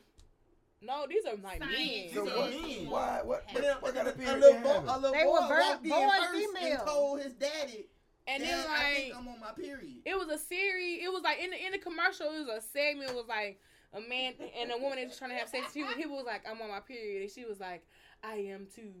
No, 0.84 1.06
these 1.08 1.24
are 1.26 1.36
like 1.42 1.58
Science. 1.62 1.78
men. 1.78 2.10
So 2.14 2.26
It's 2.26 2.36
what? 2.36 2.48
a 2.48 2.50
men. 2.82 2.90
Why? 2.90 3.20
What? 3.22 3.44
But 3.52 3.62
What, 3.62 3.82
what 3.82 3.94
kind 3.94 4.08
of 4.08 4.18
a 4.18 4.36
little, 4.36 4.60
boy, 4.60 4.82
a 4.88 4.98
little 4.98 5.12
They 5.12 5.22
boy 5.24 5.32
were 5.32 5.48
birth- 5.48 5.64
walked 5.66 5.86
in 5.86 5.92
and 5.92 6.10
first 6.12 6.32
female. 6.54 6.72
and 6.72 6.80
told 6.88 7.20
his 7.22 7.32
daddy, 7.34 7.86
And 8.26 8.42
"Dad, 8.42 8.50
then 8.50 8.66
I 8.68 8.94
think 8.94 9.16
I'm 9.16 9.28
on 9.28 9.40
my 9.40 9.52
period. 9.52 10.02
it 10.04 10.18
was 10.18 10.28
a 10.28 10.38
series. 10.38 11.02
It 11.04 11.12
was 11.12 11.22
like 11.22 11.38
in 11.40 11.50
the 11.50 11.64
in 11.66 11.72
the 11.72 11.78
commercial. 11.78 12.26
It 12.26 12.46
was 12.46 12.48
a 12.48 12.60
segment. 12.60 13.10
It 13.10 13.16
was 13.16 13.26
like 13.28 13.60
a 13.94 14.00
man 14.00 14.34
and 14.58 14.70
a 14.72 14.78
woman 14.78 14.98
that 14.98 15.08
was 15.08 15.18
trying 15.18 15.30
to 15.30 15.36
have 15.36 15.48
sex. 15.48 15.72
She 15.72 15.82
was, 15.82 15.94
he 15.94 16.06
was 16.06 16.24
like, 16.24 16.42
"I'm 16.48 16.60
on 16.62 16.68
my 16.68 16.80
period," 16.80 17.22
and 17.22 17.30
she 17.30 17.44
was 17.44 17.60
like, 17.60 17.84
"I 18.24 18.34
am 18.34 18.66
too." 18.74 18.92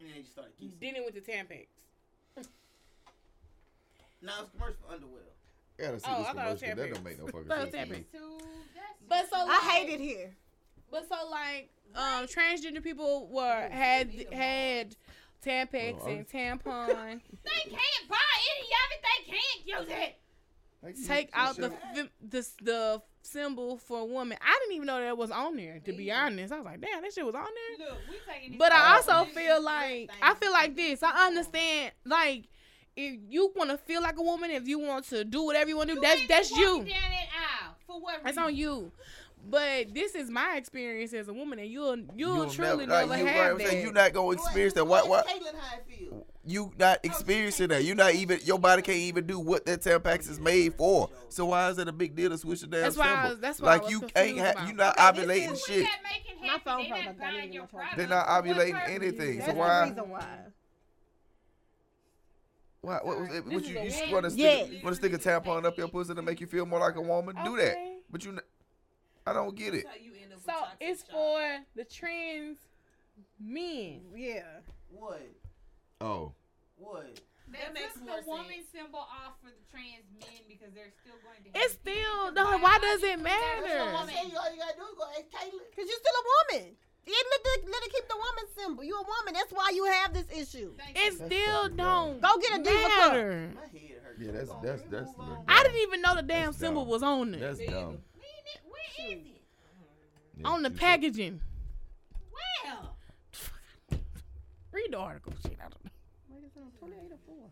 And 0.00 0.08
then 0.08 0.16
he 0.16 0.22
started 0.24 0.52
kissing. 0.56 0.76
Then 0.80 0.96
it 0.96 1.02
went 1.02 1.14
to 1.16 1.20
Tampax. 1.20 1.66
Now 4.22 4.42
it's 4.42 4.50
commercial 4.52 4.76
for 4.86 4.94
underwear. 4.94 5.22
I 5.78 5.82
gotta 5.82 6.00
see 6.00 6.06
Oh, 6.08 6.18
this 6.18 6.26
I 6.28 6.32
thought 6.32 6.46
it 6.48 6.50
was 6.52 6.60
commercial. 6.62 6.82
That 6.84 6.94
don't 6.94 7.04
make 7.04 7.18
no 7.18 7.26
fucking 7.26 7.48
sense 7.48 7.72
was 7.72 7.88
to 7.88 7.92
me. 7.94 8.04
So 8.12 8.38
that's 8.74 9.02
But 9.08 9.30
so 9.30 9.36
I 9.36 9.60
hate 9.72 9.88
it 9.92 10.00
here. 10.00 10.34
But 10.90 11.08
so 11.08 11.16
like 11.30 11.70
um 11.94 12.26
transgender 12.26 12.82
people 12.82 13.28
were 13.30 13.68
had 13.70 14.12
had 14.32 14.96
Tampax 15.44 16.00
Oh, 16.02 16.08
and 16.08 16.26
tampon. 16.28 16.86
they 17.44 17.70
can't 17.70 18.08
buy 18.08 18.16
any 18.50 18.66
of 18.66 18.90
it. 18.90 19.02
They 19.02 19.32
can't 19.32 19.88
use 19.88 19.96
it. 19.96 20.16
Like, 20.82 21.06
Take 21.06 21.30
out 21.32 21.56
the 21.56 21.72
should- 21.94 22.10
the 22.28 22.48
the 22.62 23.02
symbol 23.22 23.76
for 23.76 24.06
woman. 24.08 24.38
I 24.40 24.58
didn't 24.60 24.76
even 24.76 24.86
know 24.86 25.00
that 25.00 25.16
was 25.18 25.30
on 25.30 25.56
there. 25.56 25.80
To 25.84 25.92
be 25.92 26.12
honest, 26.12 26.52
I 26.52 26.56
was 26.56 26.64
like, 26.64 26.80
damn, 26.80 27.02
that 27.02 27.12
shit 27.12 27.24
was 27.26 27.34
on 27.34 27.44
there. 27.78 27.88
Look, 27.88 27.98
we 28.08 28.16
taking 28.32 28.58
But 28.58 28.72
I 28.72 28.96
also 28.96 29.24
feel 29.26 29.62
like 29.62 30.10
I 30.22 30.34
feel 30.34 30.52
like 30.52 30.76
this. 30.76 31.02
I 31.02 31.26
understand 31.26 31.92
like 32.04 32.44
if 32.96 33.18
you 33.28 33.52
want 33.54 33.70
to 33.70 33.78
feel 33.78 34.00
like 34.02 34.18
a 34.18 34.22
woman, 34.22 34.50
if 34.50 34.66
you 34.66 34.78
want 34.78 35.06
to 35.06 35.24
do 35.24 35.42
whatever 35.44 35.68
you 35.68 35.76
want 35.76 35.90
to 35.90 35.96
do, 35.96 36.00
that's 36.00 36.26
that's 36.28 36.50
you. 36.50 36.78
Down 36.78 36.86
that 36.86 37.28
aisle 37.62 37.74
for 37.86 38.00
what 38.00 38.22
That's 38.24 38.38
on 38.38 38.54
you. 38.54 38.90
But 39.48 39.94
this 39.94 40.14
is 40.14 40.28
my 40.30 40.56
experience 40.56 41.12
as 41.12 41.28
a 41.28 41.32
woman, 41.32 41.58
and 41.60 41.68
you'll 41.70 41.96
you'll, 42.16 42.36
You'll 42.36 42.50
truly 42.50 42.86
never, 42.86 43.06
never, 43.06 43.06
like, 43.06 43.20
you, 43.20 43.26
have 43.26 43.50
right, 43.52 43.58
that. 43.58 43.68
saying, 43.68 43.86
you 43.86 43.92
not 43.92 44.12
gonna 44.12 44.30
experience 44.32 44.74
that. 44.74 44.84
Why? 44.84 45.02
Why? 45.02 45.22
Caitlyn 45.22 45.54
how. 45.54 46.22
You 46.48 46.72
not 46.78 47.00
experiencing 47.04 47.68
that. 47.68 47.82
You're 47.84 47.96
not 47.96 48.14
even. 48.14 48.38
Your 48.44 48.58
body 48.58 48.82
can't 48.82 48.98
even 48.98 49.26
do 49.26 49.38
what 49.38 49.64
that 49.66 49.82
Tampax 49.82 50.28
is 50.30 50.38
made 50.40 50.74
for. 50.74 51.10
So 51.28 51.46
why 51.46 51.68
is 51.70 51.78
it 51.78 51.86
a 51.88 51.92
big 51.92 52.14
deal 52.16 52.30
to 52.30 52.38
switch 52.38 52.60
the 52.60 52.66
damn 52.68 52.82
That's 52.82 52.96
why 52.96 53.06
I 53.08 53.28
was- 53.30 53.38
that's 53.40 53.60
why 53.60 53.68
I 53.68 53.72
like 53.74 53.82
was 53.82 53.90
you 53.92 54.00
confused 54.00 54.16
ain't. 54.38 54.38
Ha- 54.40 54.64
you 54.64 54.70
it. 54.70 54.76
not 54.76 54.98
Okay, 54.98 55.22
ovulating 55.24 55.66
shit. 55.66 55.84
that 55.84 56.00
My 56.42 56.58
phone 56.58 56.82
they 56.84 56.88
probably 56.88 56.88
not 56.88 57.04
got 57.04 57.18
buying 57.18 57.36
it 57.38 57.44
in 57.46 57.52
your 57.52 57.62
my 57.62 57.68
charger. 57.68 57.76
product. 57.76 57.96
They're 57.96 58.06
not 58.08 58.26
ovulating 58.28 58.72
purpose? 58.80 58.90
anything. 58.94 59.40
So 59.40 59.46
That's 59.46 59.58
why- 59.58 59.84
the 59.84 59.90
reason 59.90 60.10
why. 60.10 60.26
Why? 62.82 62.98
What 63.02 63.20
was 63.20 63.28
it? 63.30 63.44
This 63.44 63.52
What 63.54 63.62
is 63.62 63.68
you, 63.68 64.06
you 64.06 64.12
want 64.14 64.30
to 64.30 64.36
Yeah. 64.36 64.64
stick? 64.66 64.84
Want 64.84 64.96
to 64.96 65.08
stick 65.08 65.12
a 65.14 65.18
tampon 65.18 65.64
up 65.64 65.76
your 65.76 65.88
pussy 65.88 66.14
to 66.14 66.22
make 66.22 66.40
you 66.40 66.46
feel 66.46 66.66
more 66.66 66.78
like 66.80 66.94
a 66.96 67.00
woman? 67.00 67.34
Do 67.44 67.56
that. 67.56 67.76
But 68.10 68.24
you. 68.24 68.38
N- 69.26 69.30
I 69.30 69.32
don't 69.32 69.54
get 69.56 69.74
it. 69.74 69.84
That's 69.84 69.96
how 69.98 70.04
you 70.04 70.12
end 70.22 70.32
up 70.32 70.38
with 70.38 70.44
So 70.46 70.54
it's 70.80 71.00
shock. 71.02 71.10
for 71.10 71.58
the 71.74 71.84
trans 71.84 72.58
men. 73.40 74.00
Yeah. 74.14 74.42
What? 74.90 75.22
Oh. 76.00 76.32
What? 76.76 77.20
They 77.48 77.58
That 77.62 77.74
makes 77.74 77.96
more 78.02 78.20
the 78.20 78.26
woman 78.28 78.46
sense. 78.58 78.66
symbol 78.74 78.98
off 78.98 79.38
for 79.40 79.50
the 79.54 79.64
trans 79.70 80.02
men 80.18 80.42
because 80.50 80.74
they're 80.74 80.90
still 81.02 81.14
going 81.22 81.38
to. 81.46 81.50
It's 81.58 81.74
still 81.74 82.30
because 82.34 82.34
no. 82.34 82.58
Why 82.58 82.78
does 82.82 83.02
it 83.02 83.22
biologically 83.22 83.70
they're 83.70 83.86
That's 83.86 83.90
a 83.90 83.94
what 83.94 84.06
matter? 84.06 84.18
I'm 84.18 84.36
All 84.36 84.50
you 84.50 84.58
gotta 84.58 84.76
do 84.76 84.82
is 84.90 84.96
go 84.98 85.04
ask 85.14 85.26
Caitlyn. 85.30 85.66
Cause 85.74 85.86
you're 85.86 86.02
still 86.02 86.18
a 86.18 86.26
woman. 86.26 86.76
Yeah, 87.06 87.14
let, 87.30 87.40
the, 87.46 87.70
let 87.70 87.82
it 87.86 87.92
keep 87.94 88.08
the 88.08 88.16
woman 88.18 88.44
symbol. 88.58 88.82
You 88.82 88.94
a 88.98 89.06
woman. 89.06 89.32
That's 89.34 89.52
why 89.54 89.70
you 89.72 89.84
have 89.86 90.10
this 90.12 90.26
issue. 90.26 90.74
Thank 90.76 90.98
It 90.98 91.14
still 91.14 91.62
fucking 91.70 91.76
don't 91.76 92.20
Go 92.20 92.36
get 92.42 92.60
a 92.60 92.62
diva 92.64 92.88
cup. 92.98 93.12
My 93.14 93.14
head 93.14 94.02
hurts. 94.02 94.18
Yeah, 94.18 94.32
that's- 94.32 94.48
Come 94.48 94.56
on, 94.58 94.62
that's- 94.66 94.82
that's 94.90 95.06
move 95.16 95.16
the- 95.16 95.22
on. 95.38 95.44
I 95.46 95.62
didn't 95.62 95.82
even 95.86 96.00
know 96.02 96.14
the 96.16 96.22
damn 96.22 96.46
That's 96.46 96.58
symbol 96.58 96.82
dumb. 96.82 96.90
was 96.90 97.02
on 97.04 97.30
there 97.30 97.54
That's 97.54 97.70
dumb. 97.70 97.98
Man, 99.08 99.18
it- 99.18 99.42
Where 99.78 99.96
is 100.02 100.12
it? 100.36 100.40
Yeah, 100.40 100.48
on 100.48 100.62
the 100.62 100.70
packaging. 100.70 101.40
Where? 102.30 104.00
Read 104.72 104.92
the 104.92 104.98
article. 104.98 105.32
Shit, 105.42 105.56
I 105.58 105.68
don't 105.70 105.84
know. 105.84 105.90
Wait, 106.30 106.44
is 106.44 106.52
it 106.56 106.60
on 106.60 106.70
28 106.78 107.12
or 107.12 107.18
4? 107.26 107.50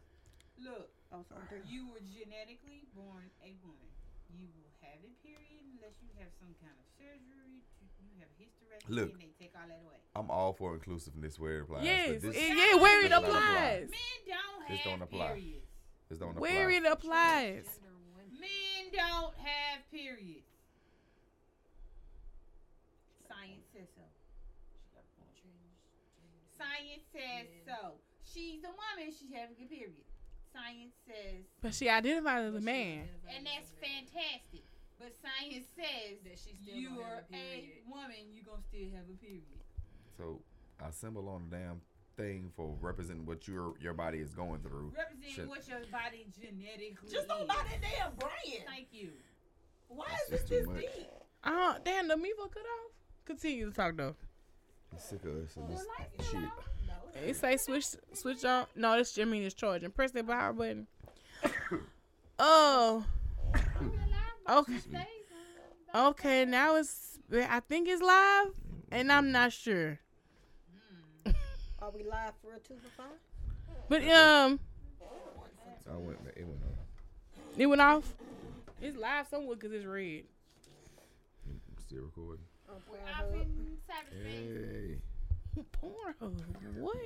Look, 0.60 0.90
Oh, 1.12 1.24
sorry. 1.28 1.62
you 1.66 1.88
were 1.88 2.00
genetically 2.00 2.84
born 2.94 3.30
a 3.42 3.54
woman. 3.62 3.88
You 4.36 4.46
will 4.56 4.70
have 4.82 4.98
a 5.00 5.12
period 5.26 5.62
unless 5.74 5.94
you 6.02 6.08
have 6.18 6.28
some 6.40 6.54
kind 6.60 6.74
of 6.76 6.84
surgery. 6.98 7.62
You 8.02 8.10
have 8.20 8.28
hysterectomy 8.38 8.94
Look. 8.94 9.12
and 9.12 9.20
they 9.22 9.32
take 9.38 9.52
all 9.56 9.66
that 9.68 9.80
away. 9.84 9.96
I'm 10.16 10.30
all 10.30 10.52
for 10.52 10.74
inclusiveness 10.74 11.38
where 11.38 11.58
it 11.58 11.62
applies. 11.62 11.84
Yes, 11.84 12.08
but 12.12 12.22
this, 12.32 12.36
it- 12.36 12.56
yeah, 12.56 12.74
where 12.80 13.04
it 13.04 13.08
does 13.08 13.22
apply. 13.24 13.38
applies. 13.38 13.90
Men 13.90 14.20
don't 14.28 14.68
This 14.68 14.78
have 14.80 14.92
don't 14.92 15.02
apply. 15.02 15.26
periods. 15.28 15.66
this 16.08 16.18
don't 16.18 16.36
Where 16.40 16.70
it 16.70 16.84
applies. 16.84 17.80
Men 18.38 18.90
don't 18.92 19.34
have 19.38 19.90
periods. 19.90 20.46
Science 23.44 23.68
says 23.76 23.88
so. 23.94 24.02
Science 26.56 27.04
says 27.12 27.46
so. 27.66 27.92
She's 28.24 28.64
a 28.64 28.72
woman. 28.72 29.12
She's 29.12 29.32
having 29.34 29.56
a 29.60 29.68
period. 29.68 30.00
Science 30.52 30.94
says, 31.06 31.44
But 31.60 31.74
she 31.74 31.88
identified 31.88 32.44
as 32.46 32.54
a 32.54 32.60
man. 32.60 33.08
and 33.28 33.44
that's 33.44 33.70
fantastic. 33.82 34.62
But 34.98 35.12
science 35.20 35.66
says 35.76 36.22
That 36.24 36.38
she 36.38 36.54
still 36.54 36.76
you 36.78 36.88
gonna 36.90 37.02
have 37.02 37.12
are 37.12 37.24
a 37.34 37.36
a 37.36 37.90
woman. 37.90 38.32
You're 38.32 38.44
gonna 38.46 38.62
still 38.62 38.88
have 38.94 39.04
a 39.12 39.16
period. 39.18 39.60
So 40.16 40.40
a 40.80 40.92
symbol 40.92 41.28
on 41.28 41.50
the 41.50 41.56
damn 41.56 41.80
thing 42.16 42.52
for 42.56 42.76
representing 42.80 43.26
what 43.26 43.46
your 43.48 43.74
your 43.80 43.92
body 43.92 44.18
is 44.18 44.32
going 44.32 44.60
through. 44.60 44.92
Representing 44.96 45.34
Should- 45.34 45.48
what 45.48 45.66
your 45.68 45.80
body 45.90 46.26
genetically 46.32 47.10
Just 47.10 47.26
don't 47.28 47.48
buy 47.48 47.56
that 47.68 47.82
damn 47.82 48.14
brand. 48.14 48.64
Thank 48.64 48.88
you. 48.92 49.10
Why 49.88 50.06
That's 50.08 50.22
is 50.22 50.48
this 50.48 50.64
too 50.64 50.72
this 50.72 50.80
deep? 50.94 51.06
Oh, 51.44 51.76
damn, 51.84 52.08
the 52.08 52.14
Mevo 52.14 52.48
cut 52.50 52.62
off. 52.64 52.92
Continue 53.26 53.70
to 53.70 53.74
talk 53.74 53.96
though. 53.96 54.14
I'm 54.92 54.98
sick 54.98 55.24
of 55.24 55.34
this 55.34 55.56
and 55.56 55.68
this 55.68 55.84
lights 55.98 56.30
shit. 56.30 56.48
It 57.26 57.36
say 57.36 57.56
switch 57.56 57.86
switch 58.12 58.44
on. 58.44 58.66
No, 58.76 58.96
this 58.98 59.16
I 59.18 59.22
is 59.22 59.54
charging. 59.54 59.90
Press 59.90 60.10
that 60.12 60.26
power 60.26 60.52
button. 60.52 60.86
Oh, 62.36 63.04
Okay. 64.50 64.74
okay. 65.94 66.44
Now 66.44 66.74
it's. 66.74 67.20
I 67.32 67.60
think 67.60 67.88
it's 67.88 68.02
live, 68.02 68.48
and 68.90 69.12
I'm 69.12 69.30
not 69.30 69.52
sure. 69.52 70.00
Are 71.80 71.92
we 71.94 72.02
live 72.02 72.32
for 72.42 72.54
a 72.56 72.58
two 72.58 72.74
for 72.82 73.02
five? 73.02 73.06
But 73.88 74.02
um, 74.08 74.58
I 75.88 75.96
went. 75.96 76.18
It 76.36 76.44
went 76.44 76.60
on. 76.64 77.54
it 77.56 77.66
went 77.66 77.80
off. 77.80 78.12
It's 78.82 78.96
live 78.96 79.28
somewhere 79.28 79.54
because 79.54 79.70
it's 79.72 79.86
red. 79.86 80.24
I'm 81.46 81.60
still 81.78 82.02
recording. 82.02 82.44
On 82.74 82.80
Off 82.80 83.30
Pornhub. 83.30 83.40
in. 83.40 83.78
Hey. 84.22 84.98
Pornhub. 85.80 86.78
What? 86.80 86.96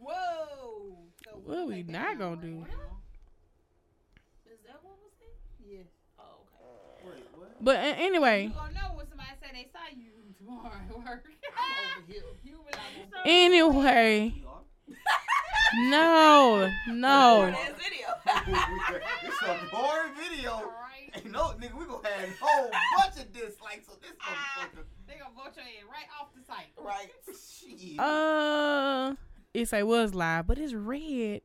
Whoa. 0.00 0.96
So 1.24 1.30
What 1.44 1.58
are 1.58 1.66
we 1.66 1.82
not 1.82 2.18
gonna 2.18 2.36
do? 2.40 2.60
right 2.60 2.70
now. 2.70 2.96
Is 4.46 4.58
that 4.66 4.78
what 4.82 4.94
was 5.02 5.12
there? 5.18 5.28
Yes. 5.78 5.86
Oh, 6.18 6.22
okay. 6.54 7.16
Wait, 7.16 7.24
what? 7.34 7.64
But 7.64 7.76
uh, 7.76 7.94
anyway, 7.98 8.44
You 8.44 8.50
gonna 8.50 8.72
know 8.74 8.94
when 8.96 9.08
somebody 9.08 9.30
say 9.42 9.48
they 9.52 9.68
saw 9.72 9.80
you 9.96 10.12
tomorrow 10.38 10.70
at 10.88 10.96
work. 10.96 11.26
I'm 11.58 12.02
over 12.02 12.12
here. 12.12 12.22
you 12.44 12.52
be 12.52 12.72
like, 12.72 13.10
"So 13.10 13.18
anyway, 13.24 14.34
no, 15.90 16.70
no. 16.88 17.50
That 17.50 17.76
video. 17.76 18.08
it's 19.24 19.42
a 19.42 19.58
boring 19.74 20.14
video. 20.14 20.52
Alright. 20.52 21.10
Ain't 21.14 21.30
no 21.32 21.52
nigga, 21.58 21.74
we 21.74 21.84
gonna 21.86 22.08
have 22.08 22.28
a 22.28 22.32
whole 22.40 22.70
bunch 22.96 23.16
of 23.18 23.32
dislikes 23.32 23.88
on 23.88 23.96
this 24.00 24.12
motherfucker. 24.20 24.84
They 25.08 25.14
gonna 25.14 25.34
vote 25.34 25.56
your 25.56 25.64
head 25.64 25.84
right 25.90 26.06
off 26.20 26.28
the 26.36 26.44
site. 26.44 26.66
right. 26.76 27.10
Shit. 27.88 27.98
Uh, 27.98 29.14
it 29.54 29.68
say 29.68 29.82
was 29.82 30.14
live, 30.14 30.46
but 30.46 30.58
it's 30.58 30.74
red, 30.74 31.40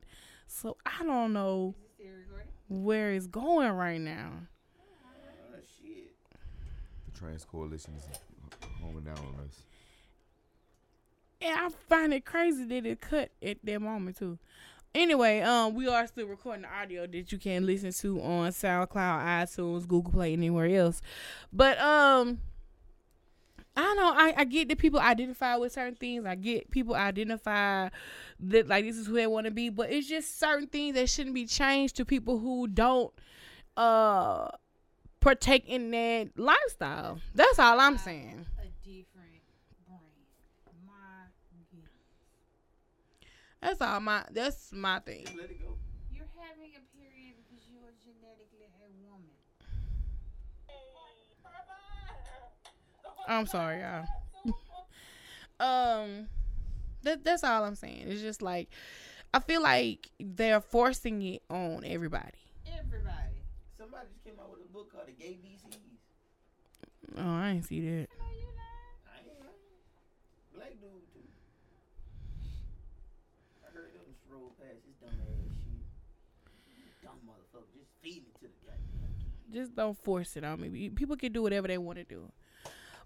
so 0.47 0.77
I 0.85 1.03
don't 1.03 1.33
know 1.33 1.73
Is 1.77 1.83
this 1.83 1.91
still 1.95 2.13
recording? 2.19 2.83
where 2.85 3.11
it's 3.13 3.27
going 3.27 3.71
right 3.71 4.01
now. 4.01 4.31
Oh, 4.79 5.57
shit. 5.81 6.13
The 7.11 7.19
trans 7.19 7.45
coalition 7.45 7.93
is 7.97 8.05
homing 8.81 9.03
down 9.03 9.17
on 9.17 9.45
us. 9.47 9.61
and 11.41 11.57
I 11.57 11.69
find 11.87 12.13
it 12.13 12.25
crazy 12.25 12.65
that 12.65 12.85
it 12.85 12.99
cut 13.01 13.31
at 13.41 13.57
that 13.63 13.79
moment 13.81 14.17
too. 14.17 14.37
Anyway, 14.95 15.39
um, 15.41 15.73
we 15.73 15.87
are 15.87 16.05
still 16.05 16.27
recording 16.27 16.61
the 16.63 16.67
audio 16.69 17.07
that 17.07 17.31
you 17.31 17.37
can 17.39 17.65
listen 17.65 17.91
to 17.91 18.21
on 18.21 18.51
SoundCloud, 18.51 18.91
iTunes, 19.25 19.87
Google 19.87 20.11
Play, 20.11 20.33
anywhere 20.33 20.67
else. 20.67 21.01
But 21.51 21.79
um, 21.79 22.39
I 23.75 23.93
know. 23.95 24.13
I, 24.15 24.33
I 24.37 24.43
get 24.45 24.69
that 24.69 24.77
people 24.77 24.99
identify 24.99 25.55
with 25.55 25.71
certain 25.73 25.95
things. 25.95 26.25
I 26.25 26.35
get 26.35 26.69
people 26.69 26.93
identify 26.95 27.89
that 28.41 28.67
like 28.67 28.85
this 28.85 28.97
is 28.97 29.07
who 29.07 29.13
they 29.13 29.27
want 29.27 29.45
to 29.45 29.51
be. 29.51 29.69
But 29.69 29.91
it's 29.91 30.07
just 30.07 30.39
certain 30.39 30.67
things 30.67 30.95
that 30.95 31.09
shouldn't 31.09 31.33
be 31.35 31.45
changed 31.47 31.95
to 31.97 32.05
people 32.05 32.37
who 32.37 32.67
don't 32.67 33.11
uh 33.75 34.49
partake 35.19 35.67
in 35.67 35.91
that 35.91 36.29
lifestyle. 36.37 37.19
That's 37.33 37.59
all 37.59 37.79
I'm 37.79 37.97
saying. 37.97 38.45
A 38.59 38.67
different 38.85 39.41
brain. 39.87 39.99
My. 40.85 41.27
That's 43.61 43.81
all 43.81 43.99
my. 44.01 44.23
That's 44.31 44.71
my 44.71 44.99
thing. 44.99 45.25
Let 45.37 45.49
it 45.49 45.61
go. 45.61 45.77
You're 46.11 46.29
having 46.37 46.73
a 46.77 46.83
period 46.95 47.35
because 47.41 47.65
you 47.71 47.79
are 47.79 47.93
genetically 48.03 48.67
a 48.67 49.09
woman. 49.09 49.33
I'm 53.27 53.45
sorry, 53.47 53.79
y'all. 53.81 54.05
um, 55.59 56.27
that 57.03 57.23
that's 57.23 57.43
all 57.43 57.63
I'm 57.63 57.75
saying. 57.75 58.05
It's 58.07 58.21
just 58.21 58.41
like 58.41 58.69
I 59.33 59.39
feel 59.39 59.61
like 59.61 60.09
they're 60.19 60.61
forcing 60.61 61.21
it 61.21 61.41
on 61.49 61.83
everybody. 61.85 62.37
Everybody. 62.67 63.41
Somebody 63.77 64.07
just 64.13 64.23
came 64.23 64.33
out 64.39 64.51
with 64.51 64.59
a 64.67 64.71
book 64.73 64.91
called 64.91 65.07
The 65.07 65.11
Gay 65.13 65.37
BCs. 65.43 65.77
Oh, 67.17 67.21
I 67.21 67.51
ain't 67.51 67.65
see 67.65 67.79
that. 67.81 67.87
No, 67.87 68.25
you're 68.39 68.53
not. 68.55 69.09
I 69.09 69.17
ain't 69.19 69.39
lying. 69.39 69.51
Black 70.55 70.71
dude 70.81 71.05
too. 71.13 71.27
I 73.65 73.73
heard 73.73 73.93
them 73.93 74.05
stroll 74.25 74.53
past 74.59 74.79
his 74.85 74.95
dumb 75.01 75.17
ass 75.19 75.49
shit. 75.65 75.83
Dumb 77.03 77.19
motherfucker, 77.27 77.69
just 77.77 77.89
feeding 78.01 78.23
it 78.29 78.35
to 78.41 78.47
the 78.47 78.59
goddamn. 78.65 79.53
Just 79.53 79.75
don't 79.75 79.97
force 79.97 80.35
it 80.37 80.43
on 80.43 80.61
me. 80.61 80.89
People 80.89 81.15
can 81.17 81.31
do 81.31 81.41
whatever 81.43 81.67
they 81.67 81.77
want 81.77 81.97
to 81.99 82.03
do, 82.05 82.31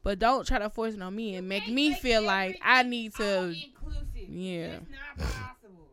but 0.03 0.19
don't 0.19 0.45
try 0.47 0.59
to 0.59 0.69
force 0.69 0.93
it 0.95 1.01
on 1.01 1.15
me 1.15 1.35
and 1.35 1.47
make 1.47 1.63
Can't 1.63 1.75
me 1.75 1.93
feel 1.93 2.21
like 2.21 2.59
I 2.63 2.83
need 2.83 3.13
to. 3.15 3.49
inclusive. 3.49 4.29
Yeah. 4.29 4.79
It's 4.81 4.91
not 4.91 5.17
possible. 5.17 5.87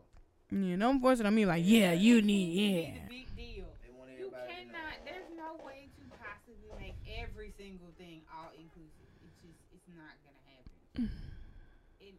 Yeah, 0.51 0.77
don't 0.77 1.01
force 1.01 1.21
it 1.21 1.27
on 1.27 1.35
me. 1.35 1.47
Like, 1.47 1.63
yeah, 1.67 1.93
you 1.93 2.23
need, 2.23 2.55
It's 2.55 2.99
yeah. 2.99 3.07
a 3.07 3.09
big 3.09 3.27
deal. 3.37 3.67
They 3.83 3.91
want 3.95 4.11
You 4.15 4.31
everybody 4.31 4.65
to 4.65 4.71
know. 4.71 4.79
cannot. 4.79 4.95
There's 5.05 5.31
no 5.35 5.49
way 5.67 5.89
to 5.99 6.03
possibly 6.19 6.71
make 6.79 6.95
every 7.19 7.51
single 7.59 7.91
thing 7.99 8.23
all 8.31 8.51
inclusive. 8.55 9.09
It's 9.25 9.35
just, 9.43 9.59
it's 9.75 9.89
not 9.99 10.15
gonna 10.23 10.45
happen. 10.47 11.11
it, 12.07 12.15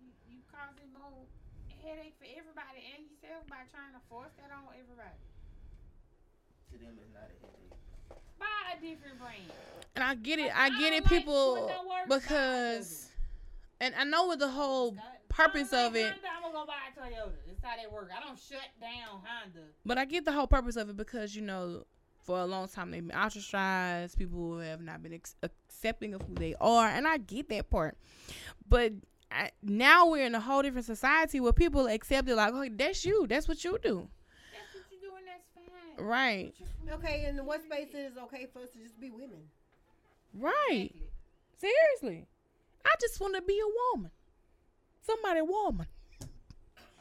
you, 0.00 0.08
you 0.30 0.38
causing 0.48 0.88
more 0.96 1.24
headache 1.84 2.16
for 2.20 2.28
everybody 2.32 2.80
and 2.96 3.04
yourself 3.08 3.44
by 3.48 3.64
trying 3.72 3.92
to 3.92 4.00
force 4.08 4.32
that 4.40 4.52
on 4.52 4.64
everybody. 4.76 5.20
To 6.70 6.74
them, 6.80 6.96
it's 7.02 7.12
not 7.12 7.28
a 7.28 7.36
headache. 7.44 7.76
Buy 8.40 8.46
a 8.76 8.80
different 8.80 9.18
brand. 9.20 9.52
And 9.94 10.04
I 10.04 10.14
get 10.14 10.38
it. 10.38 10.50
I 10.56 10.66
I 10.66 10.70
get 10.70 10.92
it, 10.92 11.02
like 11.04 11.12
people, 11.12 11.52
what 11.54 11.68
don't 11.68 11.88
work, 11.88 12.08
buy 12.08 12.16
a 12.16 12.18
because, 12.18 13.08
and 13.80 13.94
I 13.94 14.04
know 14.04 14.26
what 14.26 14.38
the 14.38 14.48
whole 14.48 14.96
purpose 15.28 15.72
of 15.72 15.94
it. 15.94 16.10
Honda, 16.10 16.28
I'm 16.36 16.42
gonna 16.42 16.54
go 16.54 16.66
buy 16.66 16.74
a 16.88 17.00
Toyota. 17.00 17.32
That's 17.46 17.62
how 17.62 17.76
they 17.76 17.86
work. 17.92 18.10
I 18.16 18.24
don't 18.26 18.38
shut 18.38 18.68
down 18.80 19.20
Honda. 19.24 19.60
But 19.84 19.98
I 19.98 20.04
get 20.04 20.24
the 20.24 20.32
whole 20.32 20.46
purpose 20.46 20.76
of 20.76 20.88
it 20.90 20.96
because 20.96 21.36
you 21.36 21.42
know, 21.42 21.84
for 22.24 22.38
a 22.40 22.46
long 22.46 22.68
time 22.68 22.90
they've 22.90 23.06
been 23.06 23.16
ostracized. 23.16 24.16
People 24.18 24.58
have 24.58 24.80
not 24.80 25.02
been 25.02 25.14
ex- 25.14 25.36
accepting 25.42 26.14
of 26.14 26.22
who 26.22 26.34
they 26.34 26.54
are, 26.60 26.88
and 26.88 27.06
I 27.06 27.18
get 27.18 27.48
that 27.50 27.70
part. 27.70 27.96
But 28.68 28.92
I, 29.30 29.50
now 29.62 30.06
we're 30.06 30.26
in 30.26 30.34
a 30.34 30.40
whole 30.40 30.62
different 30.62 30.86
society 30.86 31.40
where 31.40 31.52
people 31.52 31.86
accept 31.86 32.28
it 32.28 32.36
like, 32.36 32.52
"Oh, 32.54 32.66
that's 32.70 33.04
you. 33.04 33.26
That's 33.26 33.48
what 33.48 33.62
you 33.64 33.78
do." 33.82 34.08
That's 34.52 34.74
what 34.74 34.84
you 34.90 34.98
do, 35.00 35.16
and 35.16 35.26
that's 35.26 35.46
fine. 35.54 35.89
Right. 36.00 36.54
Okay, 36.90 37.24
and 37.26 37.46
what 37.46 37.62
space 37.62 37.88
it 37.94 37.98
is 37.98 38.16
okay 38.18 38.46
for 38.52 38.60
us 38.60 38.70
to 38.70 38.78
just 38.78 38.98
be 39.00 39.10
women? 39.10 39.42
Right. 40.34 40.90
Seriously. 41.58 42.26
I 42.84 42.90
just 43.00 43.20
want 43.20 43.34
to 43.36 43.42
be 43.42 43.58
a 43.60 43.68
woman. 43.94 44.10
Somebody 45.02 45.42
woman. 45.42 45.86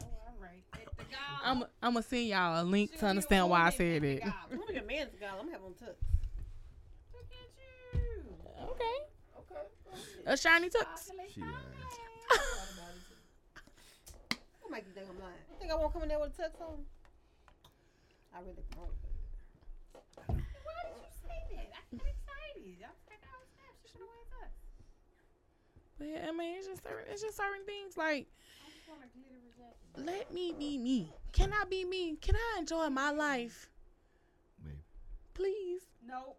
Oh, 0.02 0.06
all 0.06 0.36
right. 0.42 0.64
The 0.98 1.04
gala. 1.06 1.40
I'm 1.44 1.64
I'm 1.82 1.94
gonna 1.94 2.04
send 2.04 2.28
y'all 2.28 2.62
a 2.62 2.64
link 2.64 2.98
to 3.00 3.06
understand 3.06 3.50
why 3.50 3.60
I 3.60 3.64
woman 3.64 3.74
said 3.78 3.96
at 3.96 4.02
the 4.02 4.08
it. 4.10 4.20
gala. 4.22 4.36
I'm 4.52 4.58
gonna 4.60 4.72
be 4.74 4.78
a 4.78 4.84
man's 4.84 5.16
guy. 5.20 5.28
I'm 5.40 5.50
having 5.50 5.74
tux. 5.74 5.96
Look 7.14 7.26
at 7.32 7.50
you. 7.96 8.02
Okay. 8.64 8.96
Okay. 9.40 9.62
A 10.26 10.38
shiny 10.38 10.68
tux. 10.70 10.82
Chocolate 11.08 11.32
She 11.34 11.40
fine. 11.42 11.52
What 14.62 14.72
make 14.72 14.86
you 14.88 14.94
think 14.94 15.08
I'm 15.10 15.20
lying? 15.20 15.34
You 15.52 15.56
think 15.60 15.72
I 15.72 15.76
won't 15.76 15.94
come 15.94 16.04
in 16.04 16.10
there 16.10 16.20
with 16.20 16.38
a 16.38 16.42
tux 16.44 16.62
on? 16.62 16.84
I 18.34 18.40
really 18.42 18.66
won't. 18.78 18.94
Why 20.28 20.80
did 20.86 20.98
you 21.02 21.10
say 21.26 21.40
that? 21.50 21.74
I 21.74 21.96
got 21.98 22.08
excited. 22.08 22.78
I 22.84 22.90
was 22.94 23.06
like, 23.10 23.24
oh 23.26 23.42
snap, 23.56 23.74
she 23.82 23.88
should 23.90 24.02
have 24.02 24.10
went 24.10 24.34
up. 24.46 24.52
But 25.98 26.08
yeah, 26.08 26.26
I 26.30 26.32
mean, 26.32 26.56
it's 26.58 26.68
just 26.68 26.84
certain, 26.84 27.06
it's 27.12 27.22
just 27.22 27.38
certain 27.38 27.66
things 27.66 27.98
like 27.98 28.28
I 28.64 28.70
just 28.72 28.88
want 28.88 29.02
a 29.04 29.10
glitter 29.18 29.42
jacket. 29.58 30.06
let 30.06 30.34
me 30.34 30.54
be 30.58 30.78
me. 30.78 31.12
Can 31.34 31.52
I 31.54 31.64
be 31.66 31.86
me? 31.86 32.16
Can 32.18 32.36
I 32.36 32.60
enjoy 32.60 32.90
my 32.90 33.12
life? 33.12 33.70
Maybe. 34.64 34.82
Please. 35.34 35.82
No, 36.06 36.36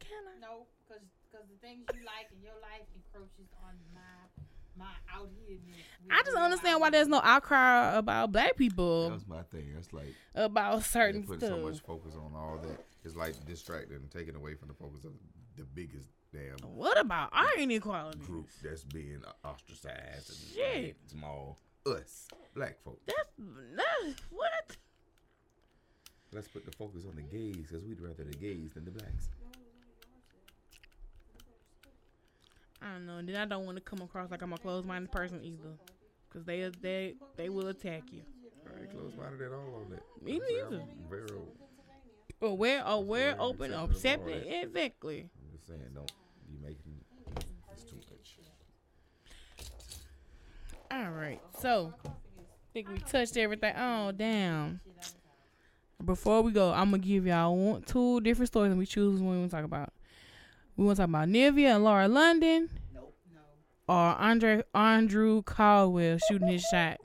Can 0.00 0.24
I? 0.28 0.40
no, 0.40 0.66
because 0.86 1.02
because 1.24 1.46
the 1.48 1.58
things 1.60 1.84
you 1.94 2.02
like 2.04 2.28
in 2.32 2.40
your 2.42 2.56
life 2.62 2.86
encroaches 2.96 3.50
on 3.64 3.74
my 3.94 4.00
my 4.00 4.02
out 4.02 4.04
hereness. 4.04 4.25
I 6.10 6.22
just 6.22 6.34
don't 6.34 6.42
understand 6.44 6.80
why 6.80 6.90
there's 6.90 7.08
no 7.08 7.20
outcry 7.22 7.96
about 7.96 8.30
black 8.32 8.56
people 8.56 9.10
That's 9.10 9.26
my 9.26 9.42
thing. 9.42 9.72
That's 9.74 9.92
like 9.92 10.14
about 10.34 10.74
they're 10.76 10.82
certain 10.84 11.22
putting 11.24 11.40
stuff. 11.40 11.58
so 11.60 11.66
much 11.66 11.80
focus 11.80 12.14
on 12.14 12.32
all 12.34 12.58
that. 12.62 12.84
It's 13.04 13.16
like 13.16 13.34
distracting 13.46 13.96
and 13.96 14.10
taking 14.10 14.34
away 14.36 14.54
from 14.54 14.68
the 14.68 14.74
focus 14.74 15.04
of 15.04 15.12
the 15.56 15.64
biggest 15.64 16.08
damn 16.32 16.56
What 16.74 16.98
about 17.00 17.30
our 17.32 17.48
inequality? 17.58 18.18
group 18.18 18.48
that's 18.62 18.84
being 18.84 19.22
ostracized 19.44 20.28
and 20.30 20.38
Shit. 20.54 20.82
made 20.82 20.94
small. 21.06 21.58
Us, 21.86 22.26
black 22.54 22.82
folks. 22.84 23.02
That's, 23.06 23.48
that's 23.76 24.20
what? 24.30 24.76
Let's 26.32 26.48
put 26.48 26.64
the 26.66 26.72
focus 26.72 27.04
on 27.08 27.14
the 27.14 27.22
gays 27.22 27.56
because 27.68 27.84
we'd 27.84 28.00
rather 28.00 28.24
the 28.24 28.36
gays 28.36 28.72
than 28.74 28.84
the 28.84 28.90
blacks. 28.90 29.28
I 32.82 32.92
don't 32.92 33.06
know. 33.06 33.22
Then 33.22 33.36
I 33.36 33.46
don't 33.46 33.64
want 33.64 33.76
to 33.78 33.82
come 33.82 34.00
across 34.02 34.30
like 34.30 34.42
I'm 34.42 34.52
a 34.52 34.58
closed-minded 34.58 35.10
person 35.10 35.42
either, 35.42 35.76
because 36.28 36.44
they 36.44 36.70
they 36.80 37.14
they 37.36 37.48
will 37.48 37.68
attack 37.68 38.02
you. 38.12 38.22
I 38.66 38.80
ain't 38.82 38.90
close 38.90 39.12
minded 39.16 39.46
at 39.46 39.52
all 39.52 39.82
on 39.82 39.90
that. 39.90 40.02
Me 40.22 40.40
neither. 40.48 40.82
Oh, 40.82 40.88
I'm 40.88 41.08
very, 41.10 41.26
Aware, 42.42 42.82
aware, 42.84 43.34
open, 43.40 43.72
accepting 43.72 44.46
exactly. 44.46 45.20
I'm 45.20 45.56
just 45.56 45.66
saying, 45.66 45.80
don't 45.94 46.12
you 46.50 46.58
making 46.62 47.00
it's 47.72 47.84
too 47.84 47.96
much. 47.96 48.38
All 50.90 51.10
right, 51.12 51.40
so 51.58 51.94
I 52.04 52.10
think 52.74 52.90
we 52.90 52.98
touched 52.98 53.38
everything. 53.38 53.74
Oh 53.76 54.12
damn! 54.12 54.80
Before 56.04 56.42
we 56.42 56.52
go, 56.52 56.72
I'm 56.72 56.90
gonna 56.90 56.98
give 56.98 57.26
y'all 57.26 57.56
one, 57.56 57.82
two 57.82 58.20
different 58.20 58.48
stories, 58.48 58.70
and 58.70 58.78
we 58.78 58.84
choose 58.84 59.18
one 59.18 59.32
we 59.32 59.38
want 59.38 59.50
to 59.50 59.56
talk 59.56 59.64
about. 59.64 59.92
We 60.76 60.84
want 60.84 60.96
to 60.96 61.02
talk 61.02 61.08
about 61.08 61.28
Nivea 61.28 61.74
and 61.76 61.84
Lauren 61.84 62.12
London, 62.12 62.68
Nope. 62.94 63.14
No. 63.32 63.40
or 63.94 63.96
Andre 64.18 64.62
Andrew 64.74 65.42
Caldwell 65.42 66.18
shooting 66.28 66.48
his 66.48 66.62
shot. 66.62 66.98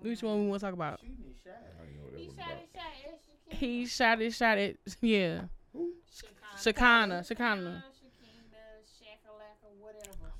Which 0.00 0.22
one 0.22 0.44
we 0.44 0.48
want 0.48 0.60
to 0.60 0.66
talk 0.66 0.74
about? 0.74 1.00
Shooting 1.00 1.16
his 1.26 1.36
shot. 1.44 1.62
I 1.80 1.84
don't 1.84 1.96
know 1.96 2.02
what 2.10 2.20
He 2.20 2.26
shot 2.26 2.46
about. 2.46 2.58
his 2.60 2.66
shot 2.76 2.98
at 2.98 3.50
Shakina. 3.50 3.56
He 3.58 3.86
shot 3.86 4.18
his 4.20 4.36
shot 4.36 4.58
at 4.58 4.76
yeah, 5.00 5.40
Shakina. 5.74 6.56
Shakana, 6.56 7.20
Shakana. 7.26 7.82
Shakina, 7.82 8.62
Shakalaka, 8.86 9.68
whatever. 9.80 10.32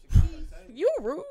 You 0.73 0.89
rude. 1.01 1.25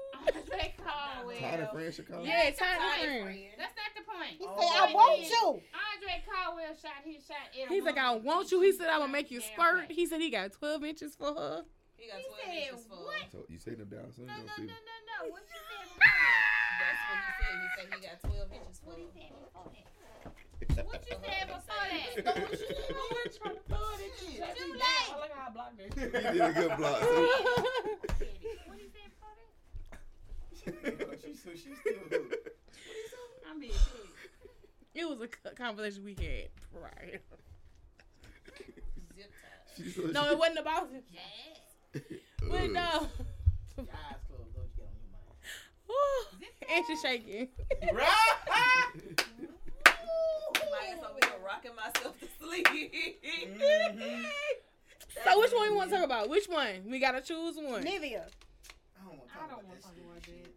Andre 1.43 1.65
Caldwell. 1.65 1.71
Tiny 1.71 1.83
friend 1.83 1.93
Chicago. 1.93 2.23
Yeah, 2.23 2.43
That's 2.45 2.59
tiny 2.59 2.77
a 2.81 3.23
friend. 3.23 3.39
That's 3.57 3.75
not 3.77 3.91
the 3.97 4.03
point. 4.05 4.35
He 4.37 4.45
Oh, 4.47 4.55
said, 4.61 4.77
I 4.77 4.91
I 4.91 4.93
want 4.93 5.19
you. 5.21 5.47
Andre 5.73 6.13
Caldwell 6.27 6.73
shot 6.77 6.99
his 7.03 7.25
shot 7.25 7.45
at 7.51 7.67
He's 7.69 7.83
like, 7.83 7.97
I 7.97 8.15
want 8.15 8.51
you. 8.51 8.61
He 8.61 8.71
said, 8.71 8.87
I'm 8.89 8.99
gonna 9.01 9.11
make 9.11 9.31
you 9.31 9.39
his 9.41 9.49
squirt. 9.49 9.91
He 9.91 10.05
said 10.05 10.21
he 10.21 10.29
got 10.29 10.51
12 10.53 10.83
inches 10.83 11.15
for 11.15 11.33
her. 11.33 11.63
He 11.97 12.07
got 12.09 12.17
He 12.17 12.25
12 12.25 12.37
said, 12.41 12.53
inches 12.73 12.85
for 12.87 12.95
what? 13.05 13.31
So 13.31 13.45
you 13.49 13.57
say 13.59 13.73
them 13.75 13.89
down 13.89 14.11
soon, 14.11 14.27
No, 14.27 14.33
you 14.37 14.45
no, 14.45 14.53
no, 14.57 14.73
no, 14.73 14.97
no. 15.09 15.31
What 15.33 15.43
you 15.45 15.59
said 15.61 15.85
before 15.89 16.01
that? 16.01 16.81
That's 16.81 17.01
what 17.09 17.17
he 17.21 17.29
said. 17.37 17.53
He 17.61 17.67
said 17.77 17.85
he 17.93 17.99
got 18.01 18.17
12 18.25 18.53
inches 18.57 18.77
for 18.81 18.89
What 18.91 18.97
he 19.01 19.05
said 19.13 19.29
before 19.31 19.71
that? 19.71 19.81
What 20.85 21.01
you 21.09 21.15
said 21.21 21.45
before 21.49 21.85
that? 21.89 22.25
Know 22.25 22.37
what 23.11 23.29
you 23.31 23.39
Too 23.41 24.73
late. 24.73 25.09
Look 25.17 25.31
how 25.33 25.47
I 25.47 25.53
blocked 25.53 25.77
that. 25.77 25.89
You 25.97 26.09
did 26.11 26.41
a 26.41 26.53
good 26.53 26.73
block. 26.77 27.01
What 27.01 28.77
he 28.77 28.87
said 28.89 28.93
before 28.93 28.93
that? 28.93 29.10
She's 30.65 31.43
so 31.43 31.49
she's 31.51 31.77
still 31.79 31.93
hooked. 32.09 32.49
I'm 33.49 33.59
being 33.59 33.71
petty. 33.73 34.09
It 34.93 35.05
was 35.09 35.19
a 35.45 35.55
conversation 35.55 36.03
we 36.03 36.13
had. 36.15 36.49
Right. 36.73 37.21
Zip 39.15 39.31
tie. 39.77 40.11
No, 40.11 40.31
it 40.31 40.37
wasn't 40.37 40.59
about 40.59 40.89
it. 40.93 41.03
Yes. 41.11 42.03
But 42.49 42.71
no. 42.71 43.07
Your 43.77 43.87
eyes 43.93 44.17
closed, 44.27 44.53
don't 44.53 44.65
you 44.65 44.77
get 44.77 44.87
on 44.87 44.95
your 44.99 45.11
mind. 45.93 46.75
and 46.75 46.85
she's 46.87 47.01
shaking. 47.01 47.47
Right? 47.93 48.37
My 49.75 50.87
ass 50.87 50.99
over 51.03 51.19
here 51.23 51.39
rocking 51.45 51.75
myself 51.75 52.19
to 52.19 52.27
sleep. 52.39 52.67
Mhm. 52.67 54.25
So 55.23 55.39
which 55.39 55.51
one 55.51 55.65
you 55.69 55.75
want 55.75 55.89
to 55.91 55.95
talk 55.97 56.05
about? 56.05 56.29
Which 56.29 56.47
one? 56.47 56.89
We 56.89 56.99
gotta 56.99 57.21
choose 57.21 57.55
one. 57.57 57.83
Nivea. 57.83 58.27
I 59.11 59.15
don't 59.15 59.19
want 59.19 59.29
to 59.29 59.35
I 59.35 59.39
talk 59.39 59.49
don't 59.49 59.59
about 59.59 59.65
want 59.65 59.69
that 59.69 59.75
to 59.75 59.81
talk 59.83 59.95
shit. 59.95 60.05
about 60.05 60.23
that. 60.23 60.53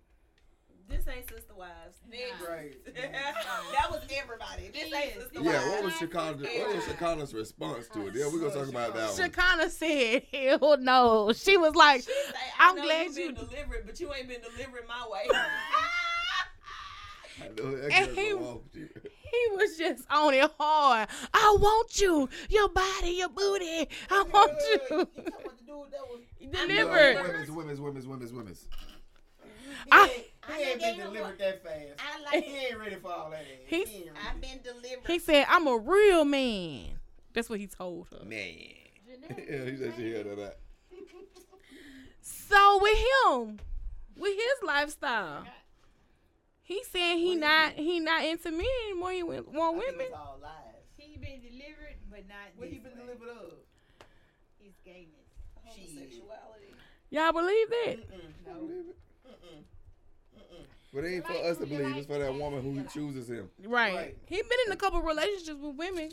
This 0.87 1.09
ain't 1.09 1.27
Sister 1.29 1.55
Wives. 1.57 1.97
Next. 2.11 2.47
Right. 2.47 2.77
that 2.95 3.91
was 3.91 4.03
everybody. 4.15 4.69
This 4.69 4.83
ain't 4.85 4.93
Yes. 4.93 5.15
Sister 5.15 5.41
Yeah, 5.41 5.53
Wives. 5.53 5.67
what 5.71 5.85
was 5.85 5.95
Chicago? 5.97 6.45
What 6.45 6.77
was 6.77 6.85
Chicago's 6.85 7.33
response 7.35 7.89
to 7.95 8.07
it? 8.09 8.15
Yeah, 8.15 8.27
we're 8.31 8.41
gonna 8.41 8.53
talk 8.55 8.69
about 8.69 8.95
that 8.95 9.11
one. 9.11 9.31
Shakana 9.31 9.71
said, 9.71 10.23
"Hell 10.31 10.77
no." 10.79 11.33
She 11.33 11.57
was 11.57 11.75
like, 11.75 12.03
She 12.03 12.13
say, 12.13 12.33
I 12.61 12.69
I'm 12.69 12.77
glad 12.83 13.07
you 13.17 13.23
you- 13.23 13.33
been 13.33 13.47
delivered, 13.47 13.83
but 13.87 13.99
you 13.99 14.13
ain't 14.13 14.29
been 14.29 14.43
delivering 14.43 14.87
my 14.87 15.07
way. 15.11 15.23
I 17.43 17.49
know 17.61 17.77
that 17.77 17.91
And 17.93 18.17
he- 18.17 18.31
go 18.31 18.39
off, 18.45 18.61
G. 18.73 18.81
he 18.81 19.57
was 19.57 19.77
just 19.77 20.05
on 20.11 20.35
it 20.35 20.49
hard. 20.59 21.09
I 21.33 21.57
want 21.59 21.99
you, 22.01 22.29
your 22.49 22.69
body, 22.69 23.11
your 23.11 23.29
booty. 23.31 23.89
I 24.11 24.23
want 24.33 24.53
you. 24.91 25.09
Wait, 25.81 25.91
wait. 26.13 26.27
You 26.41 26.49
talking 26.51 26.65
about 26.65 26.69
the 26.69 26.75
dude 26.75 26.79
that 26.79 26.89
was 26.91 26.93
Delivered. 26.93 27.51
Women's, 27.51 27.51
women's, 27.51 27.81
women's, 27.81 28.07
women's, 28.07 28.33
women's. 28.33 28.69
He 29.85 29.91
I- 29.93 30.03
ain't, 30.05 30.57
he 30.57 30.63
ain't 30.71 30.81
been 30.81 30.97
delivered 30.99 31.39
that 31.39 31.63
fast. 31.63 31.85
I 31.99 32.23
like 32.35 32.45
He 32.45 32.57
ain't 32.67 32.79
ready 32.79 32.97
for 32.97 33.11
all 33.13 33.31
that. 33.31 33.41
ass. 33.41 33.47
He- 33.67 33.85
He. 33.85 34.11
I've 34.29 34.41
been 34.41 34.61
delivered. 34.63 35.07
He 35.07 35.19
said, 35.19 35.47
"I'm 35.49 35.67
a 35.67 35.77
real 35.77 36.25
man." 36.25 36.99
That's 37.33 37.51
what 37.51 37.59
he 37.59 37.67
told 37.67 38.07
her. 38.13 38.25
Man. 38.25 38.39
yeah, 39.31 39.65
he 39.65 39.77
said 39.77 39.95
she 39.97 40.13
had 40.13 40.27
that. 40.39 40.59
So 42.21 42.79
with 42.81 42.99
him, 42.99 43.59
with 44.17 44.35
his 44.35 44.63
lifestyle, 44.67 45.45
he 46.63 46.83
said 46.91 47.17
he 47.17 47.35
not 47.35 47.73
he 47.73 48.01
not 48.01 48.25
into 48.25 48.51
men 48.51 48.67
anymore. 48.87 49.13
He 49.13 49.23
want 49.23 49.47
I 49.53 49.57
want 49.59 49.81
think 49.81 49.93
women. 49.93 50.07
It's 50.07 50.15
all 50.17 50.39
lies. 50.43 50.53
He 50.97 51.17
been 51.17 51.41
delivered, 51.41 51.97
but 52.11 52.29
not 52.29 52.37
What 52.57 52.69
he 52.69 52.79
been 52.79 52.93
way. 52.93 52.99
delivered 53.07 53.29
of? 53.31 53.53
His 54.61 54.73
gayness. 54.85 55.24
Homosexuality. 55.77 56.75
Y'all 57.11 57.33
believe 57.33 57.69
that? 57.71 57.97
No. 58.47 58.53
Mm-mm. 58.53 58.85
Mm-mm. 60.37 60.65
But 60.93 61.05
it 61.05 61.15
ain't 61.15 61.27
for 61.27 61.33
us 61.33 61.59
to 61.59 61.67
believe. 61.67 61.97
It's 61.97 62.07
for 62.07 62.19
that 62.19 62.35
woman 62.35 62.63
who 62.63 62.83
chooses 62.85 63.29
him. 63.29 63.51
Right. 63.65 63.95
Right. 63.95 64.17
He 64.27 64.37
been 64.37 64.59
in 64.67 64.73
a 64.73 64.77
couple 64.77 65.01
relationships 65.03 65.59
with 65.61 65.77
women. 65.77 66.11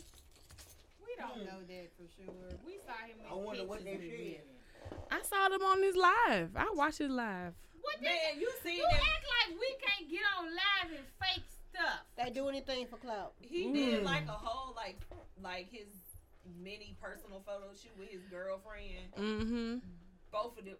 We 1.06 1.16
don't 1.18 1.46
know 1.46 1.60
that 1.68 1.92
for 1.98 2.08
sure. 2.18 2.34
We 2.66 2.78
saw 2.86 2.94
him 3.06 3.18
I 3.30 3.34
wonder 3.36 3.66
what 3.66 3.84
they 3.84 3.92
pictures 3.98 4.12
with 4.12 4.38
said. 4.38 5.00
I 5.12 5.22
saw 5.24 5.50
them 5.50 5.62
on 5.62 5.82
his 5.84 5.96
live. 5.96 6.50
I 6.56 6.72
watched 6.74 6.98
his 7.00 7.12
live. 7.12 7.54
What 7.82 7.98
the- 8.00 8.06
Man, 8.06 8.40
you 8.40 8.52
seen 8.64 8.78
You 8.78 8.88
that? 8.92 8.96
act 9.02 9.26
like 9.50 9.60
we 9.60 9.68
can't 9.86 10.10
get 10.10 10.22
on 10.38 10.46
live 10.46 10.98
and 10.98 11.06
fake 11.22 11.44
stuff. 11.74 12.00
They 12.18 12.30
do 12.32 12.48
anything 12.50 12.88
for 12.88 12.98
clout. 12.98 13.34
He 13.42 13.72
did 13.72 14.02
Mm. 14.02 14.06
like 14.06 14.28
a 14.28 14.32
whole 14.32 14.74
like 14.76 14.98
like 15.42 15.68
his 15.72 15.88
mini 16.62 16.96
personal 17.02 17.42
photo 17.46 17.68
shoot 17.74 17.92
with 17.98 18.10
his 18.10 18.22
girlfriend. 18.30 19.12
Mm-hmm. 19.18 19.76
Both 20.32 20.58
of 20.58 20.66
them. 20.66 20.76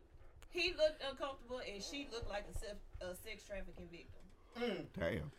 He 0.50 0.74
looked 0.78 1.02
uncomfortable, 1.10 1.62
and 1.64 1.82
she 1.82 2.08
looked 2.12 2.30
like 2.30 2.46
a, 2.50 2.58
sex, 2.58 2.76
a 3.02 3.16
sex 3.16 3.44
trafficking 3.44 3.88
victim. 3.90 4.22
Mm. 4.60 4.86
Damn. 5.00 5.32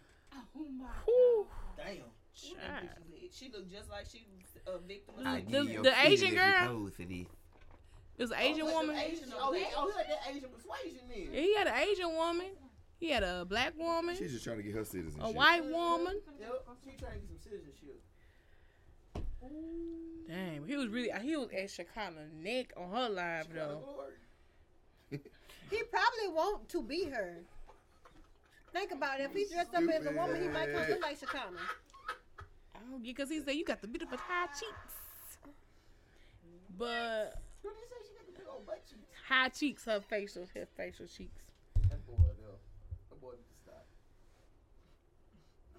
Oh 0.57 0.67
my 0.79 0.87
Whew. 1.05 1.47
Damn. 1.77 1.87
What 1.87 2.57
them. 2.61 2.89
She 3.31 3.51
looked 3.53 3.71
just 3.71 3.91
like 3.91 4.07
she 4.11 4.25
was 4.33 4.75
a 4.75 4.79
victim 4.79 5.15
of 5.21 5.27
I 5.27 5.41
sex 5.41 5.53
The- 5.53 5.83
the 5.83 5.95
Asian 6.07 6.35
girl? 6.35 6.87
It 8.19 8.23
was 8.23 8.31
an 8.31 8.39
Asian 8.39 8.63
Oh, 8.63 8.67
like 8.67 8.75
woman. 8.75 8.97
Asian 8.97 9.33
Oh, 9.39 9.53
he, 9.53 9.65
oh, 9.77 9.91
he 9.91 9.99
had 9.99 10.07
that 10.09 10.21
Asian 10.35 10.49
persuasion 10.51 11.01
then. 11.09 11.29
He 11.33 11.55
had 11.57 11.67
an 11.67 11.75
Asian 11.77 12.15
woman. 12.15 12.47
He 12.99 13.11
had 13.11 13.23
a 13.25 13.45
black 13.45 13.77
woman, 13.77 14.15
She's 14.17 14.33
just 14.33 14.45
trying 14.45 14.59
to 14.59 14.63
get 14.63 14.75
her 14.77 14.85
citizenship. 14.85 15.21
a 15.29 15.33
white 15.33 15.65
woman. 15.65 16.21
Yep. 16.39 16.51
She 16.85 16.97
trying 16.97 17.13
to 17.15 17.19
get 17.19 17.29
some 17.29 17.39
citizenship. 17.51 18.01
Damn, 20.29 20.67
he 20.67 20.77
was 20.77 20.89
really 20.89 21.11
he 21.23 21.37
was 21.37 21.49
at 21.51 21.69
Shakana 21.69 22.33
neck 22.43 22.73
on 22.77 22.91
her 22.91 23.09
live 23.09 23.47
She 23.47 23.53
though. 23.55 24.05
He 25.71 25.83
probably 25.91 26.29
want 26.35 26.69
to 26.71 26.83
be 26.83 27.05
her. 27.05 27.39
Think 28.73 28.93
about 28.93 29.21
it. 29.21 29.25
If 29.25 29.35
he 29.35 29.47
dressed 29.53 29.75
up 29.75 29.83
as 29.83 30.07
a 30.07 30.13
woman, 30.13 30.43
he 30.43 30.49
might 30.49 30.73
come 30.73 30.89
look 30.89 31.03
like 31.03 31.21
Shakana. 31.21 31.59
Oh, 32.77 32.99
because 33.03 33.29
he 33.29 33.41
said 33.41 33.55
you 33.55 33.65
got 33.65 33.81
the 33.81 33.89
beautiful 33.89 34.19
high 34.19 34.47
cheeks, 34.47 35.39
but 36.79 37.41
What 37.63 37.75
did 37.75 37.83
he 37.83 37.89
say? 37.89 37.97
She 38.09 38.15
got 38.15 38.27
the 38.27 38.33
big 38.39 38.49
old 38.51 38.67
butt 38.67 38.83
cheeks. 38.89 39.07
high 39.29 39.49
cheeks, 39.49 39.85
her 39.85 40.01
facial, 40.01 40.47
her 40.55 40.67
facial 40.77 41.07
cheeks. 41.07 41.43
That 41.89 42.05
boy, 42.07 42.17
though. 42.41 42.59
That 43.11 43.21
boy 43.21 43.33
need 43.33 43.49
to 43.49 43.59
stop. 43.63 43.87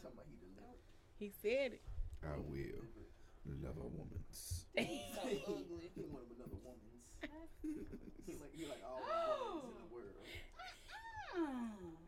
Talking 0.02 0.14
about 0.14 0.26
he 0.30 0.38
delivered. 0.40 0.80
He 1.20 1.32
said 1.42 1.74
it. 1.74 1.82
I 2.24 2.38
will 2.38 2.88
love 3.46 3.78
a 3.78 3.88
woman's. 3.88 4.66
So 4.76 5.30
ugly. 5.30 5.92
He 5.96 6.02
wanted 6.10 6.36
another 6.36 6.58
woman's. 6.64 7.06
he 8.26 8.34
like 8.34 8.54
he 8.56 8.66
like 8.66 8.82
all 8.86 9.00
the 9.00 9.06
women's 9.06 9.70
in 9.70 9.78
the 9.78 9.90
world. 9.94 10.18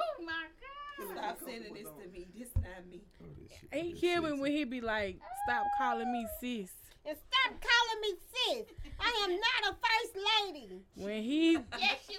Oh 0.00 0.24
my 0.24 0.46
god. 0.60 1.16
Stop 1.16 1.38
sending 1.44 1.74
this 1.74 1.82
to 1.84 2.08
me. 2.12 2.28
This 2.36 2.48
not 2.56 2.86
me. 2.88 3.02
Oh, 3.22 3.26
this 3.40 3.50
shit. 3.58 3.82
He 3.82 3.92
this 3.92 4.00
kill 4.00 4.22
when 4.22 4.50
he 4.52 4.64
be 4.64 4.80
like, 4.80 5.18
"Stop 5.46 5.64
calling 5.78 6.10
me 6.12 6.26
sis." 6.40 6.70
And 7.04 7.16
stop 7.18 7.60
calling 7.60 8.00
me 8.00 8.14
sis. 8.32 8.66
I 9.00 9.24
am 9.24 9.30
not 9.30 9.72
a 9.72 9.76
first 9.76 10.16
lady. 10.54 10.82
When 10.94 11.22
he 11.22 11.52
Yes, 11.78 11.98
you 12.08 12.18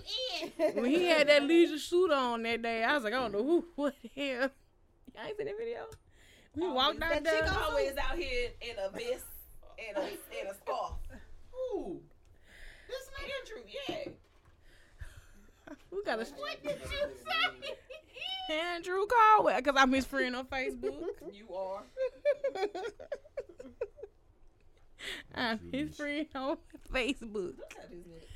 is. 0.67 0.75
when 0.75 0.85
he 0.85 1.05
had 1.05 1.27
that 1.29 1.43
leisure 1.43 1.79
suit 1.79 2.11
on 2.11 2.43
that 2.43 2.61
day, 2.61 2.83
I 2.83 2.93
was 2.95 3.03
like, 3.05 3.13
I 3.13 3.17
don't 3.21 3.31
know 3.31 3.43
who, 3.43 3.65
what 3.75 3.93
the 4.01 4.09
hell. 4.13 4.49
Y'all 5.15 5.25
ain't 5.25 5.37
seen 5.37 5.45
that 5.45 5.57
video? 5.57 5.85
We 6.55 6.67
walked 6.69 7.01
out 7.01 7.09
That 7.09 7.23
there. 7.23 7.41
chick 7.43 7.61
always 7.61 7.93
out 7.97 8.17
here 8.17 8.49
in 8.61 8.75
a 8.83 8.89
vest 8.89 9.25
and 9.79 9.97
a 9.97 10.01
and 10.01 10.49
a 10.51 10.55
scarf. 10.55 10.93
Ooh. 11.55 11.99
This 12.87 13.09
nigga 13.09 13.31
Andrew, 13.39 13.63
yeah. 13.87 14.11
We 15.91 16.03
got 16.03 16.19
a 16.19 16.25
What 16.35 16.61
did 16.63 16.79
you 16.79 16.87
say? 16.89 18.53
Andrew 18.53 19.05
Caldwell 19.07 19.57
because 19.57 19.75
I'm 19.77 19.91
his 19.93 20.05
friend 20.05 20.35
on 20.35 20.45
Facebook. 20.45 21.09
You 21.33 21.53
are. 21.55 21.83
I'm 25.35 25.59
his 25.71 25.95
friend 25.95 26.27
on 26.35 26.57
Facebook. 26.93 27.57
Look 27.57 27.73
at 27.81 27.89
this 27.89 27.99
nigga. 27.99 28.27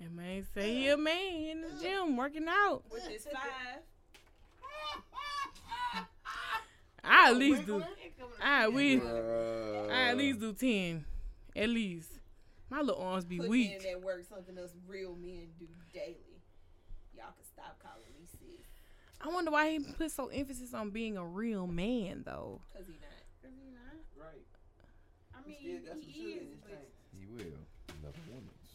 And 0.00 0.16
man 0.16 0.46
say 0.54 0.74
he 0.74 0.88
a 0.88 0.96
man 0.96 1.34
in 1.34 1.60
the 1.62 1.70
gym 1.82 2.16
working 2.16 2.46
out. 2.48 2.82
With 2.90 3.06
his 3.06 3.24
five. 3.24 3.34
I 7.04 7.30
at 7.30 7.36
least 7.36 7.66
do. 7.66 7.82
I 8.42 8.64
at 8.64 8.74
least, 8.74 9.04
Uh, 9.04 9.86
I 9.90 10.08
at 10.10 10.16
least 10.16 10.40
do 10.40 10.52
ten. 10.52 11.04
At 11.56 11.68
least. 11.68 12.10
My 12.70 12.80
little 12.80 13.02
arms 13.02 13.24
be 13.24 13.36
Put 13.38 13.46
in 13.46 13.50
weak. 13.50 13.82
that 13.82 14.00
work 14.02 14.22
something 14.28 14.56
else 14.56 14.72
real 14.86 15.16
men 15.16 15.48
do 15.58 15.66
daily. 15.92 16.16
Y'all 17.16 17.24
can 17.34 17.44
stop 17.52 17.78
calling 17.82 18.06
me 18.18 18.26
sis. 18.30 18.64
I 19.20 19.28
wonder 19.28 19.50
why 19.50 19.70
he 19.72 19.78
put 19.80 20.10
so 20.12 20.28
emphasis 20.28 20.72
on 20.72 20.90
being 20.90 21.16
a 21.16 21.24
real 21.26 21.66
man 21.66 22.22
though. 22.24 22.60
Cause 22.72 22.86
he 22.86 22.92
not. 22.94 23.50
Is 23.50 23.56
he 23.58 23.70
not? 23.72 23.98
Right. 24.16 24.46
I 25.34 25.38
He 25.44 25.50
mean, 25.68 25.80
still 25.82 25.94
got 25.94 26.00
some 26.02 26.10
he 26.10 26.22
is, 26.32 26.54
but. 26.62 26.88
He 27.18 27.26
will 27.26 27.58
love 28.04 28.14
a 28.14 28.30
woman's. 28.30 28.70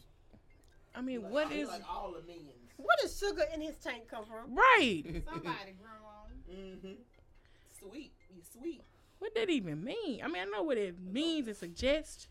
I 0.94 1.00
mean, 1.00 1.22
Like, 1.22 1.32
what 1.32 1.48
he 1.52 1.60
is 1.60 1.68
like 1.68 1.82
all 1.90 2.12
the 2.12 2.22
millions? 2.26 2.52
Where 2.76 2.96
does 3.00 3.18
sugar 3.18 3.44
in 3.54 3.60
his 3.62 3.76
tank 3.76 4.08
come 4.10 4.24
from? 4.26 4.54
right? 4.54 5.02
somebody 5.24 5.72
grew 5.80 6.04
on. 6.04 6.30
him. 6.46 6.78
Mm-hmm. 6.84 6.92
Sweet. 7.80 8.12
You 8.36 8.42
sweet. 8.44 8.82
What 9.18 9.34
that 9.34 9.48
even 9.48 9.82
mean? 9.82 10.20
I 10.22 10.28
mean, 10.28 10.42
I 10.42 10.44
know 10.44 10.62
what 10.62 10.76
it 10.76 10.94
means 11.00 11.48
and 11.48 11.56
suggests. 11.56 12.28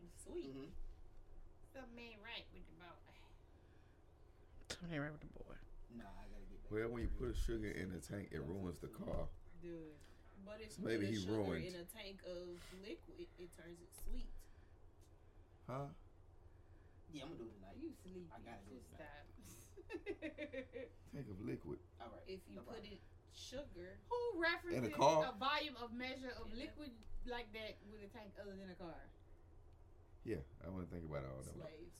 You 0.00 0.08
sweet. 0.22 0.52
Mm-hmm. 0.52 0.68
Something 1.72 2.04
ain't 2.04 2.20
right 2.20 2.44
with 2.52 2.68
the 2.68 2.76
boy. 2.76 2.92
Something 4.68 5.00
right 5.00 5.12
with 5.12 5.24
the 5.24 5.32
boy. 5.40 5.56
Nah, 5.96 6.04
I 6.04 6.28
gotta 6.28 6.44
get 6.52 6.60
back. 6.60 6.68
Well, 6.68 6.88
when 6.92 7.00
you 7.08 7.10
put 7.16 7.32
sugar 7.32 7.72
in 7.72 7.88
the 7.96 8.00
tank, 8.04 8.28
it 8.28 8.44
ruins 8.44 8.76
the 8.84 8.92
car. 8.92 9.24
Dude. 9.64 9.96
But 10.44 10.60
if 10.60 10.76
So 10.76 10.84
you 10.84 10.86
maybe 10.86 11.06
put 11.08 11.14
he 11.16 11.20
sugar 11.24 11.32
ruined. 11.40 11.64
in 11.64 11.74
a 11.80 11.86
tank 11.96 12.20
of 12.28 12.44
liquid, 12.84 13.24
it 13.40 13.48
turns 13.56 13.80
it 13.80 13.88
sweet. 14.04 14.28
Huh? 15.64 15.88
Yeah, 17.08 17.24
I'm 17.24 17.32
gonna 17.32 17.40
do 17.40 17.48
it 17.48 17.56
tonight. 17.56 17.80
You 17.80 17.88
sleepy. 18.04 18.28
I 18.28 18.38
gotta 18.44 18.64
do 18.68 18.76
it 18.76 18.84
stop. 18.92 19.24
Tank 21.16 21.26
of 21.32 21.40
liquid. 21.40 21.80
All 22.04 22.12
right. 22.12 22.26
If 22.28 22.44
you 22.52 22.60
no 22.60 22.68
put 22.68 22.84
problem. 22.84 22.92
it 22.92 23.00
sugar, 23.36 23.98
Who 24.08 24.40
references 24.40 24.84
In 24.84 24.92
a 24.92 24.96
car? 24.96 25.32
volume 25.38 25.74
of 25.82 25.92
measure 25.94 26.32
of 26.40 26.52
liquid 26.56 26.90
like 27.26 27.52
that 27.52 27.76
with 27.92 28.00
a 28.02 28.08
tank 28.16 28.32
other 28.40 28.52
than 28.58 28.70
a 28.70 28.74
car? 28.82 28.94
Yeah, 30.24 30.36
I 30.66 30.70
want 30.70 30.88
to 30.88 30.92
think 30.94 31.04
about 31.08 31.22
it 31.22 31.30
all 31.30 31.42
that. 31.44 31.54
slaves. 31.54 31.96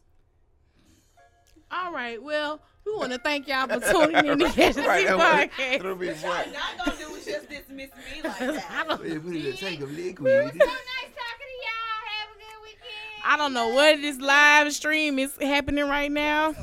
All 1.70 1.92
right. 1.92 2.22
Well, 2.22 2.60
we 2.84 2.94
want 2.94 3.12
to 3.12 3.18
thank 3.18 3.48
y'all 3.48 3.66
for 3.66 3.80
tuning 3.80 4.24
in 4.24 4.38
to 4.40 4.48
Catch 4.50 4.74
the 4.76 4.82
Right, 4.82 5.00
Sea 5.00 5.06
that 5.06 5.16
was- 5.18 5.48
podcast. 5.50 5.74
It'll 5.74 5.94
What 5.96 6.06
y'all 6.22 6.52
not 6.52 6.86
gonna 6.86 6.96
do 6.98 7.14
is 7.16 7.24
just 7.24 7.48
dismiss 7.48 7.90
me 7.90 8.22
like 8.22 8.38
that. 8.38 8.40
I 8.70 8.84
that. 8.84 8.88
don't- 8.88 9.08
Yeah, 9.08 9.18
put 9.18 9.34
it 9.34 9.46
in 9.46 9.52
a 9.52 9.56
tank 9.56 9.80
of 9.80 9.88
So 9.90 9.94
liquid. 9.96 10.32
nice 10.32 10.52
talking 10.52 10.60
to 10.60 11.56
y'all. 11.64 12.02
Have 12.06 12.30
a 12.30 12.38
good 12.38 12.62
weekend. 12.62 13.24
I 13.24 13.36
don't 13.36 13.52
know 13.52 13.68
what 13.68 14.00
this 14.00 14.18
live 14.20 14.72
stream 14.72 15.18
is 15.18 15.34
happening 15.40 15.88
right 15.88 16.10
now. 16.10 16.54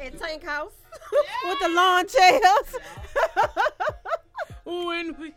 At 0.00 0.18
Tank 0.18 0.44
House 0.44 0.72
with 1.44 1.58
the 1.60 1.68
lawn 1.68 2.06
chairs. 2.08 2.74
When 4.68 5.16
we, 5.18 5.30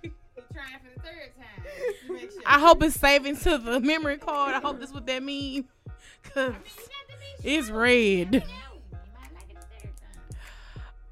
trying 0.52 0.80
for 0.84 0.94
the 0.94 1.02
third 1.02 1.32
time. 1.38 1.64
Just 1.64 2.08
to 2.08 2.14
make 2.14 2.32
sure. 2.32 2.41
I 2.45 2.60
hope 2.60 2.84
it's 2.84 2.99
saving 2.99 3.38
to 3.38 3.58
the 3.58 3.80
memory 3.80 4.18
card. 4.18 4.56
I 4.56 4.60
hope 4.60 4.82
that's 4.82 4.91
what 4.91 5.06
that 5.08 5.24
means. 5.24 5.68
Cause 6.34 6.53
it's 7.41 7.70
red. 7.70 8.34
You 8.34 8.41
might 8.41 9.34
like 9.34 9.49
it 9.49 9.56
the 9.56 9.88
third 9.88 9.94
time. 10.02 10.44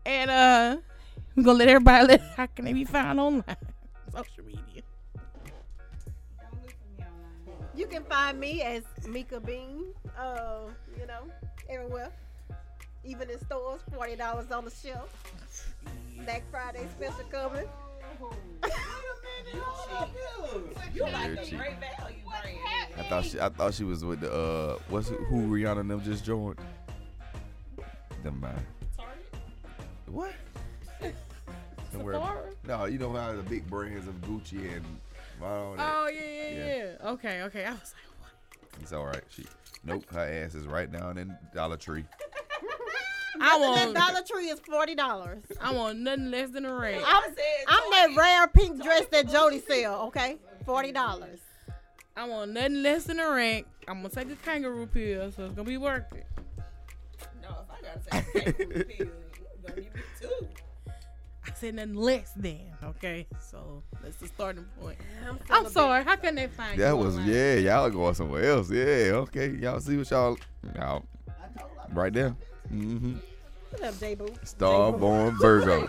And 0.06 0.30
uh 0.30 0.78
we're 1.34 1.44
gonna 1.44 1.60
let 1.60 1.70
everybody 1.70 2.08
let 2.08 2.22
how 2.36 2.48
can 2.48 2.66
they 2.66 2.74
be 2.74 2.84
found 2.84 3.22
online? 3.22 3.44
Social 4.12 4.44
media. 4.46 4.84
Don't 5.16 6.62
look 6.62 6.72
for 6.72 6.98
me 6.98 7.06
online. 7.06 7.70
You 7.74 7.86
can 7.88 8.04
find 8.04 8.38
me 8.38 8.62
as 8.64 8.84
Mika 9.08 9.40
Bean. 9.40 9.94
Uh, 10.20 10.68
you 11.00 11.08
know, 11.08 11.24
everywhere. 11.70 12.12
Even 13.06 13.30
in 13.30 13.40
stores, 13.46 13.80
forty 13.94 14.18
dollars 14.18 14.52
on 14.52 14.66
the 14.66 14.72
shelf. 14.72 15.10
Black 16.26 16.44
Friday 16.52 16.86
special 16.98 17.24
coming. 17.32 17.66
You 20.94 21.04
like 21.04 21.28
You're 21.28 21.34
a 21.36 21.46
cheap. 21.46 21.60
great 21.60 21.80
value. 21.80 22.16
I 22.98 23.04
thought 23.04 23.26
she, 23.26 23.40
I 23.40 23.50
thought 23.50 23.74
she 23.74 23.84
was 23.84 24.04
with 24.04 24.20
the 24.22 24.32
uh, 24.34 24.78
what's 24.90 25.10
it- 25.10 25.20
who 25.30 25.48
Rihanna 25.48 25.80
and 25.82 25.90
them 25.92 26.04
just 26.04 26.26
joined. 26.26 26.60
Never 28.24 28.36
mind. 28.36 28.60
Target. 28.98 29.26
What? 30.08 30.34
Don't. 31.02 31.14
Sephora? 31.92 32.50
No, 32.68 32.86
you 32.86 32.98
know 33.00 33.14
how 33.14 33.34
the 33.34 33.44
big 33.44 33.68
brands 33.70 34.08
of 34.08 34.16
Gucci 34.22 34.76
and 34.76 34.86
all 35.42 35.76
that. 35.76 35.92
Oh 35.96 36.08
yeah, 36.10 36.22
yeah, 36.22 36.50
Yeah. 36.50 36.76
yeah. 37.02 37.10
Okay, 37.12 37.42
okay. 37.44 37.66
I 37.66 37.72
was 37.72 37.94
like, 37.96 38.20
what? 38.20 38.82
It's 38.82 38.92
all 38.94 39.06
right. 39.06 39.24
She, 39.30 39.46
nope, 39.86 40.06
her 40.12 40.20
ass 40.46 40.54
is 40.56 40.68
right 40.68 40.92
down 40.92 41.18
in 41.18 41.36
Dollar 41.54 41.78
Tree. 41.78 42.04
I 43.42 43.56
And 43.56 43.64
that 43.64 43.86
want 43.86 43.96
Dollar 43.96 44.26
Tree 44.26 44.50
is 44.50 44.60
forty 44.60 44.96
dollars. 44.96 45.44
I 45.62 45.72
want 45.74 46.00
nothing 46.00 46.32
less 46.32 46.50
than 46.50 46.66
a 46.66 46.74
ring. 46.74 47.02
I'm, 47.06 47.24
I'm 47.68 47.92
that 47.92 48.16
rare 48.18 48.48
pink 48.48 48.82
dress 48.84 49.06
that 49.12 49.30
Jody 49.30 49.60
sell. 49.60 50.08
Okay, 50.08 50.38
forty 50.66 50.92
dollars. 50.92 51.40
I 52.16 52.28
want 52.28 52.52
nothing 52.52 52.84
less 52.84 53.06
than 53.06 53.20
a 53.20 53.30
rank. 53.30 53.66
I'm 53.88 53.98
gonna 54.02 54.10
take 54.10 54.32
a 54.32 54.36
kangaroo 54.36 54.88
pill, 54.88 55.32
so 55.32 55.46
it's 55.46 55.54
gonna 55.56 55.64
be 55.68 55.78
worth 55.78 56.12
it. 56.14 56.26
No, 57.42 57.50
if 57.64 57.72
I 57.72 57.82
gotta 57.82 58.34
take 58.34 58.48
a 58.48 58.52
kangaroo 58.54 58.84
pill, 58.84 59.08
you 59.08 59.14
gonna 59.68 59.82
give 59.82 59.96
me 59.96 60.02
two. 60.20 60.48
I 61.48 61.54
said 61.54 61.76
nothing 61.76 61.96
less 61.96 62.32
than. 62.36 62.60
Okay, 62.84 63.26
so 63.40 63.84
that's 64.04 64.18
the 64.18 64.28
starting 64.28 64.66
point. 64.82 64.98
I'm, 65.28 65.40
I'm 65.50 65.70
sorry. 65.70 66.04
How 66.04 66.16
can 66.16 66.36
they 66.36 66.48
find 66.48 66.78
you? 66.78 66.84
That 66.84 66.98
was 66.98 67.16
online? 67.16 67.30
yeah. 67.30 67.54
Y'all 67.56 67.90
going 67.90 68.14
somewhere 68.14 68.44
else. 68.44 68.70
Yeah. 68.70 69.12
Okay. 69.14 69.52
Y'all 69.52 69.80
see 69.80 69.98
what 69.98 70.10
y'all. 70.12 70.38
Y'all 70.76 71.06
right 71.94 72.14
there. 72.14 72.36
Mm-hmm. 72.74 73.16
What 73.72 73.84
up, 73.84 74.00
J 74.00 74.16
Boo? 74.16 74.28
Starborn 74.44 75.40
Virgo. 75.40 75.88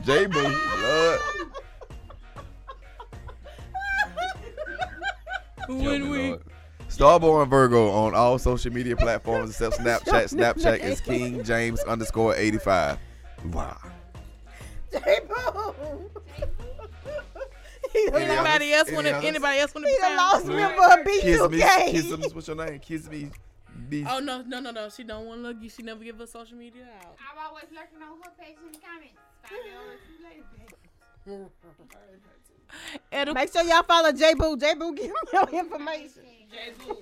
J 0.00 0.26
Boo. 0.26 0.42
Lord. 0.82 1.20
When 5.68 6.10
we 6.10 6.28
Lord. 6.30 6.42
Starborn 6.88 7.48
Virgo 7.48 7.90
on 7.90 8.14
all 8.14 8.38
social 8.38 8.72
media 8.72 8.96
platforms 8.96 9.50
except 9.50 9.76
Snapchat. 9.80 10.34
Snapchat 10.34 10.80
is 10.80 11.00
King 11.00 11.44
James 11.44 11.80
underscore 11.80 12.34
85. 12.34 12.98
Wow. 13.52 13.76
J 14.92 15.20
Boo. 15.28 16.10
He 17.92 18.06
the 18.10 18.16
Any 18.16 18.26
lost, 18.28 18.46
anybody 18.46 18.72
else 18.74 18.92
want 18.92 19.06
to 19.06 19.16
anybody 19.16 19.58
else 19.60 19.74
want 19.74 19.86
to 19.86 19.90
he 19.90 19.96
be 19.96 20.00
the 20.00 20.06
found? 20.06 20.16
lost 20.16 20.46
member 20.46 21.00
of 21.00 21.06
Kiss 21.06 21.40
me. 21.50 21.58
B2K. 21.60 21.90
Kiss 21.90 22.04
me. 22.18 22.28
What's 22.32 22.46
your 22.48 22.56
name? 22.56 22.78
Kiss 22.80 23.08
me. 23.08 23.30
Be 23.88 24.04
Oh 24.08 24.18
no, 24.18 24.42
no, 24.42 24.60
no, 24.60 24.70
no. 24.70 24.88
She 24.88 25.04
don't 25.04 25.26
want 25.26 25.38
to 25.42 25.48
look. 25.48 25.56
you. 25.60 25.68
She 25.70 25.82
never 25.82 26.02
give 26.04 26.18
her 26.18 26.26
social 26.26 26.56
media 26.56 26.84
out. 27.04 27.16
I'm 27.18 27.46
always 27.48 27.64
lurking 27.74 28.02
on 28.02 28.18
her 28.22 28.30
page 28.38 28.56
in 28.64 28.72
the 28.72 28.78
comments. 28.78 29.18
Find 29.42 29.64
me 29.64 29.70
on 29.74 29.96
too 30.06 30.24
late. 30.24 31.48
It'll- 33.10 33.34
Make 33.34 33.52
sure 33.52 33.62
y'all 33.62 33.82
follow 33.82 34.12
J 34.12 34.34
Boo. 34.34 34.56
J 34.56 34.74
Boo, 34.74 34.94
give 34.94 35.06
me 35.06 35.12
your 35.32 35.48
information. 35.48 36.22
J 36.50 36.72
Boo. 36.78 36.96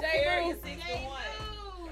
J 0.00 0.42
Boo. 0.42 0.54
Six 0.64 0.82
to 0.86 0.94
one. 1.06 1.20
Ooh, 1.82 1.90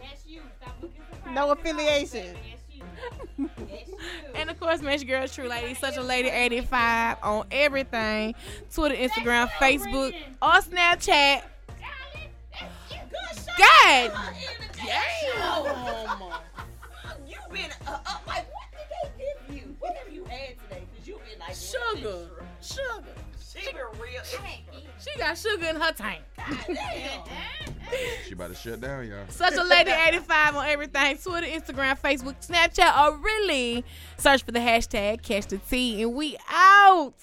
That's 0.00 0.26
you. 0.26 0.42
Stop 0.60 0.76
looking 0.82 1.02
for 1.22 1.30
No 1.30 1.50
affiliation. 1.52 2.34
That's 3.38 3.88
you. 3.88 3.98
And 4.34 4.50
of 4.50 4.58
course, 4.60 4.82
Match 4.82 5.06
Girl 5.06 5.26
True 5.28 5.48
Lady, 5.48 5.74
such 5.74 5.96
a 5.96 6.02
lady 6.02 6.28
85 6.28 7.18
on 7.22 7.46
everything 7.50 8.34
Twitter, 8.74 8.94
Instagram, 8.96 9.48
Facebook, 9.50 10.14
or 10.42 10.52
Snapchat. 10.60 11.42
God 13.58 14.12
damn! 14.74 16.10
You 17.26 17.36
been 17.52 17.70
uh, 17.86 17.98
uh, 18.06 18.18
like 18.26 18.46
what 18.52 18.68
did 18.72 18.88
they 19.18 19.24
give 19.24 19.56
you? 19.56 19.76
What 19.80 19.96
have 19.96 20.12
you 20.12 20.24
had 20.24 20.58
today? 20.62 20.82
Cause 20.96 21.06
you 21.06 21.14
been 21.28 21.38
like 21.38 21.54
Sugar, 21.54 22.28
sugar. 22.60 23.14
She 23.40 23.72
been 23.72 23.82
real. 24.00 24.22
She 24.98 25.18
got 25.18 25.38
sugar 25.38 25.66
in 25.66 25.76
her 25.76 25.92
tank. 25.92 26.22
She 28.26 28.32
about 28.34 28.48
to 28.48 28.54
shut 28.54 28.80
down, 28.80 29.06
y'all. 29.08 29.24
Such 29.28 29.54
a 29.54 29.62
lady 29.62 29.90
85 29.90 30.56
on 30.56 30.66
everything 30.66 31.16
Twitter, 31.18 31.46
Instagram, 31.46 31.98
Facebook, 31.98 32.34
Snapchat, 32.46 32.98
or 33.00 33.16
really 33.18 33.84
search 34.18 34.42
for 34.42 34.52
the 34.52 34.58
hashtag 34.58 35.22
Catch 35.22 35.46
the 35.46 35.58
Tea, 35.58 36.02
and 36.02 36.14
we 36.14 36.36
out. 36.50 37.14